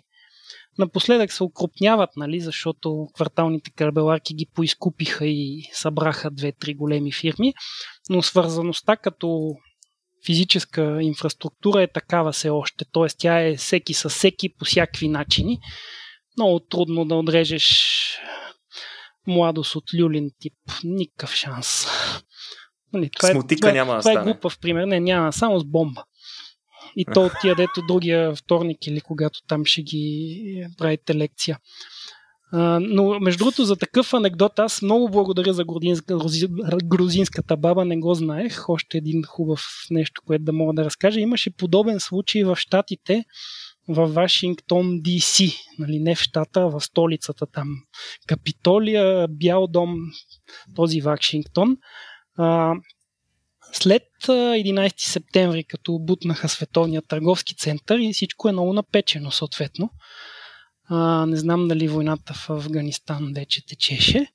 Напоследък 0.78 1.32
се 1.32 1.44
укрупняват, 1.44 2.10
нали, 2.16 2.40
защото 2.40 3.09
кварталните 3.14 3.70
кабеларки 3.70 4.34
ги 4.34 4.46
поизкупиха 4.55 5.26
и 5.26 5.70
събраха 5.72 6.30
две-три 6.30 6.74
големи 6.74 7.12
фирми, 7.12 7.55
но 8.10 8.22
свързаността 8.22 8.96
като 8.96 9.51
физическа 10.26 10.98
инфраструктура 11.02 11.82
е 11.82 11.92
такава 11.92 12.32
все 12.32 12.51
още. 12.51 12.84
Т.е. 12.92 13.06
тя 13.18 13.40
е 13.40 13.56
всеки 13.56 13.94
със 13.94 14.14
всеки 14.14 14.55
по 14.59 14.64
всякакви 14.64 15.09
начини. 15.09 15.59
Много 16.36 16.60
трудно 16.60 17.05
да 17.05 17.14
отрежеш 17.14 17.94
младост 19.26 19.76
от 19.76 19.84
люлин 19.98 20.30
тип. 20.38 20.55
Никакъв 20.84 21.34
шанс. 21.34 21.86
Нали, 22.92 23.10
С 23.20 23.34
мотика 23.34 23.60
това, 23.60 23.70
е- 23.70 23.72
няма 23.72 23.94
да 23.94 24.01
това 24.01 24.10
е 24.10 24.14
стане. 24.14 24.32
глупав 24.32 24.59
пример. 24.59 24.84
Не, 24.84 25.01
няма. 25.01 25.32
Само 25.32 25.60
с 25.60 25.64
бомба. 25.64 26.05
И 26.96 27.04
то 27.14 27.22
от 27.24 27.32
тия, 27.40 27.54
дето 27.54 27.82
другия 27.88 28.34
вторник 28.34 28.86
или 28.86 29.00
когато 29.00 29.42
там 29.48 29.64
ще 29.64 29.82
ги 29.82 30.66
правите 30.78 31.14
лекция. 31.14 31.58
Но 32.80 33.20
между 33.20 33.38
другото 33.38 33.64
за 33.64 33.76
такъв 33.76 34.14
анекдот 34.14 34.58
аз 34.58 34.82
много 34.82 35.08
благодаря 35.08 35.54
за 35.54 35.64
грузинска, 35.64 36.14
грузи- 36.14 36.86
грузинската 36.86 37.56
баба, 37.56 37.84
не 37.84 37.96
го 37.96 38.14
знаех. 38.14 38.68
Още 38.68 38.98
един 38.98 39.22
хубав 39.22 39.64
нещо, 39.90 40.22
което 40.26 40.44
да 40.44 40.52
мога 40.52 40.74
да 40.74 40.84
разкажа. 40.84 41.20
Имаше 41.20 41.56
подобен 41.56 42.00
случай 42.00 42.44
в 42.44 42.56
Штатите, 42.56 43.24
в 43.88 44.06
Вашингтон, 44.06 45.00
Д.С. 45.02 45.42
Нали, 45.78 45.98
не 45.98 46.14
в 46.14 46.20
щата, 46.20 46.60
а 46.60 46.66
в 46.66 46.80
столицата 46.80 47.46
там. 47.46 47.68
Капитолия, 48.26 49.28
Бял 49.28 49.66
дом, 49.66 49.96
този 50.74 51.00
Вашингтон. 51.00 51.76
След 53.74 54.02
а, 54.28 54.32
11 54.32 54.92
септември, 54.98 55.64
като 55.64 55.98
бутнаха 55.98 56.48
Световния 56.48 57.02
търговски 57.02 57.56
център 57.56 57.98
и 57.98 58.12
всичко 58.12 58.48
е 58.48 58.52
много 58.52 58.72
напечено 58.72 59.30
съответно. 59.30 59.90
А, 60.88 61.26
не 61.26 61.36
знам 61.36 61.68
дали 61.68 61.88
войната 61.88 62.34
в 62.34 62.51
Афганистан 62.51 63.32
вече 63.34 63.66
течеше. 63.66 64.26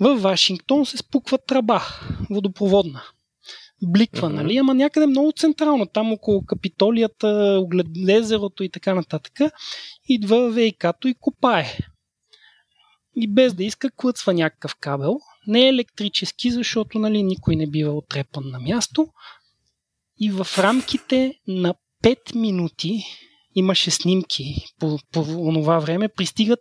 В 0.00 0.16
Вашингтон 0.16 0.86
се 0.86 0.96
спуква 0.96 1.38
тръба, 1.46 1.82
водопроводна. 2.30 3.02
Бликва, 3.82 4.28
Мгм. 4.28 4.36
нали? 4.36 4.56
Ама 4.56 4.74
някъде 4.74 5.06
много 5.06 5.32
централно, 5.36 5.86
там 5.86 6.12
около 6.12 6.44
Капитолията, 6.46 7.58
оглед 7.62 7.86
езерото 8.08 8.62
и 8.64 8.68
така 8.68 8.94
нататък. 8.94 9.40
Идва 10.08 10.50
ВИК-то 10.50 11.08
и 11.08 11.14
копае. 11.14 11.78
И 13.16 13.28
без 13.28 13.54
да 13.54 13.64
иска, 13.64 13.90
клъцва 13.90 14.34
някакъв 14.34 14.76
кабел. 14.80 15.20
Не 15.46 15.64
е 15.64 15.68
електрически, 15.68 16.50
защото 16.50 16.98
нали, 16.98 17.22
никой 17.22 17.56
не 17.56 17.66
бива 17.66 17.92
отрепан 17.92 18.44
на 18.50 18.60
място. 18.60 19.08
И 20.20 20.30
в 20.30 20.46
рамките 20.58 21.34
на 21.48 21.74
5 22.04 22.34
минути 22.34 23.04
имаше 23.54 23.90
снимки 23.90 24.54
по, 24.78 24.98
по 25.12 25.24
това 25.54 25.78
време, 25.78 26.08
пристигат 26.08 26.60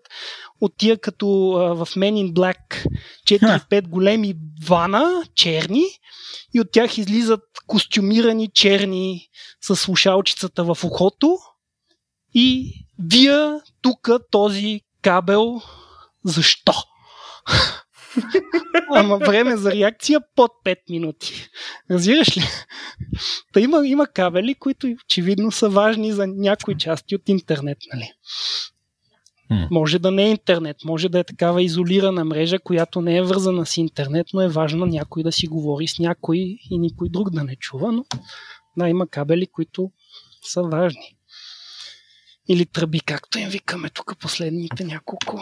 от 0.62 0.74
тия 0.78 0.98
като 0.98 1.52
а, 1.52 1.86
в 1.86 1.86
Men 1.86 2.14
in 2.14 2.34
Black 2.34 2.86
4-5 3.28 3.88
големи 3.88 4.36
вана, 4.66 5.24
черни, 5.36 5.84
и 6.54 6.62
от 6.62 6.72
тях 6.72 6.98
излизат 6.98 7.42
костюмирани 7.68 8.50
черни 8.54 9.28
с 9.62 9.76
слушалчицата 9.76 10.64
в 10.64 10.84
ухото 10.84 11.38
и 12.34 12.74
вия 13.00 13.62
тук 13.82 14.10
този 14.32 14.82
кабел 15.02 15.62
защо? 16.24 16.74
Ама 18.90 19.18
време 19.18 19.58
за 19.58 19.72
реакция 19.72 20.20
под 20.36 20.52
5 20.66 20.78
минути. 20.90 21.50
Разбираш 21.92 22.38
ли? 22.38 22.42
Та 23.54 23.60
има, 23.60 23.88
има 23.88 24.08
кабели, 24.08 24.56
които 24.56 24.88
очевидно 25.06 25.52
са 25.52 25.70
важни 25.70 26.12
за 26.12 26.28
някои 26.28 26.78
части 26.78 27.16
от 27.16 27.30
интернет. 27.30 27.78
Нали? 27.94 28.12
Може 29.72 30.00
да 30.00 30.12
не 30.12 30.26
е 30.26 30.30
интернет, 30.30 30.78
може 30.86 31.10
да 31.10 31.20
е 31.20 31.24
такава 31.24 31.64
изолирана 31.64 32.26
мрежа, 32.26 32.60
която 32.60 33.02
не 33.02 33.18
е 33.18 33.22
вързана 33.22 33.66
с 33.66 33.78
интернет, 33.78 34.28
но 34.34 34.42
е 34.42 34.48
важно 34.48 34.86
някой 34.86 35.24
да 35.24 35.32
си 35.32 35.48
говори 35.48 35.88
с 35.88 36.00
някой 36.00 36.38
и 36.72 36.80
никой 36.80 37.10
друг 37.10 37.32
да 37.32 37.44
не 37.44 37.56
чува. 37.56 37.92
Но 37.92 38.06
да, 38.78 38.90
има 38.90 39.08
кабели, 39.08 39.48
които 39.48 39.92
са 40.44 40.64
важни. 40.64 41.16
Или 42.50 42.66
тръби, 42.66 43.00
както 43.00 43.40
им 43.40 43.50
викаме 43.50 43.90
тук 43.90 44.18
последните 44.20 44.84
няколко. 44.84 45.40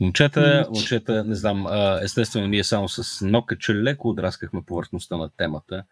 Момчета, 0.00 0.66
момчета, 0.74 1.24
не 1.24 1.34
знам, 1.34 1.66
естествено 2.02 2.46
ние 2.46 2.64
само 2.64 2.88
с 2.88 3.26
нокача 3.26 3.74
леко 3.74 4.08
отраскахме 4.08 4.60
повърхността 4.66 5.16
на 5.16 5.30
темата, 5.36 5.84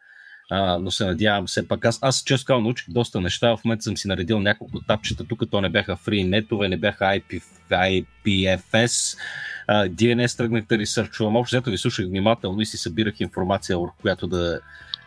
а, 0.51 0.79
но 0.79 0.91
се 0.91 1.05
надявам 1.05 1.47
все 1.47 1.69
пак. 1.69 1.85
Аз, 1.85 1.99
аз 2.03 2.23
често 2.23 2.47
казвам, 2.47 2.62
научих 2.62 2.91
доста 2.91 3.20
неща, 3.20 3.57
в 3.57 3.65
момента 3.65 3.83
съм 3.83 3.97
си 3.97 4.09
наредил 4.09 4.41
няколко 4.41 4.81
тапчета, 4.81 5.24
тук 5.24 5.43
то 5.51 5.61
не 5.61 5.69
бяха 5.69 5.97
free 5.97 6.29
нетове, 6.29 6.69
не 6.69 6.77
бяха 6.77 7.05
IP, 7.05 7.43
IPFS, 7.70 9.19
а, 9.66 9.89
DNS 9.89 10.37
тръгнах 10.37 10.65
да 10.66 10.79
ресърчувам, 10.79 11.37
общо 11.37 11.57
взето 11.57 11.70
ви 11.70 11.79
слушах 11.79 12.07
внимателно 12.07 12.61
и 12.61 12.66
си 12.66 12.77
събирах 12.77 13.20
информация, 13.20 13.79
върху 13.79 13.97
която 14.03 14.27
да, 14.27 14.61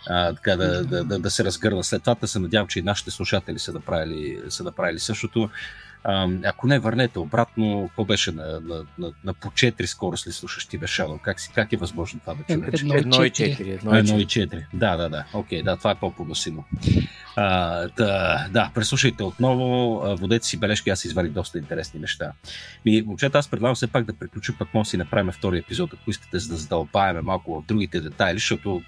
а, 0.08 0.34
така, 0.34 0.56
да, 0.56 0.84
да, 0.86 1.04
да, 1.04 1.20
да 1.20 1.32
се 1.32 1.44
разгърна. 1.44 1.84
След 1.84 2.02
това 2.02 2.16
да 2.22 2.28
се 2.28 2.40
надявам, 2.40 2.68
че 2.68 2.80
и 2.80 2.82
нашите 2.82 3.12
слушатели 3.12 3.60
са 3.60 3.74
направили, 3.74 4.42
са 4.50 4.64
направили 4.64 5.00
същото. 5.00 5.50
А, 6.08 6.30
ако 6.46 6.68
не, 6.68 6.80
върнете 6.80 7.20
обратно. 7.20 7.86
Какво 7.88 8.06
беше 8.06 8.32
на, 8.32 8.60
на, 8.60 8.86
на, 8.98 9.12
на 9.24 9.34
по 9.34 9.48
4 9.48 9.86
скорост 9.86 10.28
ли 10.28 10.32
слушаш 10.32 10.66
ти 10.66 10.80
Shadow? 10.80 11.22
Как, 11.22 11.40
си, 11.40 11.52
как 11.56 11.74
е 11.74 11.78
възможно 11.78 12.20
това 12.20 12.34
да 12.34 12.44
чуеш? 12.44 12.82
Едно 12.82 13.24
и 13.24 13.32
4. 13.32 13.98
Едно 14.00 14.20
и 14.20 14.26
4. 14.26 14.64
Да, 14.74 14.98
да, 14.98 15.10
да. 15.10 15.26
Окей, 15.34 15.64
да, 15.64 15.78
това 15.78 15.92
е 15.92 15.96
по-погасимо. 15.96 16.66
А, 17.36 17.78
да, 17.88 18.48
да, 18.52 18.72
преслушайте 18.74 19.24
отново. 19.24 20.02
Водете 20.16 20.46
си 20.46 20.58
бележки, 20.58 20.90
аз 20.90 21.06
извадих 21.06 21.32
доста 21.32 21.58
интересни 21.58 22.00
неща. 22.00 22.32
Ми, 22.86 23.02
момчета, 23.02 23.38
аз 23.38 23.48
предлагам 23.48 23.76
все 23.76 23.88
пак 23.88 24.06
да 24.06 24.14
приключим, 24.14 24.56
пък 24.60 24.74
може 24.74 24.88
да 24.88 24.90
си 24.90 24.98
направим 24.98 25.32
втори 25.32 25.58
епизод, 25.58 25.94
ако 25.94 26.10
искате, 26.10 26.40
за 26.40 26.50
да 26.50 26.56
задълбаеме 26.56 27.22
малко 27.22 27.62
в 27.62 27.66
другите 27.66 28.00
детайли, 28.00 28.38
защото 28.38 28.82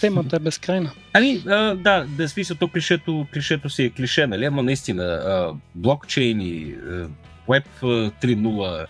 Темата 0.00 0.36
е 0.36 0.38
безкрайна. 0.38 0.90
Ами, 1.12 1.38
да, 1.76 2.06
да 2.08 2.28
смисъл, 2.28 2.56
то 2.56 2.68
клишето, 2.68 3.26
клишето 3.32 3.70
си 3.70 3.84
е 3.84 3.90
клише, 3.90 4.26
нали? 4.26 4.44
Ама 4.44 4.62
наистина, 4.62 5.02
а, 5.04 5.52
блокчейн 5.74 6.40
и 6.40 6.74
а, 6.90 7.08
Web 7.48 7.64
3.0 7.82 8.86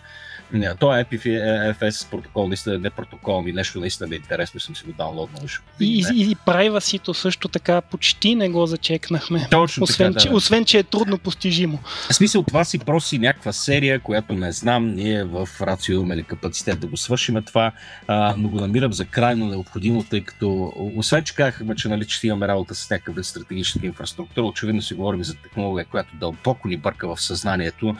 не, 0.53 0.75
това 0.75 0.99
е 0.99 1.05
IPFS 1.05 2.09
протокол, 2.09 2.47
наистина 2.47 2.79
не 2.79 2.89
протокол, 2.89 3.41
ми 3.41 3.51
нещо 3.51 3.79
наистина 3.79 4.15
е 4.15 4.15
интересно, 4.15 4.59
съм 4.59 4.75
си 4.75 4.83
го 4.85 4.91
даунлоднал. 4.91 5.41
И, 5.79 6.05
и, 6.15 6.31
и 6.31 6.35
privacy 6.35 7.13
също 7.13 7.47
така 7.47 7.81
почти 7.81 8.35
не 8.35 8.49
го 8.49 8.65
зачекнахме. 8.65 9.47
Точно 9.51 9.83
освен, 9.83 10.13
така, 10.13 10.21
че, 10.21 10.29
да. 10.29 10.35
освен, 10.35 10.65
че 10.65 10.79
е 10.79 10.83
трудно 10.83 11.17
постижимо. 11.17 11.79
В 12.09 12.13
смисъл, 12.13 12.43
това 12.43 12.63
си 12.63 12.79
проси 12.79 13.19
някаква 13.19 13.51
серия, 13.53 13.99
която 13.99 14.33
не 14.33 14.51
знам, 14.51 14.93
ние 14.93 15.23
в 15.23 15.49
Рацио 15.61 15.95
имаме 15.95 16.17
ли 16.17 16.23
капацитет 16.23 16.79
да 16.79 16.87
го 16.87 16.97
свършим 16.97 17.43
това, 17.43 17.71
а, 18.07 18.35
но 18.37 18.49
го 18.49 18.59
намирам 18.59 18.93
за 18.93 19.05
крайно 19.05 19.47
необходимо, 19.47 20.03
тъй 20.03 20.23
като, 20.23 20.73
освен 20.95 21.23
че 21.23 21.35
казахме, 21.35 21.75
че, 21.75 21.87
нали, 21.87 22.05
че 22.05 22.27
имаме 22.27 22.47
работа 22.47 22.75
с 22.75 22.89
някаква 22.89 23.23
стратегическа 23.23 23.85
инфраструктура, 23.85 24.45
очевидно 24.45 24.81
си 24.81 24.93
говорим 24.93 25.23
за 25.23 25.35
технология, 25.35 25.85
която 25.85 26.15
дълбоко 26.15 26.67
ни 26.67 26.77
бърка 26.77 27.15
в 27.15 27.21
съзнанието 27.21 27.95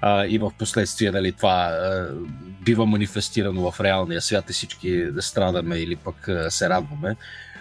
а, 0.00 0.26
и 0.26 0.38
в 0.38 0.52
последствие 0.58 1.10
нали, 1.10 1.32
това 1.32 1.54
а, 1.54 2.08
бива 2.64 2.86
манифестирано 2.86 3.70
в 3.70 3.80
реалния 3.80 4.20
свят 4.20 4.50
и 4.50 4.52
всички 4.52 5.04
да 5.04 5.22
страдаме 5.22 5.76
или 5.76 5.96
пък 5.96 6.28
а, 6.28 6.50
се 6.50 6.68
радваме. 6.68 7.16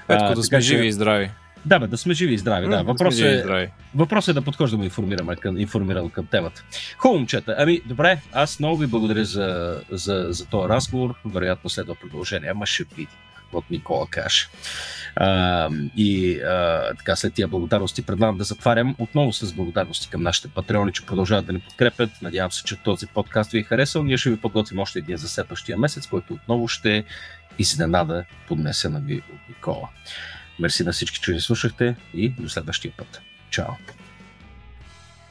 Петко, 0.08 0.36
да 0.36 0.44
сме 0.44 0.62
живи 0.62 0.88
и 0.88 0.92
здрави. 0.92 1.32
Да, 1.66 1.80
бе, 1.80 1.88
да 1.88 1.98
сме 1.98 2.14
живи 2.14 2.34
и 2.34 2.38
здрави. 2.38 2.68
Да. 2.68 2.84
Въпрос, 2.84 3.18
да 3.18 3.36
е, 3.36 3.38
здрави. 3.38 3.70
въпрос 3.96 4.28
е 4.28 4.34
да 4.34 4.42
подхождаме 4.42 4.86
информирано 4.86 5.36
към, 5.40 5.58
информирано 5.58 6.10
към 6.10 6.26
темата. 6.26 6.64
Хубаво, 6.98 7.18
момчета. 7.18 7.56
Ами, 7.58 7.82
добре, 7.86 8.22
аз 8.34 8.60
много 8.60 8.78
ви 8.78 8.88
благодаря 8.88 9.26
за, 9.26 9.82
за, 9.92 10.28
за 10.30 10.46
този 10.46 10.70
разговор. 10.70 11.16
Вероятно 11.26 11.70
следва 11.70 11.96
продължение, 11.96 12.50
ама 12.50 12.66
ще 12.66 12.84
видим 12.84 13.08
от 13.58 13.70
Никола 13.70 14.08
Каш. 14.10 14.50
А, 15.16 15.70
и 15.98 16.40
а, 16.40 16.90
така 16.98 17.16
след 17.16 17.34
тия 17.34 17.48
благодарности 17.48 18.02
предлагам 18.02 18.38
да 18.38 18.44
затварям 18.44 18.96
отново 19.00 19.34
с 19.34 19.54
благодарности 19.54 20.10
към 20.10 20.24
нашите 20.24 20.48
патреони, 20.48 20.94
че 20.94 21.06
продължават 21.06 21.46
да 21.46 21.54
ни 21.54 21.60
подкрепят. 21.60 22.10
Надявам 22.22 22.52
се, 22.52 22.64
че 22.64 22.84
този 22.84 23.08
подкаст 23.08 23.52
ви 23.52 23.60
е 23.60 23.64
харесал. 23.64 24.04
Ние 24.04 24.18
ще 24.18 24.30
ви 24.30 24.38
подготвим 24.38 24.80
още 24.80 25.00
един 25.00 25.18
за 25.18 25.30
следващия 25.30 25.78
месец, 25.78 26.08
който 26.08 26.34
отново 26.34 26.68
ще 26.68 27.04
изненада 27.60 28.26
поднесена 28.48 29.00
ви 29.00 29.18
от 29.18 29.50
Никола. 29.50 29.90
Мерси 30.60 30.84
на 30.84 30.92
всички, 30.92 31.20
че 31.20 31.32
ни 31.32 31.42
слушахте 31.42 31.96
и 32.14 32.30
до 32.30 32.50
следващия 32.50 32.94
път. 32.98 33.22
Чао! 33.50 33.74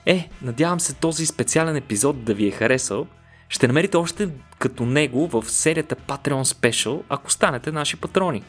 Е, 0.07 0.29
надявам 0.43 0.81
се 0.81 0.95
този 0.95 1.27
специален 1.27 1.77
епизод 1.77 2.25
да 2.25 2.35
ви 2.35 2.47
е 2.49 2.51
харесал. 2.51 3.07
Ще 3.49 3.67
намерите 3.67 3.97
още 3.97 4.29
като 4.65 4.87
него 4.87 5.27
в 5.27 5.45
серията 5.47 5.97
Patreon 5.97 6.43
Special, 6.43 7.03
ако 7.09 7.33
станете 7.33 7.73
наши 7.73 7.97
патрони. 7.97 8.43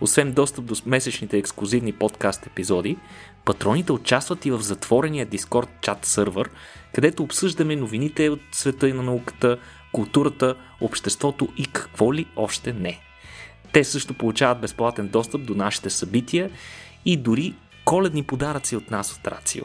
Освен 0.00 0.32
достъп 0.32 0.64
до 0.64 0.74
месечните 0.86 1.38
ексклюзивни 1.38 1.92
подкаст 1.92 2.46
епизоди, 2.46 2.96
патроните 3.44 3.92
участват 3.92 4.46
и 4.46 4.50
в 4.50 4.60
затворения 4.60 5.26
Discord 5.26 5.68
чат 5.80 6.04
сървър, 6.04 6.50
където 6.94 7.22
обсъждаме 7.22 7.76
новините 7.76 8.28
от 8.28 8.40
света 8.52 8.88
и 8.88 8.92
на 8.92 9.02
науката, 9.02 9.58
културата, 9.92 10.54
обществото 10.80 11.48
и 11.56 11.66
какво 11.66 12.14
ли 12.14 12.26
още 12.36 12.72
не. 12.72 13.00
Те 13.72 13.84
също 13.84 14.14
получават 14.14 14.60
безплатен 14.60 15.08
достъп 15.08 15.46
до 15.46 15.54
нашите 15.54 15.90
събития 15.90 16.50
и 17.04 17.16
дори 17.16 17.54
коледни 17.84 18.22
подаръци 18.22 18.76
от 18.76 18.90
нас 18.90 19.12
от 19.12 19.26
Рацио. 19.26 19.64